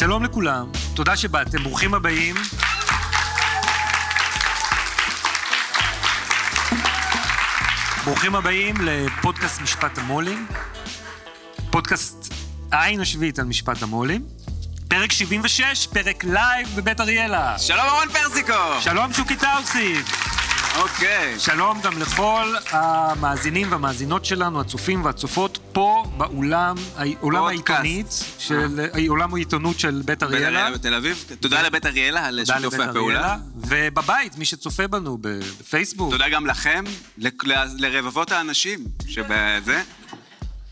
שלום 0.00 0.24
לכולם, 0.24 0.66
תודה 0.94 1.16
שבאתם, 1.16 1.62
ברוכים 1.62 1.94
הבאים. 1.94 2.34
ברוכים 8.04 8.34
הבאים 8.34 8.74
לפודקאסט 8.80 9.60
משפט 9.60 9.98
המו"לים, 9.98 10.46
פודקאסט 11.70 12.34
העין 12.72 13.00
השביעית 13.00 13.38
על 13.38 13.44
משפט 13.44 13.82
המו"לים. 13.82 14.26
פרק 14.88 15.12
76, 15.12 15.86
פרק 15.86 16.24
לייב 16.24 16.68
בבית 16.76 17.00
אריאלה. 17.00 17.58
שלום 17.58 17.80
אהרון 17.80 18.08
פרסיקו! 18.08 18.80
שלום 18.80 19.12
שוקי 19.12 19.36
טאוסיג. 19.36 19.94
אוקיי. 20.76 21.38
שלום 21.38 21.80
גם 21.80 21.98
לכל 21.98 22.54
המאזינים 22.70 23.72
והמאזינות 23.72 24.24
שלנו, 24.24 24.60
הצופים 24.60 25.04
והצופות, 25.04 25.58
פה 25.72 26.04
באולם, 26.16 26.76
עולם. 27.20 27.44
העיתונית, 27.44 28.06
של, 28.38 28.80
עולם 29.08 29.34
העיתונות 29.34 29.78
של 29.80 29.90
בית 29.96 30.06
בית 30.06 30.22
אריאלה. 30.22 30.46
אריאלה 30.60 30.70
בתל 30.78 30.94
אביב. 30.94 31.24
תודה 31.40 31.62
לבית 31.62 31.86
אריאלה 31.86 32.26
על 32.26 32.40
שיתופי 32.44 32.82
הפעולה. 32.82 33.18
אריאלה, 33.18 33.36
ובבית, 33.56 34.38
מי 34.38 34.44
שצופה 34.44 34.86
בנו 34.88 35.18
בפייסבוק. 35.20 36.12
תודה 36.12 36.28
גם 36.28 36.46
לכם, 36.46 36.84
ל- 37.18 37.28
ל- 37.44 37.86
לרבבות 37.86 38.32
האנשים 38.32 38.84
שבזה, 39.08 39.82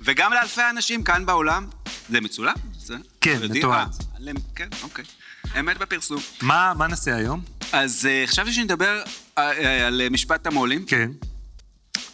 וגם 0.01 0.33
לאלפי 0.33 0.62
האנשים 0.62 1.03
כאן 1.03 1.27
באולם. 1.27 1.67
זה 2.11 2.21
מצולם? 2.21 2.55
זה? 2.79 2.95
כן? 3.21 3.39
מתועד. 3.51 3.89
אה, 4.27 4.33
כן, 4.55 4.69
אוקיי. 4.83 5.05
אמת 5.61 5.79
בפרסום. 5.79 6.21
מה, 6.43 6.73
מה 6.79 6.87
נעשה 6.87 7.17
היום? 7.17 7.41
אז 7.73 8.07
אה, 8.11 8.25
חשבתי 8.27 8.53
שנדבר 8.53 9.03
אה, 9.39 9.53
אה, 9.53 9.87
על 9.87 10.03
משפט 10.11 10.47
המו"לים, 10.47 10.85
כן. 10.85 11.11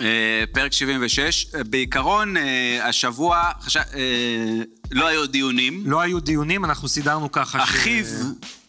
אה, 0.01 0.07
פרק 0.53 0.73
76. 0.73 1.47
אה, 1.55 1.65
בעיקרון, 1.65 2.37
אה, 2.37 2.89
השבוע 2.89 3.51
חשב- 3.61 3.81
אה, 3.95 4.63
לא 4.91 5.07
היו 5.07 5.27
דיונים. 5.27 5.83
לא 5.87 6.01
היו 6.01 6.21
דיונים, 6.21 6.65
אנחנו 6.65 6.89
סידרנו 6.89 7.33
ככה 7.33 7.63
אחיו 7.63 8.05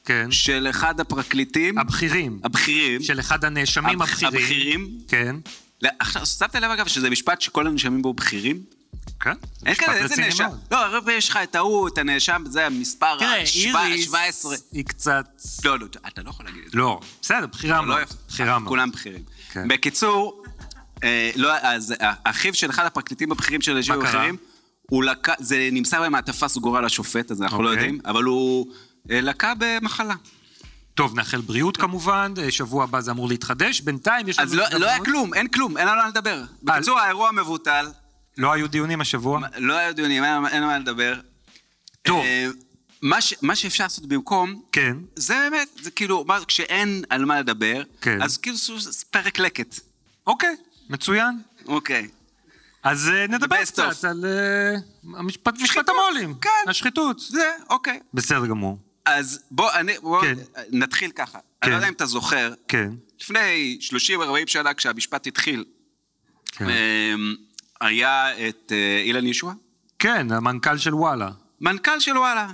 כן. 0.06 0.32
של 0.32 0.68
אחד 0.70 1.00
הפרקליטים, 1.00 1.78
הבכירים. 1.78 2.40
הבכירים, 2.44 3.04
של 3.04 3.20
אחד 3.20 3.46
הנאשמים 3.46 4.02
הבכ- 4.02 4.04
הבכירים. 4.04 4.36
הבכירים. 4.42 4.90
כן. 5.08 5.36
עכשיו, 6.00 6.26
שמת 6.26 6.56
לב 6.56 6.72
אגב 6.72 6.88
שזה 6.88 7.10
משפט 7.10 7.42
שכל 7.42 7.68
הנאשמים 7.68 8.02
בו 8.02 8.14
בכירים? 8.14 8.60
כן. 9.20 9.34
אין 9.66 9.76
כאלה, 9.76 9.94
איזה 9.94 10.22
נאשם? 10.22 10.50
לא, 10.72 10.86
הרבה 10.86 11.14
יש 11.14 11.30
לך 11.30 11.40
את 11.44 11.56
ההוא, 11.56 11.88
את 11.88 11.98
הנאשם, 11.98 12.44
זה 12.46 12.66
המספר 12.66 13.20
תראה, 13.20 13.32
ה- 13.32 13.36
איריס 13.36 14.06
17. 14.06 14.56
היא 14.72 14.86
קצת... 14.86 15.26
לא, 15.66 15.80
לא, 15.80 15.86
אתה 16.08 16.22
לא 16.24 16.30
יכול 16.30 16.46
להגיד 16.46 16.64
את 16.66 16.72
זה. 16.72 16.78
לא, 16.78 17.00
בסדר, 17.22 17.48
בכירה 17.48 17.82
לא 17.82 17.88
מאוד. 17.88 18.02
יפה. 18.02 18.14
בכירה 18.30 18.60
מאוד. 18.60 18.70
כולם 18.70 18.92
בכירים. 18.92 19.24
כן. 19.52 19.68
בקיצור, 19.68 20.44
אה, 21.04 21.32
לא, 21.36 21.54
אז 21.62 21.94
אה, 22.02 22.14
אחיו 22.24 22.54
של 22.54 22.70
אחד 22.70 22.86
הפרקליטים 22.86 23.32
הבכירים 23.32 23.62
של 23.62 23.76
אנשים 23.76 23.96
לקה, 24.92 25.34
זה 25.40 25.70
נמסר 25.72 26.04
במעטפה 26.04 26.48
סגורה 26.48 26.82
לשופט, 26.82 27.32
אז 27.32 27.42
אנחנו 27.42 27.64
לא 27.64 27.70
אוקיי. 27.70 27.84
יודעים, 27.84 28.02
אבל 28.06 28.24
הוא 28.24 28.68
אה, 29.12 29.22
לקה 29.22 29.54
במחלה. 29.58 30.14
טוב, 30.94 31.16
נאחל 31.16 31.42
בריאות 31.42 31.78
כמובן, 31.78 32.34
שבוע 32.50 32.84
הבא 32.84 33.02
זה 33.02 33.12
אמור 33.12 33.28
להתחדש. 33.28 33.82
בינתיים 33.82 34.28
יש 34.28 34.40
לנו... 34.40 34.48
אז 34.48 34.54
לא 34.54 34.66
לא 34.80 34.86
היה. 34.86 35.00
כלום, 35.00 35.34
אין 35.34 35.48
כלום, 35.48 35.78
אין 35.78 35.88
לנו 35.88 35.98
מה 36.02 36.08
לדבר. 36.08 36.44
בקיצור, 36.64 37.00
האירוע 37.00 37.32
מבוטל, 37.32 37.88
לא 38.38 38.54
היו 38.54 38.68
דיונים 38.68 39.02
השבוע? 39.02 39.40
לא 39.58 39.74
היו 39.74 39.96
דיונים, 39.96 40.24
אין 40.24 40.64
מה 40.64 40.80
לדבר. 40.80 41.20
טוב. 42.02 42.24
אה, 42.26 42.48
מה 43.02 43.22
ש- 43.22 43.34
מה 43.42 43.56
שאפשר 43.56 43.84
לעשות 43.84 44.06
במקום, 44.06 44.62
כן. 44.72 44.98
זה 45.16 45.34
באמת, 45.52 45.68
זה 45.82 45.92
כאילו, 45.92 46.24
מה, 46.28 46.46
כשאין 46.48 47.04
על 47.10 47.26
מה 47.26 47.40
לדבר, 47.40 47.84
כן. 48.02 48.22
אז 48.22 48.38
כאילו 48.38 48.58
זה 48.80 49.06
פרק 49.12 49.40
לקט. 49.40 49.80
אוקיי, 50.28 50.56
מצוין. 50.90 51.42
אוקיי. 51.66 52.08
אז 52.84 53.10
אה, 53.10 53.28
נדבר 53.28 53.64
קצת 53.66 53.84
of. 54.04 54.08
על 54.08 54.26
אה, 54.26 54.76
המשפט, 55.20 55.54
משפט 55.62 55.90
המו"לים. 55.90 56.34
כן. 56.42 56.50
השחיתות. 56.70 57.20
זה, 57.20 57.52
אוקיי. 57.70 58.00
בסדר 58.14 58.46
גמור. 58.46 58.80
אז 59.06 59.40
בוא, 59.52 59.72
אני, 59.74 59.94
בוא 60.02 60.22
כן. 60.22 60.36
נתחיל 60.72 61.12
ככה. 61.12 61.40
כן. 61.40 61.46
אני 61.64 61.72
לא 61.72 61.76
יודע 61.76 61.88
אם 61.88 61.94
אתה 61.94 62.06
זוכר, 62.06 62.54
כן. 62.68 62.90
לפני 63.22 63.78
30-40 63.82 63.88
שנה 64.48 64.74
כשהמשפט 64.74 65.28
התחיל, 65.28 65.66
כן. 66.52 66.66
אמ, 66.70 67.36
היה 67.82 68.48
את 68.48 68.72
אה, 68.76 69.02
אילן 69.04 69.28
ישוע, 69.28 69.54
כן, 70.00 70.32
המנכ"ל 70.32 70.78
של 70.78 70.96
וואלה. 70.96 71.30
מנכ"ל 71.62 72.00
של 72.00 72.18
וואלה. 72.18 72.48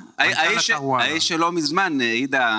האיש, 0.99 1.27
שלא 1.27 1.51
מזמן 1.51 2.01
העידה 2.01 2.57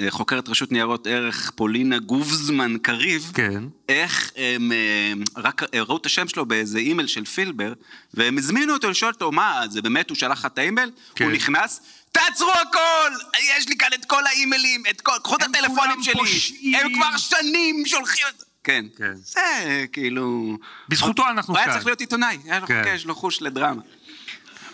אה, 0.00 0.10
חוקרת 0.10 0.48
רשות 0.48 0.72
ניירות 0.72 1.06
ערך 1.06 1.50
פולינה 1.54 1.98
גובזמן 1.98 2.78
קריב, 2.82 3.32
כן. 3.34 3.64
איך 3.88 4.30
הם 4.36 4.72
אה, 4.72 5.12
רק 5.36 5.62
אה, 5.74 5.82
ראו 5.82 5.96
את 5.96 6.06
השם 6.06 6.28
שלו 6.28 6.46
באיזה 6.46 6.78
אימייל 6.78 7.06
של 7.06 7.24
פילבר, 7.24 7.72
והם 8.14 8.38
הזמינו 8.38 8.72
אותו 8.72 8.90
לשאול 8.90 9.10
אותו, 9.12 9.32
מה, 9.32 9.62
זה 9.70 9.82
באמת 9.82 10.10
הוא 10.10 10.16
שלח 10.16 10.38
לך 10.38 10.46
את 10.46 10.58
האימייל? 10.58 10.90
כן. 11.14 11.24
הוא 11.24 11.32
נכנס, 11.32 11.80
תעצרו 12.12 12.50
הכל! 12.50 13.10
יש 13.58 13.68
לי 13.68 13.76
כאן 13.76 13.88
את 13.94 14.04
כל 14.04 14.26
האימיילים, 14.26 14.82
את 14.90 15.00
כל, 15.00 15.12
קחו 15.24 15.36
את 15.36 15.42
הטלפונים 15.42 16.02
שלי, 16.02 16.14
פושעים." 16.14 16.74
הם 16.74 16.94
כבר 16.94 17.16
שנים 17.16 17.86
שולחים. 17.86 18.26
כן. 18.64 18.84
כן. 18.96 19.14
זה 19.14 19.84
כאילו... 19.92 20.56
בזכותו 20.88 21.22
אנחנו 21.30 21.54
הוא 21.54 21.58
היה 21.58 21.66
כאן. 21.66 21.74
צריך 21.74 21.86
להיות 21.86 22.00
עיתונאי, 22.00 22.38
היה 22.44 22.60
לו 22.60 22.66
כן. 22.66 22.82
חוקר, 22.82 22.94
יש 22.94 23.06
לו 23.06 23.14
חוש 23.14 23.42
לדרמה. 23.42 23.82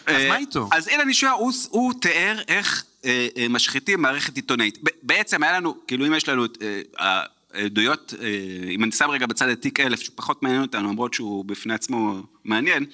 אז 0.09 0.23
אה, 0.23 0.29
מה 0.29 0.37
איתו? 0.37 0.69
אז 0.73 0.89
אילן 0.89 1.11
ישוע, 1.11 1.31
הוא, 1.71 1.93
תיאר 2.01 2.41
איך 2.49 2.85
אה, 3.05 3.29
אה, 3.37 3.47
משחיתים 3.49 4.03
מערכת 4.03 4.37
עיתונאית. 4.37 4.79
בעצם 5.03 5.43
היה 5.43 5.53
לנו, 5.53 5.75
כאילו 5.87 6.07
אם 6.07 6.15
יש 6.15 6.29
לנו 6.29 6.45
את 6.45 6.59
העדויות, 6.99 8.15
אם 8.71 8.85
אני 8.85 8.93
שם 8.93 9.11
רגע 9.11 9.27
בצד 9.27 9.49
את 9.49 9.63
תיק 9.63 9.81
אלף, 9.81 10.01
שהוא 10.01 10.17
פחות 10.17 10.43
מעניין 10.43 10.63
אותנו, 10.63 10.89
למרות 10.89 11.15
שהוא 11.15 11.45
בפני 11.45 11.75
עצמו 11.75 12.23
מעניין, 12.45 12.85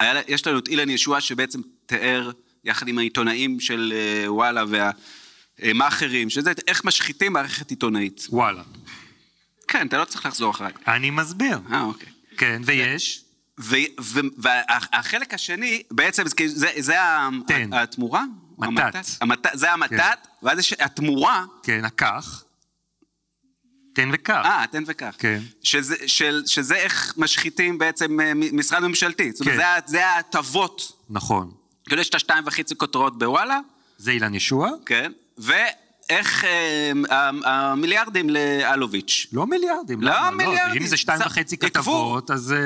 היה, 0.00 0.20
יש 0.28 0.46
לנו 0.46 0.58
את 0.58 0.68
אילן 0.68 0.90
ישוע 0.90 1.20
שבעצם 1.20 1.60
תיאר, 1.86 2.30
יחד 2.64 2.88
עם 2.88 2.98
העיתונאים 2.98 3.60
של 3.60 3.94
וואלה 4.26 4.64
והמאכערים, 5.60 6.30
שזה 6.30 6.52
איך 6.68 6.84
משחיתים 6.84 7.32
מערכת 7.32 7.70
עיתונאית. 7.70 8.26
וואלה. 8.30 8.62
כן, 9.68 9.86
אתה 9.86 9.98
לא 9.98 10.04
צריך 10.04 10.26
לחזור 10.26 10.50
אחריי. 10.50 10.72
אני 10.88 11.10
מסביר. 11.10 11.58
אה, 11.72 11.82
אוקיי. 11.82 12.08
כן, 12.36 12.62
ויש? 12.64 13.24
והחלק 14.38 15.34
השני, 15.34 15.82
בעצם 15.90 16.24
זה, 16.46 16.96
תן. 17.46 17.72
התמורה? 17.72 18.24
מתת. 18.58 19.06
המתת. 19.20 19.50
זה 19.54 19.72
המתת, 19.72 19.90
כן. 19.90 20.28
ואז 20.42 20.58
יש 20.58 20.72
התמורה, 20.72 21.44
כן, 21.62 21.84
הכך. 21.84 22.44
תן 23.94 24.08
וכך. 24.12 24.42
אה, 24.44 24.64
תן 24.70 24.82
וכך. 24.86 25.14
כן. 25.18 25.40
שזה, 25.62 25.96
של, 26.06 26.42
שזה 26.46 26.74
איך 26.74 27.14
משחיתים 27.16 27.78
בעצם 27.78 28.20
אה, 28.20 28.32
משרד 28.34 28.82
ממשלתי. 28.82 29.32
זאת 29.32 29.40
אומרת, 29.40 29.56
כן. 29.56 29.80
זה 29.86 30.06
ההטבות. 30.06 30.92
נכון. 31.10 31.50
כאילו 31.88 32.00
יש 32.00 32.08
את 32.08 32.14
השתיים 32.14 32.44
וחצי 32.46 32.74
כותרות 32.76 33.18
בוואלה, 33.18 33.60
זה 33.98 34.10
אילן 34.10 34.34
ישוע? 34.34 34.70
כן, 34.86 35.12
ואיך 35.38 35.74
אה, 36.10 36.92
ה- 37.10 37.30
המיליארדים 37.44 38.30
לאלוביץ'. 38.30 39.26
לא 39.32 39.46
מיליארדים. 39.46 40.02
לא 40.02 40.10
למה? 40.10 40.30
מיליארדים. 40.30 40.82
אם 40.82 40.88
זה 40.88 40.96
שתיים 40.96 41.20
וחצי. 41.26 41.56
כתבות, 41.56 42.30
אז 42.30 42.52
אה, 42.52 42.58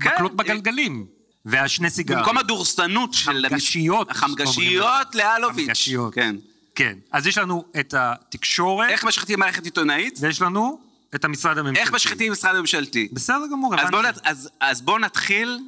כן, 0.00 0.10
מקלות 0.14 0.30
אה, 0.32 0.36
בגלגלים. 0.36 1.06
והשני 1.44 1.90
סיגרים. 1.90 2.18
במקום 2.20 2.38
הדורסנות 2.38 3.14
של... 3.14 3.46
חמגשיות. 3.48 4.10
החמגשיות 4.10 5.14
לאלוביץ'. 5.14 5.66
חמגשיות. 5.66 6.14
כן. 6.14 6.36
כן. 6.74 6.98
אז 7.12 7.26
יש 7.26 7.38
לנו 7.38 7.64
את 7.80 7.94
התקשורת, 7.98 8.90
איך 8.90 9.04
משחיתים 9.04 9.40
מערכת 9.40 9.64
עיתונאית? 9.64 10.18
ויש 10.22 10.42
לנו 10.42 10.80
את 11.14 11.24
המשרד 11.24 11.58
הממשלתי. 11.58 11.80
איך 11.80 11.92
משחיתים 11.94 12.32
משרד 12.32 12.60
ממשלתי? 12.60 13.08
בסדר 13.12 13.42
גמור, 13.52 13.74
אז 13.80 13.90
בואו 13.90 14.02
אז- 14.24 14.48
אז 14.60 14.82
נתחיל 15.00 15.58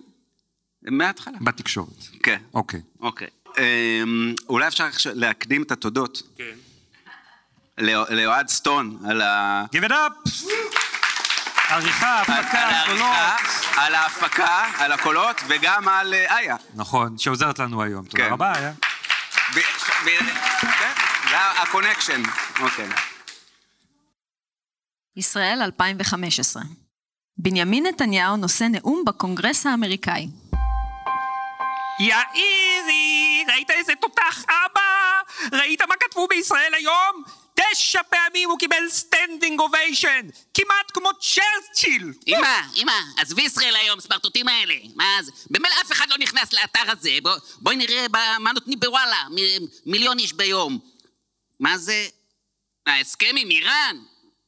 מההתחלה. 0.83 1.39
בתקשורת. 1.41 1.89
כן. 2.23 2.39
אוקיי. 2.55 2.81
אוקיי. 3.01 3.29
אמ, 3.59 4.35
אולי 4.49 4.67
אפשר 4.67 4.85
להקדים 5.15 5.63
את 5.63 5.73
התודות 5.73 6.23
כן. 6.39 6.45
לאו- 7.79 8.05
לאוהד 8.11 8.49
סטון 8.49 8.99
על 9.11 9.21
ה... 9.23 9.65
Give 9.77 9.89
it 9.89 9.93
up! 9.93 10.31
עריכה, 11.69 12.19
על- 12.19 12.23
הפקה, 12.23 12.69
על 12.69 12.87
קולות. 12.87 13.07
על 13.77 13.95
ההפקה, 13.95 14.71
על 14.79 14.93
הקולות, 14.93 15.37
וגם 15.49 15.89
על 15.89 16.15
אה, 16.15 16.39
איה. 16.39 16.57
נכון, 16.75 17.19
שעוזרת 17.19 17.59
לנו 17.59 17.83
היום. 17.83 18.05
תודה 18.05 18.25
כן. 18.25 18.33
רבה, 18.33 18.53
ב- 19.55 19.61
כן, 20.61 20.93
זה 21.31 21.37
הקונקשן. 21.63 22.23
אוקיי. 22.61 22.89
ישראל 25.17 25.63
2015. 25.63 26.63
בנימין 27.39 27.87
נתניהו 27.87 28.37
נושא 28.37 28.65
נאום 28.65 29.03
בקונגרס 29.07 29.67
האמריקאי. 29.67 30.29
יאירי, 32.01 33.45
ראית 33.49 33.71
איזה 33.71 33.93
תותח 34.01 34.45
אבא? 34.45 35.21
ראית 35.59 35.83
מה 35.83 35.95
כתבו 36.01 36.29
בישראל 36.29 36.75
היום? 36.75 37.23
תשע 37.55 38.01
פעמים 38.03 38.51
הוא 38.51 38.59
קיבל 38.59 38.89
standing 38.89 39.61
ovation, 39.61 40.21
כמעט 40.55 40.91
כמו 40.95 41.09
צ'רצ'יל. 41.21 42.13
אמא, 42.29 42.61
אמא, 42.77 42.93
עזבי 43.17 43.43
ישראל 43.43 43.77
היום, 43.77 44.01
סמרטוטים 44.01 44.49
האלה. 44.49 44.75
מה 44.95 45.19
זה? 45.23 45.33
במילא 45.51 45.75
אף 45.83 45.93
אחד 45.93 46.09
לא 46.11 46.19
נכנס 46.19 46.53
לאתר 46.53 46.91
הזה. 46.91 47.11
בוא, 47.23 47.33
בואי 47.59 47.77
נראה 47.77 48.07
מה 48.39 48.53
נותנים 48.53 48.81
בוואלה. 48.81 49.25
מ- 49.31 49.67
מיליון 49.91 50.19
איש 50.19 50.33
ביום. 50.33 50.79
מה 51.61 51.79
זה? 51.79 52.07
ההסכם 52.87 53.35
עם 53.39 53.51
איראן? 53.51 53.97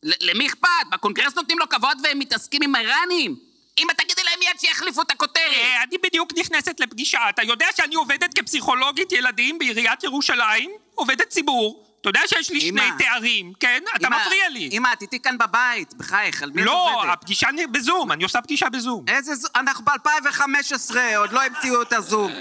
ל- 0.03 0.31
למי 0.31 0.47
אכפת? 0.47 0.69
בקונגרס 0.91 1.35
נותנים 1.35 1.59
לו 1.59 1.69
כבוד 1.69 1.99
והם 2.05 2.19
מתעסקים 2.19 2.63
עם 2.63 2.75
האיראנים? 2.75 3.37
אמא, 3.79 3.93
תגידי 3.93 4.23
להם 4.25 4.39
מיד 4.39 4.61
שיחליפו 4.61 5.03
את 5.03 5.11
הכותרת. 5.11 5.53
אה, 5.55 5.83
אני 5.83 5.99
בדיוק 5.99 6.31
נכנסת 6.39 6.81
לפגישה. 6.81 7.21
אתה 7.31 7.43
יודע 7.43 7.67
שאני 7.77 7.95
עובדת 7.95 8.39
כפסיכולוגית 8.39 9.13
ילדים 9.13 9.59
בעיריית 9.59 10.05
ירושלים? 10.05 10.71
עובדת 10.95 11.29
ציבור. 11.29 11.86
אתה 12.01 12.09
יודע 12.09 12.21
שיש 12.27 12.51
לי 12.51 12.61
שני. 12.61 12.81
תארים, 12.99 13.53
כן? 13.61 13.83
אתה 13.97 14.09
מפריע 14.11 14.49
לי. 14.49 14.69
אמא, 14.73 14.89
את 14.93 15.03
איתי 15.03 15.21
כאן 15.21 15.39
בבית, 15.39 15.95
בחייך, 15.95 16.43
על 16.43 16.51
מי 16.51 16.63
את 16.63 16.67
לא, 16.67 16.95
עובדת? 16.95 17.13
הפגישה 17.13 17.49
נ- 17.51 17.73
בזום, 17.73 18.13
אני 18.13 18.25
עושה 18.25 18.41
פגישה 18.43 18.69
בזום. 18.69 19.05
איזה 19.09 19.35
זום? 19.35 19.51
אנחנו 19.57 19.85
ב-2015, 19.85 20.97
עוד 21.17 21.33
לא 21.33 21.43
המציאו 21.43 21.83
את 21.83 21.93
הזום. 21.93 22.33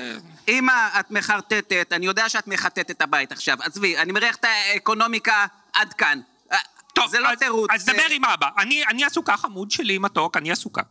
אמא, 0.48 0.88
את 1.00 1.12
מחרטטת, 1.12 1.88
אני 1.92 2.06
יודע 2.06 2.30
שאת 2.30 2.48
מחטטת 2.48 2.92
את 2.92 3.02
הבית 3.02 3.32
עכשיו. 3.32 3.58
עזבי, 3.62 3.98
אני 3.98 4.12
מריח 4.12 4.36
את 4.36 4.46
האקונומיקה 4.46 5.46
עד 5.74 5.94
כאן. 5.94 6.20
אה, 6.52 6.58
טוב, 6.94 7.08
זה 7.08 7.20
לא 7.20 7.30
אז- 7.30 7.40
תירוץ. 7.40 7.70
אז 7.74 7.86
זה- 7.86 7.94
דבר 7.94 8.04
עם 8.12 8.26
אבא. 8.26 8.50
אני 8.58 8.86
אני 8.86 9.04
עסוקה, 9.06 9.38
חמוד 9.38 9.72
שלי, 9.72 9.98
מתוק, 9.98 10.38
אני 10.38 10.52
עסוקה. 10.52 10.82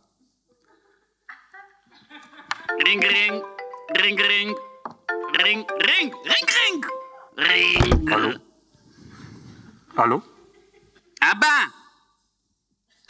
רינג 2.85 3.05
רינג, 3.05 3.41
רינג 3.97 4.21
רינג, 4.21 4.55
רינג 5.39 5.65
רינג, 5.81 6.13
רינג 6.25 6.85
רינג, 7.37 8.09
רינג. 8.09 8.44
הלו? 9.97 10.21
אבא! 11.21 11.65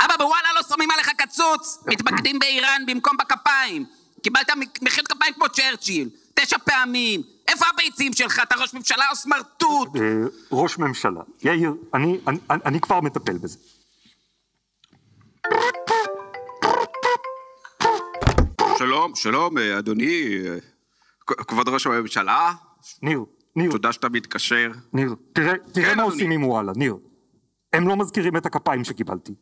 אבא, 0.02 0.18
בוואלה 0.18 0.54
לא 0.56 0.62
שמים 0.64 0.92
עליך 0.92 1.10
קצוץ! 1.18 1.78
מתמקדים 1.92 2.40
באיראן 2.40 2.82
במקום 2.88 3.18
בכפיים! 3.18 3.86
קיבלת 4.24 4.50
מחיאות 4.82 5.08
כפיים 5.08 5.34
כמו 5.34 5.50
צ'רצ'יל! 5.50 6.10
תשע 6.34 6.58
פעמים! 6.58 7.22
איפה 7.48 7.66
הביצים 7.74 8.14
שלך? 8.14 8.40
אתה 8.44 8.56
ראש 8.56 8.74
ממשלה 8.74 9.06
או 9.12 9.16
סמרטוט? 9.16 9.96
אה, 9.96 10.02
ראש 10.52 10.78
ממשלה. 10.78 11.22
יאיר, 11.44 11.74
אני, 11.94 12.20
אני, 12.28 12.38
אני 12.50 12.80
כבר 12.80 13.02
מטפל 13.02 13.38
בזה. 13.38 13.58
שלום, 18.78 19.16
שלום, 19.16 19.58
אה, 19.58 19.80
אדוני, 19.80 20.38
אה, 20.48 20.58
כבוד 21.26 21.70
ראש 21.70 21.88
הממשלה, 21.88 22.54
ניר, 23.02 23.26
ניר, 23.56 23.72
תודה 23.72 23.92
שאתה 23.92 24.10
מתקשר. 24.10 24.72
ניר, 24.94 25.16
תראה, 25.34 25.54
תראה 25.72 25.90
כן, 25.90 25.98
מה 25.98 26.04
אדוני. 26.04 26.16
עושים 26.16 26.32
עם 26.32 26.44
וואלה, 26.44 26.72
ניר. 26.76 26.98
הם 27.74 27.88
לא 27.88 27.96
מזכירים 27.96 28.38
את 28.38 28.46
הכפיים 28.46 28.84
שקיבלתי. 28.84 29.34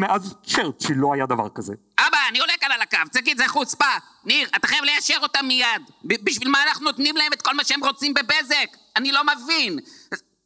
מאז 0.00 0.34
צ'רצ'יל 0.46 0.96
לא 0.98 1.14
היה 1.14 1.26
דבר 1.26 1.48
כזה. 1.54 1.74
אבא, 1.98 2.16
אני 2.30 2.38
עולה 2.40 2.52
כאן 2.60 2.70
על 2.72 2.80
הקו, 2.80 2.98
צקי, 3.10 3.34
זה 3.36 3.48
חוצפה! 3.48 3.84
ניר, 4.24 4.48
אתה 4.56 4.66
חייב 4.66 4.84
ליישר 4.84 5.16
אותם 5.22 5.44
מיד! 5.48 5.82
ב- 6.04 6.24
בשביל 6.24 6.48
מה 6.48 6.62
אנחנו 6.68 6.84
נותנים 6.84 7.16
להם 7.16 7.32
את 7.32 7.42
כל 7.42 7.54
מה 7.54 7.64
שהם 7.64 7.84
רוצים 7.84 8.14
בבזק? 8.14 8.66
אני 8.96 9.12
לא 9.12 9.20
מבין! 9.24 9.78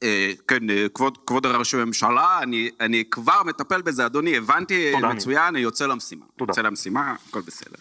אה, 0.02 0.32
כן, 0.48 0.70
אה, 0.70 0.86
כבוד, 0.94 1.18
כבוד 1.26 1.46
ראש 1.46 1.74
הממשלה, 1.74 2.38
אני, 2.42 2.70
אני 2.80 3.04
כבר 3.10 3.42
מטפל 3.42 3.82
בזה, 3.82 4.06
אדוני, 4.06 4.36
הבנתי 4.36 4.92
תודה, 4.94 5.08
אה. 5.08 5.14
מצוין, 5.14 5.42
אני 5.42 5.60
יוצא 5.60 5.86
למשימה. 5.86 6.24
תודה. 6.36 6.50
יוצא 6.50 6.62
למשימה, 6.62 7.14
הכל 7.28 7.40
בסדר. 7.40 7.76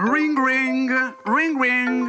רינג 0.00 0.38
רינג, 0.46 0.92
רינג 1.26 1.62
רינג, 1.62 2.08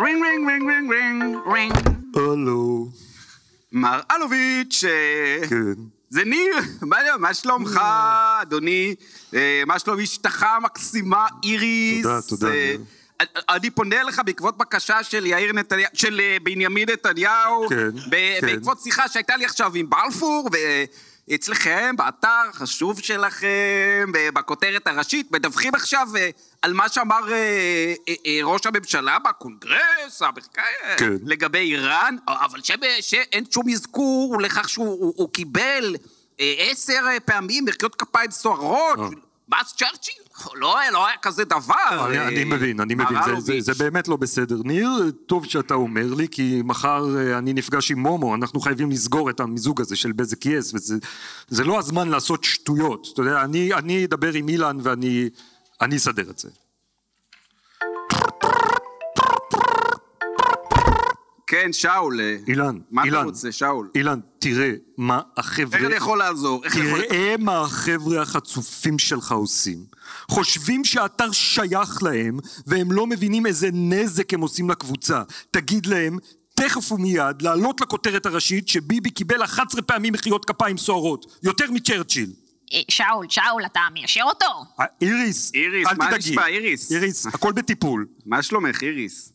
רינג 0.00 0.22
רינג 0.24 0.48
רינג 0.48 0.70
רינג 0.70 0.92
רינג 0.92 1.36
רינג. 1.52 1.72
הלו. 2.16 2.88
מר 3.72 4.00
אלוביץ', 4.10 4.84
אה, 4.84 5.48
כן. 5.48 5.72
זה 6.10 6.24
ניר, 6.24 6.54
מה, 7.18 7.34
שלומך, 7.34 7.80
אדוני? 8.42 8.94
אה, 9.34 9.62
מה 9.66 9.78
שלום 9.78 10.00
אשתך 10.00 10.42
המקסימה 10.42 11.26
איריס? 11.44 12.02
תודה, 12.02 12.20
תודה, 12.28 12.48
אה. 12.48 12.74
אני 13.48 13.70
פונה 13.70 14.00
אליך 14.00 14.20
בעקבות 14.24 14.58
בקשה 14.58 15.02
של 15.02 15.26
יאיר 15.26 15.52
נתניהו, 15.52 15.90
של 15.94 16.20
בנימין 16.42 16.90
נתניהו, 16.90 17.68
כן, 17.68 17.90
כן. 18.10 18.46
בעקבות 18.46 18.80
שיחה 18.80 19.08
שהייתה 19.08 19.36
לי 19.36 19.44
עכשיו 19.44 19.72
עם 19.74 19.90
בלפור, 19.90 20.48
ואצלכם, 21.30 21.94
באתר 21.96 22.28
חשוב 22.52 23.00
שלכם, 23.00 24.10
בכותרת 24.34 24.86
הראשית, 24.86 25.30
מדווחים 25.32 25.74
עכשיו 25.74 26.08
אה, 26.16 26.30
על 26.62 26.72
מה 26.72 26.88
שאמר 26.88 27.32
אה, 27.32 27.94
אה, 28.26 28.38
ראש 28.42 28.66
הממשלה 28.66 29.18
בקונגרס, 29.18 30.22
כן. 30.96 31.12
לגבי 31.26 31.58
איראן, 31.58 32.16
אבל 32.28 32.60
שאין 33.00 33.44
שום 33.50 33.68
אזכור 33.72 34.40
לכך 34.42 34.68
שהוא 34.68 34.86
הוא- 35.00 35.14
הוא 35.16 35.30
קיבל 35.32 35.96
עשר 36.38 36.94
פעמים 37.24 37.64
מחיאות 37.64 37.94
כפיים 37.94 38.30
סוערות. 38.30 38.98
מס 39.48 39.74
צ'רצ'יל? 39.76 40.14
לא, 40.54 40.76
לא 40.92 41.06
היה 41.06 41.16
כזה 41.22 41.44
דבר. 41.44 42.06
אני, 42.06 42.18
אה, 42.18 42.28
אני 42.28 42.44
מבין, 42.44 42.80
אני 42.80 42.94
מבין, 42.94 43.18
זה, 43.24 43.40
זה. 43.40 43.72
זה 43.72 43.84
באמת 43.84 44.08
לא 44.08 44.16
בסדר. 44.16 44.56
ניר, 44.64 44.88
טוב 45.26 45.44
שאתה 45.44 45.74
אומר 45.74 46.14
לי, 46.14 46.28
כי 46.30 46.62
מחר 46.64 47.16
אה, 47.18 47.38
אני 47.38 47.52
נפגש 47.52 47.90
עם 47.90 47.98
מומו, 47.98 48.34
אנחנו 48.34 48.60
חייבים 48.60 48.90
לסגור 48.90 49.30
את 49.30 49.40
המיזוג 49.40 49.80
הזה 49.80 49.96
של 49.96 50.12
בזק 50.12 50.46
יס, 50.46 50.74
וזה 50.74 50.96
זה 51.48 51.64
לא 51.64 51.78
הזמן 51.78 52.08
לעשות 52.08 52.44
שטויות. 52.44 53.08
אתה 53.12 53.22
יודע, 53.22 53.42
אני, 53.42 53.74
אני 53.74 54.04
אדבר 54.04 54.32
עם 54.32 54.48
אילן 54.48 54.78
ואני 54.82 55.28
אני 55.80 55.96
אסדר 55.96 56.30
את 56.30 56.38
זה. 56.38 56.48
כן, 61.50 61.72
שאול. 61.72 62.20
אה, 62.20 62.36
אילן, 62.48 62.78
מה 62.90 63.04
אילן, 63.04 63.18
אתה 63.18 63.24
רוצה, 63.24 63.52
שאול? 63.52 63.90
אילן, 63.94 64.20
תראה 64.38 64.72
מה 64.98 65.20
החבר'ה... 65.36 65.78
איך 65.78 65.86
אני 65.86 65.94
יכול 65.94 66.18
לעזור? 66.18 66.64
איך 66.64 66.76
אני 66.76 66.86
יכול... 66.86 67.02
תראה 67.02 67.34
מה 67.38 67.60
החבר'ה 67.60 68.22
החצופים 68.22 68.98
שלך 68.98 69.32
עושים. 69.32 69.84
חושבים 70.28 70.84
שהאתר 70.84 71.32
שייך 71.32 72.02
להם, 72.02 72.38
והם 72.66 72.92
לא 72.92 73.06
מבינים 73.06 73.46
איזה 73.46 73.68
נזק 73.72 74.34
הם 74.34 74.40
עושים 74.40 74.70
לקבוצה. 74.70 75.22
תגיד 75.50 75.86
להם, 75.86 76.18
תכף 76.54 76.92
ומיד, 76.92 77.42
לעלות 77.42 77.80
לכותרת 77.80 78.26
הראשית 78.26 78.68
שביבי 78.68 79.10
קיבל 79.10 79.44
11 79.44 79.82
פעמים 79.82 80.12
מחיאות 80.12 80.44
כפיים 80.44 80.78
סוערות. 80.78 81.38
יותר 81.42 81.70
מצ'רצ'יל. 81.70 82.30
אה, 82.72 82.80
שאול, 82.88 83.26
שאול, 83.28 83.66
אתה 83.66 83.80
מיישר 83.92 84.22
אותו? 84.24 84.64
אה, 84.80 84.84
איריס, 85.00 85.54
איריס, 85.54 85.88
אל 85.88 85.96
מה 85.98 86.06
תדאגי. 86.06 86.30
נשמע, 86.30 86.46
איריס? 86.46 86.92
איריס, 86.92 87.26
הכל 87.26 87.52
בטיפול. 87.52 88.06
מה 88.26 88.42
שלומך, 88.42 88.82
איריס? 88.82 89.32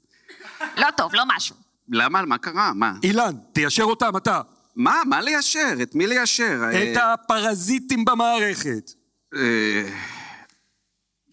לא 0.78 0.88
טוב, 0.98 1.16
לא 1.16 1.24
משהו. 1.36 1.65
למה? 1.90 2.26
מה 2.26 2.38
קרה? 2.38 2.74
מה? 2.74 2.94
אילן, 3.04 3.36
תיישר 3.54 3.84
אותם 3.84 4.18
אתה. 4.18 4.42
מה? 4.76 5.02
מה 5.06 5.22
ליישר? 5.22 5.74
את 5.82 5.96
מי 5.96 6.08
ליישר? 6.08 6.62
את 6.70 6.98
אה, 6.98 7.14
הפרזיטים 7.14 8.06
במערכת. 8.06 8.92
אה, 9.36 9.90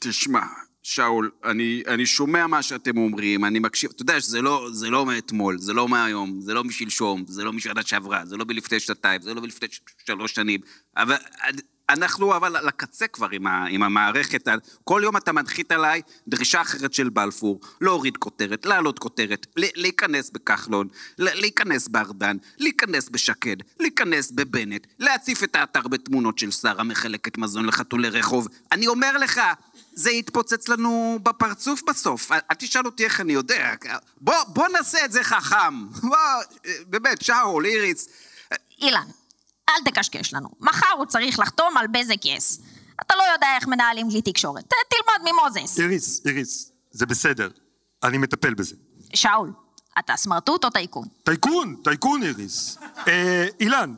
תשמע, 0.00 0.42
שאול, 0.82 1.30
אני, 1.44 1.82
אני 1.86 2.06
שומע 2.06 2.46
מה 2.46 2.62
שאתם 2.62 2.96
אומרים, 2.96 3.44
אני 3.44 3.58
מקשיב, 3.58 3.90
אתה 3.94 4.02
יודע 4.02 4.20
שזה 4.20 4.42
לא, 4.42 4.68
זה 4.72 4.90
לא 4.90 5.06
מאתמול, 5.06 5.58
זה 5.58 5.72
לא 5.72 5.88
מהיום, 5.88 6.40
זה 6.40 6.54
לא 6.54 6.64
משלשום, 6.64 7.24
זה 7.28 7.44
לא 7.44 7.52
משנה 7.52 7.82
שעברה, 7.82 8.26
זה 8.26 8.36
לא 8.36 8.44
מלפני 8.44 8.80
שנתיים, 8.80 9.22
זה 9.22 9.34
לא 9.34 9.40
מלפני 9.40 9.68
שלוש 10.06 10.32
שנים, 10.32 10.60
אבל 10.96 11.16
אנחנו 11.92 12.36
אבל 12.36 12.56
על 12.56 12.68
הקצה 12.68 13.06
כבר 13.06 13.28
עם, 13.32 13.46
ה, 13.46 13.66
עם 13.68 13.82
המערכת, 13.82 14.48
כל 14.84 15.00
יום 15.04 15.16
אתה 15.16 15.32
מנחית 15.32 15.72
עליי 15.72 16.02
דרישה 16.28 16.60
אחרת 16.60 16.94
של 16.94 17.08
בלפור, 17.08 17.60
להוריד 17.80 18.16
כותרת, 18.16 18.66
להעלות 18.66 18.98
כותרת, 18.98 19.46
להיכנס 19.56 20.30
בכחלון, 20.30 20.88
להיכנס 21.18 21.88
בארדן, 21.88 22.36
להיכנס 22.58 23.08
בשקד, 23.08 23.56
להיכנס 23.80 24.30
בבנט, 24.30 24.86
להציף 24.98 25.44
את 25.44 25.56
האתר 25.56 25.88
בתמונות 25.88 26.38
של 26.38 26.50
שרה 26.50 26.82
מחלקת 26.82 27.38
מזון 27.38 27.66
לחתולי 27.66 28.08
רחוב. 28.08 28.48
אני 28.72 28.86
אומר 28.86 29.18
לך, 29.18 29.40
זה 29.94 30.10
יתפוצץ 30.10 30.68
לנו 30.68 31.18
בפרצוף 31.22 31.82
בסוף. 31.88 32.32
אל 32.32 32.38
אל 32.50 32.56
תשאל 32.56 32.86
אותי 32.86 33.04
איך 33.04 33.20
אני 33.20 33.32
יודע. 33.32 33.74
בוא, 34.20 34.34
בוא 34.46 34.68
נעשה 34.68 35.04
את 35.04 35.12
זה 35.12 35.24
חכם. 35.24 35.86
בוא, 36.10 36.18
באמת, 36.86 37.22
שאול, 37.22 37.66
איריס. 37.66 38.08
אילן, 38.80 39.06
אל 39.68 39.84
תקשקש 39.84 40.34
לנו. 40.34 40.48
מחר 40.60 40.92
הוא 40.98 41.06
צריך 41.06 41.38
לחתום 41.38 41.76
על 41.76 41.86
בזק 41.86 42.26
יס. 42.26 42.60
אתה 43.06 43.14
לא 43.16 43.22
יודע 43.34 43.46
איך 43.56 43.66
מנהלים 43.68 44.10
כלי 44.10 44.22
תקשורת. 44.22 44.64
ת- 44.64 44.72
תלמד 44.88 45.32
ממוזס. 45.32 45.80
איריס, 45.80 46.20
איריס, 46.26 46.72
זה 46.90 47.06
בסדר. 47.06 47.48
אני 48.02 48.18
מטפל 48.18 48.54
בזה. 48.54 48.74
שאול, 49.14 49.52
אתה 49.98 50.12
סמרטוט 50.16 50.64
או 50.64 50.70
טייקון? 50.70 51.08
טייקון, 51.24 51.76
טייקון 51.84 52.22
איריס. 52.22 52.78
אה, 53.08 53.46
אילן, 53.60 53.94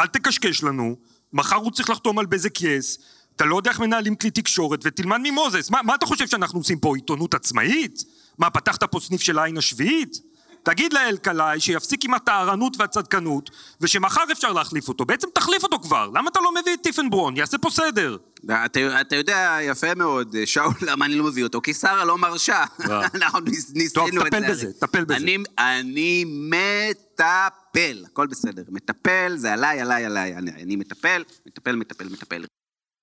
אל 0.00 0.06
תקשקש 0.06 0.62
לנו, 0.62 0.96
מחר 1.32 1.56
הוא 1.56 1.70
צריך 1.70 1.90
לחתום 1.90 2.18
על 2.18 2.26
בזק 2.26 2.60
יס, 2.62 2.98
אתה 3.36 3.44
לא 3.44 3.56
יודע 3.56 3.70
איך 3.70 3.80
מנהלים 3.80 4.14
כלי 4.16 4.30
תקשורת, 4.30 4.80
ותלמד 4.84 5.20
ממוזס. 5.22 5.70
מה, 5.70 5.82
מה 5.82 5.94
אתה 5.94 6.06
חושב 6.06 6.26
שאנחנו 6.26 6.58
עושים 6.58 6.78
פה, 6.78 6.96
עיתונות 6.96 7.34
עצמאית? 7.34 8.02
מה, 8.38 8.50
פתחת 8.50 8.84
פה 8.84 9.00
סניף 9.00 9.20
של 9.20 9.38
העין 9.38 9.58
השביעית? 9.58 10.16
תגיד 10.64 10.92
לאלקלעי 10.92 11.60
שיפסיק 11.60 12.04
עם 12.04 12.14
הטהרנות 12.14 12.76
והצדקנות, 12.80 13.50
ושמחר 13.80 14.22
אפשר 14.32 14.52
להחליף 14.52 14.88
אותו. 14.88 15.04
בעצם 15.04 15.28
תחליף 15.34 15.62
אותו 15.62 15.78
כבר. 15.78 16.10
למה 16.14 16.30
אתה 16.30 16.40
לא 16.40 16.52
מביא 16.60 16.74
את 16.74 16.80
טיפנברון? 16.82 17.36
יעשה 17.36 17.58
פה 17.58 17.70
סדר. 17.70 18.16
אתה, 18.44 19.00
אתה 19.00 19.16
יודע 19.16 19.58
יפה 19.62 19.94
מאוד, 19.94 20.36
שאול, 20.44 20.72
למה 20.82 21.04
אני 21.04 21.14
לא 21.14 21.24
מביא 21.24 21.44
אותו? 21.44 21.60
כי 21.60 21.74
שרה 21.74 22.04
לא 22.04 22.18
מרשה. 22.18 22.64
אה. 22.90 23.00
אנחנו 23.14 23.40
ניס- 23.40 23.72
ניסינו 23.74 24.06
את 24.06 24.32
זה. 24.32 24.40
טפל 24.40 24.50
בזה, 24.50 24.72
טפל 24.80 25.04
בזה. 25.04 25.16
אני, 25.16 25.36
אני 25.58 26.24
מטפל, 26.26 28.04
הכל 28.12 28.26
בסדר. 28.26 28.62
מטפל, 28.68 29.32
זה 29.36 29.52
עליי, 29.52 29.80
עליי, 29.80 30.04
עליי. 30.04 30.34
אני, 30.36 30.50
אני 30.62 30.76
מטפל, 30.76 31.22
מטפל, 31.46 31.76
מטפל, 31.76 32.08
מטפל. 32.08 32.44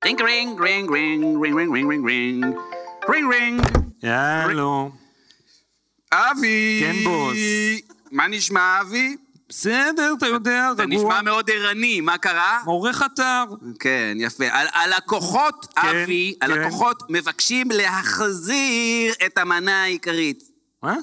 רינג, 0.05 0.21
רינג, 0.21 0.61
רינג, 0.61 0.91
רינג, 0.91 1.23
רינג, 1.43 1.55
רינג, 1.61 1.73
רינג, 1.73 1.75
רינג, 1.75 2.05
רינג, 2.05 2.45
רינג, 3.09 3.33
רינג. 3.33 3.61
יאללה. 4.03 4.63
אבי! 6.13 6.79
כן, 6.83 7.03
בוס. 7.03 7.37
מה 8.11 8.27
נשמע, 8.27 8.81
אבי? 8.81 9.17
בסדר, 9.49 10.13
אתה 10.17 10.27
יודע, 10.27 10.69
אתה 10.73 10.83
רגוע. 10.83 10.97
נשמע 10.97 11.21
מאוד 11.21 11.49
ערני, 11.49 12.01
מה 12.01 12.17
קרה? 12.17 12.61
עורך 12.65 13.01
אתר. 13.05 13.43
כן, 13.79 14.17
יפה. 14.19 14.43
הלקוחות, 14.51 15.67
כן, 15.75 15.87
אבי, 15.87 16.35
כן. 16.41 16.51
הלקוחות 16.51 17.03
מבקשים 17.09 17.71
להחזיר 17.71 19.13
את 19.25 19.37
המנה 19.37 19.83
העיקרית. 19.83 20.43
מה? 20.83 20.95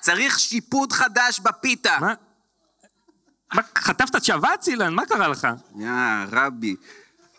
צריך 0.00 0.38
שיפוד 0.38 0.92
חדש 0.92 1.40
בפיתה. 1.40 1.96
מה? 2.00 2.14
מה, 3.54 3.62
חטפת 3.78 4.24
שבץ, 4.24 4.68
אילן? 4.68 4.94
מה 4.94 5.06
קרה 5.06 5.28
לך? 5.28 5.48
יא 5.78 5.88
רבי. 6.32 6.76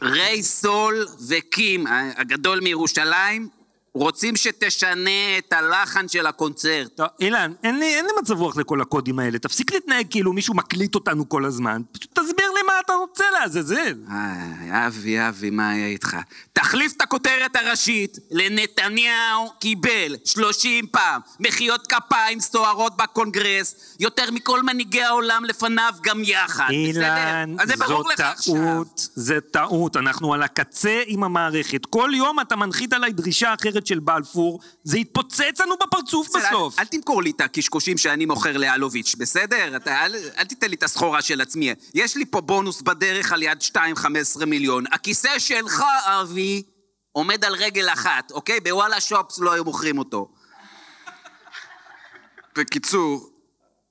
ריי 0.02 0.44
סול 0.44 1.06
וקים, 1.28 1.88
הגדול 2.18 2.60
מירושלים, 2.60 3.50
רוצים 3.94 4.36
שתשנה 4.36 5.38
את 5.38 5.54
הלחן 5.54 6.08
של 6.08 6.28
הקונצרט. 6.28 6.92
טוב, 6.96 7.08
אילן, 7.20 7.54
אין 7.64 7.80
לי, 7.80 7.96
אין 7.96 8.06
לי 8.06 8.12
מצב 8.22 8.42
רוח 8.42 8.58
לכל 8.58 8.82
הקודים 8.82 9.20
האלה. 9.20 9.40
תפסיק 9.40 9.74
להתנהג 9.74 10.06
כאילו 10.10 10.34
מישהו 10.34 10.54
מקליט 10.54 10.96
אותנו 10.96 11.30
כל 11.30 11.46
הזמן. 11.46 11.82
פשוט 11.92 12.20
תסביר 12.20 12.52
לי 12.52 12.62
מה 12.68 12.74
אתה 12.86 12.94
רוצה 12.94 13.24
לעזאזל. 13.42 13.96
איי, 14.12 14.88
אבי, 14.88 15.28
אבי, 15.28 15.50
מה 15.50 15.70
היה 15.70 15.88
איתך? 15.88 16.18
תחליף 16.54 16.94
את 16.98 17.02
הכותרת 17.02 17.56
הראשית 17.56 18.18
לנתניהו 18.32 19.50
קיבל 19.60 20.16
30 20.26 20.88
פעם 20.88 21.22
מחיאות 21.40 21.88
כפיים 21.88 22.40
סוערות 22.40 22.98
בקונגרס, 22.98 23.96
יותר 24.00 24.32
מכל 24.32 24.64
מנהיגי 24.64 25.02
העולם 25.02 25.46
לפניו 25.46 25.94
גם 26.02 26.22
יחד. 26.24 26.68
אילן, 26.70 27.56
זו. 27.78 28.04
טעות, 28.18 29.10
זה 29.16 29.42
טעות. 29.52 29.98
אנחנו 29.98 30.34
על 30.34 30.44
הקצה 30.44 31.02
עם 31.08 31.24
המערכת. 31.24 31.86
כל 31.86 32.12
יום 32.16 32.40
אתה 32.40 32.56
מנחית 32.56 32.94
עליי 32.94 33.12
דרישה 33.12 33.54
אחרת 33.54 33.88
של 33.88 34.00
בלפור, 34.00 34.60
זה 34.84 34.98
יתפוצץ 34.98 35.62
לנו 35.62 35.76
בפרצוף 35.82 36.28
בסוף. 36.36 36.80
אל, 36.80 36.84
אל 36.84 36.86
תמכור 36.86 37.24
לי 37.24 37.30
את 37.30 37.42
הקשקושים 37.42 37.98
שאני 37.98 38.26
מוכר 38.26 38.58
לאלוביץ', 38.58 39.16
בסדר? 39.20 39.76
אתה, 39.76 40.06
אל, 40.06 40.16
אל 40.38 40.44
תיתן 40.44 40.70
לי 40.70 40.76
את 40.76 40.84
הסחורה 40.84 41.22
של 41.22 41.42
עצמי. 41.42 41.74
יש 41.94 42.18
לי 42.18 42.26
פה 42.26 42.42
בונוס 42.42 42.82
בדרך 42.82 43.31
על 43.32 43.44
יד 43.44 43.62
2.15 43.62 44.46
מיליון. 44.46 44.84
הכיסא 44.92 45.40
שלך, 45.40 45.84
אבי, 46.06 46.64
עומד 47.12 47.46
על 47.46 47.54
רגל 47.54 47.90
אחת, 47.94 48.32
אוקיי? 48.32 48.60
בוואלה 48.60 49.02
שופס 49.02 49.40
לא 49.40 49.52
היו 49.52 49.64
מוכרים 49.64 49.98
אותו. 49.98 50.32
בקיצור, 52.56 53.30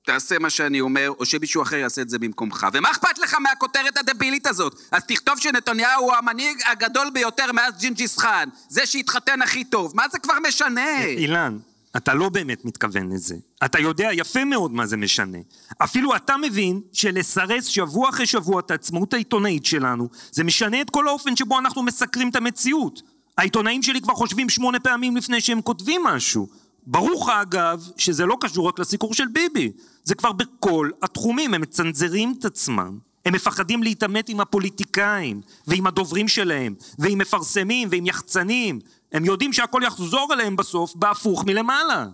תעשה 0.05 0.39
מה 0.39 0.49
שאני 0.49 0.81
אומר, 0.81 1.09
או 1.19 1.25
שמישהו 1.25 1.61
אחר 1.61 1.75
יעשה 1.75 2.01
את 2.01 2.09
זה 2.09 2.19
במקומך. 2.19 2.67
ומה 2.73 2.91
אכפת 2.91 3.17
לך 3.17 3.33
מהכותרת 3.39 3.97
הדבילית 3.97 4.47
הזאת? 4.47 4.79
אז 4.91 5.03
תכתוב 5.05 5.39
שנתניהו 5.39 6.03
הוא 6.03 6.13
המנהיג 6.13 6.61
הגדול 6.65 7.09
ביותר 7.09 7.51
מאז 7.51 7.73
ג'ינג'יס 7.77 8.17
חאן. 8.17 8.49
זה 8.69 8.85
שהתחתן 8.85 9.41
הכי 9.41 9.63
טוב. 9.63 9.95
מה 9.95 10.03
זה 10.11 10.19
כבר 10.19 10.33
משנה? 10.47 11.03
אילן, 11.03 11.57
אתה 11.97 12.13
לא 12.13 12.29
באמת 12.29 12.65
מתכוון 12.65 13.11
לזה. 13.11 13.35
אתה 13.65 13.79
יודע 13.79 14.09
יפה 14.13 14.45
מאוד 14.45 14.71
מה 14.71 14.85
זה 14.85 14.97
משנה. 14.97 15.37
אפילו 15.77 16.15
אתה 16.15 16.37
מבין 16.37 16.81
שלסרס 16.93 17.65
שבוע 17.65 18.09
אחרי 18.09 18.25
שבוע 18.25 18.59
את 18.59 18.71
העצמאות 18.71 19.13
העיתונאית 19.13 19.65
שלנו, 19.65 20.09
זה 20.31 20.43
משנה 20.43 20.81
את 20.81 20.89
כל 20.89 21.07
האופן 21.07 21.35
שבו 21.35 21.59
אנחנו 21.59 21.83
מסקרים 21.83 22.29
את 22.29 22.35
המציאות. 22.35 23.01
העיתונאים 23.37 23.83
שלי 23.83 24.01
כבר 24.01 24.13
חושבים 24.13 24.49
שמונה 24.49 24.79
פעמים 24.79 25.17
לפני 25.17 25.41
שהם 25.41 25.61
כותבים 25.61 26.03
משהו. 26.03 26.47
ברור 26.87 27.23
לך 27.23 27.29
אגב 27.41 27.87
שזה 27.97 28.25
לא 28.25 28.37
קשור 28.39 28.67
רק 28.67 28.79
לסיקור 28.79 29.13
של 29.13 29.27
ביבי. 29.27 29.71
זה 30.03 30.15
כבר 30.15 30.31
בכל 30.31 30.89
התחומים, 31.01 31.53
הם 31.53 31.61
מצנזרים 31.61 32.35
את 32.39 32.45
עצמם. 32.45 32.97
הם 33.25 33.33
מפחדים 33.33 33.83
להתעמת 33.83 34.29
עם 34.29 34.39
הפוליטיקאים, 34.39 35.41
ועם 35.67 35.87
הדוברים 35.87 36.27
שלהם, 36.27 36.75
ועם 36.99 37.17
מפרסמים, 37.17 37.87
ועם 37.91 38.05
יחצנים. 38.05 38.79
הם 39.11 39.25
יודעים 39.25 39.53
שהכל 39.53 39.81
יחזור 39.85 40.33
אליהם 40.33 40.55
בסוף, 40.55 40.95
בהפוך 40.95 41.45
מלמעלה. 41.45 42.05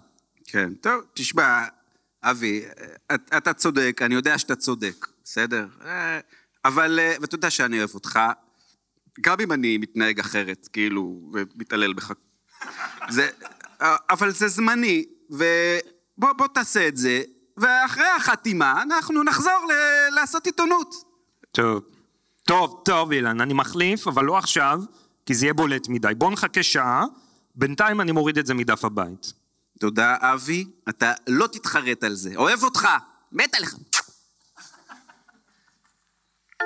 כן, 0.45 0.73
טוב, 0.73 1.01
תשמע, 1.13 1.63
אבי, 2.23 2.63
את- 3.15 3.33
אתה 3.37 3.53
צודק, 3.53 4.01
אני 4.05 4.15
יודע 4.15 4.37
שאתה 4.37 4.55
צודק, 4.55 5.07
בסדר? 5.23 5.67
אה, 5.85 6.19
אבל, 6.65 6.99
אה, 6.99 7.15
ואתה 7.21 7.35
יודע 7.35 7.49
שאני 7.49 7.79
אוהב 7.79 7.89
אותך, 7.93 8.19
גם 9.21 9.37
אם 9.43 9.51
אני 9.51 9.77
מתנהג 9.77 10.19
אחרת, 10.19 10.69
כאילו, 10.73 11.31
ומתעלל 11.33 11.93
בך. 11.93 12.11
זה, 13.09 13.29
אה, 13.81 13.95
אבל 14.09 14.31
זה 14.31 14.47
זמני, 14.47 15.05
ובוא 15.29 15.43
בוא 16.37 16.47
תעשה 16.47 16.87
את 16.87 16.97
זה, 16.97 17.21
ואחרי 17.57 18.07
החתימה 18.17 18.81
אנחנו 18.81 19.23
נחזור 19.23 19.67
ל- 19.69 20.13
לעשות 20.15 20.45
עיתונות. 20.45 20.95
טוב. 21.51 21.83
טוב, 22.47 22.81
טוב, 22.85 23.11
אילן, 23.11 23.41
אני 23.41 23.53
מחליף, 23.53 24.07
אבל 24.07 24.25
לא 24.25 24.37
עכשיו, 24.37 24.79
כי 25.27 25.33
זה 25.35 25.45
יהיה 25.45 25.53
בולט 25.53 25.87
מדי. 25.89 26.07
בוא 26.17 26.31
נחכה 26.31 26.63
שעה, 26.63 27.05
בינתיים 27.55 28.01
אני 28.01 28.11
מוריד 28.11 28.37
את 28.37 28.45
זה 28.45 28.53
מדף 28.53 28.85
הבית. 28.85 29.33
תודה, 29.79 30.15
אבי, 30.21 30.65
אתה 30.89 31.13
לא 31.27 31.47
תתחרט 31.47 32.03
על 32.03 32.13
זה. 32.15 32.31
אוהב 32.35 32.63
אותך, 32.63 32.87
מת 33.31 33.55
עליך. 33.55 33.75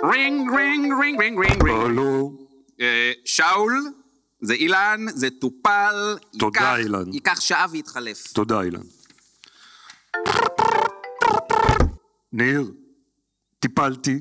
רינג, 0.03 0.51
רינג, 0.57 0.93
רינג, 1.01 1.19
רינג, 1.21 1.39
רינג, 1.39 1.63
רינג. 1.63 1.95
לא. 1.95 2.29
אה, 2.81 3.11
שאול, 3.25 3.93
זה 4.41 4.53
אילן, 4.53 5.05
זה 5.09 5.27
טופל. 5.29 6.17
תודה, 6.39 6.59
ייקח- 6.59 6.77
אילן. 6.79 7.13
ייקח 7.13 7.39
שעה 7.39 7.65
ויתחלף. 7.71 8.27
תודה, 8.33 8.61
אילן. 8.61 8.81
ניר, 12.33 12.71
טיפלתי, 13.59 14.19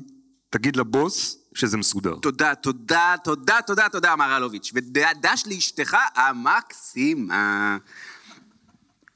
תגיד 0.49 0.75
לבוס 0.75 1.37
שזה 1.55 1.77
מסודר. 1.77 2.15
תודה, 2.15 2.55
תודה, 2.55 3.15
תודה, 3.23 3.59
תודה, 3.67 3.89
תודה, 3.89 4.15
מר 4.15 4.37
אלוביץ'. 4.37 4.71
ודש 4.75 5.43
לאשתך 5.47 5.97
המקסימה. 6.15 7.77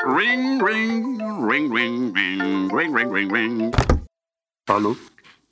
רינג, 0.03 0.63
רינג, 0.63 1.21
רינג, 1.49 1.73
רינג, 1.73 2.17
רינג, 2.17 2.73
רינג, 2.73 2.97
רינג, 2.97 3.11
רינג, 3.13 3.31
רינג. 3.33 3.75
הלו? 4.69 4.95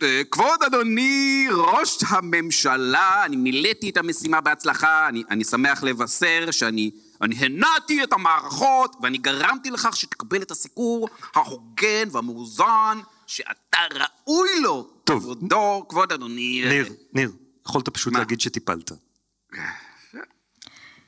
אה, 0.03 0.21
כבוד 0.31 0.63
אדוני 0.63 1.47
ראש 1.51 1.97
הממשלה, 2.07 3.25
אני 3.25 3.35
מילאתי 3.35 3.89
את 3.89 3.97
המשימה 3.97 4.41
בהצלחה, 4.41 5.07
אני, 5.07 5.23
אני 5.29 5.43
שמח 5.43 5.83
לבשר 5.83 6.51
שאני 6.51 6.91
אני 7.21 7.35
הנעתי 7.35 8.03
את 8.03 8.13
המערכות 8.13 8.95
ואני 9.01 9.17
גרמתי 9.17 9.71
לכך 9.71 9.95
שתקבל 9.95 10.41
את 10.41 10.51
הסיקור 10.51 11.09
ההוגן 11.35 12.07
והמאוזן 12.11 12.97
שאתה 13.35 13.77
ראוי 13.93 14.49
לו. 14.61 14.89
טוב. 15.03 15.23
כבודו, 15.23 15.85
כבוד 15.89 16.11
אדוני. 16.11 16.65
ניר, 16.69 16.93
ניר, 17.13 17.31
יכולת 17.65 17.89
פשוט 17.89 18.13
מה? 18.13 18.19
להגיד 18.19 18.41
שטיפלת. 18.41 18.91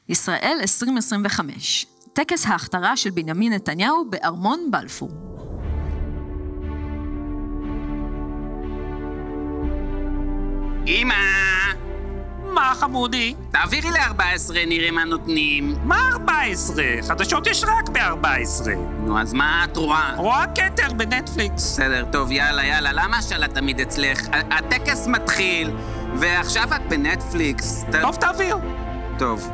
ישראל 0.10 0.58
2025, 0.62 1.86
טקס 2.13 2.46
ההכתרה 2.46 2.98
של 2.98 3.10
בנימין 3.10 3.53
נתניהו 3.53 4.10
בארמון 4.10 4.72
בלפור. 4.72 5.12
אמא, 10.88 11.44
מה 12.55 12.74
חמודי? 12.75 13.35
תעבירי 13.51 13.89
ל-14, 13.91 14.21
נראה 14.67 14.91
מה 14.91 15.03
נותנים. 15.05 15.75
מה 15.83 16.09
14? 16.13 16.83
חדשות 17.07 17.47
יש 17.47 17.63
רק 17.63 17.89
ב-14. 17.89 18.69
נו, 19.05 19.19
אז 19.21 19.33
מה 19.33 19.65
את 19.65 19.77
רואה? 19.77 20.15
רואה 20.17 20.45
כתר 20.55 20.93
בנטפליקס. 20.93 21.53
בסדר, 21.63 22.05
טוב, 22.12 22.31
יאללה, 22.31 22.65
יאללה, 22.65 22.89
למה 22.93 23.17
השאלה 23.17 23.47
תמיד 23.47 23.79
אצלך? 23.81 24.19
הטקס 24.31 25.07
מתחיל, 25.07 25.71
ועכשיו 26.19 26.67
את 26.75 26.81
בנטפליקס. 26.89 27.83
ת- 27.83 27.95
טוב, 28.01 28.15
תעביר. 28.15 28.57
טוב. 29.19 29.50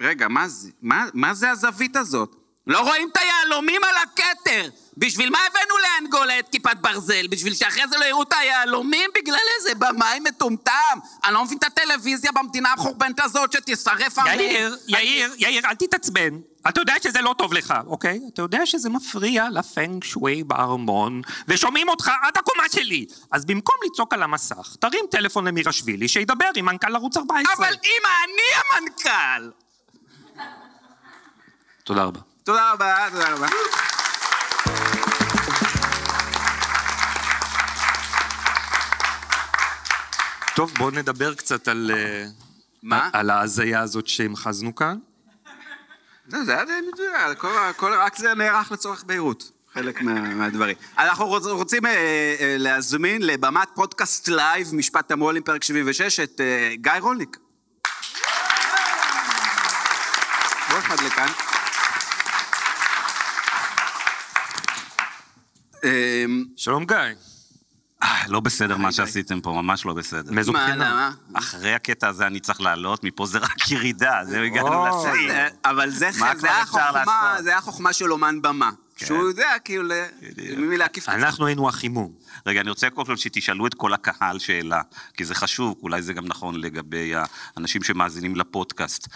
רגע, 0.00 0.28
מה 0.28 0.48
זה? 0.48 0.70
מה, 0.82 1.04
מה 1.14 1.34
זה 1.34 1.50
הזווית 1.50 1.96
הזאת? 1.96 2.36
לא 2.66 2.80
רואים 2.80 3.08
את 3.12 3.16
היהלומים 3.16 3.84
על 3.84 3.94
הכתר! 4.02 4.68
בשביל 4.96 5.30
מה 5.30 5.38
הבאנו 5.46 5.74
לאנגולה 5.78 6.38
את 6.38 6.48
כיפת 6.48 6.76
ברזל? 6.80 7.26
בשביל 7.26 7.54
שאחרי 7.54 7.82
זה 7.88 7.98
לא 7.98 8.04
יראו 8.04 8.22
את 8.22 8.32
היהלומים 8.32 9.10
בגלל 9.14 9.38
איזה 9.58 9.74
במאי 9.74 10.20
מטומטם? 10.20 10.98
אני 11.24 11.34
לא 11.34 11.44
מבין 11.44 11.58
את 11.58 11.64
הטלוויזיה 11.64 12.32
במדינה 12.32 12.72
החורבנת 12.72 13.20
הזאת 13.20 13.52
שתשרף 13.52 14.18
עמי. 14.18 14.42
יאיר, 14.42 14.76
יאיר, 14.88 15.34
יאיר, 15.38 15.66
אל 15.66 15.74
תתעצבן. 15.74 16.38
אתה 16.68 16.80
יודע 16.80 16.94
שזה 17.02 17.20
לא 17.20 17.34
טוב 17.38 17.52
לך, 17.52 17.74
אוקיי? 17.86 18.20
אתה 18.34 18.42
יודע 18.42 18.66
שזה 18.66 18.90
מפריע 18.90 19.46
לפנג 19.50 20.04
שווי 20.04 20.44
בארמון, 20.44 21.22
ושומעים 21.48 21.88
אותך 21.88 22.10
עד 22.22 22.36
הקומה 22.36 22.64
שלי. 22.72 23.06
אז 23.30 23.44
במקום 23.44 23.76
לצעוק 23.86 24.14
על 24.14 24.22
המסך, 24.22 24.76
תרים 24.80 25.04
טלפון 25.10 25.48
למירשווילי 25.48 26.08
שידבר 26.08 26.48
עם 26.56 26.64
מנכ"ל 26.64 26.94
ערוץ 26.94 27.16
14. 27.16 27.54
אבל 27.54 27.74
אמא, 27.74 28.08
אני 28.24 28.78
המנכ"ל! 28.80 29.50
תודה 31.84 32.04
רבה. 32.04 32.33
תודה 32.44 32.72
רבה, 32.72 33.06
תודה 33.12 33.32
רבה. 33.34 33.46
טוב, 40.56 40.72
בואו 40.78 40.90
נדבר 40.90 41.34
קצת 41.34 41.68
על... 41.68 41.90
אה, 41.94 42.24
מה? 42.82 43.08
על 43.12 43.30
ההזיה 43.30 43.80
הזאת 43.80 44.06
שהמחזנו 44.06 44.74
כאן. 44.74 44.96
לא, 46.32 46.44
זה 46.44 46.52
היה 46.54 46.64
די 46.64 46.72
מדויק, 46.92 47.38
כל- 47.38 47.48
כל- 47.76 47.92
רק 47.92 48.16
זה 48.16 48.34
נערך 48.34 48.72
לצורך 48.72 49.04
בהירות, 49.04 49.50
חלק 49.74 50.02
מה- 50.02 50.20
מהדברים. 50.34 50.76
אנחנו 50.98 51.36
רוצ- 51.36 51.46
רוצים 51.48 51.86
אה, 51.86 51.90
אה, 52.40 52.56
להזמין 52.58 53.22
לבמת 53.22 53.68
פודקאסט 53.74 54.28
לייב, 54.28 54.74
משפט 54.74 55.10
המו"לים, 55.10 55.42
פרק 55.42 55.64
76, 55.64 56.20
את 56.20 56.40
גיא 56.74 56.92
רולניק. 57.00 57.36
בוא 60.70 60.78
אחד 60.78 61.00
לכאן. 61.00 61.28
שלום 66.56 66.84
גיא. 66.86 66.96
אה, 68.02 68.24
לא 68.28 68.40
בסדר 68.40 68.76
מה. 68.76 68.92
שעשיתם 68.92 69.40
פה, 69.40 69.52
ממש 69.52 69.86
לא 69.86 69.94
בסדר. 69.94 70.32
מאיזו 70.32 70.52
בחינה? 70.52 71.10
אחרי 71.34 71.74
הקטע 71.74 72.08
הזה 72.08 72.26
אני 72.26 72.40
צריך 72.40 72.60
לעלות, 72.60 73.04
מפה 73.04 73.26
זה 73.26 73.38
רק 73.38 73.70
ירידה, 73.70 74.20
זהו 74.24 74.42
הגענו. 74.42 74.86
לשיא. 74.86 75.30
אה, 75.30 75.48
אבל 75.64 75.90
זה 75.90 76.10
זה 76.36 76.50
החוכמה? 76.50 77.90
זה 77.90 77.92
של 77.92 78.12
אומן 78.12 78.42
במה. 78.42 78.70
כן. 78.96 79.06
שהוא 79.06 79.28
יודע 79.28 79.48
כאילו 79.64 79.94
ממי 80.56 80.76
להקיף 80.76 81.04
את 81.04 81.08
עצמו. 81.08 81.22
אנחנו 81.22 81.46
היינו 81.46 81.68
החימום. 81.68 82.12
רגע, 82.46 82.60
אני 82.60 82.70
רוצה 82.70 82.90
קודם 82.90 83.06
כל 83.06 83.16
שתשאלו 83.16 83.66
את 83.66 83.74
כל 83.74 83.92
הקהל 83.92 84.38
שאלה, 84.38 84.82
כי 85.14 85.24
זה 85.24 85.34
חשוב, 85.34 85.76
אולי 85.82 86.02
זה 86.02 86.12
גם 86.12 86.26
נכון 86.26 86.60
לגבי 86.60 87.12
האנשים 87.56 87.82
שמאזינים 87.82 88.36
לפודקאסט. 88.36 89.08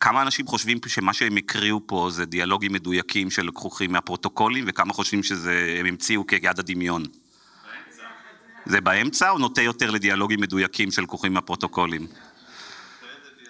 כמה 0.00 0.22
אנשים 0.22 0.46
חושבים 0.46 0.78
שמה 0.86 1.12
שהם 1.12 1.36
הקריאו 1.36 1.86
פה 1.86 2.08
זה 2.12 2.24
דיאלוגים 2.24 2.72
מדויקים 2.72 3.30
שלקוחים 3.30 3.92
מהפרוטוקולים, 3.92 4.64
וכמה 4.68 4.92
חושבים 4.92 5.22
שהם 5.22 5.86
המציאו 5.86 6.26
כיד 6.26 6.58
הדמיון? 6.58 7.02
זה 8.66 8.80
באמצע 8.80 9.30
או 9.30 9.38
נוטה 9.38 9.62
יותר 9.62 9.90
לדיאלוגים 9.90 10.40
מדויקים 10.40 10.90
שלקוחים 10.90 11.34
מהפרוטוקולים? 11.34 12.06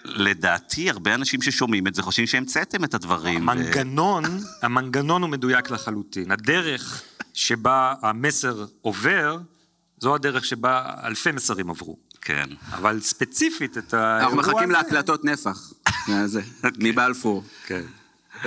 לדעתי, 0.03 0.89
הרבה 0.89 1.15
אנשים 1.15 1.41
ששומעים 1.41 1.87
את 1.87 1.95
זה 1.95 2.01
חושבים 2.01 2.27
שהמצאתם 2.27 2.83
את 2.83 2.93
הדברים. 2.93 3.49
המנגנון, 3.49 4.23
המנגנון 4.61 5.21
הוא 5.21 5.29
מדויק 5.29 5.71
לחלוטין. 5.71 6.31
הדרך 6.31 7.03
שבה 7.33 7.93
המסר 8.01 8.65
עובר, 8.81 9.37
זו 9.99 10.15
הדרך 10.15 10.45
שבה 10.45 10.93
אלפי 11.03 11.31
מסרים 11.31 11.69
עברו. 11.69 12.10
כן. 12.21 12.49
אבל 12.71 12.99
ספציפית 12.99 13.77
את 13.77 13.93
האירוע 13.93 14.21
אנחנו 14.21 14.37
מחכים 14.37 14.57
הזה- 14.63 14.73
להקלטות 14.73 15.25
נפח. 15.25 15.73
מבלפור. 16.79 17.43
כן. 17.65 17.81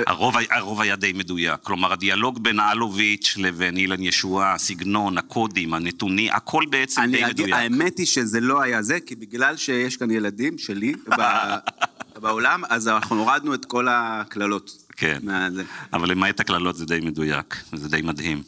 הרוב, 0.06 0.34
הרוב 0.50 0.80
היה 0.80 0.96
די 0.96 1.12
מדויק. 1.12 1.60
כלומר, 1.62 1.92
הדיאלוג 1.92 2.42
בין 2.42 2.60
אלוביץ' 2.60 3.34
לבין 3.38 3.76
אילן 3.76 4.02
ישועה, 4.02 4.54
הסגנון, 4.54 5.18
הקודים, 5.18 5.74
הנתונים, 5.74 6.32
הכל 6.32 6.64
בעצם 6.70 7.02
די 7.10 7.24
אגיד, 7.24 7.34
מדויק. 7.40 7.54
האמת 7.54 7.98
היא 7.98 8.06
שזה 8.06 8.40
לא 8.40 8.62
היה 8.62 8.82
זה, 8.82 9.00
כי 9.00 9.14
בגלל 9.14 9.56
שיש 9.56 9.96
כאן 9.96 10.10
ילדים 10.10 10.58
שלי 10.58 10.94
בעולם, 12.22 12.62
אז 12.68 12.88
אנחנו 12.88 13.20
הורדנו 13.20 13.54
את 13.54 13.64
כל 13.64 13.86
הקללות. 13.90 14.70
כן. 14.96 15.18
אבל 15.92 16.10
למעט 16.10 16.40
הקללות 16.40 16.76
זה 16.76 16.86
די 16.86 17.00
מדויק, 17.00 17.56
זה 17.72 17.88
די 17.88 18.02
מדהים. 18.02 18.42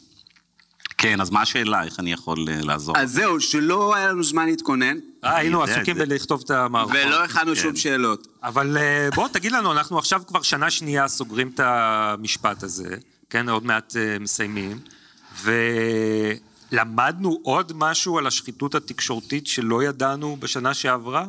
כן, 0.97 1.21
אז 1.21 1.29
מה 1.29 1.41
השאלה? 1.41 1.83
איך 1.83 1.99
אני 1.99 2.11
יכול 2.11 2.45
אה, 2.49 2.59
לעזור? 2.63 2.97
אז 2.97 3.11
זהו, 3.11 3.39
שלא 3.39 3.95
היה 3.95 4.07
לנו 4.11 4.23
זמן 4.23 4.45
להתכונן, 4.45 4.97
היינו 5.35 5.61
יודע 5.61 5.73
את 5.73 5.77
עסוקים. 5.77 5.97
בלכתוב 5.97 6.41
את 6.45 6.51
המערכות. 6.51 6.95
ולא 7.05 7.23
הכנו 7.23 7.55
כן. 7.55 7.61
שום 7.61 7.75
שאלות. 7.75 8.27
אבל 8.43 8.77
אה, 8.77 9.09
בוא, 9.15 9.27
תגיד 9.27 9.51
לנו, 9.51 9.71
אנחנו 9.71 9.97
עכשיו 9.97 10.21
כבר 10.27 10.41
שנה 10.41 10.71
שנייה 10.71 11.07
סוגרים 11.07 11.51
את 11.53 11.59
המשפט 11.63 12.63
הזה, 12.63 12.95
כן, 13.29 13.49
עוד 13.49 13.65
מעט 13.65 13.95
אה, 13.95 14.19
מסיימים, 14.19 14.79
ולמדנו 15.41 17.39
עוד 17.43 17.71
משהו 17.75 18.17
על 18.17 18.27
השחיתות 18.27 18.75
התקשורתית 18.75 19.47
שלא 19.47 19.83
ידענו 19.83 20.37
בשנה 20.39 20.73
שעברה? 20.73 21.25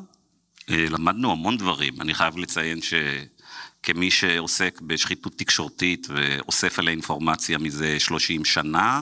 אה, 0.70 0.86
למדנו 0.90 1.32
המון 1.32 1.56
דברים. 1.56 2.00
אני 2.00 2.14
חייב 2.14 2.38
לציין 2.38 2.78
שכמי 2.82 4.10
שעוסק 4.10 4.80
בשחיתות 4.80 5.32
תקשורתית 5.36 6.06
ואוסף 6.10 6.78
עליה 6.78 6.92
אינפורמציה 6.92 7.58
מזה 7.58 8.00
30 8.00 8.44
שנה, 8.44 9.00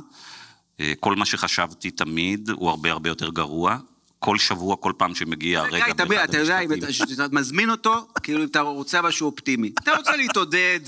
אה, 0.81 0.93
כל 1.01 1.17
מה 1.17 1.27
שחשבתי 1.27 1.91
תמיד 1.91 2.51
הוא 2.51 2.71
הרבה 2.71 2.91
הרבה 2.91 3.11
יותר 3.11 3.31
גרוע. 3.31 3.79
כל 4.19 4.39
שבוע, 4.39 4.77
כל 4.77 4.93
פעם 4.97 5.15
שמגיע 5.15 5.61
הרגע 5.61 5.95
באחד 5.95 6.29
אתה 6.29 6.39
יודע, 6.39 6.61
אם 6.61 6.73
המשפטים. 6.73 7.15
אתה 7.15 7.27
מזמין 7.33 7.71
אותו, 7.71 8.07
כאילו 8.23 8.43
אם 8.43 8.47
אתה 8.47 8.61
רוצה 8.61 9.03
משהו 9.03 9.27
אופטימי. 9.27 9.73
אתה 9.83 9.97
רוצה 9.97 10.17
להתעודד, 10.17 10.81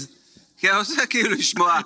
כי 0.57 0.69
אתה 0.69 0.79
רוצה 0.79 1.07
כאילו 1.07 1.31
לשמוע, 1.31 1.81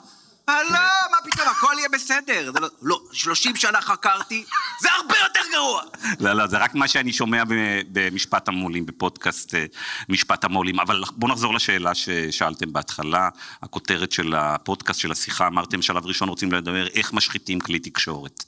לא, 0.48 0.78
מה 1.10 1.16
פתאום, 1.30 1.48
הכל 1.48 1.74
יהיה 1.78 1.88
בסדר. 1.92 2.50
לא, 2.60 2.68
לא, 2.82 3.00
30 3.12 3.56
שנה 3.56 3.80
חקרתי, 3.80 4.44
זה 4.80 4.88
הרבה 4.92 5.14
יותר 5.18 5.40
גרוע. 5.52 5.82
לא, 6.20 6.32
לא, 6.32 6.46
זה 6.46 6.58
רק 6.58 6.74
מה 6.74 6.88
שאני 6.88 7.12
שומע 7.12 7.42
במשפט 7.92 8.48
המו"לים, 8.48 8.86
בפודקאסט 8.86 9.54
אה, 9.54 9.64
משפט 10.08 10.44
המו"לים. 10.44 10.80
אבל 10.80 11.02
בואו 11.12 11.32
נחזור 11.32 11.54
לשאלה 11.54 11.94
ששאלתם 11.94 12.72
בהתחלה. 12.72 13.28
הכותרת 13.62 14.12
של 14.12 14.34
הפודקאסט, 14.34 15.00
של 15.00 15.12
השיחה, 15.12 15.46
אמרתם 15.46 15.82
שלב 15.82 16.06
ראשון 16.06 16.28
רוצים 16.28 16.52
לדבר 16.52 16.86
איך 16.86 17.12
משחיתים 17.12 17.60
כלי 17.60 17.78
תקשורת. 17.78 18.44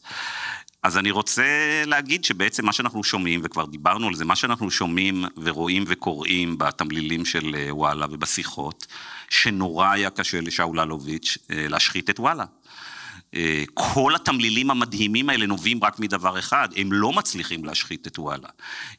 אז 0.84 0.98
אני 0.98 1.10
רוצה 1.10 1.44
להגיד 1.86 2.24
שבעצם 2.24 2.66
מה 2.66 2.72
שאנחנו 2.72 3.04
שומעים, 3.04 3.40
וכבר 3.44 3.66
דיברנו 3.66 4.08
על 4.08 4.14
זה, 4.14 4.24
מה 4.24 4.36
שאנחנו 4.36 4.70
שומעים 4.70 5.24
ורואים 5.36 5.84
וקוראים 5.86 6.58
בתמלילים 6.58 7.24
של 7.24 7.54
אה, 7.54 7.74
וואלה 7.74 8.06
ובשיחות, 8.10 8.86
שנורא 9.28 9.90
היה 9.90 10.10
קשה 10.10 10.40
לשאול 10.40 10.80
אלוביץ' 10.80 11.38
אה, 11.50 11.68
להשחית 11.68 12.10
את 12.10 12.20
וואלה. 12.20 12.44
כל 13.74 14.14
התמלילים 14.14 14.70
המדהימים 14.70 15.28
האלה 15.28 15.46
נובעים 15.46 15.84
רק 15.84 15.98
מדבר 15.98 16.38
אחד, 16.38 16.68
הם 16.76 16.92
לא 16.92 17.12
מצליחים 17.12 17.64
להשחית 17.64 18.06
את 18.06 18.18
וואלה. 18.18 18.48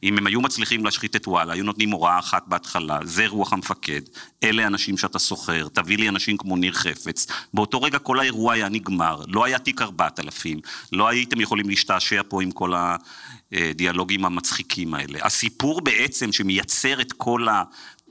אם 0.03 0.17
הם 0.17 0.27
היו 0.27 0.41
מצליחים 0.41 0.85
להשחית 0.85 1.15
את 1.15 1.27
וואלה, 1.27 1.53
היו 1.53 1.63
נותנים 1.63 1.91
הוראה 1.91 2.19
אחת 2.19 2.43
בהתחלה, 2.47 2.99
זה 3.03 3.27
רוח 3.27 3.53
המפקד, 3.53 4.01
אלה 4.43 4.67
אנשים 4.67 4.97
שאתה 4.97 5.19
שוכר, 5.19 5.67
תביא 5.73 5.97
לי 5.97 6.09
אנשים 6.09 6.37
כמו 6.37 6.55
ניר 6.57 6.73
חפץ. 6.73 7.27
באותו 7.53 7.81
רגע 7.81 7.99
כל 7.99 8.19
האירוע 8.19 8.53
היה 8.53 8.69
נגמר, 8.69 9.21
לא 9.27 9.45
היה 9.45 9.59
תיק 9.59 9.81
4000, 9.81 10.59
לא 10.91 11.07
הייתם 11.07 11.41
יכולים 11.41 11.69
להשתעשע 11.69 12.21
פה 12.27 12.41
עם 12.41 12.51
כל 12.51 12.73
הדיאלוגים 13.51 14.25
המצחיקים 14.25 14.93
האלה. 14.93 15.19
הסיפור 15.21 15.81
בעצם 15.81 16.31
שמייצר 16.31 17.01
את 17.01 17.13
כל 17.13 17.47
ה... 17.47 17.63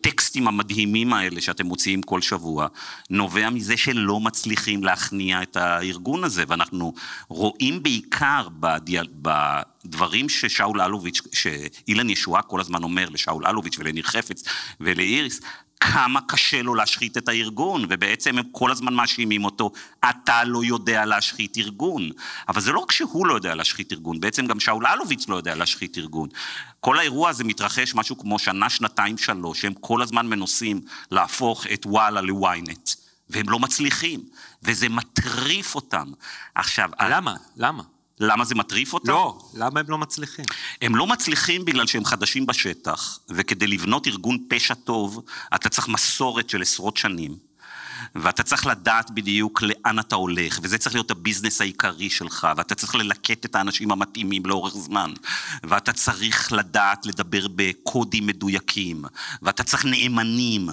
הטקסטים 0.06 0.48
המדהימים 0.48 1.12
האלה 1.12 1.40
שאתם 1.40 1.66
מוציאים 1.66 2.02
כל 2.02 2.20
שבוע, 2.20 2.66
נובע 3.10 3.50
מזה 3.50 3.76
שלא 3.76 4.20
מצליחים 4.20 4.84
להכניע 4.84 5.42
את 5.42 5.56
הארגון 5.56 6.24
הזה, 6.24 6.44
ואנחנו 6.48 6.94
רואים 7.28 7.82
בעיקר 7.82 8.48
בדיאל, 8.60 9.06
בדברים 9.22 10.28
ששאול 10.28 10.80
אלוביץ', 10.80 11.20
שאילן 11.32 12.10
ישועה 12.10 12.42
כל 12.42 12.60
הזמן 12.60 12.82
אומר 12.82 13.08
לשאול 13.08 13.46
אלוביץ' 13.46 13.78
ולניר 13.78 14.04
חפץ 14.04 14.44
ולאיריס, 14.80 15.40
כמה 15.80 16.20
קשה 16.28 16.62
לו 16.62 16.74
להשחית 16.74 17.16
את 17.16 17.28
הארגון, 17.28 17.84
ובעצם 17.88 18.38
הם 18.38 18.44
כל 18.52 18.70
הזמן 18.70 18.94
מאשימים 18.94 19.44
אותו, 19.44 19.72
אתה 20.10 20.44
לא 20.44 20.64
יודע 20.64 21.04
להשחית 21.04 21.58
ארגון. 21.58 22.10
אבל 22.48 22.60
זה 22.60 22.72
לא 22.72 22.78
רק 22.78 22.92
שהוא 22.92 23.26
לא 23.26 23.34
יודע 23.34 23.54
להשחית 23.54 23.92
ארגון, 23.92 24.20
בעצם 24.20 24.46
גם 24.46 24.60
שאול 24.60 24.86
אלוביץ' 24.86 25.28
לא 25.28 25.36
יודע 25.36 25.54
להשחית 25.54 25.98
ארגון. 25.98 26.28
כל 26.80 26.98
האירוע 26.98 27.30
הזה 27.30 27.44
מתרחש 27.44 27.94
משהו 27.94 28.18
כמו 28.18 28.38
שנה, 28.38 28.70
שנתיים, 28.70 29.18
שלוש, 29.18 29.64
הם 29.64 29.74
כל 29.74 30.02
הזמן 30.02 30.26
מנסים 30.26 30.80
להפוך 31.10 31.66
את 31.66 31.86
וואלה 31.86 32.20
לוויינט, 32.20 32.90
והם 33.30 33.48
לא 33.48 33.58
מצליחים, 33.58 34.20
וזה 34.62 34.88
מטריף 34.88 35.74
אותם. 35.74 36.12
עכשיו, 36.54 36.90
למה? 37.08 37.34
למה? 37.56 37.82
למה 38.20 38.44
זה 38.44 38.54
מטריף 38.54 38.92
אותם? 38.92 39.12
לא, 39.12 39.38
למה 39.54 39.80
הם 39.80 39.86
לא 39.88 39.98
מצליחים? 39.98 40.44
הם 40.82 40.96
לא 40.96 41.06
מצליחים 41.06 41.64
בגלל 41.64 41.86
שהם 41.86 42.04
חדשים 42.04 42.46
בשטח, 42.46 43.18
וכדי 43.28 43.66
לבנות 43.66 44.06
ארגון 44.06 44.38
פשע 44.48 44.74
טוב, 44.74 45.24
אתה 45.54 45.68
צריך 45.68 45.88
מסורת 45.88 46.50
של 46.50 46.62
עשרות 46.62 46.96
שנים. 46.96 47.36
ואתה 48.14 48.42
צריך 48.42 48.66
לדעת 48.66 49.10
בדיוק 49.10 49.62
לאן 49.62 49.98
אתה 49.98 50.14
הולך, 50.14 50.60
וזה 50.62 50.78
צריך 50.78 50.94
להיות 50.94 51.10
הביזנס 51.10 51.60
העיקרי 51.60 52.10
שלך, 52.10 52.48
ואתה 52.56 52.74
צריך 52.74 52.94
ללקט 52.94 53.44
את 53.44 53.54
האנשים 53.54 53.92
המתאימים 53.92 54.46
לאורך 54.46 54.74
זמן, 54.74 55.12
ואתה 55.62 55.92
צריך 55.92 56.52
לדעת 56.52 57.06
לדבר 57.06 57.46
בקודים 57.54 58.26
מדויקים, 58.26 59.04
ואתה 59.42 59.64
צריך 59.64 59.84
נאמנים, 59.84 60.68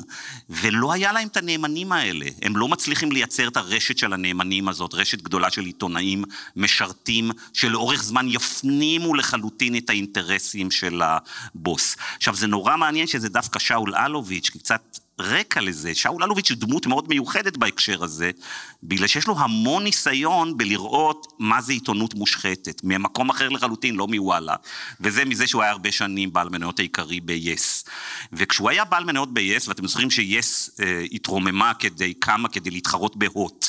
ולא 0.50 0.94
היה 0.94 1.12
להם 1.12 1.28
את 1.28 1.38
הנאמנים 1.38 1.92
האלה. 1.92 2.26
הם 2.42 2.58
לא 2.58 2.68
מצליחים 2.68 3.12
לייצר 3.12 3.48
את 3.48 3.58
הרשת 3.58 3.98
של 3.98 4.14
הנאמנים 4.14 4.68
הזאת, 4.70 4.94
רשת 4.94 5.22
גדולה 5.22 5.52
של 5.52 5.66
עיתונאים 5.66 6.24
משרתים, 6.56 7.32
שלאורך 7.54 8.04
זמן 8.04 8.28
יפנימו 8.30 9.16
לחלוטין 9.16 9.76
את 9.78 9.90
האינטרסים 9.90 10.72
של 10.72 11.02
הבוס. 11.06 11.96
עכשיו, 12.18 12.36
זה 12.36 12.48
נורא 12.48 12.78
מעניין 12.78 13.08
שזה 13.08 13.30
דווקא 13.30 13.60
שאול 13.60 13.96
אלוביץ', 13.96 14.50
כי 14.50 14.60
קצת 14.60 14.98
רקע 15.22 15.62
לזה. 15.62 15.96
שאול 15.96 16.24
אלוביץ' 16.24 16.52
הוא 16.52 16.58
דמות 16.60 16.86
מאוד 16.86 17.10
מיוחדת 17.10 17.58
בהקשר 17.58 18.04
הזה, 18.04 18.32
בגלל 18.84 19.08
שיש 19.08 19.28
לו 19.28 19.40
המון 19.40 19.84
ניסיון 19.84 20.58
בלראות 20.58 21.28
מה 21.40 21.62
זה 21.62 21.74
עיתונות 21.74 22.14
מושחתת, 22.14 22.82
ממקום 22.84 23.30
אחר 23.30 23.50
לחלוטין, 23.50 23.96
לא 23.96 24.08
מוואלה. 24.08 24.56
וזה 25.02 25.26
מזה 25.26 25.48
שהוא 25.48 25.62
היה 25.62 25.72
הרבה 25.72 25.92
שנים 25.92 26.34
בעל 26.34 26.50
מניות 26.50 26.80
העיקרי 26.80 27.20
ב-yes. 27.20 27.90
וכשהוא 28.34 28.70
היה 28.70 28.86
בעל 28.86 29.04
מניות 29.04 29.34
ב-yes, 29.34 29.64
ואתם 29.68 29.88
זוכרים 29.88 30.12
ש-yes 30.12 30.84
אה, 30.84 31.06
התרוממה 31.12 31.74
כדי, 31.74 32.14
קמה 32.14 32.50
כדי 32.50 32.70
להתחרות 32.72 33.16
בהוט, 33.16 33.68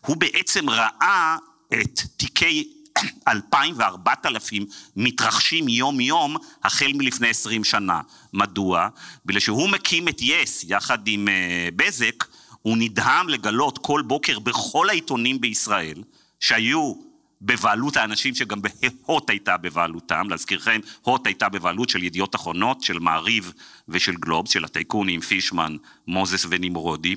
הוא 0.00 0.16
בעצם 0.16 0.70
ראה 0.70 1.36
את 1.72 2.00
תיקי 2.16 2.81
2,000 3.28 3.74
ו-4,000 3.78 4.64
מתרחשים 4.96 5.68
יום-יום 5.68 6.36
החל 6.64 6.90
מלפני 6.94 7.28
20 7.28 7.64
שנה. 7.64 8.00
מדוע? 8.32 8.88
בגלל 9.26 9.40
שהוא 9.40 9.68
מקים 9.68 10.08
את 10.08 10.16
יס 10.20 10.64
יחד 10.68 10.98
עם 11.06 11.28
uh, 11.28 11.74
בזק, 11.76 12.24
הוא 12.62 12.76
נדהם 12.76 13.28
לגלות 13.28 13.78
כל 13.78 14.02
בוקר 14.06 14.38
בכל 14.38 14.88
העיתונים 14.88 15.40
בישראל, 15.40 16.02
שהיו 16.40 16.94
בבעלות 17.42 17.96
האנשים 17.96 18.34
שגם 18.34 18.62
בהוט 18.62 19.30
הייתה 19.30 19.56
בבעלותם, 19.56 20.26
להזכירכם, 20.30 20.80
הוט 21.02 21.26
הייתה 21.26 21.48
בבעלות 21.48 21.88
של 21.88 22.02
ידיעות 22.02 22.34
אחרונות, 22.34 22.82
של 22.82 22.98
מעריב 22.98 23.52
ושל 23.88 24.14
גלובס, 24.14 24.50
של 24.50 24.64
הטייקונים, 24.64 25.20
פישמן, 25.20 25.76
מוזס 26.06 26.46
ונמרודי. 26.48 27.16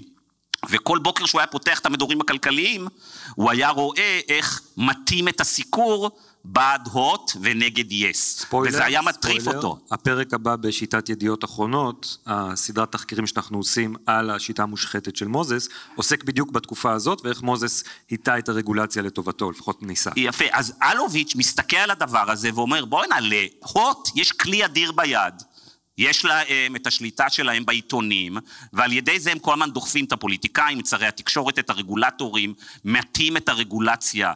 וכל 0.69 0.99
בוקר 0.99 1.25
שהוא 1.25 1.41
היה 1.41 1.47
פותח 1.47 1.79
את 1.79 1.85
המדורים 1.85 2.21
הכלכליים, 2.21 2.87
הוא 3.35 3.51
היה 3.51 3.69
רואה 3.69 4.19
איך 4.29 4.61
מטים 4.77 5.27
את 5.27 5.41
הסיקור 5.41 6.11
בעד 6.47 6.89
הוט 6.91 7.31
ונגד 7.41 7.91
יס. 7.91 8.39
ספוילר, 8.39 8.73
וזה 8.73 8.85
היה 8.85 9.01
מטריף 9.01 9.41
ספוילר, 9.41 9.57
אותו. 9.57 9.77
הפרק 9.91 10.33
הבא 10.33 10.55
בשיטת 10.55 11.09
ידיעות 11.09 11.43
אחרונות, 11.43 12.17
הסדרת 12.25 12.91
תחקירים 12.91 13.27
שאנחנו 13.27 13.57
עושים 13.57 13.95
על 14.05 14.29
השיטה 14.29 14.63
המושחתת 14.63 15.15
של 15.15 15.27
מוזס, 15.27 15.69
עוסק 15.95 16.23
בדיוק 16.23 16.51
בתקופה 16.51 16.91
הזאת, 16.91 17.21
ואיך 17.23 17.41
מוזס 17.41 17.83
היטה 18.09 18.37
את 18.37 18.49
הרגולציה 18.49 19.01
לטובתו, 19.01 19.51
לפחות 19.51 19.83
ניסה. 19.83 20.11
יפה, 20.15 20.45
אז 20.51 20.73
אלוביץ' 20.83 21.35
מסתכל 21.35 21.77
על 21.77 21.91
הדבר 21.91 22.31
הזה 22.31 22.49
ואומר, 22.55 22.85
בוא'נה, 22.85 23.15
להוט 23.19 24.09
יש 24.15 24.31
כלי 24.31 24.65
אדיר 24.65 24.91
ביד. 24.91 25.33
יש 25.97 26.25
להם 26.25 26.75
את 26.75 26.87
השליטה 26.87 27.29
שלהם 27.29 27.65
בעיתונים, 27.65 28.37
ועל 28.73 28.93
ידי 28.93 29.19
זה 29.19 29.31
הם 29.31 29.39
כל 29.39 29.53
הזמן 29.53 29.71
דוחפים 29.71 30.05
את 30.05 30.11
הפוליטיקאים, 30.11 30.79
את 30.79 30.85
שרי 30.85 31.07
התקשורת, 31.07 31.59
את 31.59 31.69
הרגולטורים, 31.69 32.53
מעטים 32.83 33.37
את 33.37 33.49
הרגולציה 33.49 34.33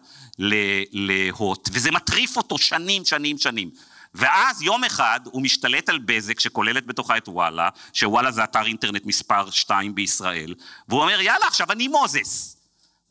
להוט, 0.92 1.70
וזה 1.72 1.92
מטריף 1.92 2.38
אותו 2.38 2.58
שנים, 2.58 3.06
שנים, 3.06 3.38
שנים. 3.38 3.70
ואז 4.16 4.62
יום 4.62 4.84
אחד 4.84 5.20
הוא 5.24 5.42
משתלט 5.42 5.90
על 5.90 6.00
בזק 6.00 6.40
שכוללת 6.40 6.86
בתוכה 6.86 7.18
את 7.18 7.28
וואלה, 7.28 7.70
שוואלה 7.94 8.32
זה 8.32 8.44
אתר 8.44 8.66
אינטרנט 8.66 9.06
מספר 9.06 9.50
2 9.50 9.96
בישראל, 9.96 10.56
והוא 10.88 11.02
אומר 11.02 11.22
יאללה 11.22 11.48
עכשיו 11.48 11.72
אני 11.72 11.88
מוזס. 11.88 12.59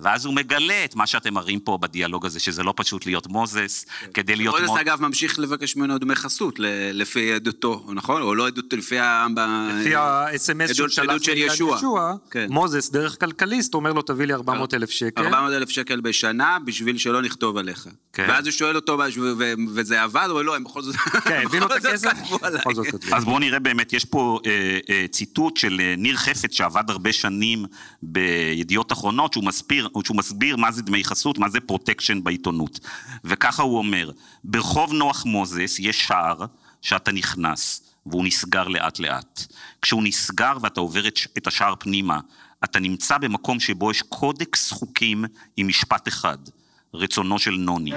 ואז 0.02 0.24
הוא 0.24 0.34
מגלה 0.34 0.84
את 0.84 0.94
מה 0.96 1.06
שאתם 1.06 1.34
מראים 1.34 1.60
פה 1.60 1.78
בדיאלוג 1.82 2.26
הזה, 2.26 2.40
שזה 2.40 2.62
לא 2.62 2.74
פשוט 2.76 3.06
להיות 3.06 3.26
מוזס, 3.26 3.86
כדי 4.14 4.36
להיות 4.36 4.54
מוזס 4.54 4.68
מוזס. 4.68 4.80
אגב 4.80 5.02
ממשיך 5.02 5.38
לבקש 5.38 5.76
ממנו 5.76 5.98
דמי 5.98 6.14
חסות 6.14 6.58
ל- 6.58 6.64
לפי 6.92 7.32
עדותו, 7.32 7.84
נכון? 7.94 8.22
או 8.22 8.34
לא 8.34 8.46
עדות, 8.46 8.72
לפי 8.72 8.98
ה... 8.98 9.26
ב- 9.36 9.40
לפי 9.80 9.94
ה-SMS 9.94 10.38
שהוא 10.74 10.84
עדות- 10.84 10.92
שלח 10.92 11.04
עדות 11.08 11.24
של 11.24 11.32
אילן 11.32 11.52
ישועה. 11.52 11.76
ישועה, 11.76 12.14
כן. 12.30 12.46
מוזס 12.50 12.90
דרך 12.90 13.20
כלכליסט 13.20 13.74
אומר 13.74 13.92
לו 13.92 14.02
תביא 14.02 14.26
לי 14.26 14.34
400 14.34 14.74
אלף 14.74 14.90
שקל. 14.90 15.24
400 15.24 15.52
אלף 15.52 15.68
שקל 15.68 16.00
בשנה 16.00 16.56
בשביל 16.64 16.98
שלא 16.98 17.22
נכתוב 17.22 17.56
עליך. 17.56 17.86
כן. 18.12 18.26
ואז 18.28 18.44
הוא 18.46 18.52
שואל 18.52 18.76
אותו, 18.76 18.98
ו- 19.16 19.32
ו- 19.38 19.52
וזה 19.74 20.02
עבד? 20.02 20.22
הוא 20.24 20.30
אומר 20.30 20.42
לא, 20.42 20.56
הם 20.56 20.64
בכל 20.64 20.82
זאת... 20.82 20.94
כן, 20.96 21.42
הבינו 21.44 21.66
את 21.66 21.70
הכסף. 21.70 22.12
אז 23.12 23.24
בואו 23.24 23.38
נראה 23.38 23.58
באמת, 23.58 23.92
יש 23.92 24.04
פה 24.04 24.40
אה, 24.46 24.50
אה, 24.90 25.04
ציטוט 25.10 25.56
של 25.56 25.80
אה, 25.80 25.94
ניר 25.98 26.16
חפץ 26.16 26.52
שעבד 26.52 26.90
הרבה 26.90 27.12
שנים 27.12 27.64
בידיעות 28.02 28.92
אחרונות, 28.92 29.32
שהוא 29.32 29.44
מסביר, 29.44 29.87
שהוא 30.04 30.16
מסביר 30.16 30.56
מה 30.56 30.72
זה 30.72 30.82
דמי 30.82 31.04
חסות, 31.04 31.38
מה 31.38 31.48
זה 31.48 31.60
פרוטקשן 31.60 32.24
בעיתונות. 32.24 32.80
וככה 33.24 33.62
הוא 33.62 33.78
אומר, 33.78 34.10
ברחוב 34.44 34.92
נוח 34.92 35.24
מוזס 35.24 35.76
יש 35.78 36.06
שער 36.06 36.46
שאתה 36.82 37.12
נכנס, 37.12 37.82
והוא 38.06 38.24
נסגר 38.24 38.68
לאט 38.68 38.98
לאט. 38.98 39.46
כשהוא 39.82 40.02
נסגר 40.02 40.56
ואתה 40.62 40.80
עובר 40.80 41.08
את, 41.08 41.18
את 41.38 41.46
השער 41.46 41.74
פנימה, 41.78 42.20
אתה 42.64 42.80
נמצא 42.80 43.18
במקום 43.18 43.60
שבו 43.60 43.90
יש 43.90 44.02
קודקס 44.02 44.72
חוקים 44.72 45.24
עם 45.56 45.68
משפט 45.68 46.08
אחד. 46.08 46.38
רצונו 46.94 47.38
של 47.38 47.50
נוני. 47.50 47.92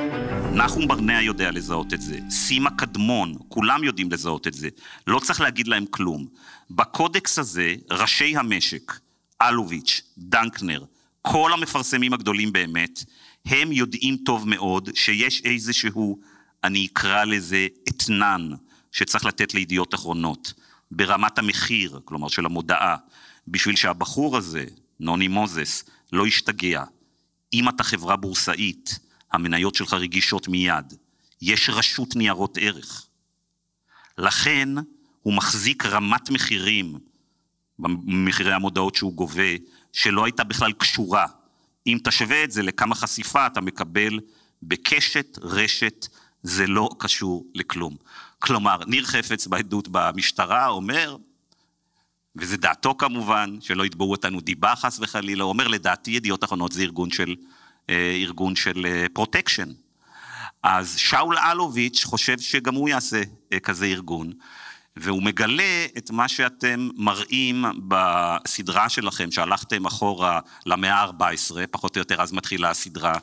נחום 0.53 0.87
ברנע 0.87 1.21
יודע 1.21 1.51
לזהות 1.51 1.93
את 1.93 2.01
זה, 2.01 2.19
סימה 2.29 2.69
קדמון, 2.69 3.35
כולם 3.47 3.83
יודעים 3.83 4.11
לזהות 4.11 4.47
את 4.47 4.53
זה, 4.53 4.69
לא 5.07 5.19
צריך 5.19 5.41
להגיד 5.41 5.67
להם 5.67 5.85
כלום. 5.85 6.27
בקודקס 6.71 7.39
הזה, 7.39 7.75
ראשי 7.91 8.37
המשק, 8.37 8.99
אלוביץ', 9.41 10.01
דנקנר, 10.17 10.83
כל 11.21 11.53
המפרסמים 11.53 12.13
הגדולים 12.13 12.53
באמת, 12.53 13.03
הם 13.45 13.71
יודעים 13.71 14.17
טוב 14.17 14.47
מאוד 14.47 14.89
שיש 14.93 15.41
איזשהו, 15.45 16.19
אני 16.63 16.87
אקרא 16.93 17.23
לזה 17.23 17.67
אתנן, 17.89 18.49
שצריך 18.91 19.25
לתת 19.25 19.53
לידיעות 19.53 19.93
אחרונות, 19.93 20.53
ברמת 20.91 21.39
המחיר, 21.39 21.99
כלומר 22.05 22.27
של 22.27 22.45
המודעה, 22.45 22.95
בשביל 23.47 23.75
שהבחור 23.75 24.37
הזה, 24.37 24.65
נוני 24.99 25.27
מוזס, 25.27 25.83
לא 26.13 26.27
ישתגע. 26.27 26.83
אם 27.53 27.69
אתה 27.69 27.83
חברה 27.83 28.15
בורסאית, 28.15 28.99
המניות 29.31 29.75
שלך 29.75 29.93
רגישות 29.93 30.47
מיד. 30.47 30.93
יש 31.41 31.69
רשות 31.69 32.15
ניירות 32.15 32.57
ערך. 32.61 33.07
לכן 34.17 34.69
הוא 35.21 35.33
מחזיק 35.33 35.85
רמת 35.85 36.29
מחירים 36.29 36.99
במחירי 37.79 38.53
המודעות 38.53 38.95
שהוא 38.95 39.13
גובה, 39.13 39.51
שלא 39.93 40.25
הייתה 40.25 40.43
בכלל 40.43 40.71
קשורה. 40.71 41.25
אם 41.87 41.97
תשווה 42.03 42.43
את 42.43 42.51
זה 42.51 42.63
לכמה 42.63 42.95
חשיפה 42.95 43.47
אתה 43.47 43.61
מקבל 43.61 44.19
בקשת, 44.63 45.37
רשת, 45.41 46.07
זה 46.43 46.67
לא 46.67 46.89
קשור 46.99 47.45
לכלום. 47.53 47.95
כלומר, 48.39 48.77
ניר 48.87 49.05
חפץ 49.05 49.47
בעדות 49.47 49.87
במשטרה 49.91 50.67
אומר, 50.67 51.17
וזה 52.35 52.57
דעתו 52.57 52.95
כמובן, 52.97 53.57
שלא 53.61 53.85
יתבעו 53.85 54.11
אותנו 54.11 54.41
דיבה 54.41 54.75
חס 54.75 54.99
וחלילה, 55.01 55.43
הוא 55.43 55.49
אומר 55.49 55.67
לדעתי 55.67 56.11
ידיעות 56.11 56.43
אחרונות 56.43 56.71
זה 56.71 56.81
ארגון 56.81 57.11
של, 57.11 57.35
אה, 57.89 58.15
ארגון 58.21 58.55
של 58.55 58.85
אה, 58.85 59.05
פרוטקשן. 59.13 59.69
אז 60.63 60.95
שאול 60.97 61.37
אלוביץ' 61.37 62.03
חושב 62.03 62.39
שגם 62.39 62.75
הוא 62.75 62.89
יעשה 62.89 63.21
אה, 63.53 63.59
כזה 63.59 63.85
ארגון, 63.85 64.31
והוא 64.95 65.23
מגלה 65.23 65.85
את 65.97 66.11
מה 66.11 66.27
שאתם 66.27 66.89
מראים 66.95 67.65
בסדרה 67.87 68.89
שלכם, 68.89 69.31
שהלכתם 69.31 69.85
אחורה 69.85 70.39
למאה 70.65 70.93
ה-14, 70.93 71.67
פחות 71.71 71.95
או 71.95 71.99
יותר 72.01 72.21
אז 72.21 72.31
מתחילה 72.31 72.69
הסדרה, 72.69 73.13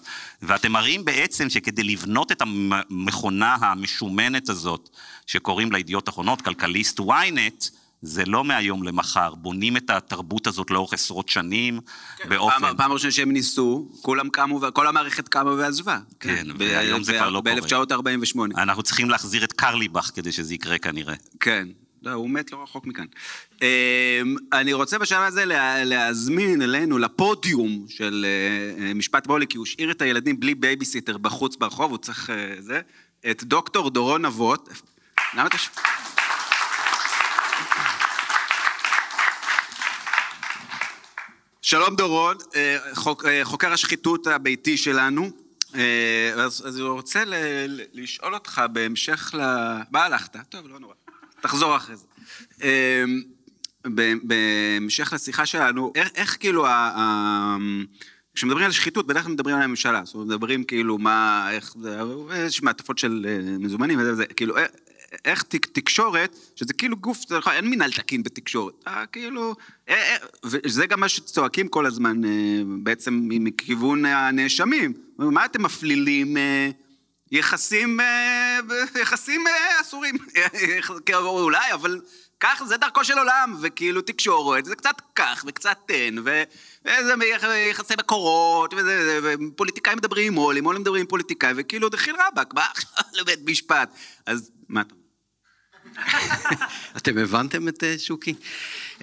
ואתם 0.42 0.72
מראים 0.72 1.04
בעצם 1.04 1.50
שכדי 1.50 1.82
לבנות 1.82 2.32
את 2.32 2.42
המכונה 2.42 3.56
המשומנת 3.60 4.48
הזאת, 4.48 4.88
שקוראים 5.26 5.72
לה 5.72 5.78
ידיעות 5.78 6.08
אחרונות, 6.08 6.42
כלכליסט 6.42 7.00
ynet, 7.00 7.70
זה 8.02 8.24
לא 8.26 8.44
מהיום 8.44 8.82
למחר, 8.82 9.34
בונים 9.34 9.76
את 9.76 9.90
התרבות 9.90 10.46
הזאת 10.46 10.70
לאורך 10.70 10.92
עשרות 10.92 11.28
שנים, 11.28 11.80
באופן... 12.28 12.60
פעם, 12.60 12.76
פעם 12.76 12.92
ראשונה 12.92 13.12
שהם 13.12 13.32
ניסו, 13.32 13.88
כולם 14.02 14.28
קמו, 14.28 14.60
כל 14.74 14.86
המערכת 14.86 15.28
קמה 15.28 15.50
ועזבה. 15.50 15.98
כן, 16.20 16.46
והיום 16.58 17.02
זה 17.02 17.12
כבר 17.12 17.30
לא 17.30 17.42
קורה. 17.44 17.84
ב-1948. 17.84 18.40
אנחנו 18.62 18.82
צריכים 18.82 19.10
להחזיר 19.10 19.44
את 19.44 19.52
קרליבך 19.52 20.10
כדי 20.14 20.32
שזה 20.32 20.54
יקרה 20.54 20.78
כנראה. 20.78 21.14
כן. 21.40 21.68
לא, 22.02 22.10
הוא 22.12 22.30
מת 22.30 22.52
לא 22.52 22.62
רחוק 22.62 22.86
מכאן. 22.86 23.04
אמ, 23.62 23.66
אני 24.52 24.72
רוצה 24.72 24.98
בשלב 24.98 25.22
הזה 25.22 25.44
לה- 25.44 25.84
להזמין 25.84 26.62
אלינו 26.62 26.98
לפודיום 26.98 27.86
של 27.88 28.26
אה, 28.28 28.84
אה, 28.86 28.94
משפט 28.94 29.26
המו"לים, 29.26 29.46
כי 29.46 29.56
הוא 29.58 29.66
השאיר 29.66 29.90
את 29.90 30.02
הילדים 30.02 30.40
בלי 30.40 30.54
בייביסיטר 30.54 31.18
בחוץ 31.18 31.56
ברחוב, 31.56 31.90
הוא 31.90 31.98
צריך 31.98 32.30
אה, 32.30 32.54
זה, 32.58 32.80
את 33.30 33.44
דוקטור 33.44 33.90
דורון 33.90 34.24
אבות. 34.24 34.68
למה 35.34 35.46
אתה... 35.46 35.56
שלום 41.62 41.96
דורון, 41.96 42.36
אה, 42.54 42.78
חוק, 42.94 43.24
אה, 43.24 43.44
חוקר 43.44 43.72
השחיתות 43.72 44.26
הביתי 44.26 44.76
שלנו. 44.76 45.30
אה, 45.74 46.32
אז, 46.34 46.62
אז 46.66 46.76
אני 46.76 46.84
רוצה 46.84 47.24
ל, 47.24 47.34
ל, 47.68 47.80
לשאול 47.92 48.34
אותך 48.34 48.62
בהמשך 48.72 49.34
ל... 49.34 49.40
מה 49.90 50.04
הלכת? 50.04 50.36
טוב, 50.48 50.68
לא 50.68 50.80
נורא. 50.80 50.94
תחזור 51.40 51.76
אחרי 51.76 51.96
זה. 51.96 52.06
בהמשך 54.22 55.12
לשיחה 55.12 55.46
שלנו, 55.46 55.92
איך, 55.94 56.08
איך 56.14 56.36
כאילו, 56.40 56.66
ה- 56.66 56.92
ה- 56.96 57.56
כשמדברים 58.34 58.64
על 58.64 58.72
שחיתות, 58.72 59.06
בדרך 59.06 59.22
כלל 59.22 59.32
מדברים 59.32 59.56
על 59.56 59.62
הממשלה, 59.62 60.02
זאת 60.04 60.14
אומרת, 60.14 60.26
מדברים 60.28 60.64
כאילו 60.64 60.98
מה, 60.98 61.48
איך, 61.52 61.74
זה, 61.80 61.98
יש 62.46 62.62
מעטפות 62.62 62.98
של 62.98 63.26
מזומנים 63.60 63.98
וזה 63.98 64.12
וזה, 64.12 64.26
כאילו, 64.26 64.56
איך, 65.24 65.42
תק, 65.42 65.66
תקשורת, 65.66 66.36
שזה 66.56 66.72
כאילו 66.72 66.96
גוף, 66.96 67.32
נכון, 67.32 67.52
אין 67.52 67.66
מינהל 67.70 67.92
תקין 67.92 68.22
בתקשורת, 68.22 68.74
אה, 68.86 69.06
כאילו, 69.06 69.54
אה, 69.88 69.94
אה, 69.94 70.16
וזה 70.44 70.86
גם 70.86 71.00
מה 71.00 71.08
שצועקים 71.08 71.68
כל 71.68 71.86
הזמן, 71.86 72.24
אה, 72.24 72.30
בעצם 72.82 73.20
מכיוון 73.28 74.04
הנאשמים, 74.04 74.92
מה 75.18 75.44
אתם 75.44 75.62
מפלילים? 75.62 76.36
אה, 76.36 76.70
יחסים, 77.32 78.00
אה, 78.00 78.58
יחסים 79.00 79.46
אה, 79.46 79.80
אסורים, 79.80 80.14
אולי, 81.14 81.72
אבל 81.72 82.00
כך, 82.40 82.62
זה 82.66 82.76
דרכו 82.76 83.04
של 83.04 83.18
עולם, 83.18 83.56
וכאילו 83.62 84.00
תקשורת, 84.02 84.64
זה 84.64 84.76
קצת 84.76 84.94
כך 85.14 85.44
וקצת 85.48 85.78
תן, 85.86 86.14
ו- 86.24 86.42
וזה 86.84 87.14
יחסי 87.70 87.94
מקורות, 87.98 88.74
וזה, 88.74 89.20
זה- 89.20 89.34
ופוליטיקאים 89.52 89.98
מדברים 89.98 90.26
עם 90.26 90.34
מו"לים, 90.34 90.64
מו"לים 90.64 90.80
מדברים 90.82 91.00
עם 91.00 91.06
פוליטיקאים, 91.06 91.56
וכאילו 91.58 91.88
דחיל 91.88 92.14
רבאק, 92.28 92.52
בא 92.54 92.64
עכשיו 92.74 93.04
לבית 93.20 93.40
משפט. 93.44 93.90
אז 94.26 94.50
מה 94.68 94.80
אתה? 94.80 94.94
אתם 96.96 97.18
הבנתם 97.18 97.68
את 97.68 97.84
אה, 97.84 97.94
שוקי? 97.98 98.34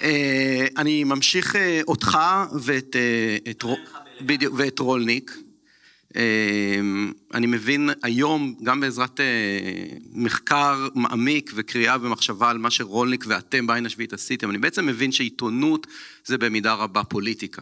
אה, 0.02 0.66
אני 0.78 1.04
ממשיך 1.04 1.56
אה, 1.56 1.82
אותך 1.88 2.18
ואת 4.58 4.80
רולניק. 4.80 5.32
אה, 6.16 6.80
אני 7.34 7.48
מבין 7.48 7.90
היום, 8.04 8.56
גם 8.64 8.80
בעזרת 8.80 9.20
אה, 9.20 9.26
מחקר 10.12 10.88
מעמיק 10.96 11.52
וקריאה 11.56 11.98
ומחשבה 12.02 12.50
על 12.50 12.58
מה 12.58 12.72
שרולניק 12.72 13.26
ואתם 13.28 13.68
בעין 13.68 13.86
השביעית 13.86 14.14
עשיתם, 14.14 14.50
אני 14.50 14.58
בעצם 14.58 14.86
מבין 14.86 15.12
שעיתונות 15.12 15.88
זה 16.26 16.38
במידה 16.38 16.74
רבה 16.74 17.04
פוליטיקה. 17.04 17.62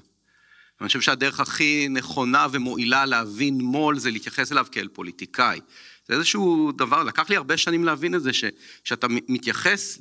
אני 0.81 0.87
חושב 0.87 1.01
שהדרך 1.01 1.39
הכי 1.39 1.87
נכונה 1.89 2.47
ומועילה 2.51 3.05
להבין 3.05 3.61
מו"ל 3.61 3.99
זה 3.99 4.11
להתייחס 4.11 4.51
אליו 4.51 4.65
כאל 4.71 4.87
פוליטיקאי. 4.87 5.59
זה 6.07 6.13
איזשהו 6.13 6.71
דבר, 6.71 7.03
לקח 7.03 7.29
לי 7.29 7.35
הרבה 7.35 7.57
שנים 7.57 7.83
להבין 7.83 8.15
את 8.15 8.23
זה, 8.23 8.33
ש, 8.33 8.43
שאתה 8.83 9.07
מתייחס 9.09 9.97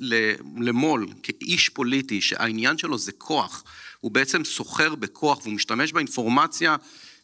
למו"ל 0.57 1.07
כאיש 1.23 1.69
פוליטי, 1.69 2.21
שהעניין 2.21 2.77
שלו 2.77 2.97
זה 2.97 3.11
כוח, 3.11 3.63
הוא 3.99 4.11
בעצם 4.11 4.43
סוחר 4.43 4.95
בכוח 4.95 5.41
והוא 5.41 5.53
משתמש 5.53 5.93
באינפורמציה 5.93 6.75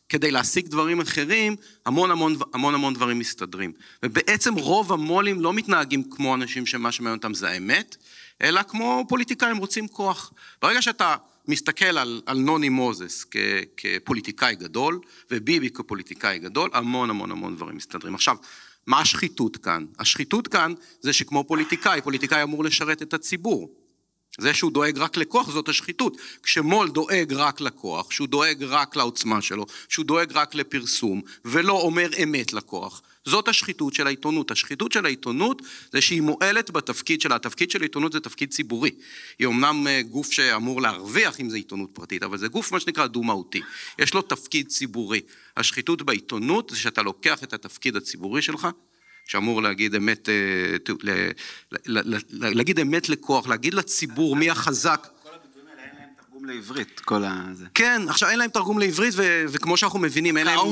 כדי 0.10 0.32
להשיג 0.32 0.68
דברים 0.68 1.02
אחרים, 1.02 1.56
המון 1.86 2.12
המון 2.12 2.36
המון 2.54 2.76
המון 2.76 2.94
דברים 2.94 3.20
מסתדרים. 3.20 3.72
ובעצם 4.04 4.56
רוב 4.56 4.94
המו"לים 4.94 5.42
לא 5.42 5.54
מתנהגים 5.54 6.04
כמו 6.10 6.36
אנשים 6.36 6.66
שמה 6.66 6.92
שמעניין 6.92 7.18
אותם 7.18 7.34
זה 7.34 7.50
האמת, 7.50 7.98
אלא 8.42 8.64
כמו 8.64 9.06
פוליטיקאים 9.10 9.58
רוצים 9.58 9.88
כוח. 9.88 10.34
ברגע 10.62 10.82
שאתה 10.82 11.16
מסתכל 11.48 11.98
על, 11.98 12.22
על 12.26 12.38
נוני 12.38 12.70
מוזס 12.70 13.26
כ, 13.32 13.38
כפוליטיקאי 13.78 14.56
גדול, 14.56 15.00
וביבי 15.32 15.70
כפוליטיקאי 15.70 16.40
גדול, 16.40 16.70
המון 16.74 17.10
המון 17.10 17.32
המון 17.32 17.56
דברים 17.56 17.76
מסתדרים. 17.78 18.16
עכשיו, 18.16 18.36
מה 18.88 19.00
השחיתות 19.00 19.58
כאן? 19.58 19.86
השחיתות 20.00 20.48
כאן 20.48 20.74
זה 21.02 21.14
שכמו 21.14 21.44
פוליטיקאי, 21.44 22.02
פוליטיקאי 22.02 22.44
אמור 22.44 22.64
לשרת 22.64 23.02
את 23.02 23.14
הציבור. 23.14 23.70
זה 24.40 24.54
שהוא 24.54 24.72
דואג 24.72 24.98
רק 24.98 25.18
לכוח 25.18 25.50
זאת 25.50 25.70
השחיתות. 25.70 26.18
כשמו"ל 26.44 26.90
דואג 26.90 27.34
רק 27.34 27.62
לכוח, 27.62 28.12
שהוא 28.12 28.28
דואג 28.28 28.64
רק 28.64 28.96
לעוצמה 28.96 29.42
שלו, 29.42 29.66
שהוא 29.90 30.06
דואג 30.06 30.32
רק 30.34 30.56
לפרסום, 30.56 31.22
ולא 31.46 31.82
אומר 31.82 32.10
אמת 32.24 32.54
לכוח, 32.54 33.02
זאת 33.26 33.48
השחיתות 33.48 33.94
של 33.94 34.08
העיתונות. 34.08 34.52
השחיתות 34.52 34.92
של 34.92 35.06
העיתונות 35.06 35.62
זה 35.92 36.02
שהיא 36.02 36.22
מועלת 36.22 36.72
בתפקיד 36.72 37.22
שלה. 37.22 37.36
התפקיד 37.36 37.72
של 37.72 37.82
עיתונות 37.82 38.12
זה 38.12 38.20
תפקיד 38.20 38.52
ציבורי. 38.52 38.92
היא 39.40 39.48
אמנם 39.48 39.88
אה, 39.88 40.02
גוף 40.02 40.32
שאמור 40.32 40.82
להרוויח 40.82 41.40
אם 41.40 41.50
זה 41.50 41.58
עיתונות 41.58 41.90
פרטית, 41.94 42.24
אבל 42.24 42.38
זה 42.38 42.48
גוף 42.48 42.72
מה 42.72 42.80
שנקרא 42.80 43.08
דו-מהותי. 43.08 43.62
יש 44.00 44.14
לו 44.14 44.22
תפקיד 44.22 44.68
ציבורי. 44.68 45.22
השחיתות 45.58 46.02
בעיתונות 46.02 46.70
זה 46.70 46.78
שאתה 46.78 47.02
לוקח 47.02 47.44
את 47.44 47.54
התפקיד 47.54 47.96
הציבורי 47.96 48.42
שלך, 48.42 48.68
שאמור 49.28 49.62
להגיד 49.62 49.96
אמת, 49.96 50.30
אה, 50.30 50.34
ת- 50.78 50.90
ל- 50.90 51.30
ל- 51.72 51.78
ל- 51.86 52.00
ל- 52.30 52.58
להגיד 52.58 52.80
אמת 52.80 53.10
לכוח, 53.10 53.48
להגיד 53.48 53.74
לציבור 53.74 54.36
מי 54.36 54.50
החזק. 54.50 55.08
לעברית, 56.44 57.00
כל 57.00 57.24
ה... 57.24 57.44
זה. 57.54 57.66
כן, 57.74 58.02
עכשיו 58.10 58.30
אין 58.30 58.40
להם 58.40 58.50
תרגום 58.50 58.80
לעברית, 58.80 59.14
ו- 59.18 59.46
וכמו 59.50 59.78
שאנחנו 59.78 60.00
מבינים, 60.00 60.38
אין 60.38 60.48
להם... 60.48 60.60
Truth 60.60 60.64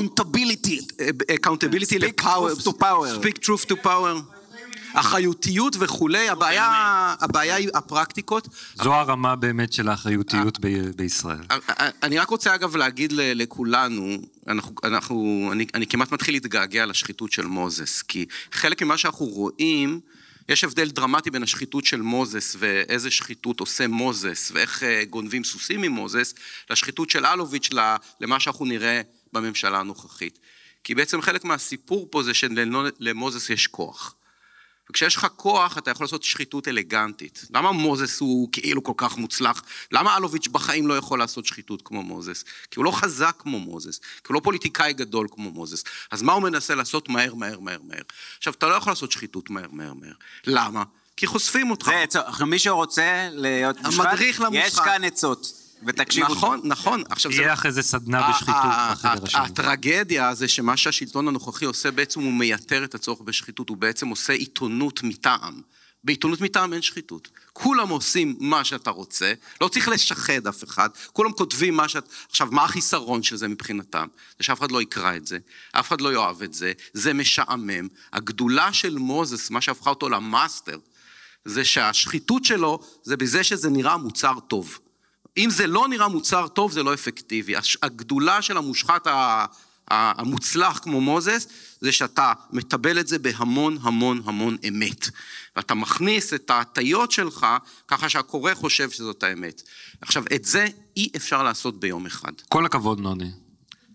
to 2.62 2.70
power. 2.80 3.22
speak 3.22 3.44
truth 3.44 3.72
to 3.72 3.84
power. 3.84 4.34
אחריותיות 4.94 5.76
וכולי, 5.78 6.28
הבעיה, 6.28 6.64
הבעיה 7.20 7.54
היא 7.54 7.68
הפרקטיקות. 7.74 8.48
זו 8.74 8.94
הרמה 8.94 9.36
באמת 9.36 9.72
של 9.72 9.88
האחריותיות 9.88 10.58
ב- 10.60 10.90
בישראל. 10.96 11.38
אני 12.02 12.18
רק 12.18 12.28
רוצה 12.30 12.54
אגב 12.54 12.76
להגיד 12.76 13.12
ל- 13.12 13.42
לכולנו, 13.42 14.16
אנחנו, 14.48 14.74
אנחנו, 14.84 15.48
אני, 15.52 15.66
אני 15.74 15.86
כמעט 15.86 16.12
מתחיל 16.12 16.34
להתגעגע 16.34 16.86
לשחיתות 16.86 17.32
של 17.32 17.46
מוזס, 17.46 18.02
כי 18.02 18.26
חלק 18.52 18.82
ממה 18.82 18.98
שאנחנו 18.98 19.26
רואים, 19.26 20.00
יש 20.48 20.64
הבדל 20.64 20.90
דרמטי 20.90 21.30
בין 21.30 21.42
השחיתות 21.42 21.84
של 21.84 22.00
מוזס 22.00 22.56
ואיזה 22.58 23.10
שחיתות 23.10 23.60
עושה 23.60 23.88
מוזס 23.88 24.50
ואיך 24.54 24.82
אה, 24.82 25.04
גונבים 25.04 25.44
סוסים 25.44 25.80
ממוזס, 25.80 26.34
לשחיתות 26.70 27.10
של 27.10 27.26
אלוביץ' 27.26 27.70
למה 28.20 28.40
שאנחנו 28.40 28.64
נראה 28.64 29.00
בממשלה 29.32 29.80
הנוכחית. 29.80 30.38
כי 30.84 30.94
בעצם 30.94 31.22
חלק 31.22 31.44
מהסיפור 31.44 32.08
פה 32.10 32.22
זה 32.22 32.34
שלמוזס 32.34 33.50
יש 33.50 33.66
כוח. 33.66 34.14
וכשיש 34.90 35.16
לך 35.16 35.26
כוח, 35.36 35.78
אתה 35.78 35.90
יכול 35.90 36.04
לעשות 36.04 36.22
שחיתות 36.22 36.68
אלגנטית. 36.68 37.44
למה 37.54 37.72
מוזס 37.72 38.20
הוא 38.20 38.48
כאילו 38.52 38.82
כל 38.82 38.92
כך 38.96 39.16
מוצלח? 39.16 39.62
למה 39.92 40.16
אלוביץ' 40.16 40.48
בחיים 40.48 40.86
לא 40.86 40.96
יכול 40.96 41.18
לעשות 41.18 41.46
שחיתות 41.46 41.82
כמו 41.84 42.02
מוזס? 42.02 42.44
כי 42.70 42.76
הוא 42.76 42.84
לא 42.84 42.90
חזק 42.90 43.34
כמו 43.38 43.58
מוזס, 43.60 43.98
כי 43.98 44.24
הוא 44.28 44.34
לא 44.34 44.40
פוליטיקאי 44.40 44.92
גדול 44.92 45.26
כמו 45.30 45.50
מוזס. 45.50 45.84
אז 46.10 46.22
מה 46.22 46.32
הוא 46.32 46.42
מנסה 46.42 46.74
לעשות 46.74 47.08
מהר, 47.08 47.34
מהר, 47.34 47.60
מהר, 47.60 47.78
מהר? 47.82 48.02
עכשיו, 48.38 48.52
אתה 48.52 48.66
לא 48.66 48.74
יכול 48.74 48.90
לעשות 48.90 49.12
שחיתות 49.12 49.50
מהר, 49.50 49.68
מהר, 49.72 49.94
מהר. 49.94 50.14
למה? 50.46 50.82
כי 51.16 51.26
חושפים 51.26 51.70
אותך. 51.70 51.86
זה 51.86 52.02
עצות. 52.02 52.40
מי 52.40 52.58
שרוצה 52.58 53.28
להיות 53.32 53.76
למושחת. 53.80 54.18
יש 54.52 54.74
כאן 54.74 55.04
עצות. 55.04 55.67
ותקשיבו. 55.86 56.34
נכון, 56.34 56.60
נכון. 56.64 57.02
עכשיו, 57.10 57.32
זה... 57.32 57.42
יהיה 57.42 57.52
אחרי 57.52 57.72
זה 57.72 57.82
סדנה 57.82 58.30
בשחיתות 58.30 58.56
בחדר 58.90 59.24
השני. 59.24 59.40
הטרגדיה 59.40 60.34
זה 60.34 60.48
שמה 60.48 60.76
שהשלטון 60.76 61.28
הנוכחי 61.28 61.64
עושה 61.64 61.90
בעצם 61.90 62.20
הוא 62.20 62.32
מייתר 62.32 62.84
את 62.84 62.94
הצורך 62.94 63.20
בשחיתות, 63.20 63.68
הוא 63.68 63.76
בעצם 63.76 64.08
עושה 64.08 64.32
עיתונות 64.32 65.02
מטעם. 65.02 65.60
בעיתונות 66.04 66.40
מטעם 66.40 66.72
אין 66.72 66.82
שחיתות. 66.82 67.28
כולם 67.52 67.88
עושים 67.88 68.36
מה 68.40 68.64
שאתה 68.64 68.90
רוצה, 68.90 69.32
לא 69.60 69.68
צריך 69.68 69.88
לשחד 69.88 70.46
אף 70.46 70.64
אחד, 70.64 70.88
כולם 71.12 71.32
כותבים 71.32 71.76
מה 71.76 71.88
שאת... 71.88 72.08
עכשיו, 72.30 72.48
מה 72.50 72.64
החיסרון 72.64 73.22
של 73.22 73.36
זה 73.36 73.48
מבחינתם? 73.48 74.06
זה 74.38 74.44
שאף 74.44 74.58
אחד 74.58 74.70
לא 74.70 74.82
יקרא 74.82 75.16
את 75.16 75.26
זה, 75.26 75.38
אף 75.72 75.88
אחד 75.88 76.00
לא 76.00 76.12
יאהב 76.12 76.42
את 76.42 76.54
זה, 76.54 76.72
זה 76.92 77.14
משעמם. 77.14 77.88
הגדולה 78.12 78.72
של 78.72 78.98
מוזס, 78.98 79.50
מה 79.50 79.60
שהפכה 79.60 79.90
אותו 79.90 80.08
למאסטר, 80.08 80.78
זה 81.44 81.64
שהשחיתות 81.64 82.44
שלו 82.44 82.78
זה 83.02 83.16
בזה 83.16 83.44
שזה 83.44 83.70
נראה 83.70 83.96
מוצר 83.96 84.40
טוב. 84.48 84.78
אם 85.36 85.50
זה 85.50 85.66
לא 85.66 85.88
נראה 85.88 86.08
מוצר 86.08 86.48
טוב, 86.48 86.72
זה 86.72 86.82
לא 86.82 86.94
אפקטיבי. 86.94 87.54
הגדולה 87.82 88.42
של 88.42 88.56
המושחת 88.56 89.06
המוצלח 89.90 90.78
כמו 90.78 91.00
מוזס, 91.00 91.46
זה 91.80 91.92
שאתה 91.92 92.32
מטבל 92.52 93.00
את 93.00 93.08
זה 93.08 93.18
בהמון 93.18 93.78
המון 93.82 94.22
המון 94.24 94.56
אמת. 94.68 95.08
ואתה 95.56 95.74
מכניס 95.74 96.34
את 96.34 96.50
ההטיות 96.50 97.12
שלך, 97.12 97.46
ככה 97.88 98.08
שהקורא 98.08 98.54
חושב 98.54 98.90
שזאת 98.90 99.22
האמת. 99.22 99.62
עכשיו, 100.00 100.24
את 100.34 100.44
זה 100.44 100.66
אי 100.96 101.08
אפשר 101.16 101.42
לעשות 101.42 101.80
ביום 101.80 102.06
אחד. 102.06 102.32
כל 102.48 102.66
הכבוד, 102.66 103.00
נוני. 103.00 103.30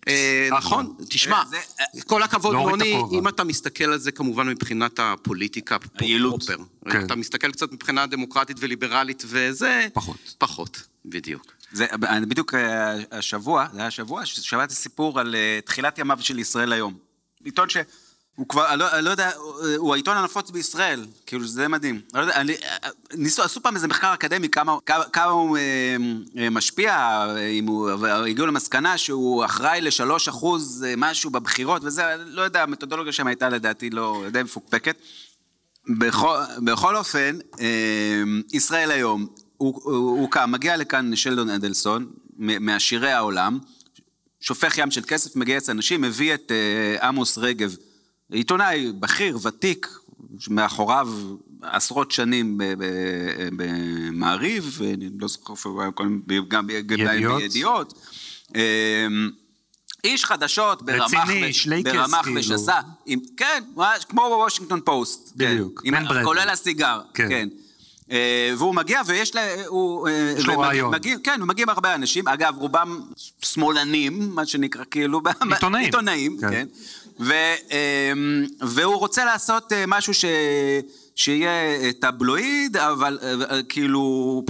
אה. 0.07 0.49
נכון, 0.51 0.95
תשמע, 1.09 1.43
זה- 1.49 1.57
כל 2.07 2.23
הכבוד, 2.23 2.55
הכובע. 2.81 3.17
אם 3.19 3.27
אתה 3.27 3.43
מסתכל 3.43 3.83
על 3.83 3.97
זה 3.99 4.11
כמובן 4.11 4.47
מבחינת 4.47 4.99
הפוליטיקה. 4.99 5.77
פרופר. 5.79 6.57
כן. 6.91 7.05
אתה 7.05 7.15
מסתכל 7.15 7.51
קצת 7.51 7.71
מבחינה 7.71 8.05
דמוקרטית 8.05 8.57
וליברלית 8.59 9.23
וזה... 9.27 9.87
פחות. 9.93 10.35
פחות, 10.37 10.83
בדיוק. 11.05 11.45
זה, 11.71 11.85
בדיוק 12.27 12.53
אה, 12.53 12.93
השבוע, 13.11 13.65
זה 13.73 13.79
היה 13.79 13.87
השבוע, 13.87 14.25
ששמעתי 14.25 14.73
סיפור 14.75 15.19
על 15.19 15.35
אה, 15.35 15.59
תחילת 15.65 15.97
ימיו 15.99 16.17
של 16.21 16.39
ישראל 16.39 16.73
היום. 16.73 16.93
עיתון 17.43 17.69
שהוא 17.69 17.85
כבר, 18.49 18.69
אני 18.69 18.79
לא, 18.79 18.99
לא 18.99 19.09
יודע, 19.09 19.31
הוא- 19.35 19.53
הוא 19.77 19.93
העיתון 19.93 20.17
הנפוץ 20.17 20.49
בישראל, 20.51 21.05
כאילו 21.25 21.47
זה 21.47 21.67
מדהים. 21.67 22.01
לא 22.13 22.21
יודע, 22.21 22.35
אני, 22.35 22.53
אה, 22.53 22.89
ניסו, 23.13 23.43
עשו 23.43 23.61
פעם 23.63 23.75
איזה 23.75 23.87
מחקר 23.87 24.13
אקדמי, 24.13 24.49
כמה, 24.49 24.77
כמה, 24.85 25.03
כמה 25.03 25.31
הוא 25.31 25.57
אה, 25.57 26.49
משפיע, 26.49 27.25
אם 27.59 27.67
הוא, 27.67 27.89
הגיעו 28.07 28.47
למסקנה 28.47 28.97
שהוא 28.97 29.45
אחראי 29.45 29.81
לשלוש 29.81 30.27
אחוז 30.27 30.85
משהו 30.97 31.29
בבחירות 31.29 31.81
וזה, 31.83 32.03
לא 32.25 32.41
יודע, 32.41 32.63
המתודולוגיה 32.63 33.13
שם 33.13 33.27
הייתה 33.27 33.49
לדעתי 33.49 33.89
לא, 33.89 34.23
די 34.31 34.43
מפוקפקת. 34.43 34.95
בכל, 35.97 36.37
בכל 36.65 36.95
אופן, 36.95 37.37
אה, 37.59 37.65
ישראל 38.53 38.91
היום, 38.91 39.27
הוא, 39.63 39.81
הוא, 39.83 39.93
הוא 40.19 40.29
קם, 40.31 40.51
מגיע 40.51 40.77
לכאן 40.77 41.15
שלדון 41.15 41.49
אדלסון, 41.49 42.05
מעשירי 42.37 43.11
העולם, 43.11 43.59
שופך 44.39 44.77
ים 44.77 44.91
של 44.91 45.01
כסף, 45.07 45.35
מגייס 45.35 45.69
אנשים, 45.69 46.01
מביא 46.01 46.33
את 46.33 46.51
אה, 46.51 47.07
עמוס 47.07 47.37
רגב, 47.37 47.75
עיתונאי 48.31 48.91
בכיר, 48.99 49.37
ותיק, 49.43 49.87
מאחוריו 50.49 51.09
עשרות 51.61 52.11
שנים 52.11 52.57
במעריב, 53.57 54.79
אני 54.93 55.09
לא 55.19 55.27
זוכר 55.27 55.53
איפה 55.53 55.69
הוא 55.69 55.81
היה 55.81 55.91
קודם, 55.91 56.21
גם? 56.47 56.67
בידיעות. 56.67 57.93
אה, 58.55 59.07
איש 60.03 60.25
חדשות 60.25 60.81
ברמ"ח 60.83 61.13
רציני, 61.13 61.49
ו- 61.49 61.53
שלייקס, 61.53 61.91
ברמ"ח 61.91 62.23
כאילו. 62.23 62.39
ושס"ה, 62.39 62.79
עם- 63.05 63.19
כן, 63.37 63.63
כמו 64.09 64.29
בוושינגטון 64.29 64.79
פוסט. 64.85 65.29
כן. 65.39 65.51
בדיוק, 65.53 65.81
עם- 65.85 65.93
מן 65.93 66.03
ברדלי. 66.07 66.23
כולל 66.23 66.49
הסיגר, 66.49 67.01
כן. 67.13 67.29
כן. 67.29 67.49
אה, 68.11 68.53
והוא 68.57 68.75
מגיע 68.75 69.01
ויש 69.05 69.35
לה... 69.35 69.65
הוא... 69.67 70.07
אה, 70.07 70.33
יש 70.37 70.45
לו 70.45 70.59
רעיון. 70.59 70.93
מגיע, 70.93 71.17
כן, 71.23 71.39
הוא 71.39 71.47
מגיע 71.47 71.63
עם 71.63 71.69
הרבה 71.69 71.95
אנשים. 71.95 72.27
אגב, 72.27 72.55
רובם 72.57 73.01
שמאלנים, 73.41 74.29
מה 74.33 74.45
שנקרא, 74.45 74.83
כאילו... 74.91 75.21
עיתונאים. 75.51 75.85
עיתונאים, 75.85 76.37
כן. 76.41 76.49
כן. 76.51 76.67
ו, 77.19 77.33
אה, 77.71 78.11
והוא 78.61 78.95
רוצה 78.95 79.25
לעשות 79.25 79.73
אה, 79.73 79.83
משהו 79.87 80.13
ש... 80.13 80.25
שיהיה 81.15 81.93
טבלואיד, 81.99 82.77
אבל 82.77 83.19
כאילו... 83.69 84.43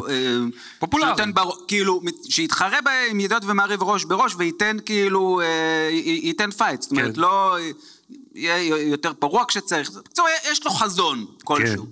פופולרי. 0.80 1.08
שנותן 1.08 1.34
בר... 1.34 1.50
כאילו, 1.68 2.02
שיתחרה 2.30 2.80
עם 3.10 3.20
ידיעות 3.20 3.44
ומעריב 3.46 3.84
ראש 3.84 4.04
בראש 4.04 4.36
וייתן 4.38 4.78
כאילו... 4.86 5.42
ייתן 6.04 6.52
פייט. 6.52 6.82
זאת 6.82 6.92
אומרת, 6.92 7.16
כן. 7.16 7.22
לא... 7.22 7.58
יהיה 8.36 8.78
יותר 8.78 9.13
פרוע 9.13 9.44
כשצריך. 9.48 9.92
בקיצור, 9.92 10.28
יש 10.52 10.66
לו 10.66 10.72
חזון 10.72 11.26
כלשהו. 11.44 11.86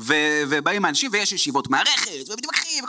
ו- 0.00 0.42
ובאים 0.48 0.84
האנשים 0.84 1.10
ויש 1.12 1.32
ישיבות 1.32 1.70
מערכת, 1.70 2.30
ומתווכחים, 2.30 2.84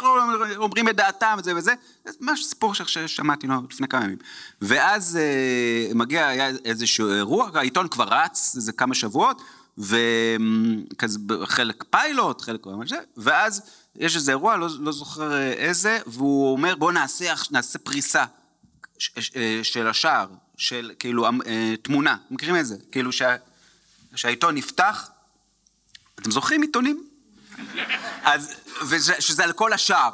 אומרים 0.58 0.90
את 0.90 0.96
דעתם 0.96 1.36
וזה 1.40 1.56
וזה, 1.56 1.74
זה 2.06 2.12
ממש 2.22 2.46
סיפור 2.46 2.74
ששמעתי 2.74 3.48
לו 3.48 3.56
לפני 3.70 3.88
כמה 3.88 4.04
ימים. 4.04 4.18
ואז 4.62 5.18
אה, 5.22 5.94
מגיע, 5.96 6.28
היה 6.28 6.50
איזשהו 6.66 7.12
אירוע, 7.12 7.50
העיתון 7.54 7.88
כבר 7.88 8.08
רץ 8.08 8.54
איזה 8.56 8.72
כמה 8.72 8.96
שבועות, 8.96 9.42
וכזה 9.78 11.20
חלק 11.46 11.84
פיילוט, 11.90 12.42
חלק 12.42 12.66
ממש 12.66 12.90
זה, 12.90 13.00
ואז 13.18 13.62
יש 13.96 14.16
איזה 14.16 14.32
אירוע, 14.32 14.58
לא, 14.58 14.68
לא 14.80 14.92
זוכר 14.92 15.34
אה, 15.34 15.52
איזה, 15.54 16.00
והוא 16.08 16.52
אומר 16.52 16.76
בואו 16.76 16.92
נעשה, 16.92 17.34
נעשה 17.52 17.80
פריסה 17.80 18.26
ש- 18.98 19.12
ש- 19.20 19.32
אה, 19.36 19.60
של 19.64 19.88
השער, 19.88 20.28
של 20.58 20.92
כאילו 21.00 21.26
אה, 21.26 21.74
תמונה, 21.82 22.18
מכירים 22.32 22.56
את 22.56 22.66
זה? 22.66 22.76
כאילו 22.92 23.12
שה, 23.12 23.36
שהעיתון 24.16 24.56
נפתח, 24.56 25.10
אתם 26.22 26.32
זוכרים 26.32 26.62
עיתונים? 26.62 27.04
אז, 28.24 28.52
וזה, 28.82 29.14
שזה 29.20 29.44
על 29.44 29.52
כל 29.52 29.74
השער. 29.74 30.12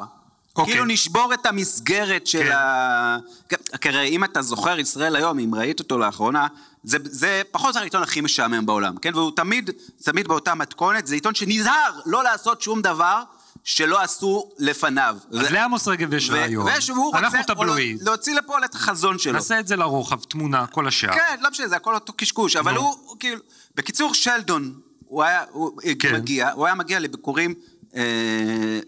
אוקיי. 0.56 0.74
כאילו 0.74 0.86
נשבור 0.86 1.34
את 1.34 1.46
המסגרת 1.46 2.28
של 2.28 2.44
כן. 2.44 2.52
ה... 2.52 3.18
כן, 3.50 3.56
כי 3.82 3.90
הרי 3.90 4.08
אם 4.08 4.24
אתה 4.24 4.42
זוכר 4.42 4.80
ישראל 4.80 5.16
היום, 5.16 5.40
אם 5.40 5.56
ראית 5.56 5.80
אותו 5.80 5.98
לאחרונה, 5.98 6.48
זה, 6.84 6.98
זה 7.04 7.42
פחות 7.52 7.66
או 7.66 7.70
יותר 7.70 7.80
העיתון 7.80 8.04
הכי 8.04 8.22
משעמם 8.22 8.66
בעולם, 8.66 8.98
כן? 8.98 9.16
והוא 9.16 9.32
תמיד, 9.36 9.70
תמיד 10.04 10.28
באותה 10.28 10.56
מתכונת, 10.56 11.08
זה 11.08 11.16
עיתון 11.16 11.36
שנזהר 11.36 12.00
לא 12.06 12.24
לעשות 12.24 12.62
שום 12.62 12.82
דבר 12.82 13.24
שלא 13.64 14.02
עשו 14.02 14.52
לפניו. 14.60 15.18
אז 15.32 15.52
לעמוס 15.52 15.88
רגב 15.88 16.14
יש 16.14 16.30
רעיון. 16.30 16.66
ויש- 16.66 16.90
והוא 16.90 17.16
אנחנו 17.18 17.38
רוצה 17.40 17.54
טבלואיד. 17.54 18.02
להוציא 18.04 18.36
לפועל 18.36 18.66
את 18.66 18.76
החזון 18.76 19.20
שלו. 19.20 19.34
נעשה 19.34 19.60
את 19.60 19.68
זה 19.68 19.76
לרוחב, 19.76 20.20
תמונה, 20.24 20.68
כל 20.68 20.88
השאר. 20.88 21.14
כן, 21.14 21.36
לא 21.42 21.50
משנה, 21.50 21.68
זה 21.68 21.76
הכל 21.76 21.96
אותו 21.96 22.14
קשקוש, 22.14 22.56
אבל 22.56 22.76
הוא 22.76 23.16
כאילו... 23.20 23.42
בקיצור, 23.76 24.14
שלדון, 24.14 24.80
הוא 25.16 25.24
היה, 25.24 25.44
הוא 25.52 25.72
כן. 26.00 26.16
מגיע, 26.16 26.52
הוא 26.52 26.66
היה 26.66 26.76
מגיע 26.76 27.00
לביקורים 27.00 27.54
אה, 27.96 28.02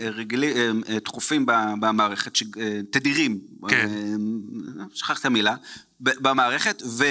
אה, 0.02 0.10
רגילים, 0.10 0.58
אה, 0.90 0.94
אה, 0.94 1.00
תכופים 1.00 1.46
ב- 1.46 1.52
במערכת, 1.80 2.36
ש- 2.36 2.44
אה, 2.60 2.80
תדירים. 2.92 3.40
כן. 3.70 3.90
אה, 3.90 4.16
המילה. 5.26 5.56
ב- 6.02 6.28
במערכת, 6.30 6.82
ו... 6.86 7.06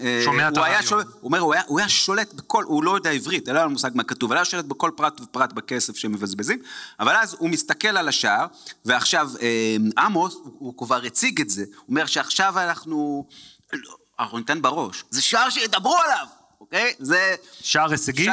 אה, 0.00 0.20
שומע 0.24 0.48
את 0.48 0.56
היה. 0.56 0.82
שולט- 0.82 1.06
הוא 1.06 1.22
אומר, 1.22 1.38
הוא 1.38 1.54
היה, 1.54 1.62
הוא 1.66 1.78
היה 1.78 1.88
שולט 1.88 2.32
בכל, 2.34 2.64
הוא 2.64 2.84
לא 2.84 2.94
יודע 2.96 3.10
עברית, 3.10 3.48
אין 3.48 3.56
לו 3.56 3.70
מושג 3.70 3.90
מה 3.94 4.02
כתוב, 4.04 4.30
אבל 4.30 4.38
היה 4.38 4.44
שולט 4.44 4.64
בכל 4.64 4.90
פרט 4.96 5.20
ופרט 5.20 5.52
בכסף 5.52 5.96
שמבזבזים, 5.96 6.58
אבל 7.00 7.16
אז 7.16 7.36
הוא 7.38 7.50
מסתכל 7.50 7.88
על 7.96 8.08
השער, 8.08 8.46
ועכשיו 8.84 9.30
אה, 9.42 9.76
עמוס, 9.98 10.34
הוא, 10.34 10.52
הוא 10.58 10.76
כבר 10.78 11.02
הציג 11.04 11.40
את 11.40 11.50
זה, 11.50 11.62
הוא 11.76 11.84
אומר 11.88 12.06
שעכשיו 12.06 12.58
אנחנו, 12.58 13.26
לא, 13.72 13.96
אנחנו 14.20 14.38
ניתן 14.38 14.62
בראש, 14.62 15.04
זה 15.10 15.22
שער 15.22 15.50
שידברו 15.50 15.96
עליו, 16.04 16.26
אוקיי? 16.64 16.94
זה... 16.98 17.34
שער 17.60 17.90
הישגי? 17.90 18.24
ש- 18.24 18.28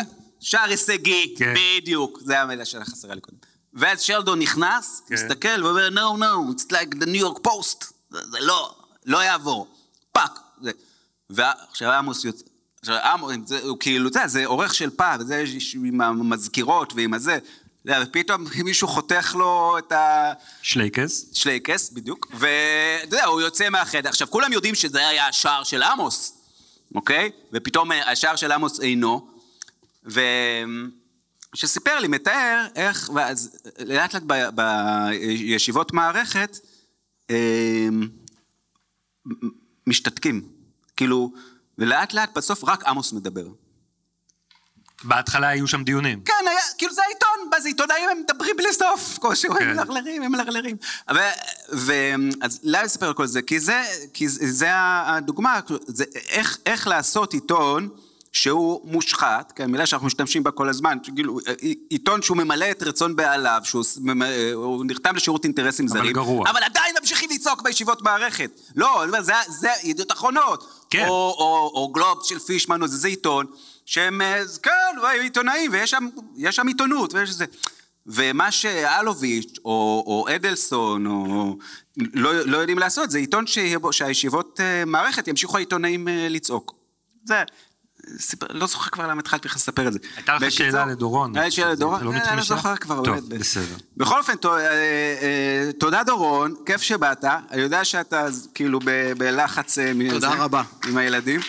שער 0.49 0.69
הישגי, 0.69 1.35
כן. 1.37 1.53
בדיוק, 1.57 2.19
זה 2.21 2.41
המילה 2.41 2.65
שחסרה 2.65 3.15
לי 3.15 3.21
קודם. 3.21 3.37
ואז 3.73 4.01
שלדון 4.01 4.39
נכנס, 4.39 5.01
כן. 5.07 5.15
מסתכל 5.15 5.63
ואומר, 5.63 5.89
no, 5.89 6.19
no, 6.21 6.51
it's 6.55 6.65
like 6.71 6.95
the 6.95 7.05
New 7.07 7.21
York 7.23 7.47
Post, 7.47 7.85
זה, 8.09 8.19
זה 8.31 8.39
לא, 8.39 8.75
לא 9.05 9.23
יעבור, 9.23 9.67
פאק. 10.11 10.39
זה. 10.61 10.71
ועכשיו 11.29 11.91
עמוס 11.91 12.25
יוצא, 12.25 12.43
עכשיו 12.81 12.95
עמוס, 12.95 13.33
זה, 13.45 13.59
הוא 13.63 13.77
כאילו, 13.79 14.09
אתה 14.09 14.17
יודע, 14.17 14.27
זה 14.27 14.45
עורך 14.45 14.73
של 14.73 14.89
פעם, 14.89 15.19
וזה 15.21 15.37
יש- 15.39 15.75
עם 15.75 16.01
המזכירות 16.01 16.93
ועם 16.95 17.13
הזה, 17.13 17.39
ופתאום 18.01 18.45
מישהו 18.63 18.87
חותך 18.87 19.35
לו 19.39 19.77
את 19.77 19.91
ה... 19.91 20.33
שלייקס. 20.61 21.25
שלייקס, 21.33 21.89
בדיוק, 21.89 22.27
ואתה 22.33 22.47
יודע, 23.15 23.25
הוא 23.25 23.41
יוצא 23.41 23.69
מהחדר. 23.69 24.09
עכשיו, 24.09 24.29
כולם 24.29 24.53
יודעים 24.53 24.75
שזה 24.75 25.07
היה 25.07 25.27
השער 25.27 25.63
של 25.63 25.83
עמוס, 25.83 26.33
אוקיי? 26.95 27.31
ופתאום 27.53 27.91
אה, 27.91 28.11
השער 28.11 28.35
של 28.35 28.51
עמוס 28.51 28.79
אינו, 28.79 29.27
ושסיפר 31.53 31.99
לי, 31.99 32.07
מתאר 32.07 32.67
איך, 32.75 33.09
ואז 33.13 33.57
לאט 33.79 34.13
לאט 34.13 34.23
ב- 34.25 34.49
בישיבות 34.55 35.93
מערכת, 35.93 36.57
אה, 37.29 37.87
משתתקים. 39.87 40.47
כאילו, 40.97 41.31
ולאט 41.77 42.13
לאט 42.13 42.37
בסוף 42.37 42.63
רק 42.63 42.83
עמוס 42.83 43.13
מדבר. 43.13 43.47
בהתחלה 45.03 45.47
היו 45.47 45.67
שם 45.67 45.83
דיונים. 45.83 46.23
כן, 46.23 46.33
היה, 46.47 46.59
כאילו 46.77 46.93
זה 46.93 47.01
העיתון, 47.03 47.30
זה 47.61 47.67
עיתונאים, 47.67 48.09
הם 48.09 48.17
מדברים 48.29 48.55
בלי 48.57 48.73
סוף, 48.73 49.17
כלשהו, 49.21 49.53
כן. 49.53 49.61
הם 49.69 49.75
מלרלרים, 49.75 50.23
הם 50.23 50.31
מלרלרים. 50.31 50.75
אז 52.41 52.59
למה 52.63 52.85
אספר 52.85 53.07
על 53.07 53.13
כל 53.13 53.25
זה? 53.27 53.41
כי 53.41 53.59
זה, 53.59 53.83
כי 54.13 54.27
זה, 54.29 54.67
הדוגמה, 54.73 55.59
זה 55.87 56.03
איך, 56.29 56.57
איך 56.65 56.87
לעשות 56.87 57.33
עיתון 57.33 57.89
שהוא 58.33 58.81
מושחת, 58.83 59.53
כן, 59.55 59.71
מילה 59.71 59.85
שאנחנו 59.85 60.07
משתמשים 60.07 60.43
בה 60.43 60.51
כל 60.51 60.69
הזמן, 60.69 60.97
כאילו, 61.03 61.39
עיתון 61.89 62.21
שהוא 62.21 62.37
ממלא 62.37 62.71
את 62.71 62.83
רצון 62.83 63.15
בעליו, 63.15 63.61
שהוא 63.63 63.83
ס- 63.83 63.97
ממ- 64.01 64.21
הוא 64.53 64.85
נרתם 64.85 65.15
לשירות 65.15 65.43
אינטרסים 65.43 65.85
אבל 65.89 65.97
זרים. 65.99 66.13
גרוע. 66.13 66.49
אבל 66.49 66.63
עדיין 66.63 66.95
ממשיכים 66.99 67.29
לצעוק 67.33 67.61
בישיבות 67.61 68.01
מערכת. 68.01 68.51
לא, 68.75 69.03
זה, 69.21 69.33
זה 69.49 69.69
ידיעות 69.83 70.11
אחרונות. 70.11 70.67
כן. 70.89 71.05
או, 71.07 71.35
או, 71.39 71.71
או 71.73 71.89
גלובס 71.91 72.25
של 72.25 72.39
פישמן, 72.39 72.81
או 72.81 72.87
זה, 72.87 72.97
זה 72.97 73.07
עיתון, 73.07 73.45
שהם, 73.91 74.21
אה, 74.21 74.41
כן, 74.63 74.71
עיתונאים, 75.21 75.71
ויש 75.73 75.91
שם, 75.91 76.07
יש 76.35 76.55
שם 76.55 76.67
עיתונות, 76.67 77.13
ויש 77.13 77.29
זה. 77.29 77.45
ומה 78.07 78.51
שאלוביץ', 78.51 79.59
או, 79.65 80.03
או 80.07 80.25
אדלסון, 80.35 81.05
או... 81.07 81.57
לא, 81.97 82.33
לא 82.45 82.57
יודעים 82.57 82.79
לעשות, 82.79 83.11
זה 83.11 83.17
עיתון 83.17 83.47
שיהיה 83.47 83.79
בו- 83.79 83.93
שהישיבות 83.93 84.59
אה, 84.59 84.85
מערכת 84.85 85.27
ימשיכו 85.27 85.57
העיתונאים 85.57 86.07
אה, 86.07 86.27
לצעוק. 86.29 86.73
זה... 87.25 87.43
סיפר, 88.19 88.45
לא 88.49 88.67
זוכר 88.67 88.89
כבר 88.89 89.07
למה 89.07 89.19
התחלתי 89.19 89.47
לך 89.47 89.55
לספר 89.55 89.87
את 89.87 89.93
זה. 89.93 89.99
הייתה 90.15 90.35
לך 90.35 90.41
בקיצור, 90.41 90.57
שאלה 90.71 90.85
לדורון. 90.85 91.35
הייתה 91.35 91.45
לי 91.45 91.51
שאלה 91.51 91.71
לדורון, 91.71 92.03
לא 92.03 92.11
לא? 92.35 92.41
זוכר 92.43 92.75
כבר. 92.75 93.03
טוב, 93.03 93.15
באמת. 93.29 93.41
בסדר. 93.41 93.75
בכל 93.97 94.17
אופן, 94.19 94.35
תו- 94.35 94.55
תודה 95.79 96.03
דורון, 96.03 96.55
כיף 96.65 96.81
שבאת. 96.81 97.25
אני 97.51 97.61
יודע 97.61 97.85
שאתה 97.85 98.25
כאילו 98.53 98.79
ב- 98.85 99.11
בלחץ... 99.17 99.77
מזה, 99.95 100.09
תודה 100.13 100.33
רבה. 100.33 100.63
עם 100.87 100.97
הילדים. 100.97 101.39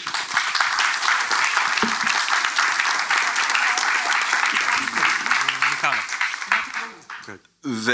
ו... 7.66 7.92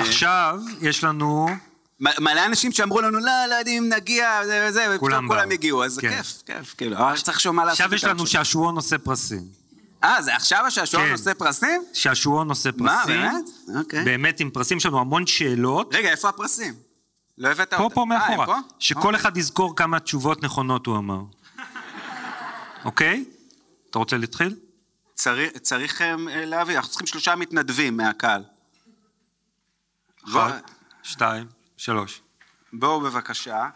עכשיו 0.00 0.60
יש 0.80 1.04
לנו... 1.04 1.48
מלא 2.00 2.46
אנשים 2.46 2.72
שאמרו 2.72 3.00
לנו, 3.00 3.18
לא, 3.18 3.32
לא 3.48 3.54
יודעים 3.54 3.84
אם 3.84 3.92
נגיע, 3.92 4.46
זה 4.46 4.66
וזה, 4.68 4.86
ופתאום 4.96 5.28
כולם. 5.28 5.50
הגיעו, 5.50 5.84
אז 5.84 5.98
כן. 5.98 6.16
כיף, 6.16 6.42
כיף, 6.46 6.74
כאילו, 6.76 6.96
אבל 6.96 7.16
צריך 7.16 7.36
לשאול 7.36 7.54
מה 7.54 7.64
לעשות. 7.64 7.80
עכשיו 7.80 7.94
יש 7.94 8.04
לנו. 8.04 8.26
שעשועון 8.26 8.74
נושא 8.74 8.96
פרסים. 8.98 9.42
אה, 10.04 10.22
זה 10.22 10.36
עכשיו 10.36 10.66
השעשועון 10.66 11.06
כן. 11.06 11.12
נושא 11.12 11.34
פרסים? 11.34 11.84
שעשועון 11.92 12.48
נושא 12.48 12.70
פרסים. 12.70 12.84
מה, 12.84 13.04
באמת? 13.06 13.44
אוקיי. 13.78 14.04
באמת 14.04 14.40
עם 14.40 14.50
פרסים, 14.50 14.78
יש 14.78 14.86
לנו 14.86 15.00
המון 15.00 15.26
שאלות. 15.26 15.94
רגע, 15.94 16.10
איפה 16.10 16.28
הפרסים? 16.28 16.74
לא 17.38 17.48
הבאת 17.48 17.74
פה, 17.74 17.82
אותם. 17.82 17.94
פה, 17.94 18.00
אה, 18.00 18.06
מאחורה. 18.06 18.46
פה? 18.46 18.56
שכל 18.78 19.14
אחד 19.16 19.36
יזכור 19.36 19.76
כמה 19.76 20.00
תשובות 20.00 20.42
נכונות 20.42 20.86
הוא 20.86 20.96
אמר. 20.96 21.20
אוקיי? 22.84 23.24
אתה 23.90 23.98
רוצה 23.98 24.16
להתחיל? 24.16 24.56
צריך, 25.14 25.52
צריך 25.62 26.02
אה, 26.02 26.14
להביא, 26.28 26.76
אנחנו 26.76 26.90
צריכים 26.90 27.06
שלושה 27.06 27.36
מתנדבים 27.36 27.96
מהקהל. 27.96 28.42
אחת, 30.28 30.70
שתיים, 31.02 31.46
שלוש. 31.76 32.20
בואו 32.72 33.00
בבקשה. 33.00 33.68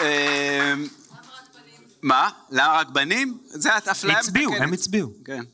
אה, 0.00 0.74
מה? 2.02 2.30
למה 2.50 2.72
רק 2.72 2.88
בנים? 2.88 3.38
זה 3.44 3.76
את 3.78 3.88
אפליה 3.88 4.18
הצביעו, 4.18 4.50
מתקנת. 4.50 4.66
הם 4.68 4.72
הצביעו. 4.72 5.12
כן. 5.24 5.44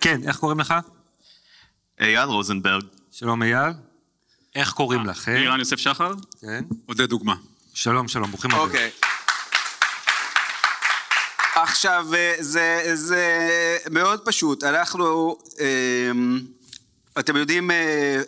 כן, 0.00 0.20
איך 0.28 0.36
קוראים 0.36 0.60
לך? 0.60 0.74
אייל 2.00 2.28
רוזנברג. 2.28 2.84
שלום 3.12 3.42
אייל. 3.42 3.72
איך 4.54 4.72
קוראים 4.72 5.06
לכם? 5.06 5.32
לירן 5.34 5.58
יוסף 5.58 5.76
שחר. 5.76 6.12
כן. 6.40 6.64
עודד 6.86 7.08
דוגמה. 7.08 7.34
שלום, 7.74 8.08
שלום, 8.08 8.30
ברוכים 8.30 8.50
הבאים. 8.50 8.66
אוקיי. 8.66 8.90
עכשיו, 11.64 12.06
אה, 12.14 12.34
זה, 12.40 12.90
זה 12.94 13.26
מאוד 13.90 14.20
פשוט. 14.24 14.64
אנחנו, 14.64 15.36
אה, 15.60 16.10
אתם 17.18 17.36
יודעים 17.36 17.70
אה, 17.70 17.76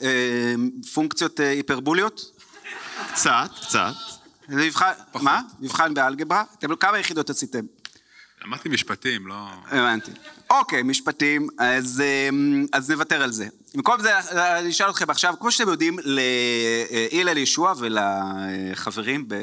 אה, 0.03 0.55
פונקציות 0.95 1.41
היפרבוליות? 1.41 2.33
קצת, 3.13 3.51
קצת. 3.61 3.93
זה 4.49 4.67
מבחן, 4.67 4.93
מה? 5.15 5.41
מבחן 5.61 5.95
באלגברה? 5.95 6.45
אתם 6.59 6.77
כמה 6.77 6.99
יחידות 6.99 7.31
עשיתם? 7.31 7.65
למדתי 8.45 8.69
משפטים, 8.69 9.27
לא... 9.27 9.49
הבנתי. 9.71 10.11
אוקיי, 10.51 10.83
משפטים, 10.83 11.49
אז, 11.59 12.03
אמ, 12.31 12.67
אז 12.73 12.91
נוותר 12.91 13.23
על 13.23 13.33
זה. 13.33 13.47
במקום 13.75 14.01
זה, 14.01 14.19
אני 14.59 14.71
אשאל 14.71 14.91
אתכם 14.91 15.11
עכשיו, 15.11 15.35
כמו 15.41 15.51
שאתם 15.51 15.71
יודעים, 15.71 15.99
להלל 16.05 17.39
ישוע 17.39 17.75
ולחברים 17.79 19.25
ב- 19.29 19.35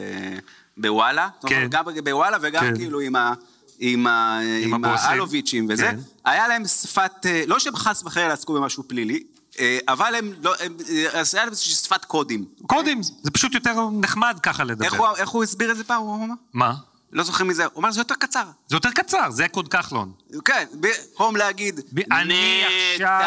בוואלה, 0.78 1.30
כן. 1.48 1.68
גם 1.70 1.86
בוואלה 2.04 2.38
וגם 2.42 2.62
כן. 2.62 2.76
כאילו 2.76 3.00
עם 3.00 3.16
ה... 3.16 3.34
עם, 3.80 4.08
ה, 4.08 4.40
עם. 4.62 4.86
האלוביצ'ים 4.86 5.68
וזה, 5.70 5.84
כן. 5.84 6.00
היה 6.26 6.48
להם 6.48 6.68
שפת, 6.68 7.26
אה, 7.26 7.44
לא 7.48 7.60
שהם 7.60 7.76
חס 7.76 8.04
וחלילה 8.04 8.34
עסקו 8.34 8.54
במשהו 8.54 8.84
פלילי, 8.88 9.24
אה, 9.60 9.78
אבל 9.88 10.16
הם, 10.16 10.34
לא, 10.42 10.54
הם, 10.60 10.78
אה, 10.90 11.20
אז 11.20 11.36
היה 11.36 11.44
להם 11.44 11.52
איזושהי 11.52 11.74
שפת 11.74 12.06
קודים. 12.06 12.46
קודם, 12.68 13.04
זה 13.04 13.32
פשוט 13.32 13.54
יותר 13.54 13.90
נחמד 13.92 14.40
ככה 14.44 14.64
לדבר. 14.64 14.86
איך 14.86 14.94
הוא, 14.94 15.08
איך 15.18 15.30
הוא 15.30 15.44
הסביר 15.44 15.72
את 15.72 15.78
זה 15.78 15.84
פעם? 15.84 16.02
הוא 16.02 16.16
אמר? 16.16 16.34
מה? 16.54 16.74
לא 17.12 17.24
זוכר 17.24 17.44
מי 17.44 17.54
זה, 17.54 17.66
הוא 17.66 17.82
אמר 17.82 17.92
זה 17.92 18.00
יותר 18.00 18.16
קצר. 18.16 18.44
זה 18.68 18.76
יותר 18.76 18.92
קצר, 18.92 19.32
זה 19.32 19.48
קוד 19.48 19.68
כחלון. 19.68 20.12
כן, 20.46 20.66
במקום 20.74 21.36
להגיד, 21.36 21.80
אני 22.12 22.64
עכשיו 22.94 23.20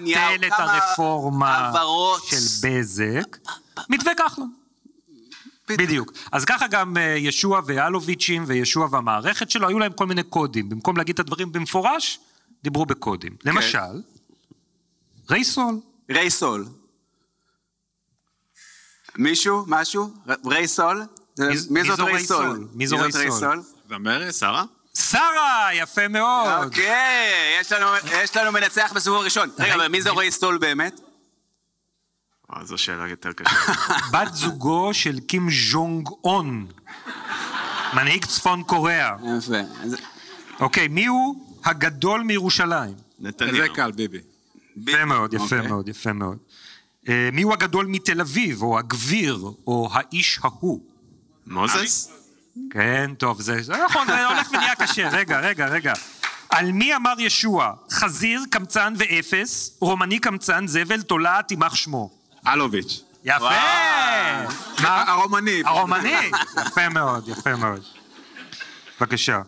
מבטל 0.00 0.46
את 0.46 0.52
הרפורמה. 0.58 1.72
של 2.26 2.68
בזק, 2.68 3.36
מתווה 3.90 4.12
כחלון. 4.14 4.61
בדיוק. 5.78 6.12
אז 6.32 6.44
ככה 6.44 6.66
גם 6.66 6.96
אה, 6.96 7.02
ישוע 7.18 7.60
ואלוביצ'ים 7.66 8.44
וישוע 8.46 8.88
והמערכת 8.90 9.50
שלו, 9.50 9.68
היו 9.68 9.78
להם 9.78 9.92
כל 9.92 10.06
מיני 10.06 10.22
קודים. 10.22 10.68
במקום 10.68 10.96
להגיד 10.96 11.14
את 11.14 11.20
הדברים 11.20 11.52
במפורש, 11.52 12.20
דיברו 12.62 12.86
בקודים. 12.86 13.36
כן. 13.40 13.48
למשל, 13.50 13.78
רייסול. 15.30 15.74
רייסול. 16.10 16.66
מישהו? 19.18 19.64
משהו? 19.66 20.10
רייסול? 20.46 21.02
מי- 21.70 21.84
זאת 21.84 22.00
רייסול? 22.00 22.68
מי 22.74 22.86
זו 22.86 22.96
רייסול? 22.98 23.62
זמרת? 23.88 24.34
שרה? 24.34 24.64
שרה, 24.94 25.68
יפה 25.74 26.08
מאוד. 26.08 26.64
אוקיי, 26.64 27.56
יש 27.60 27.72
לנו- 27.72 27.86
יש 28.12 28.36
לנו 28.36 28.52
מנצח 28.52 28.92
בסיבוב 28.94 29.18
הראשון. 29.20 29.50
רגע, 29.58 29.74
אבל 29.74 29.88
מי 29.88 30.02
זה 30.02 30.10
רייסול 30.10 30.58
באמת? 30.58 31.00
אה, 32.56 32.64
זו 32.64 32.78
שאלה 32.78 33.08
יותר 33.08 33.32
קשה. 33.32 33.56
בת 34.12 34.34
זוגו 34.34 34.94
של 34.94 35.20
קים 35.20 35.48
ז'ונג 35.70 36.08
און, 36.24 36.66
מנהיג 37.92 38.24
צפון 38.24 38.62
קוריאה. 38.62 39.16
יפה. 39.38 39.56
אוקיי, 40.60 40.88
מי 40.88 41.06
הוא 41.06 41.46
הגדול 41.64 42.22
מירושלים? 42.22 42.94
נתניהו. 43.20 43.56
זה 43.56 43.68
קל, 43.68 43.92
ביבי. 43.92 44.18
יפה 44.76 45.04
מאוד, 45.04 45.34
יפה 45.34 45.44
אוקיי. 45.44 45.68
מאוד, 45.68 45.88
יפה 45.88 46.12
מאוד. 46.12 46.38
אה, 47.08 47.28
מי 47.32 47.42
הוא 47.42 47.52
הגדול 47.52 47.86
מתל 47.86 48.20
אביב, 48.20 48.62
או 48.62 48.78
הגביר, 48.78 49.38
או 49.66 49.90
האיש 49.92 50.40
ההוא? 50.42 50.80
מוזס? 51.46 52.10
כן, 52.70 53.10
טוב, 53.18 53.40
זה 53.40 53.60
נכון, 53.84 54.06
זה 54.06 54.26
הולך 54.26 54.50
ונהיה 54.50 54.74
קשה. 54.74 55.08
רגע, 55.08 55.40
רגע, 55.40 55.66
רגע. 55.66 55.92
על 56.48 56.72
מי 56.72 56.96
אמר 56.96 57.14
ישוע? 57.18 57.72
חזיר, 57.90 58.40
קמצן 58.50 58.94
ואפס, 58.96 59.76
רומני 59.80 60.18
קמצן, 60.18 60.66
זבל, 60.66 61.02
תולעת, 61.02 61.50
יימח 61.50 61.74
שמו. 61.74 62.21
אלוביץ'. 62.46 63.00
יפה! 63.24 63.50
מה? 64.82 65.04
הרומני. 65.06 65.62
הרומני! 65.64 66.30
יפה 66.66 66.88
מאוד, 66.88 67.28
יפה 67.28 67.56
מאוד. 67.56 67.82
בבקשה. 69.00 69.42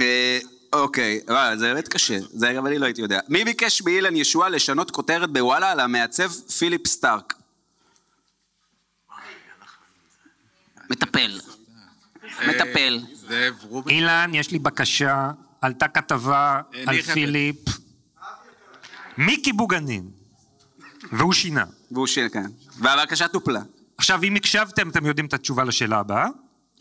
אה, 0.00 0.38
אוקיי, 0.72 1.20
וואלה, 1.28 1.56
זה 1.56 1.74
באמת 1.74 1.88
קשה, 1.88 2.18
זה 2.30 2.52
גם 2.52 2.66
אני 2.66 2.78
לא 2.78 2.84
הייתי 2.84 3.00
יודע. 3.00 3.20
מי 3.28 3.44
ביקש 3.44 3.82
מאילן 3.82 4.16
ישועה 4.16 4.48
לשנות 4.48 4.90
כותרת 4.90 5.30
בוואלה 5.30 5.70
על 5.70 5.80
המעצב 5.80 6.30
פיליפ 6.32 6.86
סטארק? 6.86 7.34
מטפל. 10.90 11.40
מטפל. 12.48 13.00
אילן, 13.88 14.30
יש 14.34 14.50
לי 14.50 14.58
בקשה, 14.58 15.30
עלתה 15.60 15.88
כתבה 15.88 16.60
אה, 16.74 16.82
על. 16.86 17.02
פיליפ. 17.02 17.56
מיקי 19.18 19.52
בוגנין. 19.52 20.17
והוא 21.12 21.32
שינה. 21.32 21.64
והוא 21.90 22.06
ש... 22.06 22.18
כן. 22.18 22.46
והבקשה 22.78 23.28
טופלה. 23.28 23.60
עכשיו, 23.98 24.22
אם 24.22 24.36
הקשבתם, 24.36 24.88
אתם 24.88 25.06
יודעים 25.06 25.26
את 25.26 25.34
התשובה 25.34 25.64
לשאלה 25.64 25.98
הבאה. 25.98 26.26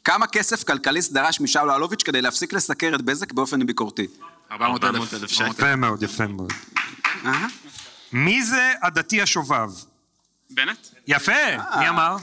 כמה 0.04 0.28
כסף 0.28 0.64
כלכליסט 0.64 1.12
דרש 1.12 1.42
משאול 1.42 1.72
אלוביץ' 1.72 2.04
כדי 2.04 2.22
להפסיק 2.22 2.54
לסקר 2.54 2.96
את 2.96 3.02
בזק 3.02 3.32
באופן 3.32 3.66
ביקורתי? 3.66 4.08
400 4.52 4.84
אלף. 4.84 4.96
400,000 4.96 5.30
שקל. 5.30 5.50
יפה 5.50 5.76
מאוד, 5.76 6.04
יפה 6.04 6.28
מאוד. 6.28 6.54
אהה. 7.26 7.48
מי 8.14 8.44
זה 8.44 8.74
הדתי 8.84 9.22
השובב? 9.22 9.70
בנט? 10.50 10.88
יפה, 11.08 11.32
מי 11.80 11.90
אמר? 11.90 12.16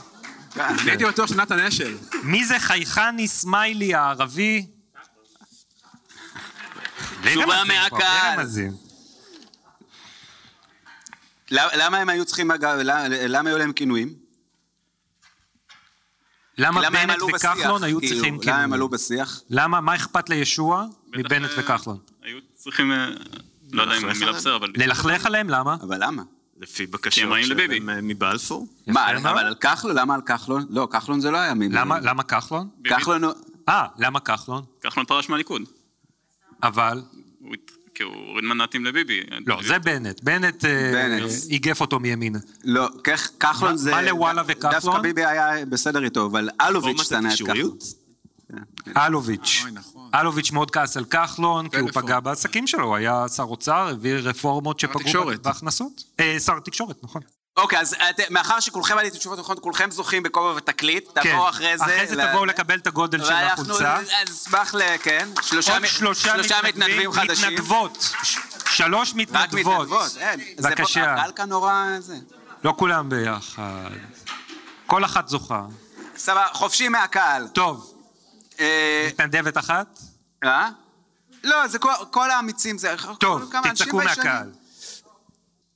אני 0.56 0.90
הייתי 0.90 1.04
בטוח 1.04 1.26
שנתן 1.26 1.58
אשל. 1.58 1.96
מי 2.22 2.44
זה 2.44 2.58
חייכני 2.58 3.28
סמיילי 3.28 3.94
הערבי? 3.94 4.66
תשובה 7.24 7.62
מהקהל. 7.64 8.46
למה 11.54 11.68
למה 11.76 11.98
הם 11.98 12.08
היו 12.08 12.24
צריכים, 12.24 12.50
אגב, 12.50 12.78
למה- 12.78 13.08
למה 13.08 13.50
היו 13.50 13.58
להם 13.58 13.72
כינויים? 13.72 14.14
למה 16.58 16.90
בנט? 16.90 17.22
וכחלון 17.34 17.84
היו 17.84 17.98
כאילו, 18.00 18.14
צריכים 18.14 18.34
למה 18.34 18.54
הם 18.54 18.60
כינוי? 18.62 18.74
עלו 18.76 18.88
בשיח? 18.88 19.40
למה, 19.50 19.80
מה 19.80 19.94
אכפת 19.94 20.28
לישוע 20.28 20.84
מבנט 21.16 21.50
אה, 21.50 21.54
וכחלון? 21.60 21.98
היו 22.22 22.38
צריכים, 22.54 22.92
אה, 22.92 23.08
לא 23.72 23.82
יודע 23.82 23.96
אם 23.96 24.06
מילה? 24.06 24.32
בסדר, 24.32 24.56
אבל... 24.56 24.70
ללכלך 24.76 25.26
עליהם? 25.26 25.50
למה? 25.50 25.74
אבל 25.82 26.04
למה? 26.04 26.22
לפי 26.60 26.86
בקשות 26.86 27.24
הם 27.24 27.32
רעים 27.32 27.50
לביבי. 27.50 27.76
שלהם, 27.76 27.88
אה, 27.90 28.00
מבלפור? 28.02 28.66
מה. 28.86 29.10
אבל 29.18 29.38
על 29.46 29.54
כחלון? 29.54 29.96
למה 29.96 30.14
על 30.14 30.20
כחלון? 30.26 30.66
לא, 30.70 30.88
כחלון 30.92 31.20
זה 31.20 31.30
לא 31.30 31.38
היה 31.38 31.54
מי... 31.54 31.68
למה 31.68 32.00
למה 32.00 32.22
כחלון? 32.22 32.68
כחלון 32.84 33.24
הוא... 33.24 33.32
אה, 33.68 33.86
למה 33.98 34.20
כחלון? 34.20 34.64
כחלון 34.80 35.06
פרש 35.06 35.28
מהליכוד. 35.28 35.62
אבל... 36.62 37.02
כי 37.94 38.02
הוא 38.02 38.14
הוריד 38.14 38.44
מנדטים 38.44 38.84
לביבי. 38.84 39.20
לא, 39.46 39.58
זה 39.66 39.78
בנט. 39.78 40.20
בנט 40.22 40.64
אה. 40.64 41.26
איגף 41.50 41.80
אותו 41.80 42.00
מימינה. 42.00 42.38
לא, 42.64 42.88
כח- 43.04 43.30
כחלון 43.40 43.70
מה- 43.70 43.76
זה... 43.76 43.90
מה 43.90 44.02
לוואלה 44.02 44.42
וכחלון? 44.46 44.72
דווקא 44.72 44.98
ביבי 44.98 45.24
היה 45.24 45.64
בסדר 45.66 46.04
איתו, 46.04 46.26
אבל 46.26 46.48
אלוביץ' 46.60 47.02
שנא 47.02 47.16
את 47.18 47.22
כחלון. 47.22 47.26
הקישוריות? 47.26 47.84
אלוביץ'. 48.96 49.60
אוי, 49.64 49.70
נכון. 49.72 50.10
אלוביץ' 50.14 50.50
מאוד 50.52 50.70
כעס 50.70 50.96
על 50.96 51.04
כחלון, 51.04 51.68
כי 51.68 51.76
הוא. 51.76 51.90
פגע 51.92 52.20
בעסקים 52.20 52.66
שלו, 52.66 52.84
הוא 52.84 52.96
היה 52.96 53.28
שר 53.28 53.42
אוצר, 53.42 53.88
הביא 53.88 54.14
רפורמות 54.14 54.80
שפגעו. 54.80 55.24
בהכנסות. 55.42 56.04
אה, 56.20 56.40
שר 56.40 56.56
התקשורת, 56.56 56.96
נכון. 57.04 57.22
אוקיי, 57.56 57.78
אז 57.80 57.94
את- 58.10 58.30
מאחר 58.30 58.60
שכולכם 58.60 58.98
עליתם 58.98 59.16
תשובות 59.18 59.38
נכונות, 59.38 59.62
כולכם 59.62 59.90
זוכים 59.90 60.22
בכובע 60.22 60.54
ותקליט, 60.56 61.08
כן. 61.14 61.20
תבואו 61.32 61.48
אחרי 61.48 61.78
זה. 61.78 61.84
אחרי 61.84 62.06
זה 62.06 62.22
תבואו 62.28 62.44
לקבל 62.44 62.78
את 62.78 62.86
הגודל 62.86 63.24
של 63.24 63.32
ואנחנו 63.32 63.62
החולצה. 63.62 63.96
אז 63.96 64.30
נשמח 64.30 64.74
ל... 64.74 64.80
כן, 65.02 65.28
שלושה 65.42 65.78
מתנדבים, 66.64 67.12
חדשים. 67.12 67.48
מתנדבות. 67.48 68.12
שלוש 68.70 69.10
רק 69.10 69.16
מתנדבות. 69.16 69.88
אין. 70.20 70.40
זה 70.58 70.68
פה- 70.70 70.74
בבקשה. 70.76 71.16
נורא... 71.46 71.74
זה. 71.98 72.16
לא 72.64 72.74
כולם 72.78 73.08
ביחד. 73.08 73.90
כל 74.86 75.04
אחת 75.04 75.28
זוכה. 75.28 75.62
סבבה, 76.16 76.46
חופשי 76.52 76.88
מהקהל. 76.88 77.48
טוב, 77.48 77.94
אה, 78.60 79.08
מתנדבת 79.08 79.58
אחת? 79.58 79.98
אה? 80.44 80.68
לא, 81.44 81.68
זה 81.68 81.78
כל- 81.78 82.30
האמיצים, 82.30 82.78
זה... 82.78 82.94
טוב, 83.20 83.52
תצעקו. 83.72 83.96
מהקהל. 83.96 84.50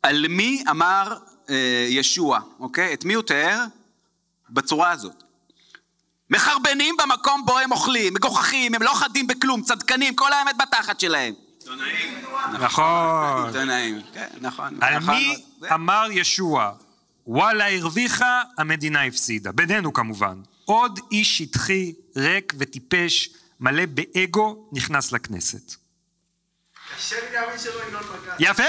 על 0.02 0.26
מי 0.28 0.64
אמר 0.70 1.16
אה, 1.50 1.86
ישוע, 1.88 2.40
אוקיי? 2.60 2.94
את 2.94 3.04
מי 3.04 3.14
הוא 3.14 3.22
תיאר? 3.22 3.64
בצורה 4.50 4.90
הזאת. 4.90 5.22
מחרבנים 6.30 6.96
במקום 6.96 7.46
בו 7.46 7.58
הם 7.58 7.72
אוכלים, 7.72 8.14
מגוחכים, 8.14 8.74
הם 8.74 8.82
לא 8.82 8.92
חדים 8.94 9.26
בכלום, 9.26 9.62
צדקנים, 9.62 10.14
כל 10.14 10.32
האמת 10.32 10.56
בתחת 10.56 11.00
שלהם. 11.00 11.34
נכון. 12.60 13.46
עיתונאים. 13.46 14.00
כן, 14.14 14.26
נכון. 14.40 14.78
על 14.80 14.96
נכון, 14.98 15.14
מי 15.14 15.44
אמר 15.74 16.08
ישוע, 16.10 16.72
וואלה 17.26 17.76
הרוויחה, 17.76 18.42
המדינה 18.58 19.04
הפסידה. 19.04 19.52
בינינו 19.52 19.92
כמובן. 19.92 20.34
עוד 20.64 21.00
איש 21.12 21.38
שטחי, 21.38 21.92
ריק 22.16 22.52
וטיפש, 22.58 23.30
מלא 23.60 23.82
באגו, 23.86 24.68
נכנס 24.72 25.12
לכנסת. 25.12 25.74
יפה! 28.38 28.62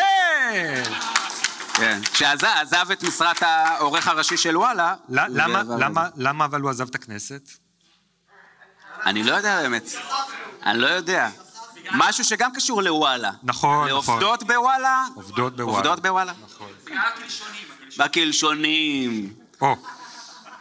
כן. 1.79 2.01
שעזב 2.13 2.91
את 2.91 3.03
משרת 3.03 3.43
העורך 3.43 4.07
הראשי 4.07 4.37
של 4.37 4.57
וואלה. 4.57 4.95
למה, 6.15 6.45
אבל 6.45 6.61
הוא 6.61 6.69
עזב 6.69 6.87
את 6.89 6.95
הכנסת? 6.95 7.49
אני 9.05 9.23
לא 9.23 9.33
יודע 9.33 9.61
באמת. 9.61 9.93
אני 10.63 10.79
לא 10.79 10.87
יודע. 10.87 11.29
משהו 11.91 12.23
שגם 12.23 12.53
קשור 12.55 12.83
לוואלה. 12.83 13.31
נכון, 13.43 13.89
נכון. 13.89 14.19
לעובדות 14.19 14.43
בוואלה. 14.43 15.05
עובדות 15.15 15.55
בוואלה. 15.55 15.77
עובדות 15.77 15.99
בוואלה. 15.99 16.33
נכון. 16.43 16.71
בקלשונים. 17.97 19.33
או, 19.61 19.75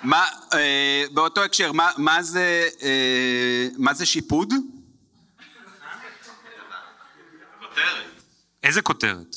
מה, 0.03 0.25
אה, 0.55 1.05
באותו 1.13 1.45
הקשר, 1.45 1.73
מה, 1.73 1.91
מה 1.97 2.23
זה, 2.23 2.69
אה, 2.83 3.69
מה 3.79 3.95
זה 3.95 4.07
שיפוד? 4.07 4.55
איזה 8.63 8.83
כותרת? 8.83 9.37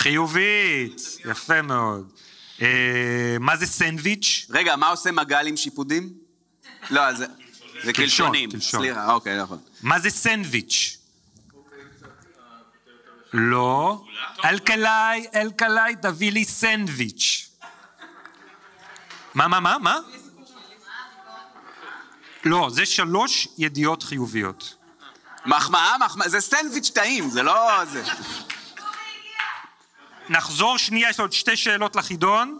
חיובית, 0.00 1.02
יפה 1.30 1.62
מאוד. 1.62 2.12
אה, 2.62 3.36
מה 3.40 3.56
זה 3.56 3.66
סנדוויץ'? 3.66 4.46
רגע, 4.50 4.76
מה 4.76 4.88
עושה 4.88 5.12
מגל 5.12 5.46
עם 5.46 5.56
שיפודים? 5.56 6.12
לא, 6.90 7.12
זה 7.12 7.26
זה 7.82 7.92
קלשונים. 7.92 8.60
סליחה, 8.60 9.12
אוקיי, 9.12 9.42
נכון. 9.42 9.58
מה 9.82 10.00
זה 10.00 10.10
סנדוויץ'? 10.10 10.96
לא. 13.32 14.04
אלקלעי, 14.44 15.26
אלקלעי, 15.34 15.96
תביא 16.02 16.32
לי 16.32 16.44
סנדוויץ'. 16.44 17.50
מה, 19.34 19.48
מה, 19.48 19.60
מה, 19.60 19.78
מה? 19.78 19.98
לא, 22.44 22.68
זה 22.72 22.86
שלוש 22.86 23.48
ידיעות 23.58 24.02
חיוביות. 24.02 24.74
מחמאה, 25.46 25.98
מחמאה, 25.98 26.28
זה 26.28 26.40
סנדוויץ' 26.40 26.90
טעים, 26.90 27.30
זה 27.30 27.42
לא... 27.42 27.84
זה... 27.84 28.02
נחזור 30.34 30.78
שנייה, 30.78 31.10
יש 31.10 31.20
עוד 31.20 31.32
שתי 31.32 31.56
שאלות 31.56 31.96
לחידון. 31.96 32.58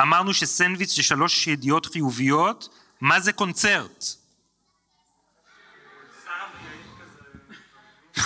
אמרנו 0.00 0.34
שסנדוויץ' 0.34 0.96
זה 0.96 1.02
שלוש 1.02 1.46
ידיעות 1.46 1.86
חיוביות. 1.86 2.68
מה 3.00 3.20
זה 3.20 3.32
קונצרט? 3.32 4.04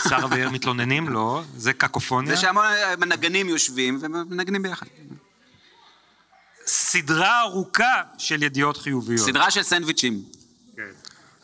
שרה 0.08 0.26
ויאיר 0.30 0.50
מתלוננים? 0.50 1.08
לא. 1.08 1.42
זה 1.56 1.72
קקופוניה. 1.72 2.34
זה 2.34 2.40
שהמון 2.40 2.66
נגנים 3.06 3.48
יושבים 3.48 3.98
ומנגנים 4.02 4.62
ביחד. 4.62 4.86
סדרה 6.66 7.40
ארוכה 7.40 8.02
של 8.18 8.42
ידיעות 8.42 8.76
חיוביות. 8.76 9.26
סדרה 9.26 9.50
של 9.50 9.62
סנדוויצ'ים. 9.62 10.22
כן. 10.76 10.82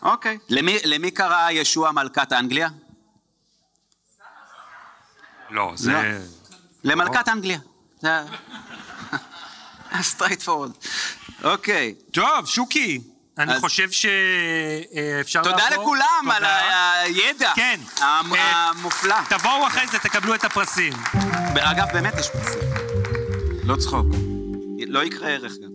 אוקיי. 0.02 0.38
למי- 0.48 0.78
למי 0.84 1.10
קרא 1.10 1.50
ישוע 1.50 1.92
מלכת 1.92 2.32
אנגליה? 2.32 2.68
לא, 5.50 5.72
זה... 5.76 6.20
למלכת 6.84 7.28
אנגליה. 7.28 7.58
זה... 8.00 8.20
straightforward. 10.02 10.70
אוקיי. 11.44 11.94
טוב, 12.12 12.46
שוקי, 12.46 13.00
אני 13.38 13.52
אז- 13.54 13.60
חושב 13.60 13.90
שאפשר 13.90 15.42
לעבור. 15.42 15.52
תודה 15.60 15.70
לכולם 15.76 16.30
על. 16.30 16.44
הידע. 16.44 17.52
כן. 17.56 17.80
המ- 18.00 18.34
אה, 18.34 18.70
המופלא. 18.70 19.16
תבואו 19.28 19.66
אחרי 19.66 19.86
זה, 19.86 19.98
תקבלו 19.98 20.34
את 20.34 20.44
הפרסים. 20.44 20.92
אגב, 21.60 21.86
באמת 21.92 22.14
יש 22.18 22.28
פרסים. 22.30 22.60
לא 23.64 23.76
צחוק. 23.76 24.06
לא 24.88 25.04
יקרה 25.04 25.28
ערך 25.28 25.52
גם. 25.62 25.73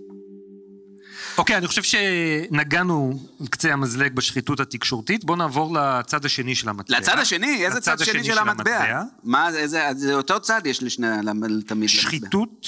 אוקיי, 1.40 1.58
אני 1.58 1.68
חושב 1.68 1.84
שנגענו 1.84 3.20
על 3.42 3.48
קצה 3.48 3.74
המזלג 3.74 4.14
בשחיתות 4.14 4.60
התקשורתית. 4.60 5.26
בואו 5.26 5.38
נעבור 5.38 5.78
לצד 5.78 6.26
השני 6.26 6.56
של 6.56 6.70
המטבע. 6.70 7.00
לצד 7.00 7.18
השני? 7.18 7.66
איזה 7.66 7.78
לצד 7.78 7.96
צד 7.96 8.06
שני 8.06 8.20
השני 8.20 8.34
של 8.34 8.38
המטבע? 8.38 9.04
מה, 9.24 9.50
איזה, 9.50 9.90
זה 9.96 10.14
אותו 10.14 10.40
צד 10.40 10.62
יש 10.66 10.84
לשני, 10.84 11.08
תמיד 11.18 11.52
למטבע. 11.72 11.88
שחיתות 11.88 12.68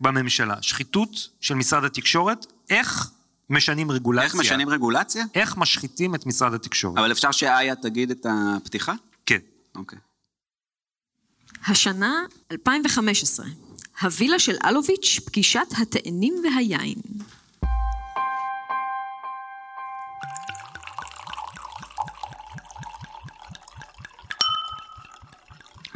בממשלה, 0.00 0.54
שחיתות 0.60 1.28
של 1.40 1.54
משרד 1.54 1.84
התקשורת, 1.84 2.46
איך 2.70 3.10
משנים 3.50 3.90
רגולציה. 3.90 4.24
איך 4.24 4.34
משנים 4.34 4.68
רגולציה? 4.68 5.24
איך 5.34 5.56
משחיתים 5.56 6.14
את 6.14 6.26
משרד 6.26 6.54
התקשורת. 6.54 6.98
אבל 6.98 7.12
אפשר 7.12 7.32
שאיה 7.32 7.74
תגיד 7.74 8.10
את 8.10 8.26
הפתיחה? 8.30 8.94
כן. 9.26 9.38
אוקיי. 9.76 9.98
השנה 11.66 12.12
2015, 12.52 13.46
הווילה 14.00 14.38
של 14.38 14.56
אלוביץ', 14.64 15.20
פגישת 15.24 15.68
התאנים 15.82 16.34
והיין. 16.44 16.98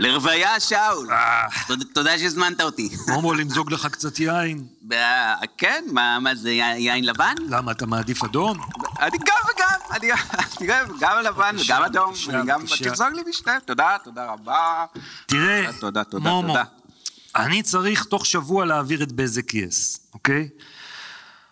לרוויה 0.03 0.61
שאול. 0.61 1.11
אה. 1.12 1.46
תודה- 1.66 1.84
שהזמנת 2.18 2.61
אותי. 2.61 2.88
מומו, 3.09 3.34
למזוג 3.34 3.72
לך 3.72 3.86
קצת 3.86 4.18
יין. 4.18 4.66
כן, 5.59 5.84
מה 6.20 6.34
זה, 6.34 6.50
יין- 6.50 7.05
לבן? 7.05 7.34
למה, 7.48 7.72
אתה 7.72 7.86
מעדיף 7.86 8.24
אדום? 8.24 8.59
אני 9.00 9.18
גם 9.18 9.36
וגם, 9.55 9.78
אני 9.96 10.12
אני 10.12 10.66
גם 11.00 11.14
לבן 11.24 11.57
וגם 11.64 11.82
אדום. 11.82 12.12
תמזוג 12.14 12.48
לי 13.14 13.22
משנה. 13.28 13.59
תודה, 13.64 13.96
תודה 14.05 14.32
רבה. 14.32 14.84
תראה, 15.26 15.70
תודה, 15.80 16.05
תודה, 16.05 16.30
מומו. 16.30 16.55
אני 17.36 17.62
צריך 17.62 18.05
תוך 18.05 18.26
שבוע 18.26 18.64
להעביר 18.64 19.03
את 19.03 19.12
בזק 19.12 19.55
יס, 19.55 20.07
אוקיי? 20.14 20.48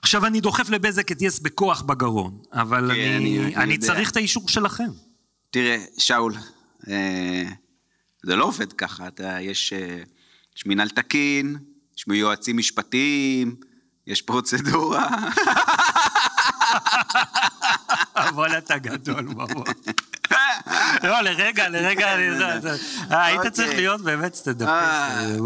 עכשיו, 0.03 0.27
אני 0.27 0.41
דוחף 0.41 0.69
לבזק 0.71 1.13
את 1.13 1.23
יס 1.23 1.39
בכוח 1.39 1.83
בגרון, 1.83 2.39
אבל 2.53 2.91
כן, 2.95 3.17
אני. 3.57 3.79
צריך 3.79 4.11
את 4.11 4.17
האישור 4.17 4.49
שלכם. 4.49 4.89
תראה, 5.51 5.77
שאול, 5.99 6.35
אה, 6.89 7.43
זה 8.23 8.37
לא 8.37 8.45
עובד 8.45 8.73
ככה, 8.73 9.09
אתה, 9.09 9.37
יש, 9.41 9.73
אה, 9.73 10.03
יש 10.57 10.67
מינהל 10.67 10.89
תקין, 10.89 11.57
יש 11.99 12.05
יועצים 12.13 12.57
משפטיים, 12.57 13.55
יש 14.07 14.23
פרוצדורה. 14.23 15.09
אבל 18.17 18.59
אתה 18.59 18.79
גדול, 18.79 19.21
מומו. 19.25 19.65
לא, 21.05 21.21
לרגע, 21.21 21.69
לרגע, 21.69 22.15
אני- 22.15 22.37
זה- 22.39 22.61
זה- 22.61 22.77
אה, 23.11 23.25
היית 23.25 23.37
אוקיי. 23.39 23.51
צריך 23.51 23.71
להיות 23.75 24.01
באמת 24.01 24.35
סטנדאפיסט. 24.35 24.69
אה. 24.69 25.37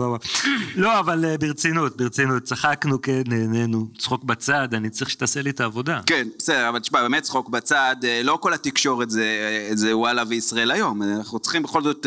לא, 0.77 0.99
אבל 0.99 1.37
ברצינות, 1.41 1.97
ברצינות, 1.97 2.43
צחקנו, 2.43 3.03
כן, 3.03 3.23
נהנינו. 3.27 3.87
צחוק 3.99 4.25
בצד, 4.25 4.75
אני 4.75 4.91
צריך 4.91 5.11
שתעשה 5.11 5.43
לי 5.43 5.51
את 5.51 5.61
העבודה. 5.61 6.01
כן, 6.07 6.29
בסדר, 6.39 6.69
אבל 6.69 6.79
תשמע, 6.79 7.03
באמת 7.03 7.23
צחוק 7.23 7.49
בצד, 7.49 7.97
לא 8.25 8.39
כל 8.43 8.53
התקשורת 8.55 9.11
זה, 9.11 9.97
וואלה 9.97 10.23
וישראל 10.29 10.71
היום, 10.71 11.03
אנחנו 11.03 11.39
צריכים 11.39 11.63
בכל 11.63 11.83
זאת 11.83 12.07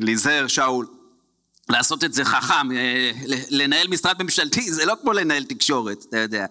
להיזהר, 0.00 0.46
שאול. 0.46 0.86
לעשות 1.70 2.04
את 2.04 2.12
זה 2.12 2.24
חכם, 2.24 2.72
אה, 2.72 3.12
לנהל 3.50 3.88
משרד 3.88 4.22
ממשלתי 4.22 4.72
זה 4.72 4.84
לא 4.84 4.94
כמו 5.02 5.12
לנהל 5.12 5.44
תקשורת, 5.44 6.04
אתה 6.08 6.18
יודע. 6.18 6.46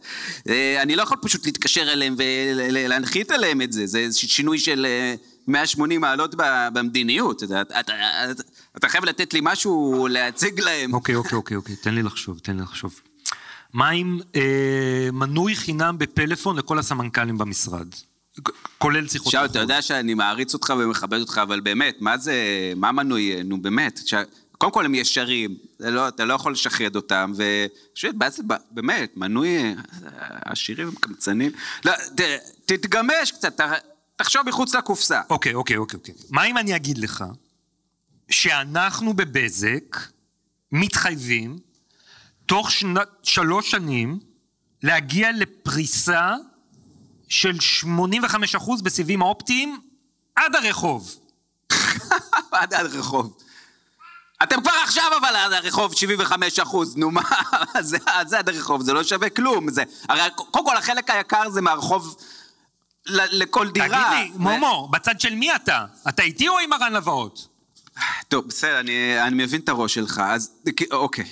אה, 0.49 0.81
אני 0.81 0.95
לא 0.95 1.01
יכול 1.01 1.17
פשוט 1.21 1.45
להתקשר 1.45 1.81
אליהם 1.93 2.15
ולהנחית 2.17 3.31
עליהם 3.31 3.61
את 3.61 3.71
זה, 3.71 3.87
זה 3.87 4.07
שינוי 4.11 4.59
של 4.59 4.85
אה, 4.85 5.15
180 5.47 6.01
מעלות 6.01 6.35
ב- 6.35 6.67
במדיניות. 6.73 7.43
אתה, 7.43 7.61
אתה, 7.61 7.79
אתה, 7.79 7.93
אתה 8.77 8.89
חייב 8.89 9.05
לתת 9.05 9.33
לי 9.33 9.39
משהו 9.43 10.07
להציג 10.11 10.59
להם. 10.59 10.93
אוקיי, 10.93 11.15
אוקיי, 11.15 11.35
אוקיי, 11.37 11.57
אוקיי, 11.57 11.75
תן 11.75 11.95
לי 11.95 12.03
לחשוב, 12.03 12.39
תן 12.39 12.55
לי 12.57 12.61
לחשוב. 12.61 13.01
מה 13.73 13.89
עם 13.89 14.19
אה, 14.35 15.09
מנוי 15.13 15.55
חינם 15.55 15.97
בפלאפון 15.97 16.57
לכל 16.57 16.79
הסמנכ"לים 16.79 17.37
במשרד? 17.37 17.87
כולל 18.77 19.07
שיחות 19.07 19.31
שאול, 19.31 19.45
אתה 19.45 19.51
לחו"ל. 19.51 19.61
יודע 19.61 19.81
שאני 19.81 20.13
מעריץ 20.13 20.53
אותך 20.53 20.73
ומכבד 20.79 21.19
אותך, 21.19 21.39
אבל 21.43 21.59
באמת, 21.59 21.97
מה 21.99 22.17
זה, 22.17 22.35
מה 22.75 22.91
מנוי, 22.91 23.43
נו 23.43 23.61
באמת, 23.61 23.99
ש... 24.05 24.13
קודם 24.57 24.71
כל 24.71 24.85
הם 24.85 24.95
ישרים, 24.95 25.57
לא, 25.79 26.07
אתה 26.07 26.25
לא 26.25 26.33
יכול 26.33 26.51
לשחד 26.51 26.95
אותם, 26.95 27.33
ופשוט, 27.35 28.15
באמת, 28.71 29.17
מנוי, 29.17 29.75
עשירים 30.45 30.87
הם 30.87 30.95
קמצנים. 30.95 31.51
לא, 31.85 31.91
ת, 32.15 32.21
תתגמש 32.65 33.31
קצת, 33.31 33.61
ת- 33.61 33.81
תחשוב 34.15 34.41
מחוץ 34.49 34.75
לקופסה. 34.75 35.21
אוקיי, 35.29 35.53
אוקיי, 35.53 35.77
אוקיי, 35.77 35.97
אוקיי. 35.99 36.13
מה 36.29 36.43
אם 36.45 36.57
אני 36.57 36.75
אגיד 36.75 36.97
לך 36.97 37.23
שאנחנו 38.29 39.13
בבזק 39.13 39.97
מתחייבים 40.71 41.57
תוך 42.45 42.71
שנה, 42.71 43.01
שלוש 43.23 43.71
שנים 43.71 44.19
להגיע 44.83 45.29
לפריסה 45.31 46.33
של 47.29 47.55
85% 47.83 48.83
בסיבים 48.83 49.21
האופטיים 49.21 49.79
עד 50.35 50.55
הרחוב. 50.55 51.15
עד 52.51 52.73
הרחוב. 52.73 53.37
אתם 54.43 54.61
כבר 54.61 54.71
עכשיו 54.83 55.11
אבל 55.19 55.35
עד 55.35 55.53
הרחוב 55.53 55.93
75 55.93 56.59
אחוז, 56.59 56.97
נו 56.97 57.11
מה, 57.11 57.21
זה, 57.79 57.97
זה 58.27 58.39
עד 58.39 58.49
הרחוב, 58.49 58.81
זה 58.81 58.93
לא 58.93 59.03
שווה 59.03 59.29
כלום. 59.29 59.69
זה, 59.69 59.83
הרי 60.09 60.21
קודם 60.35 60.65
כל 60.65 60.77
החלק 60.77 61.09
היקר 61.09 61.49
זה 61.49 61.61
מהרחוב 61.61 62.15
ל, 63.05 63.21
לכל 63.43 63.69
דירה. 63.69 63.87
תגיד 63.87 64.19
לי, 64.19 64.31
מומו, 64.35 64.89
בצד 64.91 65.19
של 65.19 65.35
מי 65.35 65.55
אתה? 65.55 65.85
אתה 66.09 66.23
איתי 66.23 66.47
או 66.47 66.59
עם 66.59 66.73
הרן 66.73 66.93
לבאות? 66.93 67.47
טוב, 68.27 68.47
בסדר, 68.47 68.79
אני, 68.79 69.21
אני 69.21 69.43
מבין 69.43 69.61
את 69.61 69.69
הראש 69.69 69.93
שלך, 69.93 70.21
אז 70.25 70.51
אוקיי. 70.91 71.25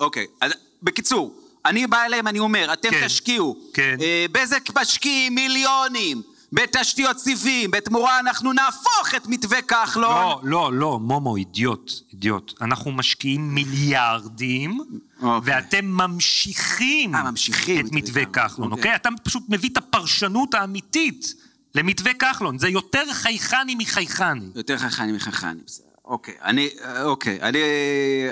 אוקיי, 0.00 0.26
אז 0.40 0.52
בקיצור, 0.82 1.41
אני 1.66 1.86
בא 1.86 2.04
אליהם, 2.04 2.26
אני 2.26 2.38
אומר, 2.38 2.72
אתם 2.72 2.90
כן, 2.90 3.06
תשקיעו. 3.06 3.56
כן. 3.74 3.96
אה, 4.00 4.26
בזק 4.32 4.78
משקיעים 4.78 5.34
מיליונים 5.34 6.22
בתשתיות 6.52 7.18
סיבים, 7.18 7.70
בתמורה 7.70 8.20
אנחנו 8.20 8.52
נהפוך 8.52 9.14
את 9.16 9.26
מתווה 9.26 9.62
כחלון. 9.62 10.10
לא, 10.10 10.40
לא, 10.42 10.72
לא, 10.72 10.98
מומו, 11.00 11.36
אידיוט, 11.36 11.92
אידיוט. 12.12 12.54
אנחנו 12.60 12.92
משקיעים 12.92 13.54
מיליארדים, 13.54 14.80
אוקיי. 15.22 15.54
ואתם 15.54 15.84
ממשיכים 15.84 17.14
אה, 17.14 17.30
ממשיכים 17.30 17.86
את 17.86 17.92
מתווה 17.92 18.24
כחלון, 18.24 18.72
אוקיי? 18.72 18.94
אתה 18.94 19.08
פשוט 19.24 19.42
מביא 19.48 19.68
את 19.72 19.76
הפרשנות 19.76 20.54
האמיתית 20.54 21.34
למתווה 21.74 22.14
כחלון. 22.14 22.58
זה 22.58 22.68
יותר 22.68 23.12
חייכני 23.12 23.74
מחייכני. 23.74 24.46
יותר 24.54 24.78
חכני 24.78 25.12
מחכני, 25.12 25.60
בסדר. 25.66 25.91
אוקיי, 26.12 26.34
אני, 26.42 26.70
אוקיי, 27.04 27.38
אני, 27.42 27.58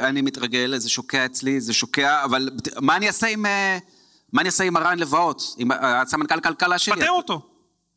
אני 0.00 0.22
מתרגל, 0.22 0.78
זה 0.78 0.88
שוקע 0.88 1.26
אצלי, 1.26 1.60
זה 1.60 1.72
שוקע, 1.72 2.24
אבל 2.24 2.50
מה 2.80 2.96
אני 2.96 3.06
אעשה 3.06 3.26
עם, 3.26 3.46
אה, 3.46 3.78
מה 4.32 4.40
אני 4.40 4.46
אעשה 4.46 4.64
עם 4.64 4.76
הרן 4.76 4.98
לבאות? 4.98 5.42
עם 5.58 5.72
אה, 5.72 6.00
הסמנכ"ל 6.00 6.40
כלכלה 6.40 6.78
שלי? 6.78 6.96
פטר 6.96 7.10
אותו. 7.10 7.42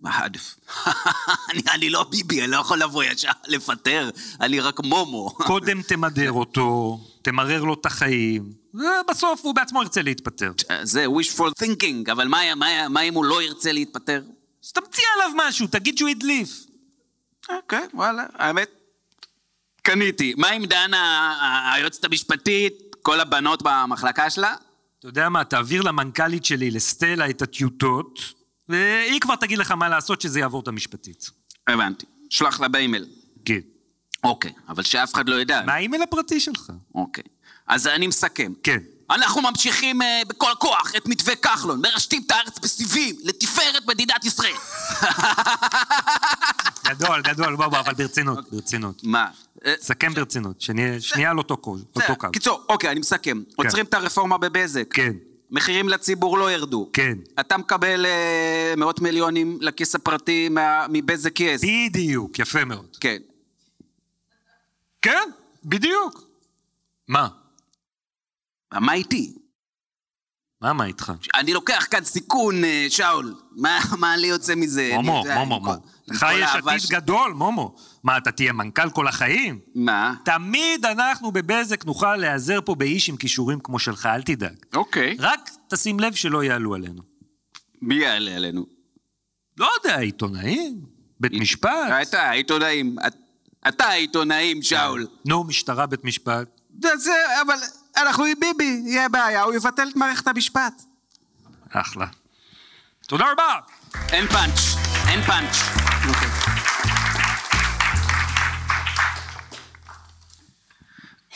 מה, 0.01 0.19
עדיף. 0.19 0.55
אני, 1.51 1.61
אני 1.73 1.89
לא 1.89 2.03
ביבי, 2.03 2.41
אני 2.41 2.51
לא 2.51 2.57
יכול 2.57 2.79
לבוא 2.79 3.03
ישר 3.03 3.29
לפטר, 3.47 4.09
אני 4.41 4.59
רק 4.59 4.79
מומו. 4.79 5.29
קודם 5.47 5.81
תמדר 5.81 6.31
אותו, 6.31 6.99
תמרר 7.21 7.63
לו 7.63 7.73
את 7.73 7.85
החיים, 7.85 8.51
ובסוף 8.73 9.41
הוא 9.43 9.55
בעצמו 9.55 9.81
ירצה 9.81 10.01
להתפטר. 10.01 10.51
זה 10.83 11.05
wishful 11.05 11.63
thinking, 11.63 12.11
אבל 12.11 12.27
מה, 12.27 12.55
מה, 12.55 12.87
מה 12.89 13.01
אם 13.01 13.13
הוא 13.13 13.25
לא 13.25 13.41
ירצה 13.41 13.71
להתפטר? 13.71 14.21
אז 14.65 14.71
תמציא 14.71 15.03
עליו 15.15 15.47
משהו, 15.47 15.67
תגיד 15.67 15.97
שהוא 15.97 16.09
הדליף. 16.09 16.65
אוקיי, 17.49 17.87
וואלה, 17.93 18.25
האמת, 18.33 18.82
קניתי. 19.83 20.33
מה 20.37 20.49
עם 20.49 20.65
דנה, 20.65 21.73
היועצת 21.73 22.03
המשפטית, 22.05 22.73
כל 23.01 23.19
הבנות 23.19 23.61
במחלקה 23.63 24.29
שלה? 24.29 24.55
אתה 24.99 25.07
יודע 25.07 25.29
מה, 25.29 25.43
תעביר 25.43 25.81
למנכ"לית 25.81 26.45
שלי, 26.45 26.71
לסטלה, 26.71 27.29
את 27.29 27.41
הטיוטות, 27.41 28.19
והיא 28.69 29.21
כבר 29.21 29.35
תגיד 29.35 29.57
לך 29.57 29.71
מה 29.71 29.89
לעשות 29.89 30.21
שזה 30.21 30.39
יעבור 30.39 30.61
את 30.61 30.67
המשפטית. 30.67 31.29
הבנתי. 31.67 32.05
שלח 32.29 32.59
לה 32.59 32.67
באימייל. 32.67 33.05
כן. 33.45 33.59
אוקיי, 34.23 34.51
אבל 34.69 34.83
שאף 34.83 35.13
אחד 35.13 35.29
לא 35.29 35.41
ידע. 35.41 35.61
מה 35.65 35.73
האימייל 35.73 36.03
הפרטי 36.03 36.39
שלך? 36.39 36.71
אוקיי. 36.95 37.23
אז 37.67 37.87
אני 37.87 38.07
מסכם. 38.07 38.53
כן. 38.63 38.79
אנחנו 39.09 39.41
ממשיכים 39.41 40.01
uh, 40.01 40.05
בכל 40.27 40.51
הכוח 40.51 40.95
את 40.97 41.07
מתווה 41.07 41.35
כחלון, 41.35 41.81
מרשתים 41.81 42.23
את 42.25 42.31
הארץ 42.31 42.59
בסיבים, 42.59 43.15
לתפארת 43.23 43.87
מדינת 43.87 44.25
ישראל. 44.25 44.55
גדול, 46.87 47.21
גדול, 47.21 47.55
בוא, 47.55 47.67
בוא, 47.67 47.79
אבל 47.79 47.93
ברצינות, 47.93 48.51
ברצינות. 48.51 49.03
מה? 49.03 49.27
סכם 49.79 50.13
ברצינות, 50.13 50.61
שנייה 50.61 51.31
על 51.31 51.37
אותו 51.37 51.57
קו. 51.57 51.75
קיצור, 52.33 52.65
אוקיי, 52.69 52.89
אני 52.91 52.99
מסכם. 52.99 53.43
עוצרים 53.55 53.85
את 53.85 53.93
הרפורמה 53.93 54.37
בבזק. 54.37 54.93
כן, 54.93 55.13
מחירים 55.51 55.89
לציבור 55.89 56.37
לא 56.37 56.51
ירדו. 56.51 56.89
כן. 56.93 57.17
אתה 57.39 57.57
מקבל 57.57 58.05
אה, 58.05 58.73
מאות 58.77 58.99
מיליונים 59.01 59.57
לכיס 59.61 59.95
הפרטי 59.95 60.49
מה- 60.49 60.85
מבזק 60.89 61.39
יס. 61.39 61.61
בדיוק, 61.63 62.39
יפה 62.39 62.65
מאוד. 62.65 62.97
כן. 62.99 63.17
כן, 65.01 65.29
בדיוק. 65.65 66.23
מה? 67.07 67.27
מה 68.73 68.93
איתי? 68.93 69.35
מה, 70.63 70.73
מה 70.73 70.85
איתך? 70.85 71.11
אני 71.35 71.53
לוקח 71.53 71.87
כאן 71.91 72.03
סיכון, 72.03 72.63
אה, 72.63 72.85
שאול. 72.89 73.35
מה 73.57 73.79
מה 73.99 74.15
לי 74.17 74.27
יוצא 74.27 74.55
מזה? 74.55 74.91
מומו, 74.93 75.17
יודע, 75.25 75.37
מומו, 75.39 75.59
מומו. 75.59 75.73
לך 76.07 76.25
יש 76.35 76.49
עתיד 76.55 76.79
ש- 76.79 76.89
גדול, 76.91 77.33
מומו. 77.33 77.75
מה, 78.03 78.17
אתה 78.17 78.31
תהיה 78.31 78.53
מנכ"ל 78.53 78.89
כל 78.89 79.07
החיים? 79.07 79.59
מה? 79.75 80.13
תמיד 80.25 80.85
אנחנו 80.85 81.31
בבזק 81.31 81.85
נוכל 81.85 82.15
להיעזר 82.15 82.59
פה 82.65 82.75
באיש 82.75 83.09
עם 83.09 83.17
כישורים 83.17 83.59
כמו 83.63 83.79
שלך, 83.79 84.05
אל 84.05 84.21
תדאג. 84.21 84.55
אוקיי. 84.75 85.15
רק 85.19 85.49
תשים 85.69 85.99
לב 85.99 86.13
שלא 86.13 86.43
יעלו 86.43 86.75
עלינו. 86.75 87.01
מי 87.81 87.95
יעלה 87.95 88.35
עלינו? 88.35 88.65
לא 89.57 89.69
יודע, 89.77 89.97
עיתונאים? 89.99 90.81
בית 91.19 91.33
משפט? 91.33 91.69
אתה, 92.01 92.21
העיתונאים. 92.21 92.95
את- 93.07 93.15
אתה 93.67 93.85
העיתונאים, 93.85 94.61
שאול. 94.61 95.07
נו, 95.27 95.43
משטרה, 95.43 95.85
בית 95.85 96.03
משפט. 96.05 96.47
זה, 96.81 96.89
זה, 96.97 97.11
אבל 97.45 97.55
אנחנו 97.97 98.25
עם 98.25 98.39
ביבי, 98.39 98.81
יהיה 98.85 99.09
בעיה, 99.09 99.43
הוא 99.43 99.53
יבטל 99.53 99.87
את 99.91 99.95
מערכת 99.95 100.27
המשפט. 100.27 100.81
אחלה. 101.69 102.05
תודה 103.07 103.25
רבה. 103.31 103.59
אין 104.11 104.27
פאנץ', 104.27 104.59
אין 105.07 105.21
פאנץ'. 105.21 105.55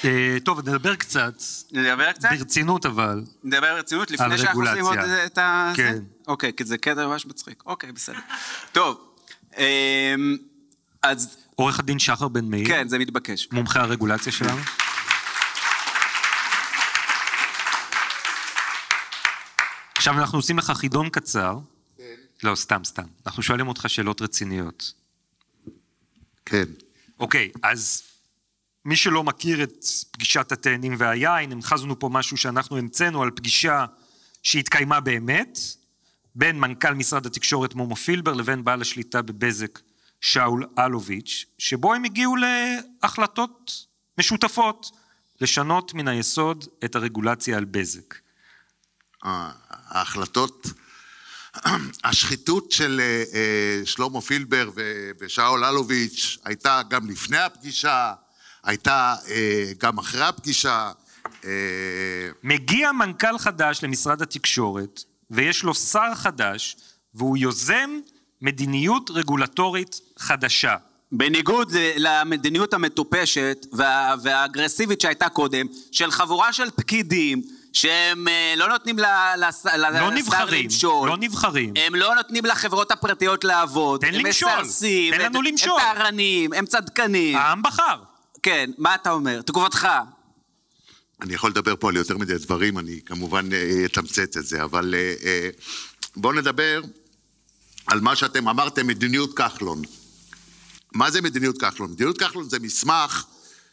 אה, 0.05 0.37
טוב, 0.43 0.69
נדבר 0.69 0.95
קצת, 0.95 1.33
נדבר 1.71 2.11
קצת? 2.11 2.29
ברצינות 2.37 2.85
אבל. 2.85 3.23
נדבר 3.43 3.75
ברצינות 3.75 4.09
על 4.09 4.13
לפני 4.13 4.37
שאנחנו 4.37 4.61
עושים 4.61 4.85
עוד. 4.85 4.97
את 4.97 5.37
ה... 5.37 5.73
כן. 5.75 5.97
אוקיי, 6.27 6.53
כי 6.57 6.63
זה 6.65 6.77
קטע 6.77 7.07
ממש 7.07 7.25
מצחיק. 7.25 7.63
אוקיי, 7.65 7.91
בסדר. 7.91 8.19
טוב, 8.71 8.97
אמ, 9.57 10.37
אז 11.03 11.37
עורך 11.55 11.79
הדין 11.79 11.99
שחר 11.99 12.27
בן 12.27 12.45
מאיר, 12.45 12.67
כן, 12.67 12.87
זה 12.87 12.99
מתבקש. 12.99 13.47
מומחה 13.51 13.81
הרגולציה 13.81 14.31
שלנו. 14.31 14.61
עכשיו 20.07 20.19
אנחנו 20.21 20.37
עושים 20.37 20.57
לך 20.57 20.71
חידון 20.71 21.09
קצר. 21.09 21.59
לא, 22.43 22.55
סתם, 22.55 22.83
סתם. 22.83 23.03
אנחנו 23.25 23.43
שואלים 23.43 23.67
אותך 23.67 23.85
שאלות 23.87 24.21
רציניות. 24.21 24.93
כן. 26.45 26.63
אוקיי, 27.19 27.51
אז 27.63 28.03
מי 28.85 28.95
שלא 28.95 29.23
מכיר 29.23 29.63
את 29.63 29.85
פגישת 30.11 30.51
התאנים 30.51 30.95
והיין, 30.97 31.51
המחזנו 31.51 31.99
פה 31.99 32.09
משהו 32.09 32.37
שאנחנו 32.37 32.77
המצאנו 32.77 33.23
על 33.23 33.31
פגישה 33.31 33.85
שהתקיימה 34.43 34.99
באמת, 34.99 35.59
בין 36.35 36.59
מנכ"ל 36.59 36.93
משרד 36.93 37.25
התקשורת 37.25 37.75
מומו 37.75 37.95
פילבר 37.95 38.33
לבין 38.33 38.63
בעל 38.63 38.81
השליטה 38.81 39.21
בבזק 39.21 39.79
שאול 40.21 40.65
אלוביץ', 40.79 41.45
שבו 41.57 41.93
הם 41.93 42.03
הגיעו 42.03 42.35
להחלטות 42.35 43.85
משותפות 44.17 44.91
לשנות 45.41 45.93
מן 45.93 46.07
היסוד 46.07 46.65
את 46.85 46.95
הרגולציה 46.95 47.57
על 47.57 47.65
בזק. 47.65 48.26
ההחלטות, 49.23 50.67
השחיתות 52.03 52.71
של 52.71 53.01
אה, 53.03 53.23
אה, 53.33 53.85
שלמה 53.85 54.21
פילבר 54.21 54.69
ושאול 55.19 55.65
אלוביץ' 55.65 56.37
הייתה 56.45 56.81
גם 56.89 57.09
לפני 57.09 57.37
הפגישה, 57.37 58.13
הייתה 58.63 59.15
אה, 59.29 59.71
גם 59.77 59.97
אחרי 59.97 60.23
הפגישה. 60.23 60.91
מגיע 62.43 62.91
מנכ"ל 62.91 63.37
חדש 63.37 63.83
למשרד 63.83 64.21
התקשורת, 64.21 65.03
ויש 65.31 65.63
לו 65.63 65.75
שר 65.75 66.15
חדש, 66.15 66.77
והוא 67.13 67.37
יוזם 67.37 67.89
מדיניות 68.41 69.09
רגולטורית 69.09 69.99
חדשה. 70.17 70.75
בניגוד 71.11 71.71
למדיניות 71.97 72.73
המטופשת 72.73 73.65
וה- 73.73 74.15
והאגרסיבית 74.23 75.01
שהייתה 75.01 75.29
קודם, 75.29 75.65
של 75.91 76.11
חבורה 76.11 76.53
של 76.53 76.69
פקידים, 76.75 77.41
שהם 77.73 78.27
אה, 78.27 78.53
לא 78.57 78.67
נותנים 78.67 78.99
לא 78.99 79.07
לשר 79.37 80.09
נבחרים, 80.11 80.63
למשול. 80.65 81.09
לא 81.09 81.17
נבחרים. 81.17 81.73
הם 81.77 81.95
לא 81.95 82.15
נותנים 82.15 82.45
לחברות 82.45 82.91
הפרטיות 82.91 83.43
לעבוד. 83.43 84.01
תן 84.01 84.07
הם 84.07 84.25
למשול, 84.25 84.49
מסרסים. 84.61 85.13
תן 85.13 85.21
לנו 85.21 85.39
הם- 85.39 85.45
למשול. 85.45 85.79
הם 85.81 85.93
טהרנים, 85.95 86.53
הם 86.53 86.65
צדקנים. 86.65 87.37
העם 87.37 87.61
בחר. 87.63 88.01
כן, 88.43 88.69
מה 88.77 88.95
אתה 88.95 89.11
אומר? 89.11 89.41
תגובתך. 89.41 89.87
אני 91.21 91.33
יכול 91.33 91.49
לדבר 91.49 91.75
פה 91.79 91.89
על 91.89 91.95
יותר 91.95 92.17
מדי 92.17 92.37
דברים, 92.37 92.77
אני 92.79 92.99
כמובן 93.05 93.53
אה, 93.53 93.81
אתמצת 93.85 94.37
את 94.37 94.45
זה, 94.45 94.63
אבל 94.63 94.95
אה, 95.23 95.49
בואו 96.15 96.33
נדבר 96.33 96.81
על 97.87 97.99
מה 98.01 98.15
שאתם 98.15 98.47
אמרתם, 98.47 98.87
מדיניות 98.87 99.37
כחלון. 99.37 99.81
מה 100.93 101.11
זה 101.11 101.21
מדיניות 101.21 101.57
כחלון? 101.61 101.91
מדיניות 101.91 102.17
כחלון 102.17 102.49
זה 102.49 102.59
מסמך 102.59 103.25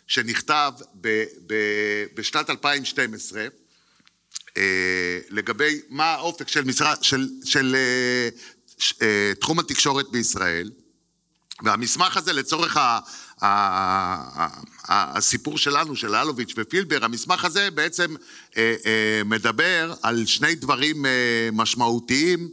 שנכתב 0.07 0.73
ב, 1.01 1.09
ב, 1.47 1.55
בשנת 2.15 2.51
2012 2.51 3.41
אה, 3.41 3.47
לגבי 5.31 5.81
מה 5.89 6.05
האופק 6.05 6.49
של, 6.49 6.65
משרד, 6.65 6.97
של, 7.03 7.29
של 7.45 7.77
אה, 7.79 8.29
ש, 8.79 8.95
אה, 9.03 9.33
תחום 9.41 9.59
התקשורת 9.59 10.11
בישראל, 10.11 10.71
והמסמך 11.63 12.17
הזה 12.17 12.33
לצורך 12.33 12.77
ה, 12.77 12.99
הסיפור 14.89 15.59
שלנו, 15.59 15.97
של 15.97 16.15
אלוביץ' 16.15 16.55
ופילבר, 16.57 17.05
המסמך 17.05 17.45
הזה 17.45 17.71
בעצם 17.71 18.15
אה, 18.57 18.75
אה, 18.87 19.23
מדבר 19.25 19.95
על 20.03 20.27
שני 20.27 20.55
דברים 20.55 21.07
אה, 21.07 21.11
משמעותיים. 21.53 22.49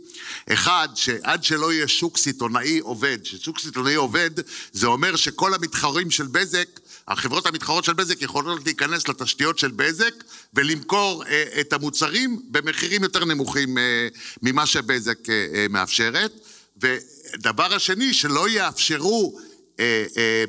אחד, 0.54 0.88
שעד 0.96 1.44
שלא 1.44 1.74
יהיה 1.74 1.88
שוק 1.88 2.18
סיטונאי 2.18 2.80
עובד, 2.80 3.18
ששוק 3.24 3.60
סיטונאי 3.60 3.96
עובד, 3.96 4.30
זה 4.72 4.88
אומר 4.88 5.16
שכל 5.16 5.54
המתחרים 5.54 6.12
של 6.12 6.28
בזק, 6.28 6.80
החברות 7.12 7.46
המתחרות 7.46 7.84
של 7.84 7.94
בזק 7.94 8.22
יכולות 8.22 8.66
להיכנס 8.66 9.08
לתשתיות 9.08 9.60
של 9.60 9.72
בזק 9.72 10.14
ולמכור 10.54 11.24
אה, 11.26 11.44
את 11.60 11.74
המוצרים 11.74 12.42
במחירים 12.50 13.04
יותר 13.04 13.26
נמוכים 13.26 13.78
אה, 13.78 14.08
ממה 14.42 14.66
שבזק 14.66 15.30
אה, 15.30 15.66
מאפשרת. 15.70 16.32
ודבר 16.78 17.74
השני, 17.76 18.14
שלא 18.14 18.50
יאפשרו 18.50 19.40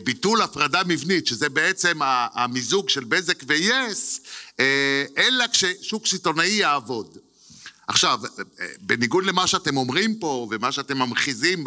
ביטול 0.05 0.43
הפרדה 0.43 0.83
מבנית, 0.87 1.27
שזה 1.27 1.49
בעצם 1.49 1.99
המיזוג 2.35 2.89
של 2.89 3.05
בזק 3.05 3.43
ויס, 3.47 4.21
אלא 5.19 5.45
כששוק 5.53 6.07
סיטונאי 6.07 6.49
יעבוד. 6.49 7.19
עכשיו, 7.89 8.21
בניגוד 8.81 9.25
למה 9.25 9.47
שאתם 9.47 9.77
אומרים 9.77 10.15
פה 10.15 10.49
ומה 10.51 10.73
שאתם 10.73 10.99
ממחיזים 10.99 11.65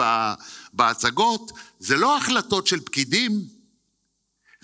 בהצגות, 0.74 1.52
זה 1.80 1.98
לא 1.98 2.18
החלטות 2.18 2.68
של 2.68 2.80
פקידים, 2.80 3.41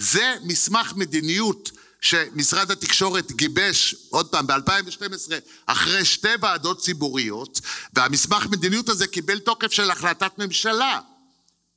זה 0.01 0.35
מסמך 0.43 0.93
מדיניות 0.95 1.71
שמשרד 2.01 2.71
התקשורת 2.71 3.31
גיבש, 3.31 3.95
עוד 4.09 4.27
פעם, 4.27 4.47
ב-2012, 4.47 5.31
אחרי 5.65 6.05
שתי 6.05 6.27
ועדות 6.41 6.79
ציבוריות, 6.79 7.61
והמסמך 7.93 8.45
מדיניות 8.45 8.89
הזה 8.89 9.07
קיבל 9.07 9.39
תוקף 9.39 9.71
של 9.71 9.91
החלטת 9.91 10.31
ממשלה. 10.37 10.99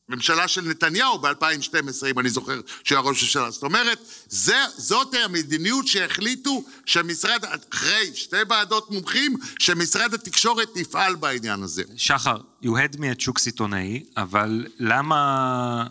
ממשלה 0.09 0.49
של 0.49 0.61
נתניהו 0.61 1.19
ב-2012, 1.19 2.07
אם 2.11 2.19
אני 2.19 2.31
זוכר, 2.31 2.61
שהוא 2.85 2.99
היה 2.99 3.09
ראש 3.09 3.23
הממשלה. 3.23 3.51
זאת 3.51 3.63
אומרת, 3.63 3.99
זה, 4.29 4.57
זאת 4.77 5.15
המדיניות 5.15 5.87
שהחליטו 5.87 6.65
שמשרד, 6.87 7.45
אחרי 7.73 8.11
שתי 8.15 8.37
ועדות 8.49 8.91
מומחים, 8.91 9.37
שמשרד 9.59 10.15
התקשורת 10.15 10.77
יפעל 10.77 11.15
בעניין 11.15 11.63
הזה. 11.63 11.83
שחר, 11.97 12.37
you 12.63 12.69
had 12.69 12.97
me 12.97 13.05
את 13.13 13.21
שוק 13.21 13.39
סיטונאי, 13.39 14.05
אבל 14.17 14.67
למה, 14.79 15.87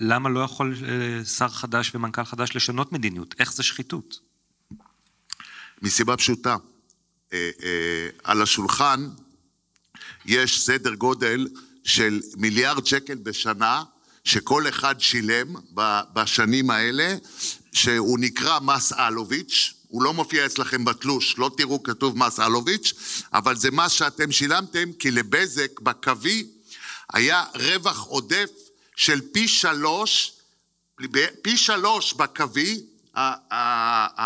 למה 0.00 0.28
לא 0.28 0.40
יכול 0.40 0.74
אה, 0.88 1.24
שר 1.24 1.48
חדש 1.48 1.94
ומנכ"ל 1.94 2.24
חדש 2.24 2.56
לשנות 2.56 2.92
מדיניות? 2.92 3.34
איך 3.38 3.52
זה 3.52 3.62
שחיתות? 3.62 4.20
מסיבה 5.82 6.16
פשוטה. 6.16 6.56
אה, 7.32 7.50
אה, 7.62 8.08
על 8.24 8.42
השולחן 8.42 9.08
יש 10.26 10.64
סדר 10.66 10.94
גודל 10.94 11.48
של 11.84 12.20
מיליארד 12.36 12.86
שקל 12.86 13.14
בשנה, 13.14 13.82
שכל 14.24 14.68
אחד 14.68 15.00
שילם 15.00 15.54
בשנים 16.12 16.70
האלה, 16.70 17.16
שהוא 17.72 18.18
נקרא 18.18 18.60
מס 18.60 18.92
אלוביץ', 18.92 19.74
הוא 19.88 20.02
לא 20.02 20.14
מופיע 20.14 20.46
אצלכם 20.46 20.84
בתלוש, 20.84 21.38
לא 21.38 21.50
תראו 21.56 21.82
כתוב 21.82 22.18
מס 22.18 22.40
אלוביץ', 22.40 22.92
אבל 23.32 23.56
זה 23.56 23.70
מס 23.70 23.92
שאתם 23.92 24.32
שילמתם, 24.32 24.92
כי 24.98 25.10
לבזק 25.10 25.80
בקווי 25.80 26.46
היה 27.12 27.44
רווח 27.54 28.04
עודף 28.04 28.50
של 28.98 29.20
פי 29.32 29.48
שלוש, 29.48 30.32
פי 31.42 31.56
שלוש 31.56 32.12
בקווי, 32.12 32.80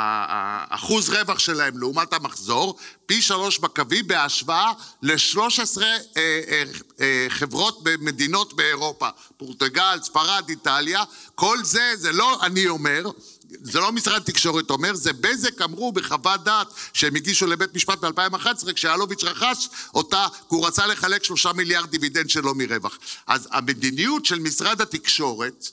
האחוז 0.05 1.11
רווח 1.11 1.39
שלהם 1.39 1.79
לעומת 1.79 2.12
המחזור, 2.12 2.79
פי 3.07 3.23
שלוש 3.23 3.59
בקווי 3.59 4.03
בהשוואה 4.03 4.73
ל-13 5.03 5.83
חברות 7.29 7.83
במדינות 7.83 8.57
באירופה, 8.57 9.09
פורטוגל, 9.37 9.99
ספרד, 10.03 10.45
איטליה, 10.49 11.03
כל 11.35 11.59
זה, 11.64 11.93
זה 11.97 12.12
לא 12.12 12.47
אני 12.47 12.68
אומר, 12.68 13.03
זה 13.61 13.81
לא 13.81 13.93
משרד 13.93 14.23
תקשורת 14.23 14.71
אומר, 14.71 14.95
זה 14.95 15.13
בזק 15.13 15.63
אמרו 15.63 15.93
בחוות 15.93 16.45
דעת 16.45 16.67
שהם 16.93 17.15
הגישו 17.17 17.47
לבית 17.47 17.75
משפט 17.75 17.99
ב-2011 17.99 18.73
כשאלוביץ' 18.73 19.25
רכש 19.25 19.69
אותה, 19.95 20.27
כי 20.33 20.45
הוא 20.49 20.67
רצה 20.67 20.87
לחלק 20.87 21.25
שלושה 21.25 21.53
מיליארד 21.53 21.91
דיבידנד 21.91 22.31
שלו 22.31 22.55
מרווח. 22.55 22.99
אז 23.27 23.49
המדיניות 23.51 24.25
של 24.25 24.39
משרד 24.39 24.81
התקשורת 24.81 25.69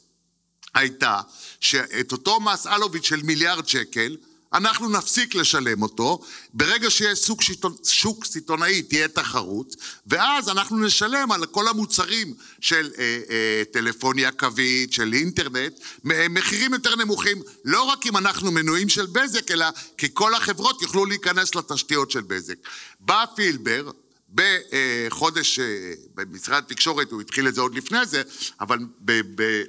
הייתה 0.74 1.22
שאת 1.60 2.12
אותו 2.12 2.40
מס 2.40 2.68
אלוביץ' 2.68 3.06
של 3.06 3.24
מיליארד 3.24 3.68
שקל, 3.68 4.18
אנחנו 4.54 4.90
נפסיק 4.90 5.36
לשלם 5.36 5.82
אותו, 5.82 6.20
ברגע 6.54 6.90
שיש 6.90 7.20
שוק, 7.20 7.42
שיטון, 7.42 7.76
שוק 7.84 8.26
סיטונאי 8.26 8.82
תהיה 8.82 9.08
תחרות, 9.08 9.76
ואז 10.08 10.50
אנחנו 10.50 10.78
נשלם 10.80 11.32
על 11.32 11.46
כל 11.46 11.68
המוצרים 11.68 12.34
של 12.60 12.92
אה, 12.98 13.20
אה, 13.30 13.64
טלפוניה 13.72 14.32
קווית, 14.32 14.94
של 14.94 15.14
אינטרנט, 15.14 15.74
מ- 16.04 16.34
מחירים 16.34 16.74
יותר 16.74 16.96
נמוכים, 16.96 17.42
לא 17.66 17.84
רק 17.84 18.06
אם 18.08 18.18
אנחנו 18.18 18.52
מנויים 18.52 18.90
של 18.90 19.06
בזק, 19.06 19.52
אלא 19.52 19.66
כי 19.98 20.08
כל 20.14 20.34
החברות 20.34 20.82
יוכלו 20.82 21.06
להיכנס 21.06 21.56
לתשתיות 21.56 22.12
של 22.12 22.22
בזק. 22.22 22.56
בא 23.00 23.26
פילבר, 23.36 23.92
בחודש, 24.34 25.60
אה, 25.60 25.94
במשרד 26.16 26.64
התקשורת, 26.64 27.12
הוא 27.12 27.22
התחיל 27.22 27.48
את 27.48 27.56
זה 27.56 27.62
עוד 27.62 27.76
לפני 27.76 28.06
זה, 28.06 28.22
אבל 28.62 28.80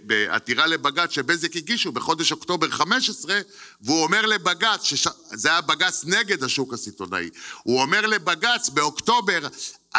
בעתירה 0.03 0.67
לבג"ץ 0.67 1.11
שבזק 1.11 1.57
הגישו 1.57 1.93
בחודש 1.93 2.33
אוקטובר 2.33 2.71
15, 2.71 3.41
והוא 3.81 4.03
אומר 4.03 4.27
לבג"ץ, 4.27 4.83
שש... 4.83 5.09
זה 5.33 5.49
היה 5.49 5.61
בג"ץ 5.61 6.05
נגד 6.05 6.45
השוק 6.45 6.73
הסיטונאי, 6.73 7.31
הוא 7.63 7.83
אומר 7.83 8.07
לבג"ץ 8.07 8.69
באוקטובר, 8.69 9.49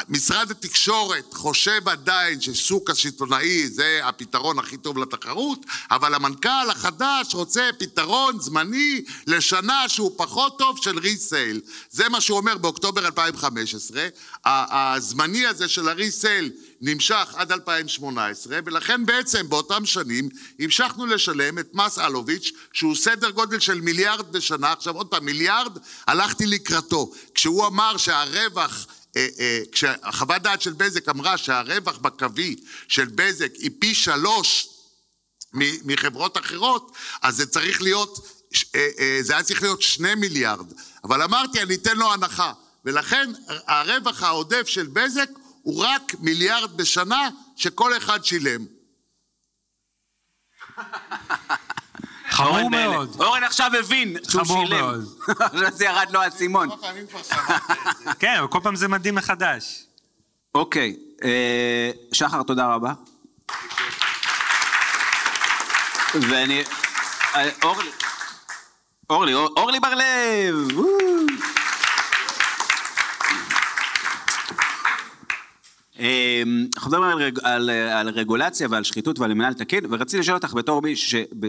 משרד 0.09 0.51
התקשורת 0.51 1.33
חושב 1.33 1.89
עדיין 1.89 2.41
ששוק 2.41 2.89
הסיטונאי 2.89 3.67
זה 3.67 3.99
הפתרון 4.03 4.59
הכי 4.59 4.77
טוב 4.77 4.97
לתחרות, 4.97 5.59
אבל 5.91 6.13
המנכ"ל 6.13 6.69
החדש 6.69 7.33
רוצה 7.35 7.69
פתרון 7.79 8.39
זמני 8.39 9.01
לשנה 9.27 9.89
שהוא 9.89 10.11
פחות 10.17 10.57
טוב 10.59 10.77
של 10.81 10.99
ריסייל. 10.99 11.61
זה 11.89 12.09
מה 12.09 12.21
שהוא 12.21 12.37
אומר 12.37 12.57
באוקטובר 12.57 13.05
2015. 13.05 14.07
ה- 14.45 14.93
הזמני 14.93 15.45
הזה 15.45 15.67
של 15.67 15.89
הריסייל 15.89 16.51
נמשך 16.81 17.33
עד 17.35 17.51
2018, 17.51 18.59
ולכן 18.65 19.05
בעצם 19.05 19.49
באותם 19.49 19.85
שנים 19.85 20.29
המשכנו 20.59 21.05
לשלם 21.05 21.59
את 21.59 21.69
מס 21.73 21.99
אלוביץ', 21.99 22.51
שהוא 22.73 22.95
סדר 22.95 23.29
גודל 23.29 23.59
של 23.59 23.81
מיליארד 23.81 24.31
בשנה. 24.31 24.71
עכשיו 24.71 24.95
עוד 24.95 25.07
פעם, 25.07 25.25
מיליארד, 25.25 25.77
הלכתי 26.07 26.45
לקראתו. 26.45 27.11
כשהוא 27.35 27.67
אמר 27.67 27.97
שהרווח... 27.97 28.87
אה, 29.18 29.28
אה, 29.39 29.62
כשהחוות 29.72 30.41
דעת 30.41 30.62
של 30.62 30.74
בזק 30.74 31.09
אמרה 31.09 31.38
שהרווח 31.38 31.97
בקווי 31.97 32.55
של 32.88 33.05
בזק 33.05 33.55
היא 33.55 33.72
פי 33.80 33.95
שלוש 33.95 34.68
מחברות 35.84 36.38
אחרות, 36.38 36.91
אז 37.22 37.36
זה 37.36 37.45
צריך 37.45 37.82
להיות, 37.82 38.28
אה, 38.76 39.20
זה 39.22 39.34
היה 39.34 39.43
צריך 39.43 39.62
להיות 39.62 39.82
שני 39.82 40.16
מיליארד. 40.16 40.74
אבל 41.03 41.22
אמרתי, 41.22 41.62
אני 41.62 41.76
אתן 41.76 41.97
לו 41.97 42.14
הנחה. 42.14 42.53
ולכן 42.86 43.32
הרווח 43.47 44.24
העודף 44.24 44.68
של 44.68 44.88
בזק 44.88 45.30
הוא 45.62 45.84
רק 45.84 46.16
מיליארד 46.20 46.78
בשנה 46.78 47.30
שכל 47.55 47.97
אחד 47.97 48.26
שילם. 48.26 48.66
חמור. 52.32 52.69
מאוד. 52.69 53.15
אורן 53.19 53.43
עכשיו 53.43 53.71
הבין 53.79 54.17
שהוא 54.29 54.43
חמור 54.43 54.65
שילם. 54.67 54.79
מאוד. 54.79 55.05
עכשיו 55.27 55.71
זה 55.77 55.86
ירד 55.86 56.07
לו 56.11 56.21
האסימון. 56.21 56.69
כן, 58.19 58.36
אבל 58.39 58.47
כל 58.47 58.59
פעם 58.63 58.75
זה 58.75 58.88
מדהים 58.88 59.15
מחדש. 59.15 59.84
אוקיי, 60.55 60.95
אה, 61.23 61.91
שחר, 62.11 62.43
תודה 62.43 62.65
רבה. 62.73 62.93
ואני... 66.13 66.63
אה, 67.36 67.49
אורלי, 67.63 67.89
אורלי, 69.09 69.34
אור- 69.34 69.53
אורלי 69.57 69.79
בר-לב! 69.79 70.77
וואו. 70.77 70.88
אנחנו 76.75 76.91
מדברים 76.91 77.09
על, 77.11 77.21
רג, 77.23 77.39
על, 77.43 77.69
אה, 77.69 77.99
על 77.99 78.09
רגולציה 78.09 78.67
ועל 78.71 78.83
שחיתות 78.83 79.19
ועל 79.19 79.33
מנהל 79.33 79.53
תקין, 79.53 79.83
ורציתי 79.89 80.19
לשאול 80.19 80.37
אותך 80.37 80.53
בתור 80.53 80.81
מי 80.81 80.93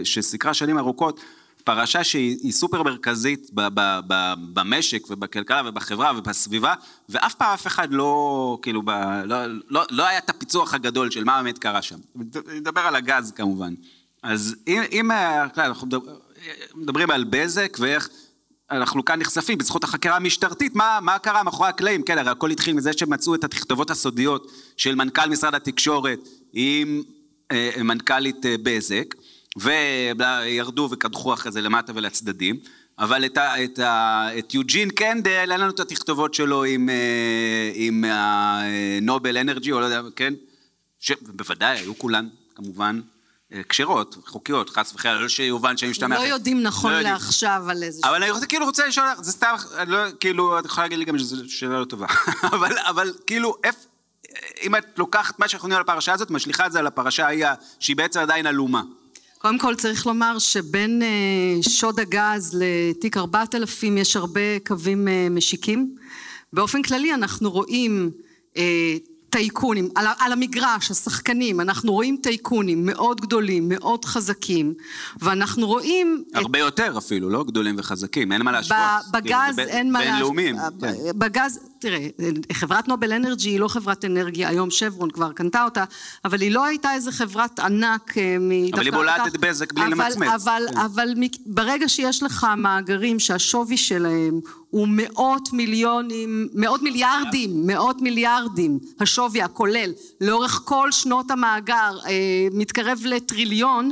שסיקרה 0.03 0.53
שנים 0.53 0.77
ארוכות 0.77 1.19
פרשה 1.63 2.03
שהיא 2.03 2.37
היא 2.43 2.51
סופר 2.51 2.83
מרכזית 2.83 3.49
ב, 3.53 3.61
ב, 3.73 3.99
ב, 4.07 4.33
במשק 4.53 5.09
ובכלכלה 5.09 5.61
ובחברה 5.65 6.11
ובסביבה, 6.17 6.73
ואף 7.09 7.33
פעם 7.35 7.53
אף 7.53 7.67
אחד 7.67 7.87
לא, 7.93 8.57
כאילו, 8.61 8.81
ב, 8.81 8.89
לא, 9.25 9.37
לא, 9.69 9.83
לא 9.91 10.07
היה 10.07 10.17
את 10.17 10.29
הפיצוח 10.29 10.73
הגדול 10.73 11.11
של 11.11 11.23
מה 11.23 11.43
באמת 11.43 11.57
קרה 11.57 11.81
שם. 11.81 11.97
נדבר 12.55 12.81
על 12.81 12.95
הגז 12.95 13.31
כמובן. 13.31 13.73
אז 14.23 14.55
אם, 14.67 14.81
אם 14.91 15.11
אה, 15.11 15.43
אנחנו 15.57 15.87
מדבר- 15.87 16.15
מדברים 16.75 17.11
על 17.11 17.23
בזק 17.23 17.77
ואיך 17.79 18.09
אנחנו 18.77 19.05
כאן 19.05 19.19
נחשפים 19.19 19.57
בזכות 19.57 19.83
החקירה 19.83 20.15
המשטרתית, 20.15 20.75
מה, 20.75 20.99
מה 21.01 21.19
קרה 21.19 21.43
מאחורי 21.43 21.69
הקלעים? 21.69 22.03
כן, 22.03 22.17
הרי 22.17 22.29
הכל 22.29 22.51
התחיל 22.51 22.75
מזה 22.75 22.93
שמצאו 22.93 23.35
את 23.35 23.43
התכתובות 23.43 23.91
הסודיות 23.91 24.51
של 24.77 24.95
מנכ"ל 24.95 25.29
משרד 25.29 25.55
התקשורת 25.55 26.19
עם 26.53 27.01
אה, 27.51 27.71
מנכ"לית 27.83 28.45
אה, 28.45 28.55
בזק, 28.63 29.15
וירדו 29.57 30.89
וקדחו 30.91 31.33
אחרי 31.33 31.51
זה 31.51 31.61
למטה 31.61 31.91
ולצדדים, 31.95 32.59
אבל 32.99 33.25
את, 33.25 33.37
ה, 33.37 33.63
את, 33.63 33.79
ה, 33.79 34.27
את 34.39 34.53
יוג'ין 34.53 34.89
קנדל, 34.89 35.47
אין 35.51 35.59
לנו 35.59 35.71
את 35.71 35.79
התכתובות 35.79 36.33
שלו 36.33 36.63
עם, 36.63 36.89
אה, 36.89 37.71
עם 37.73 38.03
הנובל 38.07 39.37
אנרג'י, 39.37 39.71
או 39.71 39.79
לא 39.79 39.85
יודע, 39.85 40.01
כן? 40.15 40.33
שבוודאי 40.99 41.79
היו 41.79 41.97
כולן, 41.97 42.27
כמובן. 42.55 43.01
כשרות, 43.69 44.17
חוקיות, 44.25 44.69
חס 44.69 44.93
וחלילה, 44.95 45.19
לא 45.19 45.27
שיובן 45.27 45.77
שאני 45.77 45.91
משתמע. 45.91 46.15
לא 46.15 46.19
אחרת. 46.19 46.29
יודעים 46.29 46.63
נכון 46.63 46.93
לא. 46.93 47.01
לעכשיו 47.01 47.63
על 47.69 47.83
איזה... 47.83 48.01
אבל 48.03 48.23
אני 48.23 48.31
רוצה, 48.31 48.45
כאילו 48.45 48.65
רוצה 48.65 48.87
לשאול 48.87 49.07
לך, 49.07 49.21
זה 49.21 49.31
סתם, 49.31 49.55
לא, 49.87 49.99
כאילו, 50.19 50.59
את 50.59 50.65
יכולה 50.65 50.85
להגיד 50.85 50.99
לי 50.99 51.05
גם 51.05 51.19
שזו 51.19 51.49
שאלה 51.49 51.79
לא 51.79 51.85
טובה. 51.85 52.07
אבל, 52.53 52.77
אבל 52.77 53.13
כאילו, 53.27 53.55
איפה, 53.63 53.79
אם 54.63 54.75
את 54.75 54.85
לוקחת 54.97 55.39
מה 55.39 55.47
שאנחנו 55.47 55.67
יודעים 55.67 55.77
על 55.77 55.81
הפרשה 55.81 56.13
הזאת, 56.13 56.31
משליכה 56.31 56.65
את 56.65 56.71
זה 56.71 56.79
על 56.79 56.87
הפרשה 56.87 57.25
ההיא, 57.25 57.45
שהיא 57.79 57.95
בעצם 57.95 58.19
עדיין 58.19 58.47
עלומה. 58.47 58.81
קודם 59.37 59.57
כל 59.57 59.75
צריך 59.75 60.07
לומר 60.07 60.39
שבין 60.39 61.01
אה, 61.01 61.63
שוד 61.71 61.99
הגז 61.99 62.59
לתיק 62.59 63.17
4000 63.17 63.97
יש 63.97 64.15
הרבה 64.15 64.59
קווים 64.67 65.07
אה, 65.07 65.27
משיקים. 65.31 65.95
באופן 66.53 66.81
כללי 66.81 67.13
אנחנו 67.13 67.51
רואים 67.51 68.11
אה, 68.57 68.95
טייקונים, 69.33 69.89
על, 69.95 70.05
על 70.19 70.31
המגרש, 70.31 70.91
השחקנים, 70.91 71.61
אנחנו 71.61 71.91
רואים 71.93 72.17
טייקונים 72.23 72.85
מאוד 72.85 73.21
גדולים, 73.21 73.69
מאוד 73.69 74.05
חזקים, 74.05 74.73
ואנחנו 75.21 75.67
רואים... 75.67 76.23
את- 76.31 76.35
הרבה 76.35 76.59
יותר 76.59 76.93
אפילו, 76.97 77.29
לא 77.29 77.43
גדולים 77.43 77.75
וחזקים, 77.77 78.31
אין 78.31 78.41
מה 78.41 78.51
להשוות. 78.51 78.77
בגז 79.13 79.55
כאילו, 79.55 79.69
אין 79.71 79.91
מה 79.91 79.99
להשוות. 79.99 80.13
בינלאומיים, 80.15 80.55
אה, 80.59 80.67
כן. 80.81 80.93
בגז, 81.19 81.59
תראה, 81.83 82.07
חברת 82.53 82.87
נובל 82.87 83.13
אנרג'י 83.13 83.49
היא 83.49 83.59
לא 83.59 83.67
חברת 83.67 84.05
אנרגיה, 84.05 84.49
היום 84.49 84.71
שברון 84.71 85.11
כבר 85.11 85.31
קנתה 85.31 85.63
אותה, 85.63 85.83
אבל 86.25 86.41
היא 86.41 86.51
לא 86.51 86.65
הייתה 86.65 86.93
איזה 86.93 87.11
חברת 87.11 87.59
ענק 87.59 88.17
אה, 88.17 88.37
מ... 88.39 88.51
אבל 88.73 88.85
היא 88.85 88.93
בולעת 88.93 89.27
את 89.27 89.37
בזק 89.37 89.73
בלי 89.73 89.83
אבל- 89.85 89.91
למצמץ. 90.05 90.27
אבל, 90.35 90.63
כן. 90.73 90.77
אבל 90.77 91.09
ברגע 91.45 91.89
שיש 91.89 92.23
לך 92.23 92.47
מאגרים 92.57 93.19
שהשווי 93.19 93.77
שלהם 93.77 94.39
הוא 94.69 94.87
מאות 94.89 95.53
מיליונים, 95.53 96.47
מאות 96.53 96.81
מיליארדים, 96.81 97.67
מאות 97.67 98.01
מיליארדים, 98.01 98.79
השווי 98.99 99.41
הכולל, 99.41 99.91
לאורך 100.21 100.61
כל 100.65 100.91
שנות 100.91 101.31
המאגר 101.31 101.97
אה, 102.07 102.11
מתקרב 102.51 102.99
לטריליון, 103.05 103.91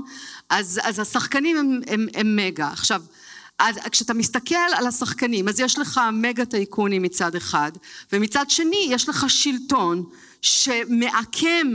אז, 0.49 0.79
אז 0.83 0.99
השחקנים 0.99 1.57
הם, 1.57 1.79
הם, 1.87 2.07
הם 2.13 2.35
מגה. 2.35 2.67
עכשיו, 2.67 3.01
אז 3.61 3.75
כשאתה 3.91 4.13
מסתכל 4.13 4.55
על 4.75 4.87
השחקנים, 4.87 5.47
אז 5.47 5.59
יש 5.59 5.79
לך 5.79 6.01
מגה 6.13 6.45
טייקונים 6.45 7.01
מצד 7.01 7.35
אחד, 7.35 7.71
ומצד 8.13 8.49
שני 8.49 8.87
יש 8.89 9.09
לך 9.09 9.25
שלטון 9.29 10.03
שמעקם 10.41 11.67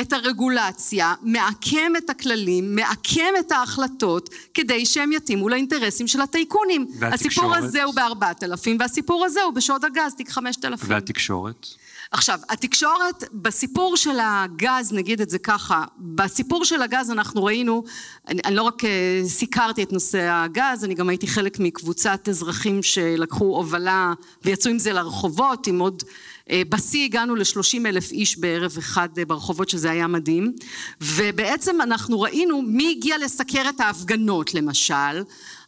את 0.00 0.12
הרגולציה, 0.12 1.14
מעקם 1.22 1.92
את 1.98 2.10
הכללים, 2.10 2.76
מעקם 2.76 3.34
את 3.38 3.52
ההחלטות, 3.52 4.30
כדי 4.54 4.86
שהם 4.86 5.12
יתאימו 5.12 5.48
לאינטרסים 5.48 6.08
של 6.08 6.20
הטייקונים. 6.20 6.86
והתקשורת? 6.98 7.14
הסיפור 7.14 7.54
הזה 7.54 7.82
הוא 7.82 7.94
בארבעת 7.94 8.44
אלפים, 8.44 8.76
והסיפור 8.80 9.24
הזה 9.24 9.42
הוא 9.42 9.52
בשוד 9.52 9.84
הגז, 9.84 10.14
תיק 10.14 10.30
חמשת 10.30 10.64
אלפים. 10.64 10.90
והתקשורת? 10.90 11.66
עכשיו, 12.12 12.38
התקשורת, 12.48 13.24
בסיפור 13.32 13.96
של 13.96 14.18
הגז, 14.22 14.92
נגיד 14.92 15.20
את 15.20 15.30
זה 15.30 15.38
ככה, 15.38 15.84
בסיפור 15.98 16.64
של 16.64 16.82
הגז 16.82 17.10
אנחנו 17.10 17.44
ראינו, 17.44 17.84
אני, 18.28 18.40
אני 18.44 18.54
לא 18.54 18.62
רק 18.62 18.84
אה, 18.84 19.20
סיקרתי 19.24 19.82
את 19.82 19.92
נושא 19.92 20.28
הגז, 20.30 20.84
אני 20.84 20.94
גם 20.94 21.08
הייתי 21.08 21.26
חלק 21.26 21.58
מקבוצת 21.58 22.28
אזרחים 22.28 22.82
שלקחו 22.82 23.44
הובלה 23.44 24.12
ויצאו 24.44 24.70
עם 24.70 24.78
זה 24.78 24.92
לרחובות, 24.92 25.66
עם 25.66 25.78
עוד, 25.78 26.02
אה, 26.50 26.62
בשיא 26.68 27.04
הגענו 27.04 27.34
ל-30 27.34 27.86
אלף 27.86 28.10
איש 28.10 28.38
בערב 28.38 28.74
אחד 28.78 29.08
אה, 29.18 29.24
ברחובות, 29.24 29.68
שזה 29.68 29.90
היה 29.90 30.06
מדהים, 30.06 30.52
ובעצם 31.00 31.80
אנחנו 31.80 32.20
ראינו 32.20 32.62
מי 32.62 32.94
הגיע 32.96 33.18
לסקר 33.18 33.68
את 33.68 33.80
ההפגנות 33.80 34.54
למשל, 34.54 35.22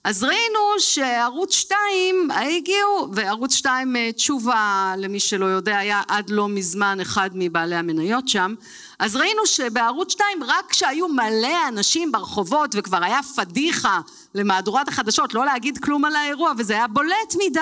אז 0.05 0.25
ראינו 0.25 0.59
שערוץ 0.79 1.55
2 1.55 2.31
הגיעו, 2.31 3.09
וערוץ 3.13 3.55
2 3.55 3.97
תשובה 4.17 4.95
למי 4.99 5.21
שלא 5.21 5.47
יודע 5.47 5.79
היה 5.79 6.03
עד 6.09 6.31
לא 6.31 6.49
מזמן 6.49 7.01
אחד 7.01 7.31
מבעלי 7.35 7.77
המניות 7.77 8.29
שם, 8.29 8.55
אז 8.99 9.17
ראינו 9.17 9.47
שבערוץ 9.47 10.13
2 10.13 10.43
רק 10.43 10.71
כשהיו 10.71 11.09
מלא 11.09 11.69
אנשים 11.69 12.13
ברחובות 12.13 12.75
וכבר 12.79 13.05
היה 13.05 13.21
פדיחה 13.37 14.01
למהדורת 14.35 14.89
החדשות 14.89 15.35
לא 15.35 15.45
להגיד 15.45 15.79
כלום 15.79 16.05
על 16.05 16.17
האירוע 16.17 16.53
וזה 16.59 16.73
היה 16.73 16.87
בולט 16.87 17.35
מדי 17.47 17.61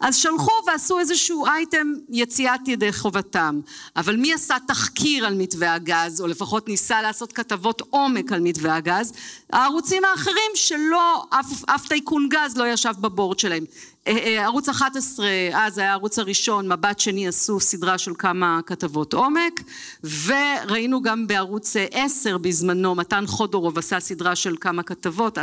אז 0.00 0.16
שלחו 0.16 0.52
ועשו 0.66 0.98
איזשהו 0.98 1.46
אייטם 1.46 1.92
יציאת 2.08 2.68
ידי 2.68 2.92
חובתם. 2.92 3.60
אבל 3.96 4.16
מי 4.16 4.34
עשה 4.34 4.56
תחקיר 4.66 5.26
על 5.26 5.34
מתווה 5.34 5.74
הגז 5.74 6.20
או 6.20 6.26
לפחות 6.26 6.68
ניסה 6.68 7.02
לעשות 7.02 7.32
כתבות 7.32 7.82
עומק 7.90 8.32
על 8.32 8.40
מתווה 8.40 8.76
הגז? 8.76 9.12
הערוצים 9.52 10.04
האחרים 10.04 10.50
שלא 10.54 11.24
אף, 11.30 11.46
אף 11.74 11.88
טייקון 11.88 12.28
גז 12.28 12.56
לא 12.56 12.68
ישב 12.68 12.92
בבורד 13.00 13.38
שלהם 13.38 13.64
ערוץ 14.06 14.68
11 14.68 15.26
אז 15.52 15.78
היה 15.78 15.90
הערוץ 15.90 16.18
הראשון 16.18 16.72
מבט 16.72 16.98
שני 16.98 17.28
עשו 17.28 17.60
סדרה 17.60 17.98
של 17.98 18.12
כמה 18.18 18.60
כתבות 18.66 19.14
עומק 19.14 19.62
וראינו 20.04 21.02
גם 21.02 21.26
בערוץ 21.26 21.76
10 21.90 22.38
בזמנו 22.38 22.94
מתן 22.94 23.26
חודורוב 23.26 23.78
עשה 23.78 24.00
סדרה 24.00 24.36
של 24.36 24.56
כמה 24.60 24.82
כתבות 24.82 25.38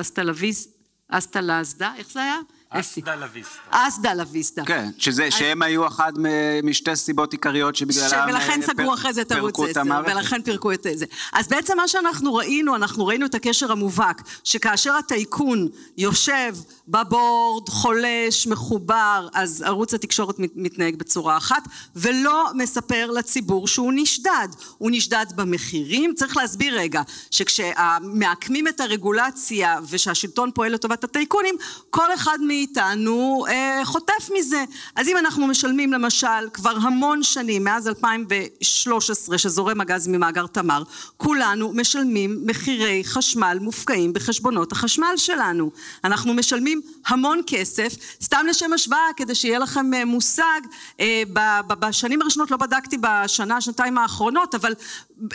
אסטה 1.09 1.41
לאסדה 1.41 1.93
איך 1.97 2.11
זה 2.11 2.21
היה? 2.23 2.37
אסדה 2.73 3.15
לוויסטה. 3.15 3.59
אסדה 3.69 4.13
לוויסטה. 4.13 4.61
כן, 4.65 4.89
שזה, 4.97 5.31
שהם 5.31 5.61
היו 5.61 5.87
אחת 5.87 6.13
מ- 6.17 6.25
משתי 6.69 6.95
סיבות 6.95 7.31
עיקריות 7.31 7.75
שבגללם... 7.75 8.25
ולכן 8.29 8.61
אה, 8.61 8.67
סגרו 8.67 8.87
פר- 8.87 8.93
אחרי 8.93 9.13
זה 9.13 9.21
את 9.21 9.31
ערוץ 9.31 9.55
פירקו 9.55 9.65
את 9.65 9.69
10, 9.71 9.79
המערכת. 9.81 10.11
ולכן 10.15 10.41
פירקו 10.41 10.71
את 10.71 10.87
זה. 10.93 11.05
אז 11.33 11.47
בעצם 11.47 11.77
מה 11.77 11.87
שאנחנו 11.87 12.33
ראינו, 12.35 12.75
אנחנו 12.75 13.05
ראינו 13.05 13.25
את 13.25 13.35
הקשר 13.35 13.71
המובהק, 13.71 14.21
שכאשר 14.43 14.93
הטייקון 14.93 15.67
יושב 15.97 16.53
בבורד, 16.87 17.69
חולש, 17.69 18.47
מחובר, 18.47 19.27
אז 19.33 19.61
ערוץ 19.61 19.93
התקשורת 19.93 20.39
מת- 20.39 20.51
מתנהג 20.55 20.95
בצורה 20.95 21.37
אחת, 21.37 21.63
ולא 21.95 22.45
מספר 22.55 23.11
לציבור 23.11 23.67
שהוא 23.67 23.91
נשדד. 23.95 24.47
הוא 24.77 24.91
נשדד 24.93 25.25
במחירים. 25.35 26.13
צריך 26.15 26.37
להסביר 26.37 26.75
רגע, 26.79 27.01
שכשמעקמים 27.31 28.67
את 28.67 28.79
הרגולציה 28.79 29.79
ושהשלטון 29.89 30.51
פועל 30.55 30.71
לטובת 30.73 31.03
הטייקונים, 31.03 31.55
כל 31.89 32.13
אחד 32.13 32.37
מאיתנו 32.61 33.45
אה, 33.49 33.81
חוטף 33.83 34.29
מזה. 34.37 34.63
אז 34.95 35.07
אם 35.07 35.17
אנחנו 35.17 35.47
משלמים 35.47 35.93
למשל 35.93 36.49
כבר 36.53 36.75
המון 36.81 37.23
שנים, 37.23 37.63
מאז 37.63 37.87
2013 37.87 39.37
שזורם 39.37 39.81
הגז 39.81 40.07
ממאגר 40.07 40.47
תמר, 40.47 40.83
כולנו 41.17 41.71
משלמים 41.73 42.43
מחירי 42.45 43.01
חשמל 43.05 43.57
מופקעים 43.61 44.13
בחשבונות 44.13 44.71
החשמל 44.71 45.13
שלנו. 45.17 45.71
אנחנו 46.03 46.33
משלמים 46.33 46.81
המון 47.07 47.41
כסף, 47.47 47.93
סתם 48.23 48.45
לשם 48.49 48.73
השוואה 48.73 49.07
כדי 49.17 49.35
שיהיה 49.35 49.59
לכם 49.59 49.93
אה, 49.93 50.05
מושג, 50.05 50.61
אה, 50.99 51.23
ב- 51.33 51.59
ב- 51.67 51.85
בשנים 51.85 52.21
הראשונות 52.21 52.51
לא 52.51 52.57
בדקתי 52.57 52.97
בשנה, 53.01 53.61
שנתיים 53.61 53.97
האחרונות, 53.97 54.55
אבל 54.55 54.73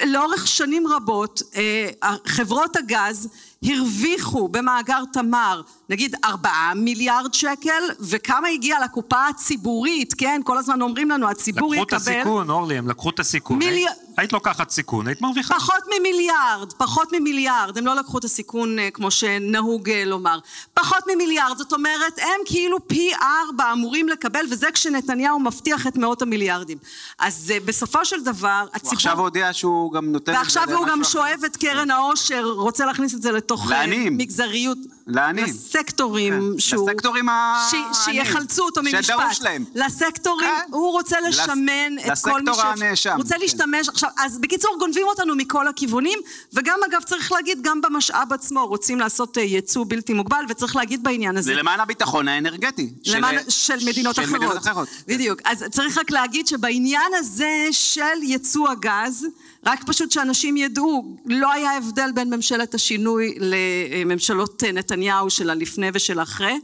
לאורך 0.04 0.46
שנים 0.46 0.86
רבות 0.86 1.42
אה, 1.56 1.90
חברות 2.26 2.76
הגז 2.76 3.28
הרוויחו 3.64 4.48
במאגר 4.48 5.02
תמר 5.12 5.60
נגיד 5.90 6.14
ארבעה 6.24 6.72
מיליארד 6.76 7.34
שקל 7.34 7.70
וכמה 8.00 8.48
הגיע 8.48 8.76
לקופה 8.84 9.26
הציבורית 9.28 10.14
כן 10.18 10.40
כל 10.44 10.58
הזמן 10.58 10.82
אומרים 10.82 11.10
לנו 11.10 11.30
הציבור 11.30 11.72
לקחו 11.74 11.82
את 11.82 11.92
יקבל 11.92 12.12
הסיכון, 12.14 12.50
אורלי, 12.50 12.78
הם 12.78 12.88
לקחו 12.88 13.10
את 13.10 13.20
הסיכון. 13.20 13.58
מילי- 13.58 13.86
היית- 14.16 14.32
לוקחת 14.32 14.70
סיכון, 14.70 15.06
היית 15.06 15.20
מרוויחה. 15.22 15.54
פחות 15.54 15.82
ממיליארד, 15.98 16.72
פחות 16.72 17.08
ממיליארד, 17.12 17.78
הם 17.78 17.86
לא 17.86 17.94
לקחו 17.96 18.18
את 18.18 18.24
הסיכון 18.24 18.78
אה, 18.78 18.88
כמו 18.90 19.10
שנהוג 19.10 19.90
אה, 19.90 20.04
לומר. 20.04 20.38
פחות 20.74 20.98
ממיליארד, 21.14 21.58
זאת 21.58 21.72
אומרת, 21.72 22.18
הם 22.18 22.40
כאילו 22.44 22.88
פי 22.88 23.10
ארבע 23.14 23.72
אמורים 23.72 24.08
לקבל, 24.08 24.44
וזה 24.50 24.66
כשנתניהו 24.74 25.40
מבטיח 25.40 25.86
את 25.86 25.96
מאות 25.96 26.22
המיליארדים. 26.22 26.78
אז 27.18 27.52
אה, 27.54 27.58
בסופו 27.64 28.04
של 28.04 28.22
דבר, 28.24 28.60
הוא 28.60 28.68
הציבור... 28.74 28.92
עכשיו 28.92 29.18
הודיע 29.18 29.52
שהוא 29.52 29.92
גם 29.92 30.12
נותן... 30.12 30.32
ועכשיו 30.32 30.72
הוא 30.72 30.86
גם 30.86 31.04
שואב 31.04 31.40
את 31.46 31.56
קרן 31.56 31.90
העושר, 31.90 32.44
רוצה 32.44 32.86
להכניס 32.86 33.14
את 33.14 33.22
זה 33.22 33.32
לתוך 33.32 33.70
לעניים. 33.70 34.16
מגזריות. 34.16 34.78
לעניים. 35.06 35.46
לסקטורים 35.46 36.32
כן, 36.54 36.58
שהוא... 36.60 36.90
לסקטורים 36.90 37.28
ה- 37.28 37.68
ש- 37.70 37.74
העניים. 37.74 37.94
שיחלצו 38.24 38.62
אותו 38.64 38.82
ממשפט. 38.82 39.02
שדרוש 39.04 39.42
להם. 39.42 39.64
לסקטורים, 39.74 40.48
כן. 40.66 40.72
הוא 40.72 40.92
רוצה 40.92 41.20
לס- 41.20 41.38
לשמן 41.38 41.52
את 41.98 42.18
כל 42.22 42.40
מי 42.40 42.50
לסקטור 42.50 42.54
ש... 42.54 42.58
הנאשם, 42.64 43.14
רוצה 43.16 43.34
כן. 43.34 43.40
להשתמש, 43.40 43.88
עכשיו, 43.88 44.05
אז 44.18 44.38
בקיצור 44.38 44.76
גונבים 44.78 45.06
אותנו 45.06 45.34
מכל 45.36 45.68
הכיוונים, 45.68 46.18
וגם 46.52 46.78
אגב 46.90 47.02
צריך 47.02 47.32
להגיד, 47.32 47.58
גם 47.62 47.80
במשאב 47.80 48.32
עצמו 48.32 48.66
רוצים 48.66 49.00
לעשות 49.00 49.38
אה, 49.38 49.42
ייצוא 49.42 49.84
בלתי 49.88 50.12
מוגבל, 50.12 50.44
וצריך 50.48 50.76
להגיד 50.76 51.02
בעניין 51.02 51.36
הזה. 51.36 51.52
זה 51.52 51.54
למען 51.54 51.80
הביטחון 51.80 52.28
האנרגטי. 52.28 52.90
למען, 53.06 53.36
של 53.48 53.76
מדינות 53.86 54.14
של 54.14 54.22
אחרות. 54.22 54.36
מדינות 54.36 54.56
אחרות. 54.56 54.88
בדיוק. 55.06 55.40
אז 55.44 55.64
צריך 55.70 55.98
רק 55.98 56.10
להגיד 56.10 56.46
שבעניין 56.46 57.12
הזה 57.18 57.68
של 57.70 58.22
ייצוא 58.22 58.68
הגז, 58.68 59.26
רק 59.66 59.84
פשוט 59.86 60.10
שאנשים 60.10 60.56
ידעו, 60.56 61.16
לא 61.26 61.52
היה 61.52 61.76
הבדל 61.76 62.10
בין 62.14 62.34
ממשלת 62.34 62.74
השינוי 62.74 63.34
לממשלות 63.40 64.62
נתניהו 64.64 65.30
של 65.30 65.50
הלפני 65.50 65.90
ושל 65.94 66.22
אחרי. 66.22 66.58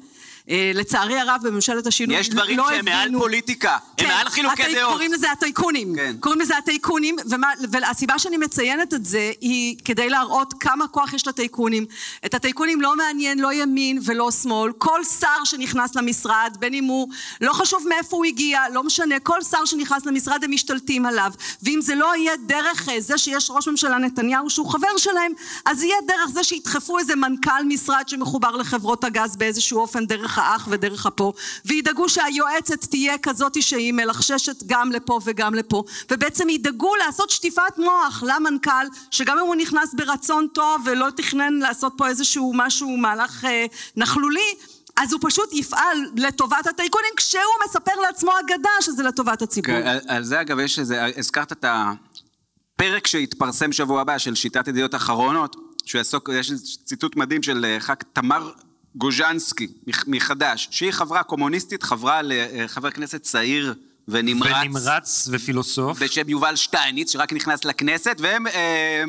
אה, 0.52 0.70
לצערי 0.74 1.18
הרב 1.20 1.40
בממשלת 1.42 1.86
השינוי 1.86 2.16
יש 2.16 2.28
דברים 2.30 2.58
לא 2.58 2.66
שהם 2.70 2.84
מעל 2.84 3.02
הבינו- 3.02 3.18
פוליטיקה, 3.20 3.78
כן, 3.96 4.04
הם 4.04 4.10
מעל 4.10 4.28
חילוקי 4.28 4.62
הטי- 4.62 4.74
דעות. 4.74 4.92
קוראים 4.92 5.12
לזה 5.12 5.30
הטייקונים. 5.32 5.94
כן. 5.96 6.16
קוראים 6.20 6.40
לזה 6.40 6.56
הטייקונים, 6.58 7.16
ומה, 7.30 7.48
והסיבה 7.70 8.18
שאני 8.18 8.36
מציינת 8.36 8.94
את 8.94 9.04
זה 9.04 9.32
היא 9.40 9.76
כדי 9.84 10.08
להראות 10.10 10.54
כמה 10.60 10.88
כוח 10.88 11.12
יש 11.12 11.26
לטייקונים. 11.28 11.84
את 12.26 12.34
הטייקונים 12.34 12.80
לא 12.80 12.96
מעניין 12.96 13.38
לא 13.38 13.52
ימין 13.52 13.98
ולא 14.04 14.30
שמאל. 14.30 14.72
כל 14.78 15.04
שר 15.04 15.44
שנכנס 15.44 15.94
למשרד, 15.94 16.56
בין 16.58 16.74
אם 16.74 16.84
הוא, 16.84 17.08
לא 17.40 17.52
חשוב 17.52 17.84
מאיפה 17.88 18.16
הוא 18.16 18.24
הגיע, 18.24 18.60
לא 18.72 18.82
משנה, 18.82 19.18
כל 19.20 19.42
שר 19.50 19.64
שנכנס 19.64 20.06
למשרד 20.06 20.44
הם 20.44 20.50
משתלטים 20.50 21.06
עליו. 21.06 21.32
ואם 21.62 21.80
זה 21.82 21.94
לא 21.94 22.16
יהיה 22.16 22.32
דרך 22.46 22.88
אה, 22.88 23.00
זה 23.00 23.18
שיש 23.18 23.50
ראש 23.50 23.68
ממשלה 23.68 23.98
נתניהו 23.98 24.50
שהוא 24.50 24.70
חבר 24.72 24.96
שלהם, 24.96 25.32
אז 25.64 25.82
יהיה 25.82 25.96
דרך 26.08 26.30
זה 26.32 26.44
שידחפו 26.44 26.98
איזה 26.98 27.16
מנכ"ל 27.16 27.64
משרד 27.68 28.08
שמחובר 28.08 28.50
לחברות 28.56 29.04
הגז 29.04 29.36
באיזשהו 29.36 29.80
אופן 29.80 30.06
דרך 30.06 30.38
האח 30.42 30.68
ודרך 30.70 31.06
הפה, 31.06 31.32
וידאגו 31.64 32.08
שהיועצת 32.08 32.84
תהיה 32.84 33.18
כזאת 33.18 33.62
שהיא 33.62 33.92
מלחששת 33.92 34.62
גם 34.66 34.92
לפה 34.92 35.20
וגם 35.24 35.54
לפה, 35.54 35.84
ובעצם 36.10 36.48
ידאגו 36.48 36.96
לעשות 37.06 37.30
שטיפת 37.30 37.78
מוח 37.78 38.22
למנכ"ל, 38.26 38.70
שגם 39.10 39.38
אם 39.38 39.46
הוא 39.46 39.54
נכנס 39.54 39.94
ברצון 39.94 40.46
טוב 40.54 40.82
ולא 40.86 41.08
תכנן 41.16 41.54
לעשות 41.54 41.92
פה 41.96 42.08
איזשהו 42.08 42.52
משהו, 42.56 42.96
מהלך 42.96 43.44
אה, 43.44 43.66
נכלולי, 43.96 44.54
אז 44.96 45.12
הוא 45.12 45.20
פשוט 45.22 45.52
יפעל 45.52 45.98
לטובת 46.16 46.66
הטייקונים 46.66 47.10
כשהוא 47.16 47.42
מספר 47.68 47.92
לעצמו 48.06 48.30
אגדה 48.40 48.70
שזה 48.80 49.02
לטובת 49.02 49.42
הציבור. 49.42 49.74
כן, 49.74 49.86
על- 49.86 50.00
על 50.08 50.24
זה 50.24 50.40
אגב 50.40 50.58
יש 50.58 50.78
איזה, 50.78 51.06
הזכרת 51.16 51.52
את 51.52 51.64
הפרק 51.68 53.06
שהתפרסם 53.06 53.72
שבוע 53.72 54.00
הבא 54.00 54.18
של 54.18 54.34
שיטת 54.34 54.68
ידיעות 54.68 54.94
אחרונות, 54.94 55.56
שהוא 55.84 55.98
יעסוק, 55.98 56.28
יש 56.32 56.52
ציטוט 56.84 57.16
מדהים 57.16 57.42
של 57.42 57.64
אה, 57.64 57.80
ח"כ 57.80 57.94
תמר 58.12 58.50
גוז'נסקי 58.96 59.68
מח- 59.86 60.04
מחד"ש, 60.06 60.68
שהיא 60.70 60.92
חברה 60.92 61.22
קומוניסטית, 61.22 61.82
חברה 61.82 62.20
לחבר 62.22 62.90
כנסת 62.90 63.22
צעיר 63.22 63.74
ונמרץ. 64.08 64.52
ונמרץ 64.64 65.28
ופילוסוף. 65.30 66.02
בשם 66.02 66.28
יובל 66.28 66.56
שטייניץ, 66.56 67.12
שרק 67.12 67.32
נכנס 67.32 67.64
לכנסת, 67.64 68.16
והם 68.20 68.46
אה, 68.46 69.04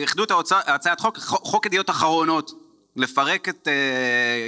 איחדו 0.00 0.24
את 0.24 0.32
הצעת 0.66 1.00
חוק, 1.00 1.18
חוק 1.18 1.66
ידיעות 1.66 1.90
אחרונות. 1.90 2.63
לפרק 2.96 3.48
את 3.48 3.68
אה, 3.68 3.72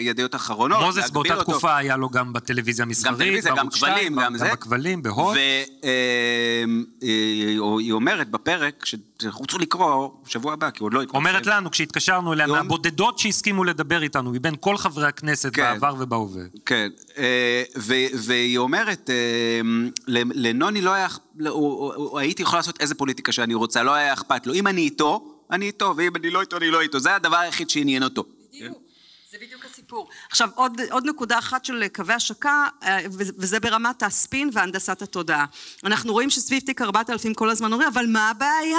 ידיעות 0.00 0.34
אחרונות, 0.34 0.80
מוזס 0.84 1.10
באותה 1.10 1.34
אותו. 1.34 1.42
תקופה 1.52 1.76
היה 1.76 1.96
לו 1.96 2.08
גם 2.08 2.32
בטלוויזיה 2.32 2.82
המסחרית, 2.84 3.18
טלוויזיה, 3.18 3.50
גם 3.50 3.56
בערוץ 3.56 3.74
שתיים, 3.76 3.94
כבלים, 4.12 4.20
גם 4.20 4.36
זה. 4.38 4.44
גם 4.46 4.52
בכבלים, 4.52 5.02
בהוט. 5.02 5.36
והיא 7.02 7.92
אומרת 7.92 8.30
בפרק, 8.30 8.84
רוצים 9.32 9.60
לקרוא 9.60 10.08
שבוע 10.26 10.52
הבא, 10.52 10.70
כי 10.70 10.82
עוד 10.82 10.94
לא 10.94 11.02
התפרסם. 11.02 11.16
אומרת 11.16 11.46
לנו, 11.46 11.70
כשהתקשרנו 11.70 12.32
אליה, 12.32 12.46
יום- 12.46 12.56
מהבודדות 12.56 13.18
שהסכימו 13.18 13.64
לדבר 13.64 14.02
איתנו, 14.02 14.30
מבין 14.32 14.54
כל 14.60 14.76
חברי 14.76 15.06
הכנסת 15.06 15.54
כן. 15.54 15.62
בעבר 15.62 15.94
ובהווה. 15.98 16.42
כן, 16.66 16.88
אה, 17.18 17.62
ו- 17.78 17.94
והיא 18.14 18.58
אומרת, 18.58 19.10
אה, 19.10 19.60
ל- 20.06 20.46
לנוני 20.48 20.80
לא 20.80 20.90
היה, 20.92 21.06
לא, 21.38 21.50
הוא- 21.50 21.94
הוא- 21.94 22.18
הייתי 22.18 22.42
יכולה 22.42 22.58
לעשות 22.60 22.80
איזה 22.80 22.94
פוליטיקה 22.94 23.32
שאני 23.32 23.54
רוצה, 23.54 23.82
לא 23.82 23.94
היה 23.94 24.12
אכפת 24.12 24.46
לו. 24.46 24.54
אם 24.54 24.66
אני 24.66 24.80
איתו, 24.80 25.32
אני 25.50 25.66
איתו, 25.66 25.94
ואם 25.96 26.16
אני 26.16 26.30
לא 26.30 26.40
איתו, 26.40 26.56
אני 26.56 26.70
לא 26.70 26.80
איתו. 26.80 26.98
זה 26.98 27.14
הדבר 27.14 27.36
היחיד 27.36 27.70
שעניין 27.70 28.02
אותו. 28.02 28.24
הסיפור. 29.86 30.08
עכשיו, 30.30 30.48
עוד, 30.54 30.80
עוד 30.90 31.06
נקודה 31.06 31.38
אחת 31.38 31.64
של 31.64 31.84
קווי 31.94 32.14
השקה, 32.14 32.66
אה, 32.82 32.98
וזה 33.10 33.60
ברמת 33.60 34.02
הספין 34.02 34.50
והנדסת 34.52 35.02
התודעה. 35.02 35.44
אנחנו 35.84 36.12
רואים 36.12 36.30
שסביב 36.30 36.62
תיק 36.62 36.82
4000 36.82 37.34
כל 37.34 37.50
הזמן 37.50 37.72
אומרים, 37.72 37.88
אבל 37.88 38.06
מה 38.06 38.30
הבעיה? 38.30 38.78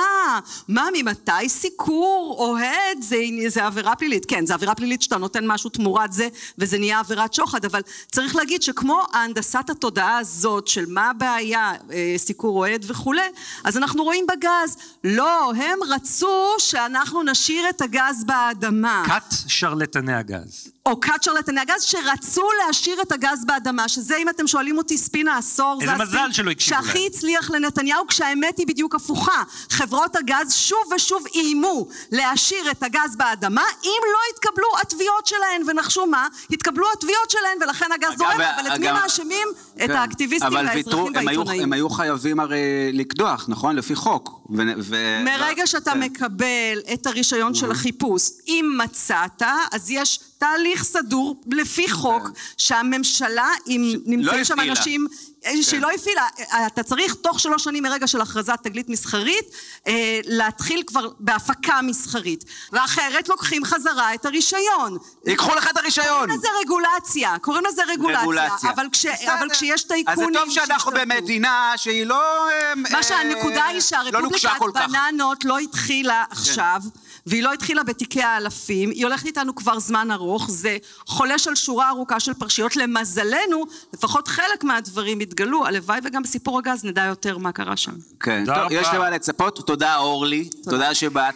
מה, 0.67 0.87
ממתי 0.93 1.49
סיקור 1.49 2.35
אוהד 2.39 3.01
זה, 3.01 3.17
זה 3.47 3.65
עבירה 3.65 3.95
פלילית? 3.95 4.25
כן, 4.25 4.45
זה 4.45 4.53
עבירה 4.53 4.75
פלילית 4.75 5.01
שאתה 5.01 5.17
נותן 5.17 5.47
משהו 5.47 5.69
תמורת 5.69 6.13
זה, 6.13 6.27
וזה 6.57 6.77
נהיה 6.79 6.99
עבירת 6.99 7.33
שוחד, 7.33 7.65
אבל 7.65 7.81
צריך 8.11 8.35
להגיד 8.35 8.61
שכמו 8.61 9.03
הנדסת 9.13 9.69
התודעה 9.69 10.17
הזאת 10.17 10.67
של 10.67 10.85
מה 10.87 11.09
הבעיה, 11.09 11.73
אה, 11.91 12.13
סיקור 12.17 12.57
אוהד 12.57 12.85
וכולי, 12.87 13.21
אז 13.63 13.77
אנחנו 13.77 14.03
רואים 14.03 14.25
בגז, 14.27 14.77
לא, 15.03 15.53
הם 15.53 15.79
רצו 15.89 16.53
שאנחנו 16.59 17.23
נשאיר 17.23 17.69
את 17.69 17.81
הגז 17.81 18.23
באדמה. 18.25 19.03
כת 19.07 19.33
שרלטני 19.47 20.13
הגז. 20.13 20.76
או 20.88 20.99
שרלטני 21.21 21.61
הגז 21.61 21.83
שרצו 21.83 22.47
להשאיר 22.65 23.01
את 23.01 23.11
הגז 23.11 23.45
באדמה, 23.45 23.88
שזה 23.88 24.17
אם 24.17 24.29
אתם 24.29 24.47
שואלים 24.47 24.77
אותי 24.77 24.97
ספין 24.97 25.27
העשור, 25.27 25.77
איזה 25.81 25.93
זה 25.97 26.03
מזל 26.03 26.17
הספין 26.17 26.33
שלא 26.33 26.51
הקשיבו 26.51 26.83
שהכי 26.83 26.97
להם. 26.97 27.07
הצליח 27.07 27.51
לנתניהו, 27.51 28.07
כשהאמת 28.07 28.57
היא 28.57 28.67
בדיוק 28.67 28.95
הפוכה. 28.95 29.43
חברות 29.69 30.15
הגז 30.15 30.53
שוב 30.53 30.79
ושוב 30.95 31.23
איימו 31.35 31.88
להשאיר 32.11 32.71
את 32.71 32.83
הגז 32.83 33.15
באדמה, 33.17 33.63
אם 33.83 34.01
לא 34.13 34.19
יתקבלו 34.33 34.67
התביעות 34.81 35.27
שלהן, 35.27 35.61
ונחשו 35.67 36.05
מה? 36.05 36.27
התקבלו 36.51 36.85
התביעות 36.97 37.29
שלהן, 37.29 37.57
ולכן 37.61 37.85
הגז 37.95 38.17
זורם, 38.17 38.31
אבל 38.31 38.73
את 38.73 38.79
מי 38.79 38.91
מאשימים? 38.91 39.47
את 39.75 39.81
כן. 39.81 39.91
האקטיביסטים 39.91 40.47
אבל 40.47 40.65
והאזרחים 40.65 41.13
והעיתונאים. 41.15 41.63
הם 41.63 41.73
היו 41.73 41.89
חייבים 41.89 42.39
הרי 42.39 42.91
לקדוח, 42.93 43.45
נכון? 43.47 43.75
לפי 43.75 43.95
חוק. 43.95 44.36
ו- 44.49 44.61
ו- 44.77 45.23
מרגע 45.25 45.67
שאתה 45.67 45.91
כן. 45.91 45.99
מקבל 45.99 46.79
את 46.93 47.07
הרישיון 47.07 47.53
של 47.53 47.71
החיפוש, 47.71 48.29
אם 48.47 48.79
מצאת, 48.83 49.41
אז 49.71 49.91
יש 49.91 50.19
תהליך 50.37 50.83
סדור 50.83 51.41
לפי 51.51 51.89
חוק 51.91 52.29
שהממשלה, 52.57 53.49
אם 53.67 53.93
נמצאים 54.05 54.43
שם 54.43 54.53
הפעילה. 54.53 54.73
אנשים 54.73 55.07
אה, 55.47 55.63
שהיא 55.63 55.81
לא 55.81 55.87
הפעילה, 55.95 56.27
אה, 56.53 56.67
אתה 56.67 56.83
צריך 56.83 57.13
תוך 57.13 57.39
שלוש 57.39 57.63
שנים 57.63 57.83
מרגע 57.83 58.07
של 58.07 58.21
הכרזת 58.21 58.59
תגלית 58.63 58.89
מסחרית, 58.89 59.45
אה, 59.87 60.19
להתחיל 60.23 60.83
כבר 60.87 61.09
בהפקה 61.19 61.81
מסחרית. 61.81 62.43
ואחרת 62.71 63.29
לוקחים 63.29 63.65
חזרה 63.65 64.13
את 64.13 64.25
הרישיון. 64.25 64.97
ייקחו 65.25 65.55
לך 65.55 65.69
את 65.69 65.77
הרישיון. 65.77 66.07
קוראים 66.07 66.29
לזה 66.29 66.47
רגולציה, 66.61 67.35
קוראים 67.41 67.63
לזה 67.65 67.81
רגולציה. 67.87 68.21
רגולציה. 68.21 68.69
אבל, 68.69 68.87
כש. 68.91 69.05
אבל 69.05 69.49
כשיש 69.49 69.81
אז 69.81 69.87
זה 69.87 69.93
טייקונים... 69.93 70.33
טוב 70.33 70.49
שאנחנו. 70.49 70.91
במדינה 70.91 71.73
שהיא 71.75 72.05
לא... 72.05 72.49
אה, 72.49 72.73
מה 72.75 73.03
שהנקודה 73.03 73.65
היא 73.65 73.75
לא 73.75 73.81
שהרפובליקת 73.81 74.49
כך. 74.75 74.81
כן. 74.81 74.87
בננות 74.87 75.45
לא 75.45 75.57
התחילה 75.57 76.23
עכשיו, 76.29 76.81
והיא 77.28 77.43
לא 77.43 77.53
התחילה 77.53 77.84
בתיקי 77.84 78.21
האלפים, 78.21 78.89
היא 78.89 79.05
הולכת 79.05 79.25
איתנו 79.25 79.55
כבר 79.55 79.80
זמן 79.80 80.11
ארוך, 80.11 80.51
זה 80.51 80.78
חולש 81.07 81.47
על 81.47 81.55
שורה 81.55 81.89
ארוכה 81.89 82.19
של 82.19 82.34
פרשיות. 82.34 82.75
למזלנו, 82.75 83.65
לפחות 83.93 84.28
חלק 84.28 84.63
מהדברים 84.63 85.19
התגלו, 85.19 85.65
הלוואי 85.65 85.99
וגם 86.03 86.23
בסיפור 86.23 86.59
הגז 86.59 86.86
נדע 86.86 87.03
יותר 87.03 87.38
מה 87.38 87.51
קרה 87.51 87.78
שם. 87.78 87.91
כן, 88.19 88.45
תודה 88.45 88.63
טוב, 88.63 88.71
יש 88.71 88.88
רבה. 88.88 88.97
למה 88.97 89.09
לצפות. 89.09 89.67
תודה, 89.67 89.97
אורלי. 89.97 90.49
תודה 90.63 90.93
שבאת. 90.93 91.36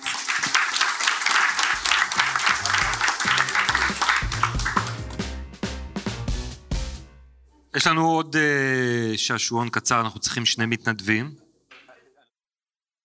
יש 7.76 7.88
לנו 7.88 8.12
עוד 8.12 8.36
אה, 8.36 9.18
שעשועון 9.18 9.70
קצר, 9.70 10.02
אנחנו 10.02 10.20
צריכים 10.20 10.46
שני 10.46 10.66
מתנדבים. 10.66 11.32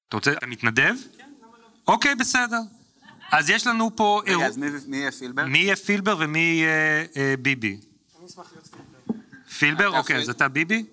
אתה 0.09 0.17
רוצה, 0.17 0.33
אתה 0.33 0.47
מתנדב? 0.47 0.95
אוקיי, 1.89 2.15
בסדר. 2.15 2.76
אז 3.31 3.51
יש 3.51 3.67
לנו 3.67 3.97
פה... 3.97 4.21
רגע, 4.23 4.31
אירוע- 4.33 4.47
אז 4.47 4.57
מי 4.57 4.67
מי 4.87 4.97
יהיה 4.97 5.13
פילבר? 5.13 5.45
מי 5.47 5.59
יהיה 5.59 5.77
פילבר 5.77 6.17
ומי 6.19 6.39
יהיה 6.39 7.05
אה, 7.17 7.35
ביבי? 7.39 7.81
פילבר? 9.59 9.89
אתה 9.89 9.99
אוקיי, 9.99 10.17
אז 10.17 10.29
אתה 10.31 10.49
ביבי? 10.49 10.85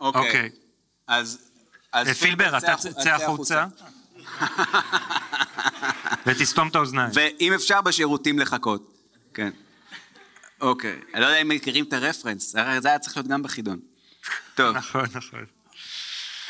אוקיי. 0.00 0.26
אוקיי. 0.26 0.50
אז... 1.06 1.38
אז 1.92 2.08
פילבר, 2.08 2.58
אתה 2.58 2.74
צא 2.76 3.14
החוצה. 3.14 3.66
ותסתום 6.26 6.68
את 6.68 6.74
האוזניים. 6.74 7.10
ואם 7.14 7.52
אפשר 7.54 7.80
בשירותים 7.80 8.38
לחכות. 8.38 8.94
כן. 9.34 9.50
אוקיי. 10.60 11.00
אני 11.14 11.20
לא 11.22 11.26
יודע 11.26 11.42
אם 11.42 11.48
מכירים 11.48 11.84
את 11.84 11.92
הרפרנס, 11.92 12.52
זה 12.52 12.88
היה 12.88 12.98
צריך 12.98 13.16
להיות 13.16 13.28
גם 13.28 13.42
בחידון. 13.42 13.78
טוב, 14.54 14.76
נכון, 14.76 15.04
נכון. 15.14 15.44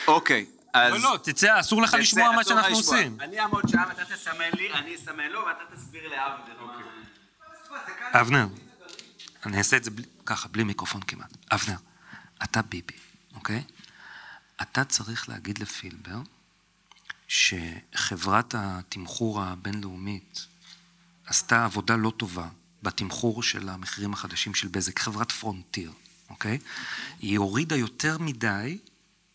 אוקיי. 0.06 0.46
אז... 0.74 0.92
לא, 0.92 0.98
לא, 0.98 1.18
תצא, 1.22 1.60
אסור 1.60 1.82
לך 1.82 1.90
תצא, 1.90 1.98
לשמוע 1.98 2.32
מה 2.32 2.44
שאנחנו 2.44 2.78
לשמוע. 2.80 2.96
עושים. 2.96 3.20
אני 3.20 3.40
אעמוד 3.40 3.68
שם, 3.68 3.82
אתה 3.92 4.04
תסמן 4.04 4.50
לי, 4.58 4.72
אני 4.72 4.96
אסמן 4.96 5.28
לו, 5.30 5.40
ואתה 5.46 5.76
תסביר 5.76 6.02
לאבנר. 6.08 6.54
אבנר, 8.20 8.46
אני 9.46 9.58
אעשה 9.58 9.76
את 9.76 9.84
זה 9.84 9.90
בלי- 9.90 10.04
ככה, 10.26 10.48
בלי 10.48 10.64
מיקרופון 10.64 11.02
כמעט. 11.02 11.36
אבנר, 11.52 11.76
אתה 12.44 12.62
ביבי, 12.62 12.94
אוקיי? 13.34 13.62
אתה 14.62 14.84
צריך 14.84 15.28
להגיד 15.28 15.58
לפילבר 15.58 16.16
שחברת 17.28 18.54
התמחור 18.58 19.42
הבינלאומית 19.42 20.46
עשתה 21.26 21.64
עבודה 21.64 21.96
לא 21.96 22.12
טובה 22.16 22.48
בתמחור 22.82 23.42
של 23.42 23.68
המחירים 23.68 24.12
החדשים 24.12 24.54
של 24.54 24.68
בזק, 24.68 24.98
חברת 24.98 25.32
פרונטיר, 25.32 25.92
אוקיי? 26.30 26.58
היא 27.20 27.38
הורידה 27.38 27.76
יותר 27.76 28.18
מדי 28.18 28.78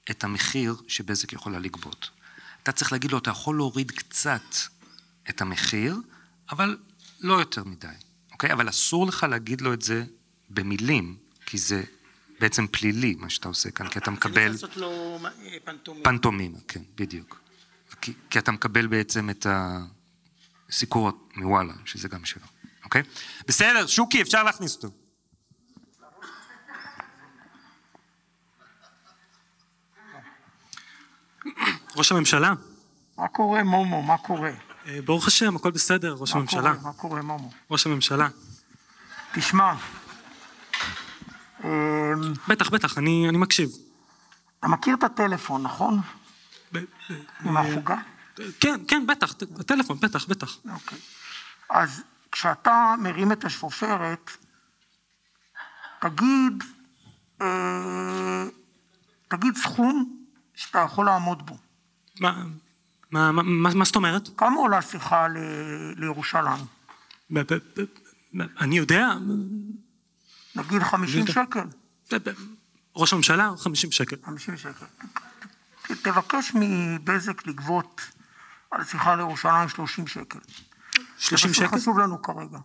את 0.09 0.23
המחיר 0.23 0.75
שבזק 0.87 1.33
יכולה 1.33 1.59
לגבות. 1.59 2.09
אתה 2.63 2.71
צריך 2.71 2.91
להגיד 2.91 3.11
לו, 3.11 3.17
אתה 3.17 3.29
יכול 3.29 3.55
להוריד 3.55 3.91
קצת 3.91 4.55
את 5.29 5.41
המחיר, 5.41 5.97
אבל 6.51 6.77
לא 7.19 7.33
יותר 7.33 7.63
מדי, 7.63 7.87
אוקיי? 8.31 8.53
אבל 8.53 8.69
אסור 8.69 9.07
לך 9.07 9.25
להגיד 9.29 9.61
לו 9.61 9.73
את 9.73 9.81
זה 9.81 10.03
במילים, 10.49 11.17
כי 11.45 11.57
זה 11.57 11.83
בעצם 12.39 12.67
פלילי, 12.67 13.15
מה 13.19 13.29
שאתה 13.29 13.47
עושה 13.47 13.71
כאן, 13.71 13.89
כי 13.89 13.99
אתה 13.99 14.11
מקבל... 14.11 14.47
לעשות 14.47 14.77
לו 14.77 15.19
אה, 15.25 15.57
פנטומימה. 15.63 16.03
פנטומימה, 16.03 16.57
כן, 16.67 16.81
בדיוק. 16.95 17.41
כי, 18.01 18.13
כי 18.29 18.39
אתה 18.39 18.51
מקבל 18.51 18.87
בעצם 18.87 19.29
את 19.29 19.47
הסיקור 20.69 21.11
מוואלה, 21.35 21.73
שזה 21.85 22.07
גם 22.07 22.25
שלו, 22.25 22.45
אוקיי? 22.85 23.01
בסדר, 23.47 23.87
שוקי, 23.87 24.21
אפשר 24.21 24.43
להכניס 24.43 24.75
אותו. 24.75 24.89
ראש 31.95 32.11
הממשלה. 32.11 32.53
מה 33.17 33.27
קורה, 33.27 33.63
מומו? 33.63 34.01
מה 34.01 34.17
קורה? 34.17 34.51
אה, 34.87 34.99
ברוך 35.05 35.27
השם, 35.27 35.55
הכל 35.55 35.71
בסדר, 35.71 36.15
ראש 36.19 36.33
מה 36.33 36.37
הממשלה. 36.39 36.75
קורה? 36.75 36.91
מה 36.91 36.93
קורה, 36.93 37.21
מומו? 37.21 37.51
ראש 37.71 37.85
הממשלה. 37.85 38.27
תשמע, 39.33 39.73
אמ, 41.63 41.69
בטח, 42.47 42.69
בטח, 42.69 42.97
אני 42.97 43.29
אני 43.29 43.37
מקשיב. 43.37 43.69
אתה 44.59 44.67
מכיר 44.67 44.95
את 44.95 45.03
הטלפון, 45.03 45.63
נכון? 45.63 45.99
עם 47.45 47.57
החוגה? 47.57 47.97
כן, 48.59 48.81
כן, 48.87 49.07
בטח, 49.07 49.33
הטלפון, 49.59 49.97
בטח, 49.99 50.25
בטח. 50.27 50.57
אוקיי. 50.73 50.97
אז 51.69 52.03
כשאתה 52.31 52.95
מרים 52.99 53.31
את 53.31 53.45
השפופרת, 53.45 54.31
תגיד, 56.01 56.63
אה, 57.41 58.43
תגיד 59.27 59.55
סכום 59.55 60.18
שאתה 60.59 60.79
יכול 60.79 61.05
לעמוד 61.05 61.45
בו. 61.45 61.57
מה, 62.19 62.43
מה, 63.11 63.31
מה, 63.31 63.43
מה 63.75 63.85
זאת 63.85 63.95
אומרת? 63.95 64.29
כמה 64.37 64.55
עולה 64.55 64.81
שיחה 64.81 65.27
ל- 65.27 65.37
לירושלים? 65.97 66.65
ב- 67.31 67.39
ב- 67.39 67.53
ב- 67.53 67.85
ב- 68.37 68.47
אני 68.61 68.77
יודע, 68.77 69.09
נגיד 70.55 70.83
50 70.83 71.19
יודע. 71.19 71.33
שקל. 71.33 71.63
ב- 72.11 72.29
ב- 72.29 72.33
ראש 72.95 73.13
הממשלה, 73.13 73.51
50 73.57 73.91
שקל. 73.91 74.15
50 74.25 74.57
שקל. 74.57 74.85
תבקש 76.01 76.51
מבזק 76.55 77.47
לגבות 77.47 78.01
על 78.71 78.83
שיחה 78.83 79.15
לירושלים 79.15 79.69
30 79.69 80.07
שקל. 80.07 80.39
30 81.17 81.49
זה 81.53 81.61
מה 81.61 81.67
שקל? 81.67 81.77
שחשוב 81.77 81.99
לנו 81.99 82.21
כרגע. 82.21 82.59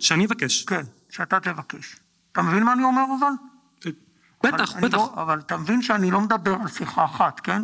שאני 0.00 0.26
אבקש. 0.26 0.64
כן, 0.64 0.82
שאתה 1.10 1.40
תבקש. 1.40 1.96
אתה 2.32 2.42
מבין 2.42 2.62
מה 2.62 2.72
אני 2.72 2.82
אומר 2.82 3.02
אבל? 3.18 3.49
בטח, 4.42 4.76
בטח. 4.76 4.96
לא- 4.96 5.12
אבל 5.16 5.38
אתה 5.38 5.56
מבין 5.56 5.82
שאני 5.82 6.10
לא 6.10 6.20
מדבר 6.20 6.54
על 6.62 6.68
שיחה 6.68 7.04
אחת, 7.04 7.40
כן? 7.40 7.62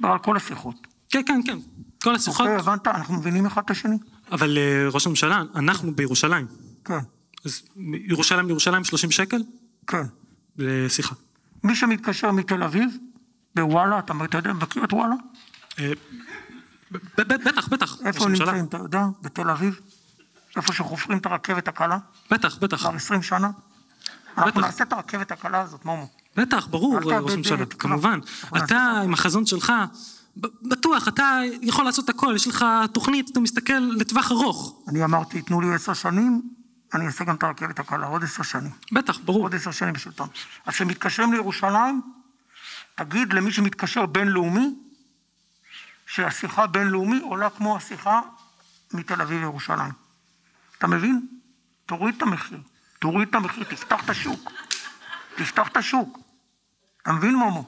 מדבר 0.00 0.12
על 0.12 0.18
כל 0.18 0.36
השיחות. 0.36 0.86
כן, 1.10 1.22
כן, 1.26 1.40
כן. 1.46 1.58
כל 2.02 2.14
השיחות. 2.14 2.40
אוקיי, 2.40 2.56
הבנת? 2.56 2.86
אנחנו 2.86 3.14
מבינים 3.14 3.46
אחד 3.46 3.62
את 3.64 3.70
השני? 3.70 3.96
אבל 4.32 4.58
אה, 4.58 4.88
ראש 4.92 5.06
הממשלה, 5.06 5.42
אנחנו 5.54 5.94
בירושלים. 5.94 6.46
כן. 6.84 6.98
אז 7.44 7.62
ירושלים 8.08 8.46
בירושלים 8.46 8.84
30 8.84 9.10
שקל? 9.10 9.42
כן. 9.86 10.02
לשיחה. 10.58 11.14
מי 11.64 11.74
שמתקשר 11.76 12.30
מתל 12.30 12.62
אביב, 12.62 12.96
בוואלה, 13.56 13.98
אתה 13.98 14.14
יודע, 14.38 14.52
מכיר 14.52 14.84
את 14.84 14.92
וואלה? 14.92 15.14
אה, 15.78 15.92
בטח, 17.18 17.68
בטח. 17.68 17.96
איפה. 18.04 18.28
נמצאים, 18.28 18.64
אתה 18.64 18.76
יודע? 18.76 19.04
בתל 19.22 19.50
אביב? 19.50 19.80
איפה 20.56 20.72
שחופרים 20.72 21.18
את 21.18 21.26
הרכבת 21.26 21.68
הקלה? 21.68 21.98
בטח, 22.30 22.58
בטח. 22.58 22.76
כבר 22.80 22.94
20 22.94 23.22
שנה? 23.22 23.50
אנחנו 24.38 24.60
נעשה 24.60 24.84
את 24.84 24.92
הרכבת 24.92 25.32
הקלה 25.32 25.60
הזאת, 25.60 25.84
מומו. 25.84 26.08
בטח, 26.36 26.66
ברור, 26.66 26.98
ראש 26.98 27.32
הממשלה. 27.32 27.66
כמובן. 27.66 28.18
אתה, 28.56 29.00
עם 29.04 29.14
החזון 29.14 29.46
שלך, 29.46 29.72
בטוח, 30.62 31.08
אתה 31.08 31.40
יכול 31.62 31.84
לעשות 31.84 32.08
הכל, 32.08 32.32
יש 32.36 32.46
לך 32.46 32.64
תוכנית, 32.92 33.30
אתה 33.30 33.40
מסתכל 33.40 33.78
לטווח 33.98 34.32
ארוך. 34.32 34.82
אני 34.88 35.04
אמרתי, 35.04 35.42
תנו 35.42 35.60
לי 35.60 35.74
עשר 35.74 35.94
שנים, 35.94 36.42
אני 36.94 37.06
אעשה 37.06 37.24
גם 37.24 37.34
את 37.34 37.42
הרכבת 37.42 37.78
הקלה, 37.78 38.06
עוד 38.06 38.24
עשר 38.24 38.42
שנים. 38.42 38.70
בטח, 38.92 39.18
ברור. 39.24 39.42
עוד 39.42 39.54
עשר 39.54 39.70
שנים 39.70 39.94
בשלטון. 39.94 40.28
אז 40.66 40.74
כשמתקשרים 40.74 41.32
לירושלים, 41.32 42.00
תגיד 42.94 43.32
למי 43.32 43.52
שמתקשר 43.52 44.06
בינלאומי, 44.06 44.74
שהשיחה 46.06 46.66
בינלאומי 46.66 47.20
עולה 47.20 47.50
כמו 47.50 47.76
השיחה 47.76 48.20
מתל 48.92 49.22
אביב 49.22 49.40
לירושלים. 49.40 49.92
אתה 50.78 50.86
מבין? 50.86 51.26
תוריד 51.86 52.14
את 52.16 52.22
המחיר. 52.22 52.58
תוריד 53.04 53.28
את 53.28 53.34
המחיר, 53.34 53.64
תפתח 53.64 54.04
את 54.04 54.10
השוק. 54.10 54.50
תפתח 55.36 55.68
את 55.68 55.76
השוק. 55.76 56.18
אתה 57.02 57.12
מבין, 57.12 57.34
מומו? 57.34 57.64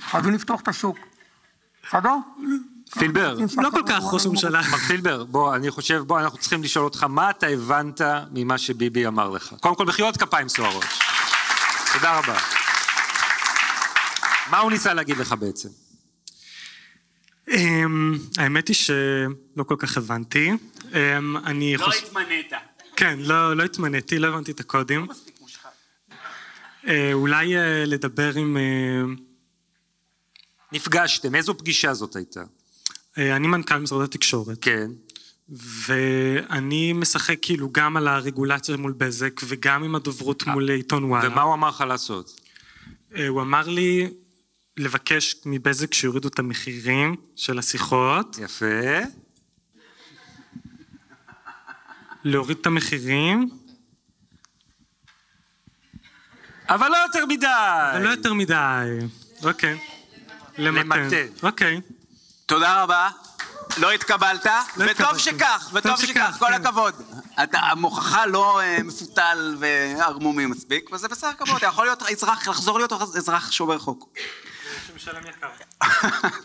חייבים 0.00 0.34
לפתוח 0.34 0.60
את 0.60 0.68
השוק. 0.68 0.98
בסדר? 1.86 2.14
פילבר, 2.98 3.38
לא 3.56 3.70
כל 3.70 3.82
כך, 3.88 4.02
ראש 4.12 4.26
הממשלה. 4.26 4.60
מר 4.70 4.78
פילבר, 4.78 5.24
בוא, 5.24 5.56
אני 5.56 5.70
חושב, 5.70 5.98
בוא, 6.06 6.20
אנחנו 6.20 6.38
צריכים 6.38 6.62
לשאול 6.62 6.84
אותך, 6.84 7.02
מה 7.02 7.30
אתה 7.30 7.46
הבנת 7.46 8.00
ממה 8.30 8.58
שביבי 8.58 9.06
אמר 9.06 9.30
לך? 9.30 9.54
קודם 9.60 9.74
כל, 9.74 9.86
מחיאות 9.86 10.16
כפיים 10.16 10.48
סוערות. 10.48 10.84
תודה 11.92 12.18
רבה. 12.18 12.38
מה 14.50 14.58
הוא 14.58 14.70
ניסה 14.70 14.94
להגיד 14.94 15.16
לך 15.16 15.34
בעצם? 15.40 15.68
אמ, 17.48 18.18
האמת 18.38 18.68
היא 18.68 18.76
שלא 18.76 19.64
כל 19.66 19.76
כך 19.78 19.96
הבנתי. 19.96 20.50
אמ, 20.94 21.36
אני 21.36 21.76
לא 21.76 21.84
חושב... 21.84 22.06
התמנית. 22.06 22.52
כן, 23.00 23.18
לא, 23.18 23.56
לא 23.56 23.62
התמניתי, 23.62 24.18
לא 24.18 24.26
הבנתי 24.26 24.52
את 24.52 24.60
הקודים. 24.60 25.06
אה, 26.88 27.12
אולי 27.12 27.56
אה, 27.56 27.84
לדבר 27.86 28.34
עם... 28.34 28.56
אה, 28.56 29.02
נפגשתם, 30.72 31.34
איזו 31.34 31.58
פגישה 31.58 31.94
זאת 31.94 32.16
הייתה? 32.16 32.42
אה, 33.18 33.36
אני 33.36 33.46
מנכ"ל 33.46 33.78
משרד 33.78 34.02
התקשורת. 34.02 34.58
כן. 34.60 34.90
ואני 35.86 36.92
משחק 36.92 37.36
כאילו 37.42 37.70
גם 37.72 37.96
על 37.96 38.08
הרגולציה 38.08 38.76
מול 38.76 38.92
בזק 38.92 39.40
וגם 39.48 39.84
עם 39.84 39.94
הדוברות 39.94 40.46
מול 40.46 40.70
עיתון 40.70 41.04
וואלה. 41.04 41.28
ומה 41.28 41.42
הוא 41.42 41.54
אמר 41.54 41.68
לך 41.68 41.80
לעשות? 41.80 42.40
אה, 43.16 43.28
הוא 43.28 43.42
אמר 43.42 43.68
לי 43.68 44.10
לבקש 44.76 45.36
מבזק 45.46 45.94
שיורידו 45.94 46.28
את 46.28 46.38
המחירים 46.38 47.16
של 47.36 47.58
השיחות. 47.58 48.38
יפה. 48.40 48.66
להוריד 52.24 52.56
את 52.60 52.66
המחירים. 52.66 53.48
אבל 56.68 56.88
לא 56.88 56.96
יותר 56.96 57.26
מדי. 57.26 57.46
אבל 57.92 58.02
לא 58.02 58.08
יותר 58.08 58.34
מדי. 58.34 58.98
אוקיי. 59.42 59.78
למתן. 60.58 61.08
אוקיי. 61.42 61.80
תודה 62.46 62.82
רבה. 62.82 63.10
לא 63.76 63.92
התקבלת, 63.92 64.46
וטוב 64.76 64.88
התקבלתי. 64.88 65.18
שכך, 65.18 65.70
וטוב 65.72 65.96
טוב 65.96 66.06
שכך, 66.06 66.36
כל 66.38 66.46
כן. 66.46 66.52
הכבוד. 66.52 66.94
אתה, 67.42 67.58
המוכחה 67.58 68.26
לא 68.26 68.60
אה, 68.60 68.82
מפותל 68.82 69.56
וערמומי 69.58 70.46
מספיק, 70.46 70.90
וזה 70.92 71.08
בסדר 71.08 71.32
כבוד, 71.38 71.56
אתה 71.56 71.66
יכול 71.66 71.84
להיות 71.84 72.02
אזרח, 72.02 72.48
לחזור 72.48 72.78
להיות 72.78 72.92
אזרח 72.92 73.50
שומר 73.50 73.78
חוק. 73.78 74.08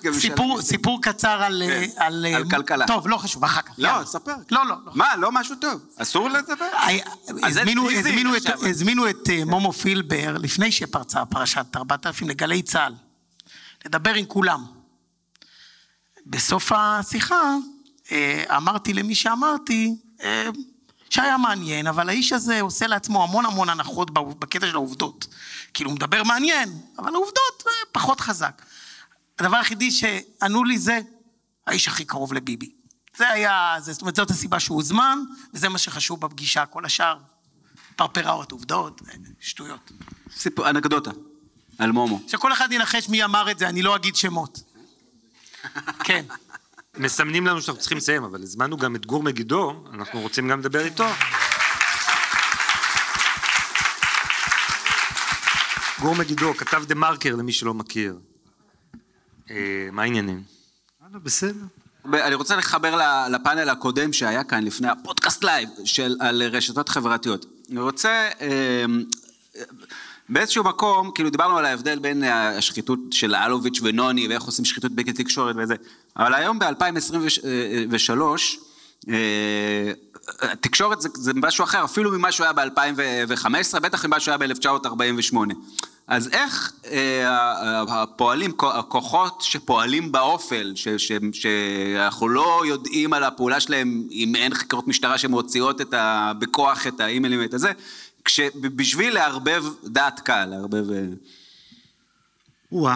גם 0.03 0.13
סיפור, 0.13 0.61
סיפור 0.61 1.01
קצר 1.01 1.43
על... 1.43 1.63
כן, 1.67 1.89
על, 1.97 2.25
על 2.35 2.49
כלכלה. 2.49 2.87
טוב, 2.87 3.07
לא 3.07 3.17
חשוב, 3.17 3.43
אחר 3.43 3.61
כך. 3.61 3.73
לא. 3.77 4.03
ספר. 4.05 4.33
לא, 4.51 4.65
לא. 4.65 4.75
מה, 4.93 5.15
לא 5.15 5.31
משהו 5.31 5.55
טוב? 5.55 5.81
אסור 5.97 6.29
לדבר? 6.29 6.65
אז 7.43 7.53
זה 7.53 7.61
הזמינו, 8.61 9.09
את, 9.09 9.29
אה, 9.29 9.45
מומו 9.45 9.73
פילבר 9.73 10.37
לפני 10.37 10.71
שפרצה 10.71 11.25
פרשת 11.25 11.65
4000 11.75 12.29
לגלי 12.29 12.61
צה"ל, 12.61 12.93
לדבר 13.85 14.13
עם 14.13 14.25
כולם. 14.25 14.65
בסוף 16.25 16.71
השיחה 16.75 17.55
אה, 18.11 18.43
אמרתי 18.57 18.93
למי 18.93 19.15
שאמרתי, 19.15 19.95
אה, 20.23 20.49
שהיה 21.09 21.37
מעניין, 21.37 21.87
אבל 21.87 22.09
האיש 22.09 22.33
הזה 22.33 22.61
עושה 22.61 22.87
לעצמו 22.87 23.23
המון 23.23 23.45
המון 23.45 23.69
הנחות 23.69 24.11
בקטע 24.11 24.67
של 24.67 24.75
העובדות. 24.75 25.27
כאילו, 25.73 25.89
הוא 25.89 25.95
מדבר 25.95 26.23
מעניין, 26.23 26.81
אבל 26.97 27.15
העובדות 27.15 27.63
אה, 27.67 27.71
פחות 27.91 28.19
חזק. 28.19 28.61
הדבר 29.39 29.57
היחידי 29.57 29.91
שענו 29.91 30.63
לי 30.63 30.77
זה, 30.77 30.99
האיש 31.67 31.87
הכי 31.87 32.05
קרוב 32.05 32.33
לביבי. 32.33 32.71
זה 33.17 33.29
היה, 33.29 33.75
זה, 33.79 33.93
זאת 33.93 34.01
אומרת, 34.01 34.15
זאת 34.15 34.31
הסיבה 34.31 34.59
שהוא 34.59 34.75
הוזמן, 34.75 35.19
וזה 35.53 35.69
מה 35.69 35.77
שחשוב 35.77 36.21
בפגישה, 36.21 36.65
כל 36.65 36.85
השאר, 36.85 37.17
פרפראות, 37.95 38.51
עובדות, 38.51 39.01
אה, 39.07 39.13
שטויות. 39.39 39.91
סיפור, 40.37 40.69
אנקדוטה, 40.69 41.11
על 41.77 41.91
מומו. 41.91 42.19
שכל 42.27 42.53
אחד 42.53 42.71
ינחש 42.71 43.09
מי 43.09 43.23
אמר 43.23 43.51
את 43.51 43.59
זה, 43.59 43.69
אני 43.69 43.81
לא 43.81 43.95
אגיד 43.95 44.15
שמות. 44.15 44.59
כן. 46.03 46.25
מסמנים 46.97 47.47
לנו 47.47 47.61
שאנחנו 47.61 47.79
צריכים 47.81 47.97
לסיים, 47.97 48.23
אבל 48.23 48.41
הזמנו 48.41 48.77
גם 48.77 48.95
את 48.95 49.05
גור 49.05 49.23
מגידו, 49.23 49.83
אנחנו 49.93 50.21
רוצים 50.21 50.47
גם 50.47 50.59
לדבר 50.59 50.85
איתו. 50.85 51.05
גור 56.01 56.15
מגידו, 56.15 56.53
כתב 56.53 56.83
דה 56.87 56.95
מרקר 56.95 57.35
למי 57.35 57.51
שלא 57.51 57.73
מכיר. 57.73 58.19
אה, 59.51 59.87
מה 59.91 60.01
העניינים? 60.01 60.43
בסדר. 61.11 61.65
אני 62.13 62.35
רוצה 62.35 62.55
לחבר 62.55 62.99
לפאנל 63.29 63.69
הקודם 63.69 64.13
שהיה 64.13 64.43
כאן 64.43 64.63
לפני 64.63 64.87
הפודקאסט 64.87 65.43
live 65.43 65.69
של, 65.85 66.15
על 66.19 66.43
רשתות 66.43 66.89
חברתיות. 66.89 67.45
אני 67.71 67.79
רוצה 67.79 68.29
אה, 68.41 68.85
באיזשהו 70.29 70.63
מקום, 70.63 71.11
כאילו 71.15 71.29
דיברנו 71.29 71.57
על 71.57 71.65
ההבדל 71.65 71.99
בין 71.99 72.23
השחיתות 72.23 72.99
של 73.11 73.35
אלוביץ' 73.35 73.79
ונוני 73.83 74.27
ואיך 74.27 74.43
עושים 74.43 74.65
שחיתות 74.65 74.95
בתקשורת 74.95 75.55
וזה, 75.59 75.75
אבל 76.17 76.33
היום 76.33 76.59
ב-2023 76.59 78.21
התקשורת 80.41 81.01
זה, 81.01 81.09
זה 81.13 81.31
משהו 81.35 81.63
אחר, 81.63 81.83
אפילו 81.83 82.11
ממה 82.11 82.31
שהוא 82.31 82.43
היה 82.45 82.53
ב-2015, 82.53 83.79
בטח 83.79 84.05
ממה 84.05 84.19
שהוא 84.19 84.31
היה 84.31 84.37
ב-1948. 84.37 85.37
אז 86.07 86.29
איך 86.31 86.73
אה, 86.91 87.81
הפועלים, 87.87 88.51
הכוחות 88.61 89.41
שפועלים 89.41 90.11
באופל, 90.11 90.73
ש, 90.75 90.87
ש, 90.87 91.11
שאנחנו 91.31 92.29
לא 92.29 92.61
יודעים 92.65 93.13
על 93.13 93.23
הפעולה 93.23 93.59
שלהם 93.59 94.07
אם 94.11 94.35
אין 94.35 94.53
חקירות 94.53 94.87
משטרה 94.87 95.17
שמוציאות 95.17 95.81
את 95.81 95.93
ה, 95.93 96.31
בכוח 96.39 96.87
את 96.87 96.99
האימיילים 96.99 97.39
ואת 97.39 97.53
הזה, 97.53 97.71
בשביל 98.55 99.13
לערבב 99.13 99.65
דעת 99.83 100.19
קהל, 100.19 100.49
לערבב... 100.49 100.91
אה, 100.91 101.03
וואה. 102.71 102.95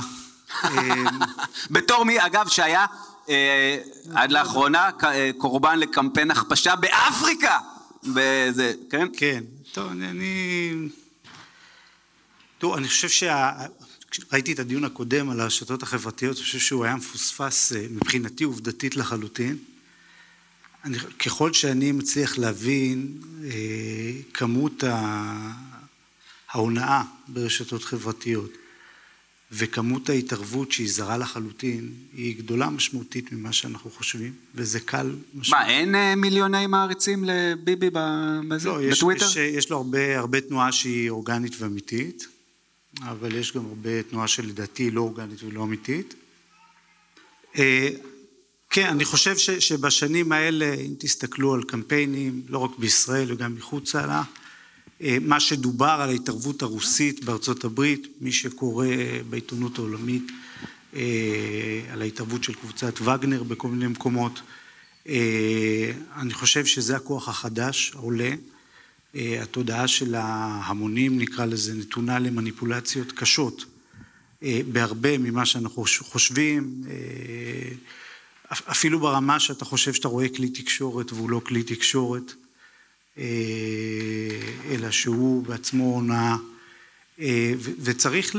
בתור 1.72 2.04
מי, 2.04 2.26
אגב, 2.26 2.48
שהיה 2.48 2.82
אה, 2.82 3.09
עד 4.14 4.32
לאחרונה 4.32 4.90
אה, 5.04 5.30
קורבן 5.38 5.80
לקמפיין 5.80 6.32
הכפשה 6.32 6.76
באפריקה! 6.76 7.60
בזה, 8.04 8.74
כן? 8.90 9.08
כן. 9.18 9.44
טוב, 9.72 9.92
אני-. 9.92 10.90
תראו, 12.58 12.78
אני 12.78 12.88
חושב 12.88 13.10
שה... 13.10 13.52
ראיתי 14.34 14.54
את 14.54 14.60
הדיון 14.60 14.84
הקודם 14.84 15.30
על 15.30 15.40
הרשתות 15.40 15.84
החברתיות, 15.84 16.38
אני 16.38 16.44
חושב 16.44 16.60
שהוא 16.60 16.86
היה 16.86 16.96
מפוספס 16.96 17.74
אה, 17.74 17.86
מבחינתי 17.90 18.44
עובדתית 18.44 18.96
לחלוטין. 18.96 19.58
אני, 20.86 21.00
ככל 21.00 21.54
שאני 21.54 21.92
מצליח 21.92 22.38
להבין 22.38 23.18
אה, 23.44 23.52
כמות 24.34 24.84
ההונאה 26.50 27.04
ברשתות 27.28 27.84
חברתיות 27.84 28.52
וכמות 29.52 30.10
ההתערבות 30.10 30.72
שהיא 30.72 30.92
זרה 30.92 31.18
לחלוטין, 31.18 31.94
היא 32.14 32.38
גדולה 32.38 32.70
משמעותית 32.70 33.32
ממה 33.32 33.54
שאנחנו 33.54 33.90
חושבים, 33.90 34.34
וזה 34.56 34.80
קל 34.80 35.16
מה, 35.50 35.70
אין 35.70 35.96
אה, 35.96 36.16
מיליוני 36.16 36.68
מעריצים 36.68 37.24
לביבי 37.24 37.90
ב- 37.94 38.40
בזה? 38.48 38.70
לא, 38.70 38.82
יש, 38.82 38.98
בטוויטר? 38.98 39.26
יש, 39.26 39.38
יש 39.38 39.70
לו 39.70 39.78
הרבה, 39.78 40.20
הרבה 40.20 40.42
תנועה 40.42 40.72
שהיא 40.72 41.10
אורגנית 41.10 41.54
ואמיתית, 41.60 42.28
אבל 43.02 43.36
יש 43.36 43.54
גם 43.54 43.66
הרבה 43.66 44.04
תנועה 44.04 44.28
שלדעתי 44.28 44.84
היא 44.84 44.94
לא 44.94 45.02
אורגנית 45.02 45.44
ולא 45.44 45.64
אמיתית. 45.64 46.14
אה, 47.58 47.90
כן, 48.70 48.88
אני 48.88 49.06
חושב 49.06 49.38
ש, 49.38 49.50
שבשנים 49.50 50.32
האלה, 50.32 50.74
אם 50.74 50.94
תסתכלו 51.00 51.54
על 51.54 51.64
קמפיינים, 51.64 52.42
לא 52.48 52.58
רק 52.58 52.72
בישראל 52.78 53.34
וגם 53.34 53.56
מחוצה 53.56 54.06
לה, 54.06 54.14
אה, 54.14 54.24
מה 55.22 55.40
שדובר 55.40 55.98
על 56.02 56.10
ההתערבות 56.10 56.62
הרוסית 56.62 57.24
בארצות 57.24 57.64
הברית, 57.64 58.08
מי 58.22 58.32
שקורא 58.32 58.88
בעיתונות 59.30 59.78
העולמית 59.78 60.32
אה, 60.96 61.82
על 61.92 62.02
ההתערבות 62.02 62.44
של 62.44 62.54
קבוצת 62.54 63.02
וגנר 63.02 63.44
בכל 63.44 63.68
מיני 63.68 63.88
מקומות, 63.88 64.42
אה, 65.08 65.92
אני 66.16 66.34
חושב 66.34 66.66
שזה 66.66 66.96
הכוח 66.96 67.30
החדש 67.30 67.92
העולה. 67.96 68.34
אה, 69.16 69.44
התודעה 69.44 69.88
של 69.88 70.16
ההמונים, 70.16 71.20
נקרא 71.20 71.46
לזה, 71.46 71.74
נתונה 71.74 72.20
למניפולציות 72.20 73.12
קשות. 73.12 73.66
אה, 74.44 74.62
בהרבה 74.72 75.18
ממה 75.18 75.46
שאנחנו 75.46 75.86
חושבים, 76.02 76.84
אה, 76.90 77.72
אפילו 78.52 79.00
ברמה 79.00 79.40
שאתה 79.40 79.66
חושב 79.66 79.94
שאתה 79.94 80.08
רואה 80.08 80.30
כלי 80.30 80.50
תקשורת 80.50 81.14
והוא 81.14 81.30
לא 81.30 81.42
כלי 81.46 81.64
תקשורת, 81.64 82.32
אה, 82.32 82.49
אלא 84.70 84.92
שהוא 84.92 85.44
בעצמו 85.44 85.84
הונאה. 85.84 86.36
אה, 87.20 87.54
וצריך 87.58 88.36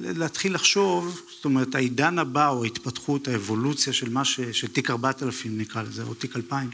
להתחיל 0.00 0.54
לחשוב, 0.54 1.20
זאת 1.36 1.44
אומרת 1.44 1.74
העידן 1.74 2.18
הבא 2.18 2.48
או 2.48 2.64
ההתפתחות, 2.64 3.28
האבולוציה 3.28 3.92
של 3.92 4.08
מה 4.10 4.24
ש... 4.24 4.40
של 4.40 4.68
תיק 4.68 4.90
4000 4.90 5.58
נקרא 5.58 5.82
לזה, 5.82 6.02
או 6.02 6.14
תיק 6.14 6.36
2000, 6.36 6.70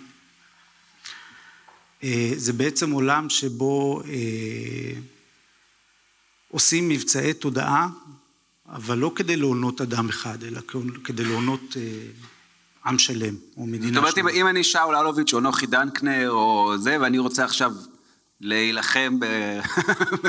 אה, 2.05 2.33
זה 2.37 2.53
בעצם 2.53 2.91
עולם 2.91 3.31
שבו 3.31 4.03
אה, 4.09 5.01
עושים 6.49 6.89
מבצעי 6.89 7.35
תודעה, 7.35 7.89
אבל 8.69 8.99
לא 8.99 9.13
כדי 9.15 9.37
להונות 9.37 9.81
אדם 9.81 10.09
אחד, 10.09 10.45
אלא 10.45 10.61
כדי 11.05 11.25
להונות 11.25 11.77
אה, 11.77 11.83
עם 12.87 12.99
שלם, 12.99 13.35
או 13.57 13.67
מדינה 13.67 13.87
זאת 13.89 13.97
אומרת, 13.97 14.19
אם- 14.19 14.29
שלמה. 14.35 14.51
אני 14.51 14.65
שאול 14.65 14.97
אלוביץ' 14.97 15.35
או 15.35 15.41
נוחי 15.41 15.67
דנקנר 15.67 16.31
או 16.31 16.75
זה, 16.79 16.97
ואני 17.01 17.19
רוצה 17.19 17.45
עכשיו 17.45 17.73
להילחם 18.41 19.19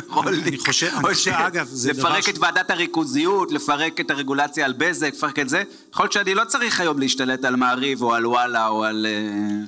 ברולניק, 0.09 0.47
אני 0.47 0.57
חושב, 0.57 0.87
אני 0.93 1.13
חושב, 1.15 1.31
אגב, 1.31 1.67
זה 1.67 1.93
דבר 1.93 2.09
לפרק. 2.09 2.29
את 2.29 2.37
ועדת 2.39 2.71
הריכוזיות, 2.71 3.51
לפרק 3.51 3.99
את 4.01 4.11
הרגולציה 4.11 4.65
על 4.65 4.73
בזק, 4.77 5.13
לפרק 5.13 5.39
את 5.39 5.49
זה, 5.49 5.63
יכול 5.93 6.03
להיות 6.03 6.11
שאני 6.13 6.33
לא 6.35 6.45
צריך 6.45 6.79
היום 6.79 6.99
להשתלט 6.99 7.45
על 7.45 7.55
מעריב 7.55 8.01
או 8.01 8.13
על 8.13 8.25
וואלה 8.27 8.67
או 8.67 8.83
על... 8.83 9.05
אה, 9.09 9.65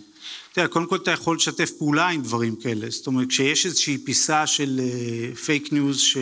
תראה, 0.54 0.68
קודם 0.68 0.86
כל 0.88 0.96
אתה 0.96 1.12
יכול 1.12 1.36
לשתף 1.36 1.72
פעולה 1.72 2.08
עם 2.08 2.22
דברים 2.22 2.56
כאלה. 2.56 2.88
זאת 2.90 3.08
אומרת, 3.08 3.28
כשיש 3.28 3.66
איזושהי 3.66 3.98
פיסה 3.98 4.48
של 4.48 4.80
פייק 5.46 5.74
ניוז 5.74 6.00
ש... 6.00 6.18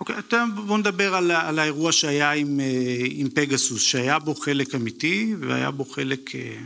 אוקיי, 0.00 0.18
אתה- 0.18 0.44
בוא 0.66 0.78
נדבר 0.78 1.14
על, 1.14 1.30
על 1.30 1.58
האירוע 1.58 1.92
שהיה 1.92 2.32
עם, 2.32 2.60
אה, 2.60 2.66
עם 3.10 3.28
פגסוס, 3.30 3.82
שהיה 3.82 4.18
בו 4.18 4.34
חלק 4.34 4.74
אמיתי 4.74 5.34
והיה 5.40 5.70
בו 5.70 5.84
חלק, 5.84 6.34
אה, 6.34 6.56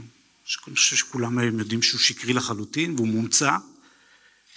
שאני 0.45 0.77
חושב 0.77 0.97
שכולם 0.97 1.39
היום 1.39 1.59
יודעים 1.59 1.83
שהוא 1.83 2.01
שקרי 2.01 2.33
לחלוטין 2.33 2.95
והוא 2.97 3.09
מומצא. 3.09 3.51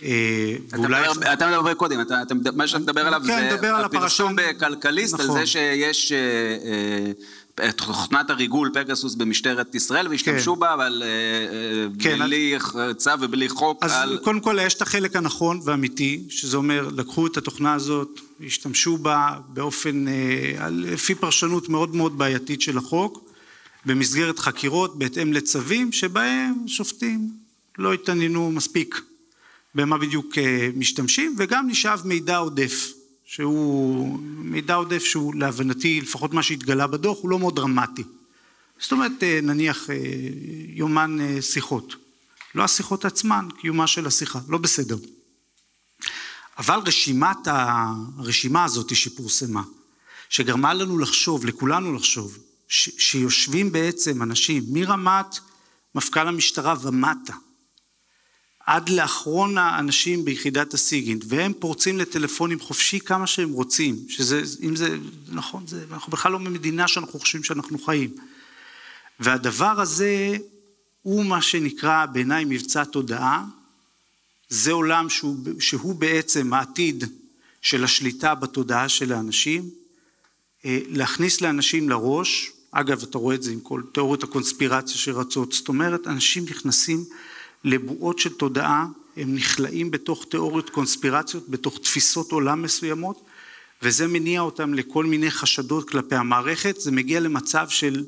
אה, 0.03 0.55
אתה 0.67 0.79
ואולי... 0.79 1.01
אתה 1.33 1.47
מדבר 1.51 1.73
קודם, 1.73 2.01
אתה- 2.01 2.21
אתה 2.21 2.33
מה 2.55 2.67
שאתה 2.67 2.79
מדבר 2.79 3.01
עליו 3.07 3.21
כן, 3.27 3.57
זה 3.61 3.75
על 3.75 3.83
הפרסום 3.85 4.35
בכלכליסט, 4.35 5.19
על 5.19 5.25
נכון. 5.25 5.39
זה 5.39 5.45
שיש 5.47 6.11
אה, 6.11 6.17
אה, 6.17 7.11
תוכנת 7.75 8.29
הריגול 8.29 8.71
פגסוס 8.73 9.15
במשטרת 9.15 9.75
ישראל, 9.75 10.07
והשתמשו 10.07 10.55
בה, 10.55 10.73
אבל 10.73 11.03
אה, 11.05 11.07
אה, 11.07 11.87
כן, 11.99 12.19
בלי 12.19 12.55
צו 12.97 13.11
ובלי 13.19 13.49
חוק 13.49 13.83
אז 13.83 13.91
על... 13.93 14.19
קודם 14.23 14.39
כל 14.39 14.57
יש 14.61 14.73
את 14.73 14.81
החלק 14.81 15.15
הנכון 15.15 15.59
והאמיתי, 15.63 16.23
שזה 16.29 16.57
אומר, 16.57 16.89
לקחו 16.95 17.27
את 17.27 17.37
התוכנה 17.37 17.73
הזאת, 17.73 18.19
השתמשו 18.45 18.97
בה 18.97 19.39
באופן, 19.47 20.07
אה, 20.07 20.69
לפי 20.69 21.15
פרשנות 21.15 21.69
מאוד 21.69 21.95
מאוד 21.95 22.17
בעייתית 22.17 22.61
של 22.61 22.77
החוק, 22.77 23.29
במסגרת 23.85 24.39
חקירות 24.39 24.99
בהתאם 24.99 25.33
לצווים 25.33 25.91
שבהם 25.91 26.53
שופטים 26.67 27.29
לא 27.77 27.93
התעניינו 27.93 28.51
מספיק 28.51 29.01
במה 29.75 29.97
בדיוק 29.97 30.37
משתמשים, 30.75 31.35
וגם 31.37 31.69
נשאב 31.69 32.01
מידע 32.05 32.37
עודף, 32.37 32.93
שהוא 33.35 34.19
מידע 34.21 34.75
עודף 34.75 35.03
שהוא 35.03 35.35
להבנתי, 35.35 36.01
לפחות 36.01 36.33
מה 36.33 36.43
שהתגלה 36.43 36.87
בדוח, 36.87 37.17
הוא 37.21 37.29
לא 37.29 37.39
מאוד 37.39 37.55
דרמטי. 37.55 38.03
זאת 38.79 38.91
אומרת, 38.91 39.11
אה, 39.23 39.39
נניח 39.43 39.89
אה, 39.89 39.95
יומן 40.67 41.17
אה, 41.21 41.41
שיחות. 41.41 41.95
לא 42.55 42.63
השיחות 42.63 43.05
עצמן, 43.05 43.47
קיומה 43.61 43.87
של 43.87 44.07
השיחה, 44.07 44.39
לא 44.47 44.57
בסדר. 44.57 44.97
אבל 46.57 46.79
רשימת, 46.85 47.37
הרשימה 47.45 48.63
הזאת 48.63 48.95
שפורסמה, 48.95 49.63
שגרמה 50.29 50.73
לנו 50.73 50.97
לחשוב, 50.97 51.45
לכולנו 51.45 51.93
לחשוב, 51.93 52.37
ש, 52.67 52.89
שיושבים 52.97 53.71
בעצם 53.71 54.23
אנשים 54.23 54.63
מרמת 54.67 55.39
מפכ"ל 55.95 56.27
המשטרה 56.27 56.75
ומטה, 56.81 57.33
עד 58.65 58.89
לאחרון 58.89 59.57
האנשים 59.57 60.25
ביחידת 60.25 60.73
הסיגינט, 60.73 61.23
והם 61.27 61.53
פורצים 61.59 61.97
לטלפונים 61.97 62.59
חופשי 62.59 62.99
כמה 62.99 63.27
שהם 63.27 63.51
רוצים, 63.51 63.95
שזה, 64.09 64.41
אם 64.61 64.75
זה, 64.75 64.97
נכון, 65.29 65.67
זה, 65.67 65.83
אנחנו 65.91 66.11
בכלל 66.11 66.31
לא 66.31 66.37
במדינה 66.37 66.87
שאנחנו 66.87 67.19
חושבים 67.19 67.43
שאנחנו 67.43 67.79
חיים. 67.79 68.15
והדבר 69.19 69.81
הזה 69.81 70.37
הוא 71.01 71.25
מה 71.25 71.41
שנקרא 71.41 72.05
בעיניי 72.05 72.45
מבצע 72.45 72.83
תודעה, 72.83 73.45
זה 74.49 74.71
עולם 74.71 75.09
שהוא, 75.09 75.37
שהוא 75.59 75.95
בעצם 75.95 76.53
העתיד 76.53 77.03
של 77.61 77.83
השליטה 77.83 78.35
בתודעה 78.35 78.89
של 78.89 79.13
האנשים, 79.13 79.69
אה, 80.65 80.79
להכניס 80.87 81.41
לאנשים 81.41 81.89
לראש, 81.89 82.51
אגב 82.71 83.03
אתה 83.03 83.17
רואה 83.17 83.35
את 83.35 83.43
זה 83.43 83.51
עם 83.51 83.59
כל 83.59 83.81
תיאוריות 83.93 84.23
הקונספירציה 84.23 84.97
שרצות, 84.97 85.51
זאת 85.51 85.67
אומרת 85.67 86.07
אנשים 86.07 86.45
נכנסים 86.49 87.05
לבועות 87.63 88.19
של 88.19 88.33
תודעה, 88.33 88.85
הם 89.17 89.35
נכלאים 89.35 89.91
בתוך 89.91 90.25
תיאוריות 90.29 90.69
קונספירציות, 90.69 91.49
בתוך 91.49 91.77
תפיסות 91.77 92.31
עולם 92.31 92.61
מסוימות, 92.61 93.25
וזה 93.81 94.07
מניע 94.07 94.41
אותם 94.41 94.73
לכל 94.73 95.05
מיני 95.05 95.31
חשדות 95.31 95.89
כלפי 95.89 96.15
המערכת, 96.15 96.81
זה 96.81 96.91
מגיע 96.91 97.19
למצב 97.19 97.69
של 97.69 98.03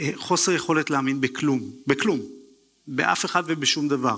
אה, 0.00 0.10
חוסר 0.16 0.52
יכולת 0.52 0.90
להאמין 0.90 1.20
בכלום, 1.20 1.70
בכלום, 1.86 2.20
באף 2.86 3.24
אחד 3.24 3.42
ובשום 3.46 3.88
דבר. 3.88 4.16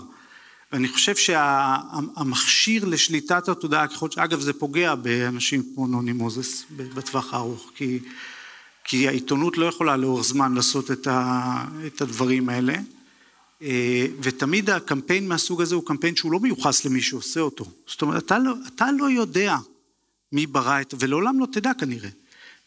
ואני 0.72 0.88
חושב 0.88 1.16
שהמכשיר 1.16 2.84
לשליטת 2.84 3.48
התודעה, 3.48 3.88
ככל 3.88 4.10
ש... 4.10 4.18
אגב 4.18 4.40
זה 4.40 4.52
פוגע 4.52 4.94
באנשים 4.94 5.62
כמו 5.74 5.86
נוני 5.86 6.12
מוזס 6.12 6.64
בטווח 6.76 7.34
הארוך, 7.34 7.70
כי, 7.74 7.98
כי 8.84 9.08
העיתונות 9.08 9.58
לא 9.58 9.66
יכולה 9.66 9.96
לאורך 9.96 10.24
זמן 10.24 10.54
לעשות 10.54 10.90
את, 10.90 11.06
ה, 11.06 11.64
את 11.86 12.00
הדברים 12.00 12.48
האלה, 12.48 12.74
ותמיד 14.20 14.70
הקמפיין 14.70 15.28
מהסוג 15.28 15.62
הזה 15.62 15.74
הוא 15.74 15.86
קמפיין 15.86 16.16
שהוא 16.16 16.32
לא 16.32 16.40
מיוחס 16.40 16.84
למי 16.84 17.02
שעושה 17.02 17.40
אותו. 17.40 17.64
זאת 17.86 18.02
אומרת, 18.02 18.22
אתה 18.22 18.38
לא, 18.38 18.54
אתה 18.66 18.86
לא 18.98 19.10
יודע 19.10 19.56
מי 20.32 20.46
ברא 20.46 20.80
את, 20.80 20.94
ולעולם 20.98 21.40
לא 21.40 21.46
תדע 21.52 21.74
כנראה, 21.74 22.08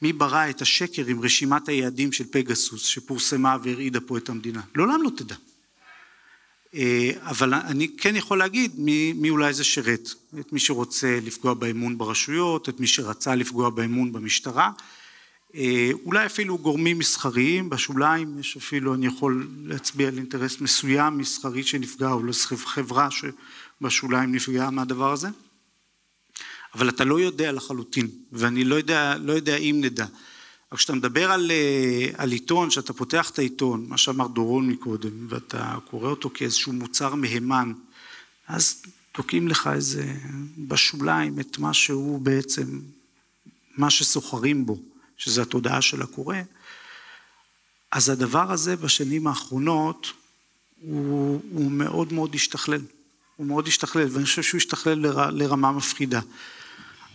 מי 0.02 0.14
ברא 0.14 0.50
את 0.50 0.62
השקר 0.62 1.06
עם 1.06 1.22
רשימת 1.22 1.70
היעדים 1.70 2.12
של 2.12 2.24
פגסוס 2.32 2.86
שפורסמה 2.86 3.58
והרעידה 3.64 4.00
פה 4.00 4.18
את 4.18 4.30
המדינה. 4.30 4.62
לעולם 4.76 5.04
לא 5.04 5.10
תדע. 5.18 5.36
אה, 6.76 7.12
אבל 7.22 7.54
אני 7.54 7.98
כן 7.98 8.16
יכול 8.16 8.38
להגיד 8.40 8.72
מי, 8.78 9.14
מי 9.14 9.30
אולי 9.30 9.54
זה 9.54 9.64
שירת, 9.64 10.10
את 10.40 10.54
מי 10.54 10.60
שרוצה 10.60 11.20
לפגוע 11.24 11.54
באמון 11.54 11.98
ברשויות, 11.98 12.70
את 12.70 12.80
מי 12.80 12.88
שרצה 12.88 13.36
לפגוע 13.36 13.70
באמון 13.70 14.12
במשטרה, 14.12 14.66
אה, 14.66 14.99
אולי 16.06 16.26
אפילו 16.26 16.58
גורמים 16.58 17.00
מסחריים 17.00 17.70
בשוליים, 17.70 18.40
יש 18.40 18.58
אפילו, 18.58 18.94
אני 18.94 19.08
יכול 19.08 19.48
להצביע 19.64 20.08
על 20.08 20.18
אינטרס 20.18 20.62
מסוים 20.62 21.18
מסחרי 21.18 21.64
שנפגע, 21.64 22.12
או 22.12 22.22
חברה 22.66 23.08
שבשוליים 23.12 24.36
נפגעה 24.36 24.72
מהדבר 24.72 25.12
הזה, 25.12 25.28
אבל 26.76 26.90
אתה 26.90 27.04
לא 27.04 27.20
יודע 27.20 27.52
לחלוטין, 27.52 28.08
ואני 28.32 28.64
לא 28.64 28.76
יודע, 28.76 29.18
לא 29.18 29.34
יודע 29.34 29.58
אם 29.58 29.78
נדע. 29.82 30.06
אבל 30.72 30.78
כשאתה 30.78 30.94
מדבר 30.94 31.32
על, 31.32 31.52
אה, 31.52 32.10
על 32.18 32.32
עיתון, 32.32 32.70
שאתה 32.70 32.94
פותח 32.94 33.30
את 33.30 33.40
העיתון, 33.40 33.86
מה 33.88 33.98
שאמר 33.98 34.28
דורון 34.28 34.70
מקודם, 34.70 35.28
ואתה 35.30 35.76
קורא 35.90 36.10
אותו 36.10 36.30
כאיזשהו 36.34 36.74
מוצר 36.74 37.16
מהימן, 37.16 37.74
אז 38.48 38.82
תוקעים 39.12 39.48
לך 39.48 39.70
איזה 39.74 40.14
בשוליים 40.58 41.40
את 41.40 41.58
מה 41.58 41.74
שהוא 41.74 42.22
בעצם, 42.22 42.80
מה 43.78 43.90
שסוחרים 43.90 44.66
בו, 44.66 44.78
שזה 45.20 45.42
התודעה 45.42 45.82
של 45.82 46.02
הקורא, 46.02 46.36
אז 47.92 48.10
הדבר 48.10 48.52
הזה 48.52 48.76
בשנים 48.76 49.28
האחרונות 49.28 50.08
הוא, 50.82 51.42
הוא 51.52 51.72
מאוד 51.72 52.14
מאוד 52.14 52.36
השתכלל, 52.36 52.82
הוא 53.36 53.48
מאוד 53.48 53.68
השתכלל, 53.68 54.08
ואני 54.12 54.26
חושב 54.26 54.44
שהוא 54.44 54.58
השתכלל 54.58 55.00
לר, 55.00 55.30
לרמה 55.30 55.72
מפחידה. 55.72 56.20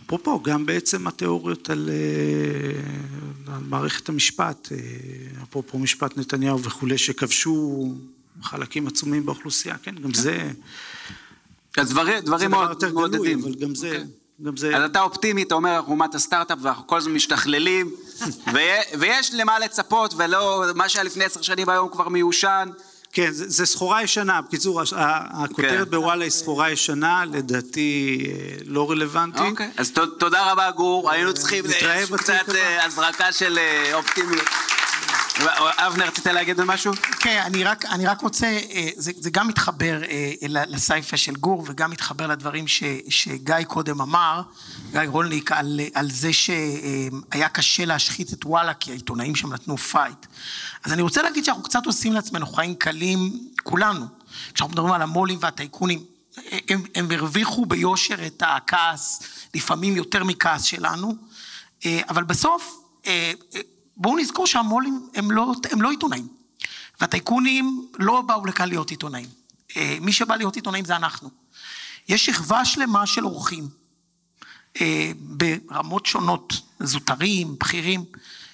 אפרופו, 0.05 0.39
גם 0.39 0.65
בעצם 0.65 1.07
התיאוריות 1.07 1.69
על, 1.69 1.89
אה, 1.89 3.53
על 3.53 3.63
מערכת 3.63 4.09
המשפט, 4.09 4.71
אה, 4.71 4.77
אפרופו 5.43 5.79
משפט 5.79 6.17
נתניהו 6.17 6.63
וכולי, 6.63 6.97
שכבשו 6.97 7.85
חלקים 8.41 8.87
עצומים 8.87 9.25
באוכלוסייה, 9.25 9.77
כן, 9.77 9.95
גם 9.95 10.13
זה... 10.13 10.51
אז 11.77 11.89
דברים, 11.89 12.19
דברים 12.19 12.51
מאוד 12.51 12.91
מעודדים. 12.93 13.39
אבל 13.43 13.55
גם 13.55 13.75
זה... 13.75 14.03
גם 14.43 14.57
זה... 14.57 14.77
אז 14.77 14.83
אתה 14.83 15.01
אופטימי, 15.01 15.43
אתה 15.43 15.55
אומר, 15.55 15.75
אנחנו 15.75 15.91
אומת 15.91 16.15
הסטארט-אפ 16.15 16.57
ואנחנו 16.61 16.87
כל 16.87 16.97
הזמן 16.97 17.13
משתכללים, 17.13 17.91
ויה- 18.53 18.81
ויש 18.99 19.31
למה 19.33 19.59
לצפות, 19.59 20.13
ולא, 20.17 20.63
מה 20.75 20.89
שהיה 20.89 21.03
לפני 21.03 21.23
עשר 21.25 21.41
שנים 21.41 21.69
היום 21.69 21.89
כבר 21.91 22.09
מיושן. 22.09 22.69
כן, 23.13 23.31
זה, 23.31 23.49
זה 23.49 23.65
סחורה 23.65 24.03
ישנה, 24.03 24.41
בקיצור, 24.41 24.81
הכותרת 24.95 25.71
כן. 25.87 25.91
בוואלה 25.91 26.23
היא 26.23 26.31
סחורה 26.31 26.71
ישנה, 26.71 27.23
לדעתי 27.25 28.17
אה, 28.25 28.31
לא 28.65 28.91
רלוונטית. 28.91 29.41
אוקיי, 29.41 29.69
אז 29.77 29.91
ת- 29.91 30.19
תודה 30.19 30.51
רבה 30.51 30.71
גור, 30.71 31.11
היינו 31.11 31.33
צריכים 31.33 31.65
אה, 31.65 32.03
קצת. 32.17 32.49
אה, 32.55 32.85
הזרקה 32.85 33.31
של 33.31 33.59
אופטימיות. 33.93 34.45
אבנר, 35.77 36.05
רצית 36.05 36.25
להגיד 36.25 36.59
עוד 36.59 36.67
משהו? 36.67 36.93
כן, 37.19 37.41
אני 37.45 37.63
רק, 37.63 37.85
אני 37.85 38.05
רק 38.05 38.21
רוצה, 38.21 38.45
אה, 38.47 38.89
זה, 38.95 39.11
זה 39.15 39.29
גם 39.29 39.47
מתחבר 39.47 40.03
אה, 40.03 40.31
לסיפא 40.47 41.17
של 41.17 41.35
גור 41.35 41.63
וגם 41.67 41.91
מתחבר 41.91 42.27
לדברים 42.27 42.67
ש, 42.67 42.83
שגיא 43.09 43.63
קודם 43.67 44.01
אמר, 44.01 44.41
גיא 44.91 45.01
רולניק, 45.07 45.51
על, 45.51 45.79
על 45.93 46.11
זה 46.11 46.33
שהיה 46.33 47.49
קשה 47.49 47.85
להשחית 47.85 48.33
את 48.33 48.45
וואלה 48.45 48.73
כי 48.73 48.91
העיתונאים 48.91 49.35
שם 49.35 49.53
נתנו 49.53 49.77
fight. 49.77 50.25
אז 50.83 50.93
אני 50.93 51.01
רוצה 51.01 51.21
להגיד 51.21 51.45
שאנחנו 51.45 51.63
קצת 51.63 51.85
עושים 51.85 52.13
לעצמנו 52.13 52.47
חיים 52.47 52.75
קלים, 52.75 53.49
כולנו. 53.63 54.05
כשאנחנו 54.53 54.73
מדברים 54.73 54.93
על 54.93 55.01
המו"לים 55.01 55.37
והטייקונים, 55.41 56.03
הם, 56.69 56.83
הם 56.95 57.11
הרוויחו 57.11 57.65
ביושר 57.65 58.27
את 58.27 58.43
הכעס, 58.45 59.23
לפעמים 59.53 59.95
יותר 59.95 60.23
מכעס 60.23 60.63
שלנו, 60.63 61.15
אה, 61.85 62.01
אבל 62.09 62.23
בסוף, 62.23 62.75
אה, 63.07 63.31
אה, 63.55 63.61
בואו 63.97 64.17
נזכור 64.17 64.47
שהמו"לים 64.47 65.09
הם 65.15 65.31
לא, 65.31 65.53
הם 65.71 65.81
לא 65.81 65.91
עיתונאים. 65.91 66.27
והטייקונים 67.01 67.87
לא 67.99 68.21
באו 68.21 68.45
לכאן 68.45 68.69
להיות 68.69 68.91
עיתונאים. 68.91 69.29
אה, 69.77 69.97
מי 70.01 70.13
שבא 70.13 70.35
להיות 70.35 70.55
עיתונאים 70.55 70.85
זה 70.85 70.95
אנחנו. 70.95 71.29
יש 72.09 72.25
שכבה 72.25 72.65
שלמה 72.65 73.05
של 73.07 73.25
אורחים, 73.25 73.67
אה, 74.81 75.11
ברמות 75.19 76.05
שונות, 76.05 76.53
זוטרים, 76.79 77.55
בכירים, 77.59 78.05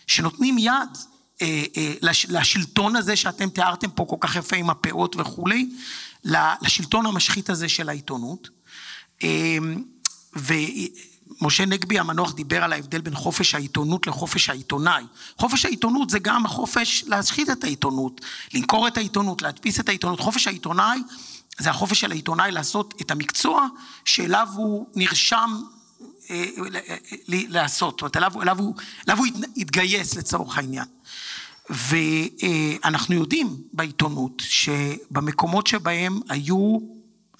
שנותנים 0.07 0.57
יד 0.57 0.97
אה, 1.41 1.63
לש- 2.01 2.25
לשלטון 2.29 2.95
הזה 2.95 3.15
שאתם 3.15 3.49
תיארתם 3.49 3.89
פה 3.91 4.05
כל 4.09 4.15
כך 4.19 4.35
יפה 4.35 4.55
עם 4.55 4.69
הפאות 4.69 5.15
וכולי, 5.19 5.69
לשלטון 6.61 7.05
המשחית 7.05 7.49
הזה 7.49 7.69
של 7.69 7.89
העיתונות. 7.89 8.49
אה, 9.23 9.57
ומשה 11.41 11.65
נגבי 11.65 11.99
המנוח 11.99 12.33
דיבר 12.33 12.63
על 12.63 12.73
ההבדל 12.73 13.01
בין 13.01 13.15
חופש 13.15 13.55
העיתונות 13.55 14.07
לחופש 14.07 14.49
העיתונאי. 14.49 15.03
חופש 15.37 15.65
העיתונות 15.65 16.09
זה 16.09 16.19
גם 16.19 16.45
החופש 16.45 17.03
להשחית 17.07 17.49
את 17.49 17.63
העיתונות, 17.63 18.21
למכור 18.53 18.87
את 18.87 18.97
העיתונות, 18.97 19.41
להדפיס 19.41 19.79
את 19.79 19.89
העיתונות. 19.89 20.19
חופש 20.19 20.47
העיתונאי 20.47 20.99
זה 21.59 21.69
החופש 21.69 21.99
של 22.01 22.11
העיתונאי 22.11 22.51
לעשות 22.51 22.93
את 23.01 23.11
המקצוע 23.11 23.67
שאליו 24.05 24.47
הוא 24.55 24.87
נרשם 24.95 25.61
אה, 26.29 26.43
אה, 26.85 26.95
לעשות, 27.27 27.93
זאת 27.93 28.01
אומרת, 28.01 28.17
אליו, 28.17 28.41
אליו, 28.41 28.59
הוא, 28.59 28.75
אליו 29.07 29.17
הוא 29.17 29.27
הת- 29.27 29.49
התגייס 29.57 30.15
לצורך 30.15 30.57
העניין. 30.57 30.85
ואנחנו 31.69 33.15
יודעים 33.15 33.57
בעיתונות 33.73 34.41
שבמקומות 34.45 35.67
שבהם 35.67 36.19
היו 36.29 36.77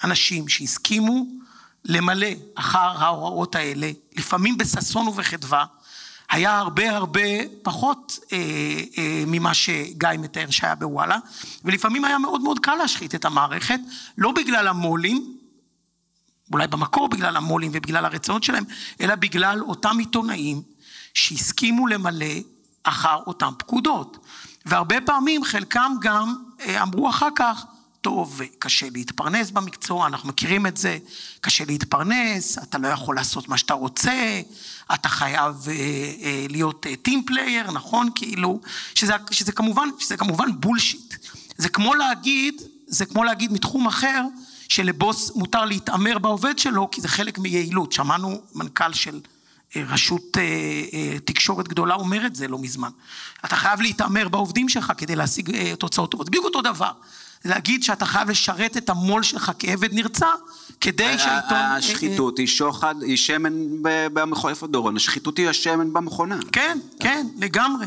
אנשים 0.03 0.47
שהסכימו 0.47 1.25
למלא 1.85 2.27
אחר 2.55 3.03
ההוראות 3.03 3.55
האלה, 3.55 3.91
לפעמים 4.15 4.57
בששון 4.57 5.07
ובחדווה, 5.07 5.65
היה 6.31 6.57
הרבה 6.57 6.95
הרבה 6.95 7.21
פחות 7.61 8.19
אה, 8.33 8.37
אה, 8.97 9.23
ממה 9.27 9.53
שגיא 9.53 10.09
מתאר 10.19 10.49
שהיה 10.49 10.75
בוואלה, 10.75 11.17
ולפעמים 11.65 12.05
היה 12.05 12.17
מאוד 12.17 12.41
מאוד 12.41 12.59
קל 12.59 12.75
להשחית 12.75 13.15
את 13.15 13.25
המערכת, 13.25 13.79
לא 14.17 14.31
בגלל 14.31 14.67
המו"לים, 14.67 15.37
אולי 16.53 16.67
במקור 16.67 17.09
בגלל 17.09 17.37
המו"לים 17.37 17.71
ובגלל 17.73 18.05
הרצונות 18.05 18.43
שלהם, 18.43 18.63
אלא 19.01 19.15
בגלל 19.15 19.61
אותם 19.61 19.97
עיתונאים 19.99 20.61
שהסכימו 21.13 21.87
למלא 21.87 22.35
אחר 22.83 23.19
אותם 23.27 23.53
פקודות. 23.57 24.17
והרבה 24.65 25.01
פעמים 25.01 25.43
חלקם 25.43 25.91
גם 26.01 26.35
אה, 26.59 26.81
אמרו 26.83 27.09
אחר 27.09 27.29
כך, 27.35 27.65
טוב, 28.01 28.41
קשה 28.59 28.87
להתפרנס 28.91 29.51
במקצוע, 29.51 30.07
אנחנו 30.07 30.29
מכירים 30.29 30.67
את 30.67 30.77
זה, 30.77 30.97
קשה 31.41 31.65
להתפרנס, 31.65 32.57
אתה 32.57 32.77
לא 32.77 32.87
יכול 32.87 33.15
לעשות 33.15 33.49
מה 33.49 33.57
שאתה 33.57 33.73
רוצה, 33.73 34.41
אתה 34.93 35.09
חייב 35.09 35.55
אה, 35.67 35.73
אה, 35.73 36.45
להיות 36.49 36.85
team 37.01 37.23
player, 37.25 37.71
נכון? 37.71 38.09
כאילו, 38.15 38.59
שזה, 38.95 39.13
שזה, 39.31 39.51
כמובן, 39.51 39.89
שזה 39.99 40.17
כמובן 40.17 40.49
bullshit. 40.59 41.15
זה 41.57 41.69
כמו 41.69 41.95
להגיד, 41.95 42.61
זה 42.87 43.05
כמו 43.05 43.23
להגיד 43.23 43.53
מתחום 43.53 43.87
אחר, 43.87 44.23
שלבוס 44.67 45.31
מותר 45.35 45.65
להתעמר 45.65 46.17
בעובד 46.17 46.59
שלו, 46.59 46.91
כי 46.91 47.01
זה 47.01 47.07
חלק 47.07 47.39
מיעילות. 47.39 47.91
שמענו 47.91 48.41
מנכ"ל 48.55 48.93
של 48.93 49.19
אה, 49.75 49.83
רשות 49.87 50.37
אה, 50.37 50.43
אה, 50.93 51.19
תקשורת 51.25 51.67
גדולה 51.67 51.95
אומר 51.95 52.25
את 52.25 52.35
זה 52.35 52.47
לא 52.47 52.59
מזמן. 52.59 52.89
אתה 53.45 53.55
חייב 53.55 53.81
להתעמר 53.81 54.27
בעובדים 54.29 54.69
שלך 54.69 54.93
כדי 54.97 55.15
להשיג 55.15 55.55
אה, 55.55 55.75
תוצאות 55.75 56.11
טובות. 56.11 56.29
בדיוק 56.29 56.45
אותו 56.45 56.61
דבר. 56.61 56.91
זה 57.43 57.49
להגיד 57.49 57.83
שאתה 57.83 58.05
חייב 58.05 58.29
לשרת 58.29 58.77
את 58.77 58.89
המו"ל 58.89 59.23
שלך 59.23 59.51
כעבד 59.59 59.93
נרצע, 59.93 60.27
כדי 60.81 61.17
שהעיתון... 61.17 61.57
השחיתות 61.57 62.37
היא 62.37 62.47
שוחד, 62.47 62.95
היא 63.01 63.17
שמן 63.17 63.53
במכונה, 64.13 64.51
איפה 64.51 64.67
דורון? 64.67 64.95
השחיתות 64.95 65.37
היא 65.37 65.49
השמן 65.49 65.93
במכונה. 65.93 66.37
כן, 66.51 66.77
כן, 66.99 67.27
לגמרי. 67.37 67.85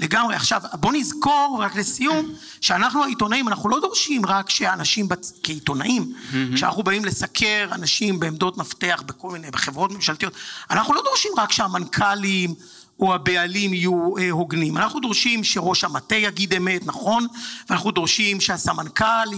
לגמרי. 0.00 0.34
עכשיו, 0.34 0.60
בוא 0.80 0.92
נזכור, 0.92 1.58
רק 1.60 1.76
לסיום, 1.76 2.30
שאנחנו 2.60 3.04
העיתונאים, 3.04 3.48
אנחנו 3.48 3.68
לא 3.68 3.80
דורשים 3.80 4.26
רק 4.26 4.50
שאנשים, 4.50 5.08
בצ... 5.08 5.32
כעיתונאים, 5.42 6.12
כשאנחנו 6.54 6.82
באים 6.82 7.04
לסקר 7.04 7.68
אנשים 7.72 8.20
בעמדות 8.20 8.56
מפתח 8.56 9.02
בכל 9.06 9.30
מיני, 9.30 9.50
בחברות 9.50 9.92
ממשלתיות, 9.92 10.32
אנחנו 10.70 10.94
לא 10.94 11.02
דורשים 11.04 11.32
רק 11.36 11.52
שהמנכ"לים 11.52 12.54
או 13.00 13.14
הבעלים 13.14 13.74
יהיו 13.74 14.16
אה, 14.18 14.30
הוגנים. 14.30 14.76
אנחנו 14.76 15.00
דורשים 15.00 15.44
שראש 15.44 15.84
המטה 15.84 16.16
יגיד 16.16 16.54
אמת, 16.54 16.86
נכון? 16.86 17.26
ואנחנו 17.70 17.90
דורשים 17.90 18.40
שהסמנכ"ל 18.40 19.28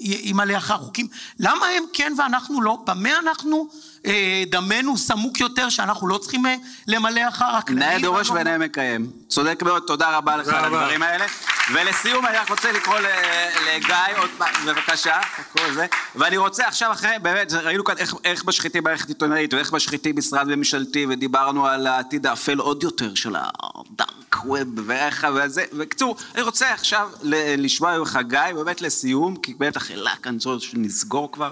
ימלא 0.00 0.56
אחר 0.56 0.74
החוקים. 0.74 1.08
למה 1.40 1.66
הם 1.66 1.82
כן 1.92 2.12
ואנחנו 2.18 2.62
לא? 2.62 2.78
במה 2.86 3.18
אנחנו, 3.18 3.68
דמנו 4.46 4.98
סמוק 4.98 5.40
יותר, 5.40 5.68
שאנחנו 5.68 6.08
לא 6.08 6.18
צריכים 6.18 6.46
אה, 6.46 6.54
למלא 6.88 7.28
אחר 7.28 7.44
הכללים? 7.44 7.82
נאה 7.82 7.98
דורש? 7.98 8.30
ונאה 8.30 8.58
מקיים. 8.58 9.10
צודק 9.28 9.62
מאוד, 9.64 9.82
תודה 9.86 10.16
רבה 10.16 10.36
לך 10.36 10.48
על. 10.48 10.64
הדברים 10.64 11.02
האלה. 11.02 11.24
ולסיום 11.72 12.26
אני 12.26 12.36
רק 12.36 12.50
רוצה 12.50 12.72
לקרוא 12.72 12.96
לגיא 13.66 13.94
עוד 14.16 14.30
פעם, 14.38 14.66
בבקשה, 14.66 15.20
כל 15.52 15.74
זה. 15.74 15.86
ואני 16.16 16.36
רוצה 16.36 16.66
עכשיו 16.68 16.92
אחרי, 16.92 17.10
באמת, 17.22 17.52
ראינו 17.52 17.84
כאן 17.84 17.94
איך- 17.98 18.14
איך 18.24 18.44
משחיתים 18.44 18.84
מערכת 18.84 19.08
עיתונאית 19.08 19.54
ואיך 19.54 19.72
משחיתים 19.72 20.16
משרד 20.16 20.48
ממשלתי 20.48 21.06
ודיברנו 21.08 21.66
על 21.66 21.86
העתיד 21.86 22.26
האפל 22.26 22.58
עוד 22.58 22.82
יותר 22.82 23.14
של 23.14 23.36
הדארק 23.36 24.44
ווב 24.44 24.68
ואיך 24.86 25.26
וזה. 25.34 25.64
בקיצור, 25.72 26.16
אני 26.34 26.42
רוצה 26.42 26.72
עכשיו 26.72 27.08
לשמוע 27.58 27.98
ממך 27.98 28.18
גיא, 28.28 28.40
באמת 28.54 28.82
לסיום, 28.82 29.36
כי 29.36 29.54
בטח 29.58 29.90
אלה 29.90 30.10
כאן 30.22 30.38
זאת 30.40 30.60
שנסגור 30.60 31.32
כבר. 31.32 31.50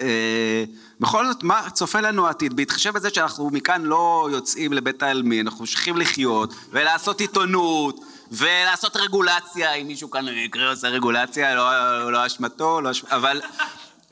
אה, 0.00 0.64
בכל 1.00 1.26
זאת, 1.26 1.42
מה 1.42 1.70
צופה 1.70 2.00
לנו 2.00 2.26
העתיד? 2.26 2.56
בהתחשב 2.56 2.90
בזה 2.94 3.10
שאנחנו 3.10 3.50
מכאן 3.50 3.82
לא 3.82 4.28
יוצאים 4.32 4.72
לבית 4.72 5.02
העלמין, 5.02 5.46
אנחנו 5.46 5.60
ממשיכים 5.60 5.96
לחיות 5.96 6.54
ולעשות 6.70 7.20
עיתונות 7.20 8.00
ולעשות 8.32 8.96
רגולציה, 8.96 9.72
אם 9.72 9.86
מישהו 9.86 10.10
כאן 10.10 10.28
יקרה 10.28 10.70
עושה 10.70 10.88
רגולציה, 10.88 11.54
לא, 11.54 12.12
לא 12.12 12.26
אשמתו, 12.26 12.80
לא 12.80 12.90
אשמתו, 12.90 13.16
אבל 13.16 13.40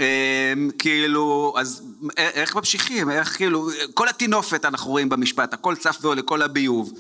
אה, 0.00 0.52
כאילו, 0.78 1.54
אז 1.58 1.82
איך 2.16 2.56
ממשיכים? 2.56 3.10
איך 3.10 3.36
כאילו, 3.36 3.68
כל 3.94 4.08
הטינופת 4.08 4.64
אנחנו 4.64 4.90
רואים 4.90 5.08
במשפט, 5.08 5.54
הכל 5.54 5.76
צף 5.76 5.98
ועולה, 6.00 6.22
כל 6.22 6.42
הביוב, 6.42 6.92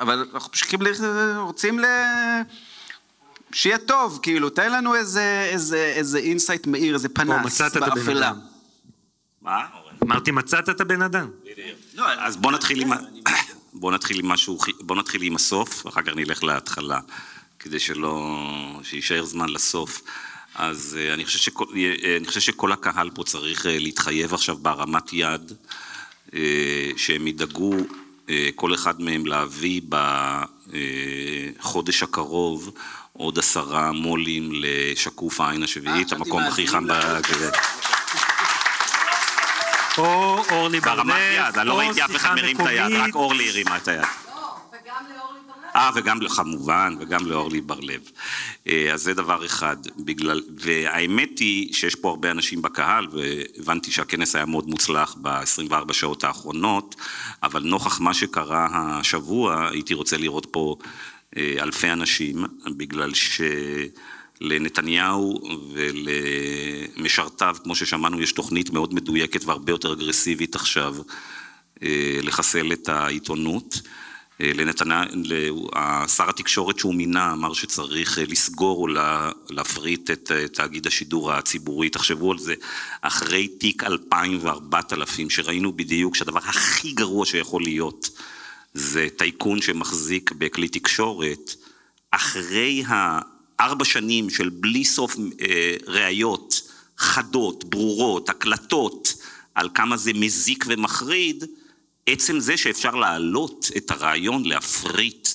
אבל 0.00 0.26
אנחנו 0.34 0.48
ממשיכים, 0.50 0.80
רוצים 1.36 1.78
ל... 1.78 1.84
שיהיה 3.52 3.78
טוב, 3.78 4.18
כאילו, 4.22 4.50
תן 4.50 4.72
לנו 4.72 4.94
איזה, 4.94 5.48
איזה, 5.52 5.92
איזה 5.96 6.18
insight 6.18 6.66
מאיר, 6.66 6.94
איזה 6.94 7.08
פנס 7.08 7.44
מצאת 7.44 7.76
את 7.76 7.82
הבן 7.82 7.94
באפלה. 7.94 8.28
אדם. 8.28 8.38
מה? 9.42 9.66
אמרתי, 10.02 10.30
מצאת 10.30 10.68
את 10.68 10.80
הבן 10.80 11.02
אדם. 11.02 11.30
לא, 11.94 12.04
אז 12.08 12.36
בוא 12.36 12.52
נתחיל 12.52 12.82
עם... 12.82 12.90
בוא 13.72 13.92
נתחיל 13.92 14.18
עם 14.18 14.28
משהו, 14.28 14.58
בוא 14.80 14.96
נתחיל 14.96 15.22
עם 15.22 15.36
הסוף, 15.36 15.86
ואחר 15.86 16.02
כך 16.02 16.12
נלך 16.16 16.44
להתחלה, 16.44 17.00
כדי 17.58 17.80
שלא... 17.80 18.38
שיישאר 18.82 19.24
זמן 19.24 19.48
לסוף. 19.48 20.02
אז 20.54 20.98
אה, 21.00 21.14
אני 21.14 21.24
חושב, 21.24 21.38
שכל, 21.38 21.64
אה, 21.76 22.16
אני 22.16 22.26
חושב 22.26 22.40
שכל 22.40 22.72
הקהל 22.72 23.10
פה 23.10 23.24
צריך 23.24 23.66
אה, 23.66 23.78
להתחייב 23.78 24.34
עכשיו 24.34 24.56
בהרמת 24.56 25.12
יד, 25.12 25.52
אה, 26.34 26.90
שהם 26.96 27.26
ידאגו, 27.26 27.74
אה, 28.30 28.48
כל 28.54 28.74
אחד 28.74 29.00
מהם 29.00 29.26
להביא 29.26 29.80
בחודש 31.58 32.02
הקרוב 32.02 32.70
עוד 33.22 33.38
עשרה 33.38 33.92
מו"לים 33.92 34.50
לשקוף 34.52 35.40
העין 35.40 35.62
השביעית, 35.62 36.12
המקום 36.12 36.42
הכי 36.42 36.66
חם 36.66 36.84
בגברת. 36.86 37.56
או 39.98 40.44
אורלי 40.50 40.80
ברמת 40.80 41.06
ברנף, 41.06 41.48
יד, 41.48 41.58
אני 41.58 41.68
לא 41.68 41.72
או 41.72 41.78
ראיתי 41.78 42.04
אף 42.04 42.10
אחד 42.10 42.12
שיחה 42.12 42.34
מרים 42.34 42.60
את 42.60 42.66
היד, 42.66 42.86
מקומית. 42.86 43.08
רק 43.08 43.14
אורלי 43.14 43.50
הרימה 43.50 43.76
את 43.76 43.88
היד. 43.88 44.04
אה, 45.76 45.90
וגם, 45.94 46.18
כמובן, 46.36 46.96
וגם 47.00 47.26
לאורלי 47.26 47.60
בר-לב. 47.60 48.00
אה, 48.68 48.92
אז 48.92 49.02
זה 49.02 49.14
דבר 49.14 49.46
אחד. 49.46 49.76
בגלל, 49.98 50.40
והאמת 50.58 51.38
היא 51.38 51.74
שיש 51.74 51.94
פה 51.94 52.08
הרבה 52.08 52.30
אנשים 52.30 52.62
בקהל, 52.62 53.06
והבנתי 53.12 53.90
שהכנס 53.90 54.36
היה 54.36 54.44
מאוד 54.44 54.68
מוצלח 54.68 55.16
ב-24 55.22 55.92
שעות 55.92 56.24
האחרונות, 56.24 56.94
אבל 57.42 57.62
נוכח 57.62 58.00
מה 58.00 58.14
שקרה 58.14 58.68
השבוע, 58.72 59.68
הייתי 59.68 59.94
רוצה 59.94 60.16
לראות 60.16 60.46
פה 60.50 60.76
אה, 60.84 60.88
אלפי 61.36 61.90
אנשים, 61.92 62.44
בגלל 62.76 63.14
ש... 63.14 63.40
לנתניהו 64.40 65.40
ולמשרתיו, 65.72 67.56
כמו 67.64 67.74
ששמענו, 67.74 68.20
יש 68.20 68.32
תוכנית 68.32 68.70
מאוד 68.70 68.94
מדויקת 68.94 69.44
והרבה 69.44 69.72
יותר 69.72 69.92
אגרסיבית 69.92 70.54
עכשיו 70.54 70.96
אה, 71.82 72.18
לחסל 72.22 72.72
את 72.72 72.88
העיתונות. 72.88 73.80
אה, 75.76 76.08
שר 76.08 76.28
התקשורת 76.28 76.78
שהוא 76.78 76.94
מינה 76.94 77.32
אמר 77.32 77.52
שצריך 77.52 78.18
אה, 78.18 78.24
לסגור 78.28 78.78
או 78.82 78.86
לה- 78.86 79.30
להפריט 79.50 80.10
את 80.10 80.32
אה, 80.34 80.48
תאגיד 80.48 80.86
השידור 80.86 81.32
הציבורי, 81.32 81.88
תחשבו 81.90 82.32
על 82.32 82.38
זה, 82.38 82.54
אחרי 83.02 83.48
תיק 83.48 83.84
2000 83.84 84.38
ו-4000 84.42 85.28
שראינו 85.28 85.72
בדיוק 85.72 86.16
שהדבר 86.16 86.38
הכי 86.38 86.92
גרוע 86.92 87.26
שיכול 87.26 87.62
להיות 87.62 88.10
זה 88.74 89.08
טייקון 89.16 89.62
שמחזיק 89.62 90.32
בכלי 90.32 90.68
תקשורת, 90.68 91.54
אחרי 92.10 92.84
הארבע 92.86 93.84
שנים 93.84 94.30
של 94.30 94.48
בלי 94.48 94.84
סוף 94.84 95.16
אה, 95.40 95.76
ראיות 95.86 96.62
חדות, 96.96 97.64
ברורות, 97.64 98.28
הקלטות, 98.28 99.14
על 99.54 99.68
כמה 99.74 99.96
זה 99.96 100.12
מזיק 100.14 100.64
ומחריד, 100.68 101.44
עצם 102.06 102.40
זה 102.40 102.56
שאפשר 102.56 102.94
להעלות 102.94 103.70
את 103.76 103.90
הרעיון 103.90 104.44
להפריט 104.44 105.28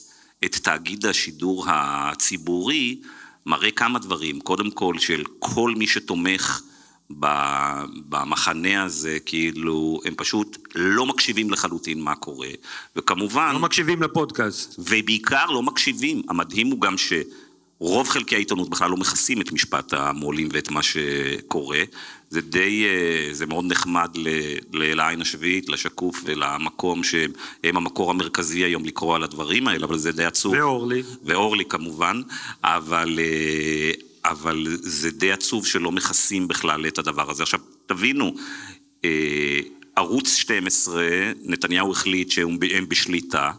את 0.45 0.55
תאגיד 0.55 1.05
השידור 1.05 1.65
הציבורי, 1.67 3.01
מראה 3.45 3.71
כמה 3.71 3.99
דברים. 3.99 4.41
קודם 4.41 4.71
כל, 4.71 4.99
של 4.99 5.23
כל 5.39 5.73
מי 5.77 5.87
שתומך 5.87 6.61
במחנה 7.09 8.83
הזה, 8.83 9.17
כאילו, 9.25 9.99
הם 10.05 10.13
פשוט 10.17 10.57
לא 10.75 11.05
מקשיבים 11.05 11.49
לחלוטין 11.51 12.01
מה 12.01 12.15
קורה, 12.15 12.49
וכמובן... 12.95 13.49
לא 13.53 13.59
מקשיבים 13.59 14.03
לפודקאסט. 14.03 14.75
ובעיקר 14.79 15.45
לא 15.45 15.63
מקשיבים. 15.63 16.21
המדהים 16.29 16.67
הוא 16.67 16.81
גם 16.81 16.95
שרוב 16.97 18.09
חלקי 18.09 18.35
העיתונות 18.35 18.69
בכלל 18.69 18.89
לא 18.89 18.97
מכסים 18.97 19.41
את 19.41 19.51
משפט 19.51 19.93
המו"לים 19.93 20.49
ואת 20.51 20.71
מה 20.71 20.83
שקורה. 20.83 21.83
זה 22.29 22.41
די, 22.41 22.85
אה, 22.85 23.33
זה 23.33 23.45
מאוד 23.45 23.65
נחמד 23.65 24.09
לעין 24.73 25.21
השביעית, 25.21 25.69
לשקוף 25.69 26.21
ולמקום 26.25 27.03
שהם 27.03 27.31
המקור 27.77 28.09
המרכזי 28.11 28.63
היום 28.63 28.85
לקרוא 28.85 29.15
על 29.15 29.23
הדברים 29.23 29.67
האלה, 29.67 29.85
אבל 29.85 29.97
זה 29.97 30.11
די 30.11 30.25
עצוב. 30.25 30.53
ואורלי. 30.53 31.03
ואורלי 31.23 31.65
כמובן, 31.65 32.21
אבל, 32.63 33.19
אה, 33.19 33.91
אבל 34.29 34.67
זה 34.79 35.11
די 35.11 35.31
עצוב 35.31 35.65
שלא 35.65 35.91
מכסים 35.91 36.47
בכלל 36.47 36.87
את 36.87 36.97
הדבר 36.97 37.31
הזה. 37.31 37.43
עכשיו, 37.43 37.59
תבינו, 37.85 38.35
אה, 39.05 39.59
ערוץ 39.95 40.35
12, 40.35 41.03
נתניהו 41.43 41.91
החליט 41.91 42.31
שהם 42.31 42.59
בשליטה, 42.89 43.51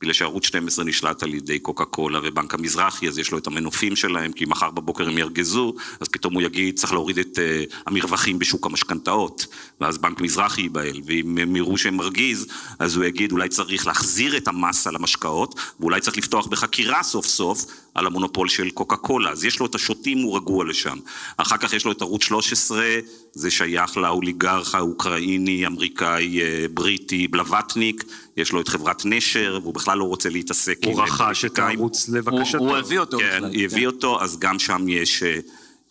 בגלל 0.00 0.12
שערוץ 0.12 0.46
12 0.46 0.84
נשלט 0.84 1.22
על 1.22 1.34
ידי 1.34 1.58
קוקה 1.58 1.84
קולה 1.84 2.20
ובנק 2.22 2.54
המזרחי, 2.54 3.08
אז 3.08 3.18
יש 3.18 3.30
לו 3.32 3.38
את 3.38 3.46
המנופים 3.46 3.96
שלהם, 3.96 4.32
כי 4.32 4.44
מחר 4.44 4.70
בבוקר 4.70 5.08
הם 5.08 5.18
ירגזו, 5.18 5.74
אז 6.00 6.08
פתאום 6.08 6.34
הוא 6.34 6.42
יגיד, 6.42 6.78
צריך 6.78 6.92
להוריד 6.92 7.18
את 7.18 7.38
uh, 7.38 7.74
המרווחים 7.86 8.38
בשוק 8.38 8.66
המשכנתאות, 8.66 9.46
ואז 9.80 9.98
בנק 9.98 10.20
מזרחי 10.20 10.62
ייבהל, 10.62 11.00
ואם 11.06 11.38
הם 11.38 11.56
יראו 11.56 11.78
שהם 11.78 11.96
מרגיז, 11.96 12.46
אז 12.78 12.96
הוא 12.96 13.04
יגיד, 13.04 13.32
אולי 13.32 13.48
צריך 13.48 13.86
להחזיר 13.86 14.36
את 14.36 14.48
המס 14.48 14.86
על 14.86 14.96
המשקאות, 14.96 15.54
ואולי 15.80 16.00
צריך 16.00 16.16
לפתוח 16.16 16.46
בחקירה 16.46 17.02
סוף 17.02 17.26
סוף 17.26 17.66
על 17.94 18.06
המונופול 18.06 18.48
של 18.48 18.70
קוקה 18.70 18.96
קולה, 18.96 19.30
אז 19.30 19.44
יש 19.44 19.60
לו 19.60 19.66
את 19.66 19.74
השוטים, 19.74 20.18
הוא 20.18 20.36
רגוע 20.36 20.64
לשם. 20.64 20.98
אחר 21.36 21.56
כך 21.56 21.72
יש 21.72 21.84
לו 21.84 21.92
את 21.92 22.02
ערוץ 22.02 22.22
13, 22.22 22.84
זה 23.32 23.50
שייך 23.50 23.96
לאוליגרך 23.96 24.74
האוקראיני, 24.74 25.66
אמריקאי, 25.66 26.42
אה, 26.42 26.66
בריטי, 26.74 27.28
בלווטניק, 27.28 28.04
יש 28.36 28.52
לו 28.52 28.60
את 28.60 28.68
חברת 28.68 29.02
נשר, 29.04 29.58
והוא 29.62 29.74
בכלל 29.74 29.98
לא 29.98 30.04
רוצה 30.04 30.28
להתעסק 30.28 30.78
הוא 30.84 30.92
עם 30.92 31.00
רכש 31.00 31.44
את. 31.44 31.58
הערוץ 31.58 32.08
לבקשתו. 32.08 32.58
הוא 32.58 32.76
הביא 32.76 32.98
אותו 32.98 33.18
כן, 33.18 33.36
בכלל, 33.36 33.64
הביא 33.64 33.80
כן. 33.80 33.86
אותו, 33.86 34.22
אז 34.22 34.38
גם 34.38 34.58
שם 34.58 34.88
יש... 34.88 35.22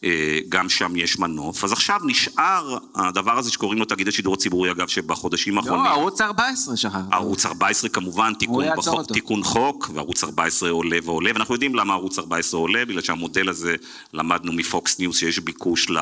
אה, 0.03 0.39
גם 0.49 0.69
שם 0.69 0.95
יש 0.95 1.19
מנוף. 1.19 1.63
אז 1.63 1.71
עכשיו 1.71 1.99
נשאר 2.05 2.77
הדבר 2.95 3.38
הזה 3.38 3.51
שקוראים 3.51 3.80
לו 3.80 3.85
תאגיד 3.85 4.07
השידור 4.07 4.34
הציבורי, 4.34 4.71
אגב, 4.71 4.88
שבחודשים 4.88 5.57
האחרונים... 5.57 5.85
לא, 5.85 5.89
ערוץ 5.89 6.21
14 6.21 6.77
שכח. 6.77 6.99
ערוץ 7.11 7.45
14 7.45 7.89
כמובן, 7.89 8.34
תיקון, 8.34 8.65
בחוק. 8.77 9.11
תיקון 9.13 9.43
חוק, 9.43 9.89
וערוץ 9.93 10.23
14 10.23 10.69
עולה 10.69 10.97
ועולה, 11.03 11.31
ואנחנו 11.34 11.55
יודעים 11.55 11.75
למה 11.75 11.93
ערוץ 11.93 12.19
14 12.19 12.59
עולה, 12.59 12.85
בגלל 12.85 13.01
שהמודל 13.01 13.49
הזה, 13.49 13.75
למדנו 14.13 14.53
מפוקס 14.53 14.99
ניוז 14.99 15.17
שיש 15.17 15.39
ביקוש 15.39 15.89
ל- 15.89 15.97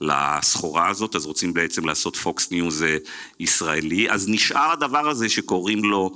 לסחורה 0.00 0.88
הזאת, 0.88 1.16
אז 1.16 1.26
רוצים 1.26 1.54
בעצם 1.54 1.84
לעשות 1.84 2.16
פוקס 2.16 2.50
ניוז 2.50 2.82
אה, 2.82 2.96
ישראלי, 3.40 4.10
אז 4.10 4.28
נשאר 4.28 4.72
הדבר 4.72 5.08
הזה 5.08 5.28
שקוראים 5.28 5.84
לו 5.84 6.14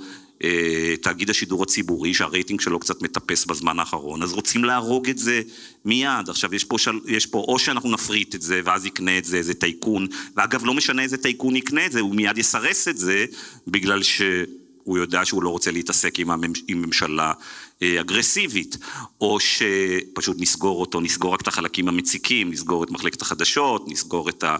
תאגיד 1.01 1.29
השידור 1.29 1.63
הציבורי, 1.63 2.13
שהרייטינג 2.13 2.61
שלו 2.61 2.79
קצת 2.79 3.01
מטפס 3.01 3.45
בזמן 3.45 3.79
האחרון, 3.79 4.23
אז 4.23 4.33
רוצים 4.33 4.63
להרוג 4.63 5.09
את 5.09 5.17
זה 5.17 5.41
מיד. 5.85 6.29
עכשיו, 6.29 6.55
יש 6.55 6.63
פה, 6.63 6.77
של, 6.77 6.99
יש 7.07 7.25
פה 7.25 7.45
או 7.47 7.59
שאנחנו 7.59 7.91
נפריט 7.91 8.35
את 8.35 8.41
זה, 8.41 8.61
ואז 8.63 8.85
יקנה 8.85 9.17
את 9.17 9.25
זה 9.25 9.37
איזה 9.37 9.53
טייקון, 9.53 10.07
ואגב, 10.35 10.65
לא 10.65 10.73
משנה 10.73 11.01
איזה 11.01 11.17
טייקון 11.17 11.55
יקנה 11.55 11.85
את 11.85 11.91
זה, 11.91 11.99
הוא 11.99 12.15
מיד 12.15 12.37
יסרס 12.37 12.87
את 12.87 12.97
זה, 12.97 13.25
בגלל 13.67 14.03
ש... 14.03 14.21
הוא 14.89 14.97
יודע 14.97 15.25
שהוא 15.25 15.43
לא 15.43 15.49
רוצה 15.49 15.71
להתעסק 15.71 16.19
עם, 16.19 16.31
הממש, 16.31 16.63
עם 16.67 16.81
ממשלה 16.81 17.33
אה, 17.81 18.01
אגרסיבית, 18.01 18.77
או 19.21 19.39
שפשוט 19.39 20.37
נסגור 20.39 20.81
אותו, 20.81 21.01
נסגור 21.01 21.33
רק 21.33 21.41
את 21.41 21.47
החלקים 21.47 21.87
המציקים, 21.87 22.51
נסגור 22.51 22.83
את 22.83 22.91
מחלקת 22.91 23.21
החדשות, 23.21 23.87
נסגור 23.87 24.29
את, 24.29 24.43
ה, 24.43 24.57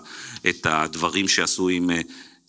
את 0.50 0.66
הדברים 0.70 1.28
שעשויים 1.28 1.90
אה, 1.90 1.96
אה, 1.96 2.02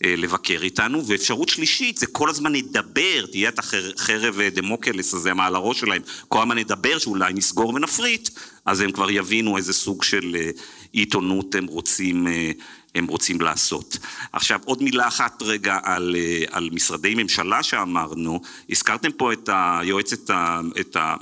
לבקר 0.07 0.59
איתנו, 0.61 1.07
ואפשרות 1.07 1.49
שלישית 1.49 1.97
זה 1.97 2.07
כל 2.07 2.29
הזמן 2.29 2.55
נדבר, 2.55 3.25
תהיה 3.31 3.49
את 3.49 3.59
החרב 3.59 4.39
אה, 4.39 4.49
דמוקלס 4.49 5.13
הזה 5.13 5.33
מעל 5.33 5.55
הראש 5.55 5.79
שלהם, 5.79 6.01
כל 6.27 6.41
הזמן 6.41 6.57
נדבר 6.57 6.97
שאולי 6.97 7.33
נסגור 7.33 7.73
ונפריט, 7.73 8.29
אז 8.65 8.81
הם 8.81 8.91
כבר 8.91 9.11
יבינו 9.11 9.57
איזה 9.57 9.73
סוג 9.73 10.03
של 10.03 10.35
אה, 10.35 10.49
עיתונות 10.91 11.55
הם 11.55 11.65
רוצים, 11.65 12.27
אה, 12.27 12.51
הם 12.95 13.07
רוצים 13.07 13.41
לעשות. 13.41 13.97
עכשיו 14.33 14.59
עוד 14.65 14.83
מילה 14.83 15.07
אחת 15.07 15.41
רגע 15.41 15.77
על, 15.83 16.15
אה, 16.19 16.43
על 16.51 16.69
משרדי 16.71 17.15
ממשלה 17.15 17.63
שאמרנו, 17.63 18.41
הזכרתם 18.69 19.11
פה 19.11 19.33
את 19.33 19.49
היועצת, 19.53 20.29
ה- 20.29 20.61
את, 20.79 20.95
ה- 20.95 21.15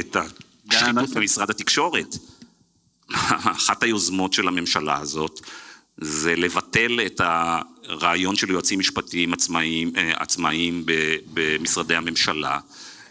את 0.00 0.16
השחיתות 0.70 1.10
במשרד 1.10 1.50
התקשורת. 1.50 2.16
אחת 3.56 3.82
היוזמות 3.82 4.32
של 4.32 4.48
הממשלה 4.48 4.98
הזאת 4.98 5.40
זה 6.00 6.36
לבטל 6.36 7.00
את 7.06 7.20
הרעיון 7.88 8.36
של 8.36 8.50
יועצים 8.50 8.78
משפטיים 8.78 9.32
עצמאיים, 9.32 9.92
אה, 9.96 10.12
עצמאיים 10.16 10.84
במשרדי 11.34 11.94
הממשלה. 11.94 12.58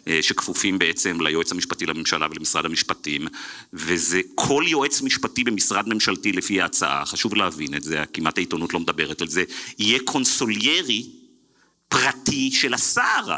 אה, 0.08 0.20
שכפופים 0.22 0.80
בעצם 0.80 1.22
ליועץ 1.22 1.52
המשפטי 1.52 1.86
לממשלה 1.86 2.28
ולמשרד 2.32 2.66
המשפטים, 2.66 3.28
וזה 3.74 4.22
כל 4.36 4.64
יועץ 4.68 5.02
משפטי 5.02 5.44
במשרד 5.44 5.90
ממשלתי 5.90 6.32
לפי 6.32 6.62
ההצעה, 6.62 7.06
חשוב 7.06 7.36
להבין 7.36 7.76
את 7.76 7.84
זה, 7.84 8.04
כמעט 8.14 8.38
העיתונות 8.38 8.74
לא 8.74 8.80
מדברת 8.80 9.22
על 9.22 9.28
זה, 9.28 9.44
יהיה 9.80 10.00
קונסוליירי 10.06 11.10
פרטי 11.88 12.52
של 12.52 12.74
השר. 12.74 13.38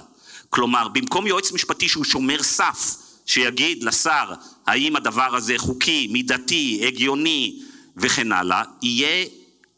כלומר, 0.50 0.88
במקום 0.88 1.28
יועץ 1.28 1.52
משפטי 1.52 1.90
שהוא 1.90 2.04
שומר 2.04 2.44
סף, 2.44 2.96
שיגיד 3.26 3.84
לשר 3.84 4.34
האם 4.66 4.96
הדבר 4.96 5.36
הזה 5.36 5.54
חוקי, 5.58 6.08
מידתי, 6.12 6.82
הגיוני 6.88 7.60
וכן 7.98 8.32
הלאה, 8.32 8.64
יהיה 8.82 9.26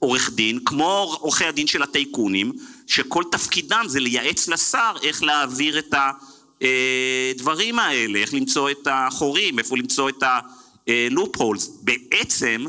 עורך 0.06 0.30
דין, 0.34 0.60
כמו 0.65 1.18
עורכי 1.19 1.45
הדין 1.45 1.68
של 1.68 1.84
הטייקונים, 1.84 2.52
שכל 2.88 3.23
תפקידם 3.32 3.86
זה 3.88 3.99
לייעץ 3.99 4.48
לשר 4.48 4.91
איך 5.03 5.23
להעביר 5.23 5.80
את 5.80 5.94
הדברים 6.61 7.80
האלה, 7.80 8.19
איך 8.19 8.34
למצוא 8.34 8.69
את 8.72 8.88
החורים, 8.91 9.60
איפה 9.60 9.77
למצוא 9.77 10.10
את 10.10 10.23
ה-loop 10.23 11.38
holes. 11.38 11.69
בעצם, 11.82 12.65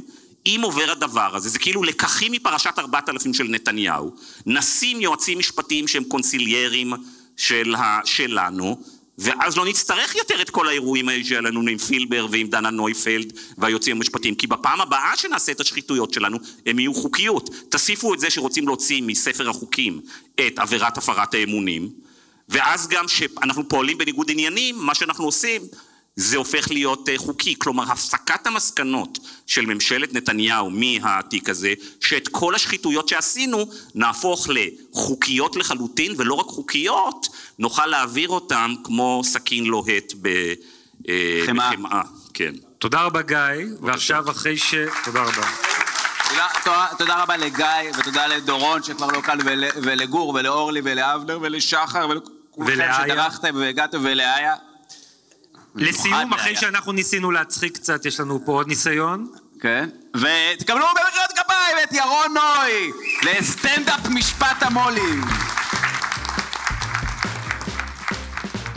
אם 0.47 0.61
עובר 0.63 0.91
הדבר 0.91 1.37
הזה, 1.37 1.49
זה 1.49 1.59
כאילו 1.59 1.83
לקחים 1.83 2.33
מפרשת 2.33 2.79
4000 2.79 3.35
של 3.35 3.45
נתניהו, 3.45 4.11
נשים 4.47 5.01
יועצים 5.01 5.39
משפטיים 5.39 5.89
שהם 5.89 6.05
קונסיליירים 6.05 6.93
של 7.37 7.75
ה- 7.75 8.01
שלנו, 8.05 8.81
ואז 9.19 9.57
לא 9.57 9.65
נצטרך 9.65 10.15
יותר 10.17 10.43
את 10.43 10.51
כל 10.51 10.69
האירועים 10.69 11.09
האלה 11.09 11.25
שהיה 11.25 11.41
לנו 11.41 11.61
עם 11.61 11.79
פילבר 11.79 12.27
ועם 12.31 12.47
דנה 12.47 12.71
נויפלד 12.71 13.33
והיועצים 13.59 13.97
המשפטיים, 13.97 14.35
כי 14.35 14.47
בפעם 14.47 14.81
הבאה 14.81 15.17
שנעשה 15.17 15.53
את 15.53 15.61
השחיתויות 15.61 16.13
שלנו, 16.13 16.39
הם 16.67 16.79
יהיו 16.79 16.95
חוקיות. 16.95 17.51
תוסיפו 17.69 18.15
את 18.15 18.21
זה 18.21 18.31
שרוצים 18.31 18.67
להוציא 18.67 19.03
מספר 19.03 19.51
החוקים 19.51 20.01
את 20.47 20.59
עבירת 20.59 20.99
הפרת 20.99 21.35
האמונים, 21.35 21.91
ואז 22.49 22.89
גם 22.89 23.09
שאנחנו 23.09 23.69
פועלים 23.69 23.99
בניגוד 23.99 24.31
עניינים, 24.31 24.77
מה 24.79 24.95
שאנחנו 24.95 25.25
עושים 25.25 25.63
זה 26.17 26.37
הופך 26.37 26.71
להיות 26.71 27.09
אה, 27.09 27.15
חוקי. 27.19 27.55
כלומר, 27.59 27.93
הפסקת 27.93 28.47
המסקנות 28.47 29.19
של 29.47 29.67
ממשלת 29.67 30.13
נתניהו 30.15 30.71
מהתיק 30.71 31.49
הזה, 31.49 31.73
שאת 32.01 32.29
כל 32.29 32.55
השחיתויות 32.55 33.09
שעשינו 33.09 33.65
נהפוך 33.95 34.49
לחוקיות 34.51 35.57
לחלוטין, 35.57 36.13
ולא 36.17 36.35
רק 36.35 36.47
חוקיות, 36.47 37.29
נוכל 37.59 37.87
להעביר 37.87 38.29
אותן 38.29 38.75
כמו 38.85 39.21
סכין 39.25 39.65
לוהט 39.65 40.13
ב... 40.23 40.27
אה, 41.09 41.43
חמאה. 41.47 41.71
בחמאה. 41.73 42.03
כן. 42.35 42.55
תודה 42.79 43.01
רבה 43.03 43.23
גיא, 43.23 43.37
ועכשיו 43.81 44.31
אחרי 44.31 44.57
ש... 44.57 44.75
תודה 45.05 45.23
רבה. 45.23 45.43
תודה- 46.65 46.87
תודה- 46.99 47.23
רבה 47.23 47.37
לגיא, 47.37 47.67
ותודה 47.99 48.27
לדורון 48.27 48.83
שכבר 48.83 49.07
לא 49.07 49.21
כאן, 49.21 49.39
ול- 49.45 49.65
ולגור, 49.83 50.29
ולאורלי, 50.35 50.81
ולאבנר, 50.85 51.39
ולשחר, 51.43 52.07
ולכולכם. 52.11 52.73
שטרחתם 53.07 53.57
והגעתם, 53.57 53.99
ולאיה. 54.03 54.55
לסיום, 55.77 56.35
אחרי. 56.35 56.57
שאנחנו 56.57 56.93
ניסינו 56.93 57.31
להצחיק 57.31 57.75
קצת, 57.75 58.07
יש 58.07 58.21
לנו 58.21 58.41
פה 58.45 58.53
עוד 58.53 58.69
ניסיון. 58.69 59.27
כן. 59.61 59.89
ותקבלו 60.17 60.85
במחיאות 60.97 61.31
כפיים 61.37 61.77
את 61.83 61.93
ירון 61.93 62.35
נוי 62.35 62.93
לסטנדאפ 63.23 64.07
משפט 64.11 64.63
המו"לים. 64.63 65.21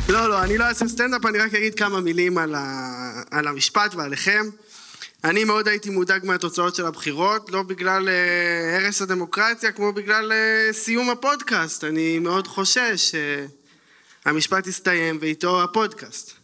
לא, 0.10 0.30
לא, 0.30 0.44
אני 0.44 0.58
לא 0.58 0.64
אעשה 0.64 0.88
סטנדאפ, 0.88 1.26
אני 1.26 1.38
רק 1.38 1.54
אגיד 1.54 1.76
כמה 1.76 2.02
מילים 2.02 2.38
על, 2.38 2.56
ה... 2.56 3.24
על 3.32 3.48
המשפט 3.48 3.96
ועליכם. 3.96 4.46
אני 5.24 5.44
מאוד 5.44 5.68
הייתי 5.68 5.90
מודאג 5.90 6.26
מהתוצאות 6.26 6.76
של 6.76 6.86
הבחירות, 6.86 7.50
לא 7.52 7.64
בגלל 7.64 8.10
אה, 8.10 8.78
הרס 8.78 9.02
הדמוקרטיה, 9.02 9.72
כמו 9.72 9.94
בגלל 9.94 10.32
אה, 10.32 10.74
סיום 10.74 11.10
הפודקאסט. 11.10 11.84
אני 11.84 12.20
מאוד 12.20 12.48
חושש 12.48 13.16
שהמשפט 14.26 14.68
יסתיים 14.68 15.18
ואיתו 15.22 15.64
הפודקאסט. 15.64 16.39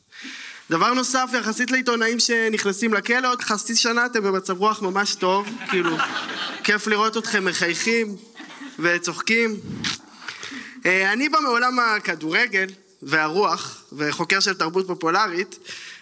דבר 0.69 0.93
נוסף, 0.93 1.29
יחסית 1.39 1.71
לעיתונאים 1.71 2.19
שנכנסים 2.19 2.93
לכלא, 2.93 3.31
עוד 3.31 3.41
חצי 3.41 3.75
שנה 3.75 4.05
אתם 4.05 4.23
במצב 4.23 4.57
רוח 4.57 4.81
ממש 4.81 5.15
טוב, 5.15 5.49
כאילו, 5.69 5.97
כיף 6.63 6.87
לראות 6.87 7.17
אתכם 7.17 7.45
מחייכים 7.45 8.15
וצוחקים. 8.79 9.59
אה, 10.85 11.13
אני 11.13 11.29
בא 11.29 11.39
מעולם 11.39 11.79
הכדורגל 11.79 12.65
והרוח, 13.01 13.83
וחוקר 13.93 14.39
של 14.39 14.53
תרבות 14.53 14.87
פופולרית, 14.87 15.59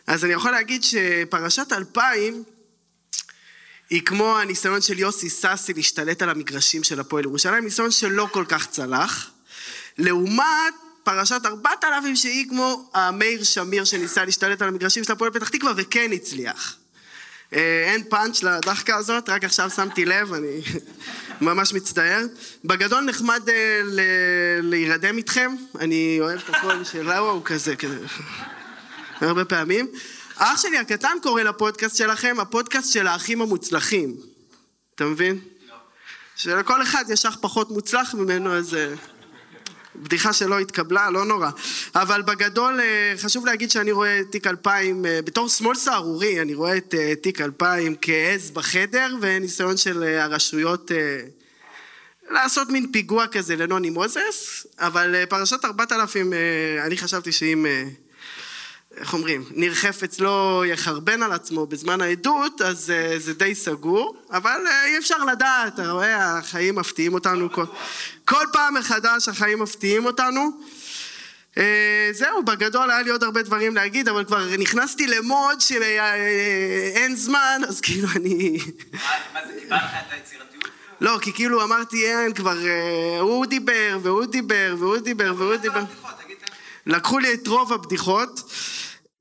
אז 0.07 0.25
אני 0.25 0.33
יכול 0.33 0.51
להגיד 0.51 0.83
שפרשת 0.83 1.71
2000 1.71 2.43
היא 3.89 4.01
כמו 4.01 4.37
הניסיון 4.37 4.81
של 4.81 4.99
יוסי 4.99 5.29
סאסי 5.29 5.73
להשתלט 5.73 6.21
על 6.21 6.29
המגרשים 6.29 6.83
של 6.83 6.99
הפועל 6.99 7.23
ירושלים, 7.23 7.63
ניסיון 7.63 7.91
שלא 7.91 8.27
כל 8.31 8.45
כך 8.47 8.67
צלח. 8.67 9.29
לעומת 9.97 10.73
פרשת 11.03 11.41
4000 11.45 12.15
שהיא 12.15 12.49
כמו 12.49 12.89
המאיר 12.93 13.43
שמיר 13.43 13.83
שניסה 13.83 14.25
להשתלט 14.25 14.61
על 14.61 14.67
המגרשים 14.67 15.03
של 15.03 15.11
הפועל 15.11 15.31
פתח 15.31 15.49
תקווה 15.49 15.73
וכן 15.77 16.11
הצליח. 16.13 16.77
אה, 17.53 17.91
אין 17.93 18.03
פאנץ' 18.03 18.43
לדחקה 18.43 18.95
הזאת, 18.95 19.29
רק 19.29 19.43
עכשיו 19.43 19.69
שמתי 19.69 20.05
לב, 20.05 20.33
אני 20.33 20.61
ממש 21.41 21.73
מצטער. 21.73 22.25
בגדול 22.65 23.03
נחמד 23.03 23.49
אה, 23.49 23.81
להירדם 24.61 25.17
איתכם, 25.17 25.55
אני 25.79 26.17
אוהב 26.21 26.39
את 26.39 26.55
הקול 26.55 26.83
של 26.83 27.01
לאו, 27.01 27.29
הוא 27.29 27.41
כזה, 27.45 27.75
כזה, 27.75 27.99
הרבה 29.21 29.45
פעמים. 29.45 29.87
אח 30.37 30.61
שלי 30.61 30.77
הקטן 30.77 31.17
קורא 31.21 31.43
לפודקאסט 31.43 31.95
שלכם 31.95 32.35
הפודקאסט 32.39 32.93
של 32.93 33.07
האחים 33.07 33.41
המוצלחים. 33.41 34.15
אתה 34.95 35.05
מבין? 35.05 35.39
שלכל 36.35 36.81
אחד 36.81 37.05
יש 37.09 37.25
אח 37.25 37.37
פחות 37.41 37.71
מוצלח 37.71 38.13
ממנו, 38.13 38.53
אז... 38.57 38.77
בדיחה 39.95 40.33
שלא 40.33 40.59
התקבלה, 40.59 41.09
לא 41.09 41.25
נורא. 41.25 41.49
אבל 41.95 42.21
בגדול 42.21 42.79
אה, 42.79 43.13
חשוב 43.17 43.45
להגיד 43.45 43.71
שאני 43.71 43.91
רואה 43.91 44.19
את 44.19 44.31
תיק 44.31 44.47
2000, 44.47 45.05
אה, 45.05 45.19
בתור 45.25 45.49
שמאל 45.49 45.75
סהרורי, 45.75 46.41
אני 46.41 46.53
רואה 46.53 46.77
את 46.77 46.95
אה, 46.97 47.13
תיק 47.15 47.41
2000 47.41 47.95
כעז 48.01 48.51
בחדר 48.51 49.15
וניסיון 49.21 49.77
של 49.77 50.03
הרשויות 50.03 50.91
לעשות 52.29 52.69
מין 52.69 52.91
פיגוע 52.91 53.27
כזה 53.27 53.55
לנוני 53.55 53.89
מוזס, 53.89 54.67
אבל 54.79 55.25
פרשת 55.25 55.65
4000, 55.65 56.33
אה, 56.33 56.39
אני 56.85 56.97
חשבתי 56.97 57.31
שאם, 57.31 57.65
איך 58.97 59.13
אומרים, 59.13 59.43
ניר 59.51 59.73
חפץ 59.73 60.19
לא 60.19 60.63
יחרבן 60.67 61.23
על 61.23 61.31
עצמו 61.31 61.65
בזמן 61.65 62.01
העדות, 62.01 62.61
אז 62.61 62.91
אה, 62.91 63.19
זה 63.19 63.33
די 63.33 63.55
סגור, 63.55 64.17
אבל 64.31 64.61
אה, 64.67 64.85
אי 64.85 64.97
אפשר 64.97 65.17
לדעת, 65.17 65.73
אתה 65.73 65.91
רואה, 65.91 66.37
החיים 66.37 66.75
מפתיעים 66.75 67.13
אותנו 67.13 67.51
כל, 67.51 67.65
כל 68.25 68.45
פעם 68.53 68.73
מחדש, 68.73 69.29
החיים 69.29 69.59
מפתיעים 69.59 70.05
אותנו. 70.05 70.49
אה, 71.57 72.09
זהו, 72.11 72.43
בגדול 72.43 72.91
היה 72.91 73.01
לי 73.01 73.09
עוד 73.09 73.23
הרבה 73.23 73.41
דברים 73.41 73.75
להגיד, 73.75 74.09
אבל 74.09 74.25
כבר 74.25 74.57
נכנסתי 74.57 75.07
למוד 75.07 75.61
שאין 75.61 77.15
זמן, 77.15 77.61
אז 77.67 77.81
כאילו 77.81 78.07
אני... 78.15 78.57
מה 79.33 79.39
זה, 79.47 79.53
קיבלת 79.59 79.81
את 80.07 80.13
היצירתיות? 80.13 80.63
לא, 81.01 81.19
כי 81.21 81.33
כאילו 81.33 81.63
אמרתי, 81.63 82.05
אין, 82.05 82.33
כבר 82.33 82.57
הוא 83.19 83.45
דיבר, 83.45 83.97
והוא 84.01 84.25
דיבר, 84.25 84.75
והוא 84.79 84.97
דיבר, 84.97 85.33
והוא 85.37 85.55
דיבר. 85.55 85.83
לקחו 86.85 87.19
לי 87.19 87.33
את 87.33 87.47
רוב 87.47 87.73
הבדיחות. 87.73 88.51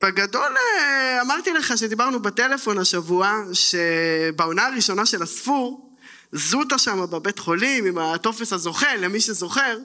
בגדול 0.02 0.56
אה, 0.56 1.20
אמרתי 1.20 1.52
לך 1.52 1.78
שדיברנו 1.78 2.22
בטלפון 2.22 2.78
השבוע, 2.78 3.42
שבעונה 3.52 4.66
הראשונה 4.66 5.06
של 5.06 5.22
הספור, 5.22 5.92
זוטה 6.32 6.78
שם 6.78 7.06
בבית 7.10 7.38
חולים 7.38 7.86
עם 7.86 7.98
הטופס 7.98 8.52
הזוכה, 8.52 8.96
למי 8.96 9.20
שזוכר, 9.20 9.78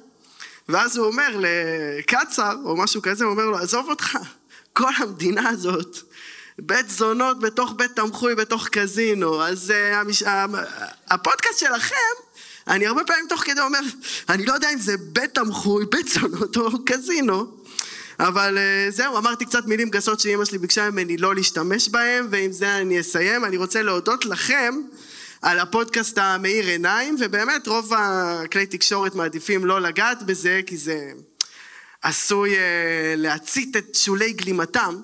ואז 0.70 0.98
הוא 0.98 1.08
אומר 1.08 1.40
לקצר, 1.40 2.56
או 2.66 2.78
משהו 2.78 3.02
כזה, 3.02 3.24
הוא 3.24 3.32
אומר 3.32 3.46
לו, 3.46 3.58
עזוב 3.58 3.90
אותך, 3.90 4.18
כל 4.74 4.92
המדינה 4.98 5.50
הזאת, 5.50 5.98
בית 6.60 6.90
זונות 6.90 7.40
בתוך 7.40 7.74
בית 7.76 7.96
תמחוי, 7.96 8.36
בתוך 8.36 8.68
קזינו, 8.68 9.44
אז 9.44 9.74
uh, 9.76 9.96
המש... 9.96 10.24
הפודקאסט 11.08 11.60
שלכם, 11.60 11.96
אני 12.68 12.88
הרבה 12.88 13.04
פעמים 13.04 13.26
תוך 13.30 13.42
כדי 13.42 13.62
אומר, 13.62 13.80
אני 14.30 14.46
לא 14.46 14.54
יודע 14.54 14.74
אם 14.74 14.80
זה 14.80 14.96
בית 14.98 15.36
תמחוי, 15.36 15.86
בית 15.86 16.08
זונות 16.08 16.58
או 16.58 16.86
קזינו, 16.86 17.57
אבל 18.20 18.58
uh, 18.58 18.92
זהו, 18.92 19.18
אמרתי 19.18 19.46
קצת 19.46 19.66
מילים 19.66 19.90
גסות 19.90 20.20
שאימא 20.20 20.46
שלי 20.46 20.58
ביקשה 20.58 20.90
ממני 20.90 21.18
לא 21.18 21.36
להשתמש 21.36 21.90
בהם, 21.90 22.28
ועם 22.30 22.52
זה 22.52 22.78
אני 22.78 23.00
אסיים. 23.00 23.46
אני 23.46 23.58
רוצה 23.58 23.82
להודות 23.82 24.26
לכם 24.26 24.76
על 25.42 25.60
הפודקאסט 25.60 26.18
המאיר 26.18 26.68
עיניים, 26.68 27.16
ובאמת 27.20 27.68
רוב 27.68 27.94
הכלי 27.98 28.66
תקשורת 28.66 29.16
מעדיפים 29.16 29.66
לא 29.66 29.82
לגעת 29.82 30.24
בזה, 30.24 30.62
כי 30.66 30.78
זה 30.78 31.12
עשוי 32.02 32.54
uh, 32.54 32.58
להצית 33.18 33.78
את 33.78 33.96
שולי 33.96 34.34
גלימתם, 34.34 34.96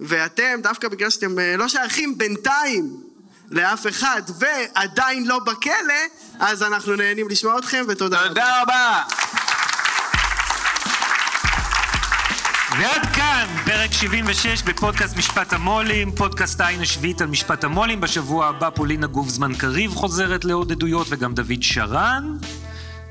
ואתם, 0.00 0.60
דווקא 0.62 0.88
בגלל 0.88 1.10
שאתם 1.10 1.38
uh, 1.38 1.58
לא 1.58 1.68
שייכים 1.68 2.18
בינתיים 2.18 2.96
לאף 3.50 3.86
אחד, 3.86 4.22
ועדיין 4.38 5.26
לא 5.26 5.38
בכלא, 5.38 5.94
אז 6.40 6.62
אנחנו 6.62 6.96
נהנים 6.96 7.28
לשמוע 7.28 7.58
אתכם, 7.58 7.84
ותודה 7.88 8.20
רבה. 8.20 8.28
תודה 8.28 8.62
רבה. 8.62 9.02
ועד 12.80 13.06
כאן 13.14 13.46
פרק 13.64 13.92
76 13.92 14.62
בפודקאסט 14.62 15.16
משפט 15.16 15.52
המו"לים, 15.52 16.10
פודקאסט 16.12 16.60
העין 16.60 16.80
השביעית 16.80 17.20
על 17.20 17.26
משפט 17.26 17.64
המו"לים. 17.64 18.00
בשבוע 18.00 18.46
הבא 18.46 18.70
פולינה 18.70 19.06
גובזמן 19.06 19.54
קריב 19.54 19.94
חוזרת 19.94 20.44
לעוד 20.44 20.72
עדויות 20.72 21.06
וגם 21.10 21.34
דוד 21.34 21.62
שרן. 21.62 22.36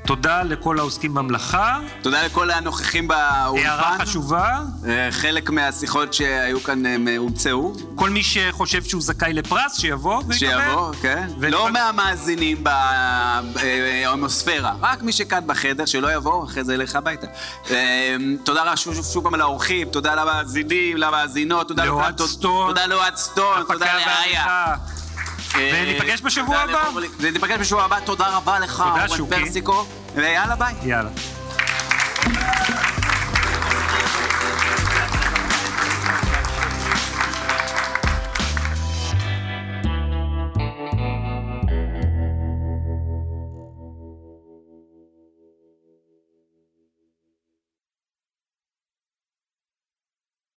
תודה 0.06 0.42
לכל 0.42 0.78
העוסקים 0.78 1.14
במלאכה. 1.14 1.78
תודה 2.02 2.22
לכל 2.26 2.50
הנוכחים 2.50 3.08
באולפן. 3.08 3.66
הערה 3.66 3.96
חשובה. 3.98 4.60
אה, 4.88 5.08
חלק 5.10 5.50
מהשיחות 5.50 6.14
שהיו 6.14 6.60
כאן 6.60 6.86
הם 6.86 7.08
אה, 7.08 7.16
הומצאו. 7.16 7.72
כל 7.94 8.10
מי 8.10 8.22
שחושב 8.22 8.82
שהוא 8.82 9.02
זכאי 9.02 9.32
לפרס, 9.32 9.80
שיבוא 9.80 10.16
ויקבל. 10.16 10.34
שיבוא, 10.36 10.92
כן. 11.02 11.28
לא 11.40 11.70
מהמאזינים 11.72 12.64
בהומוספירה, 14.04 14.74
רק 14.80 15.02
מי 15.02 15.12
שכאן 15.12 15.46
בחדר, 15.46 15.84
שלא 15.84 16.14
יבוא, 16.14 16.44
אחרי 16.44 16.64
זה 16.64 16.74
ילך 16.74 16.96
הביתה. 16.96 17.26
אה, 17.70 18.16
תודה 18.44 18.62
רבה 18.62 18.76
שוב 18.76 19.06
שוב 19.12 19.24
פעם 19.24 19.34
לאורחים, 19.34 19.88
תודה 19.88 20.14
למאזינים, 20.14 20.96
למאזינות, 20.96 21.68
תודה 21.68 21.84
לאוהד 21.84 22.20
סטון. 22.20 22.68
תודה 22.68 22.86
לאוהד 22.86 23.16
סטון, 23.16 23.62
תודה 23.68 23.94
לאיה. 23.94 24.76
וניפגש 25.56 26.20
בשבוע 26.20 26.58
הבא. 26.58 26.88
וניפגש 27.18 27.58
בשבוע 27.60 27.84
הבא, 27.84 28.00
תודה 28.00 28.36
רבה 28.36 28.58
לך, 28.58 28.82
אורן. 29.18 29.30
פרסיקו, 29.30 29.84
ויאללה 30.14 30.56
ביי. 30.56 30.74
יאללה. 30.82 31.10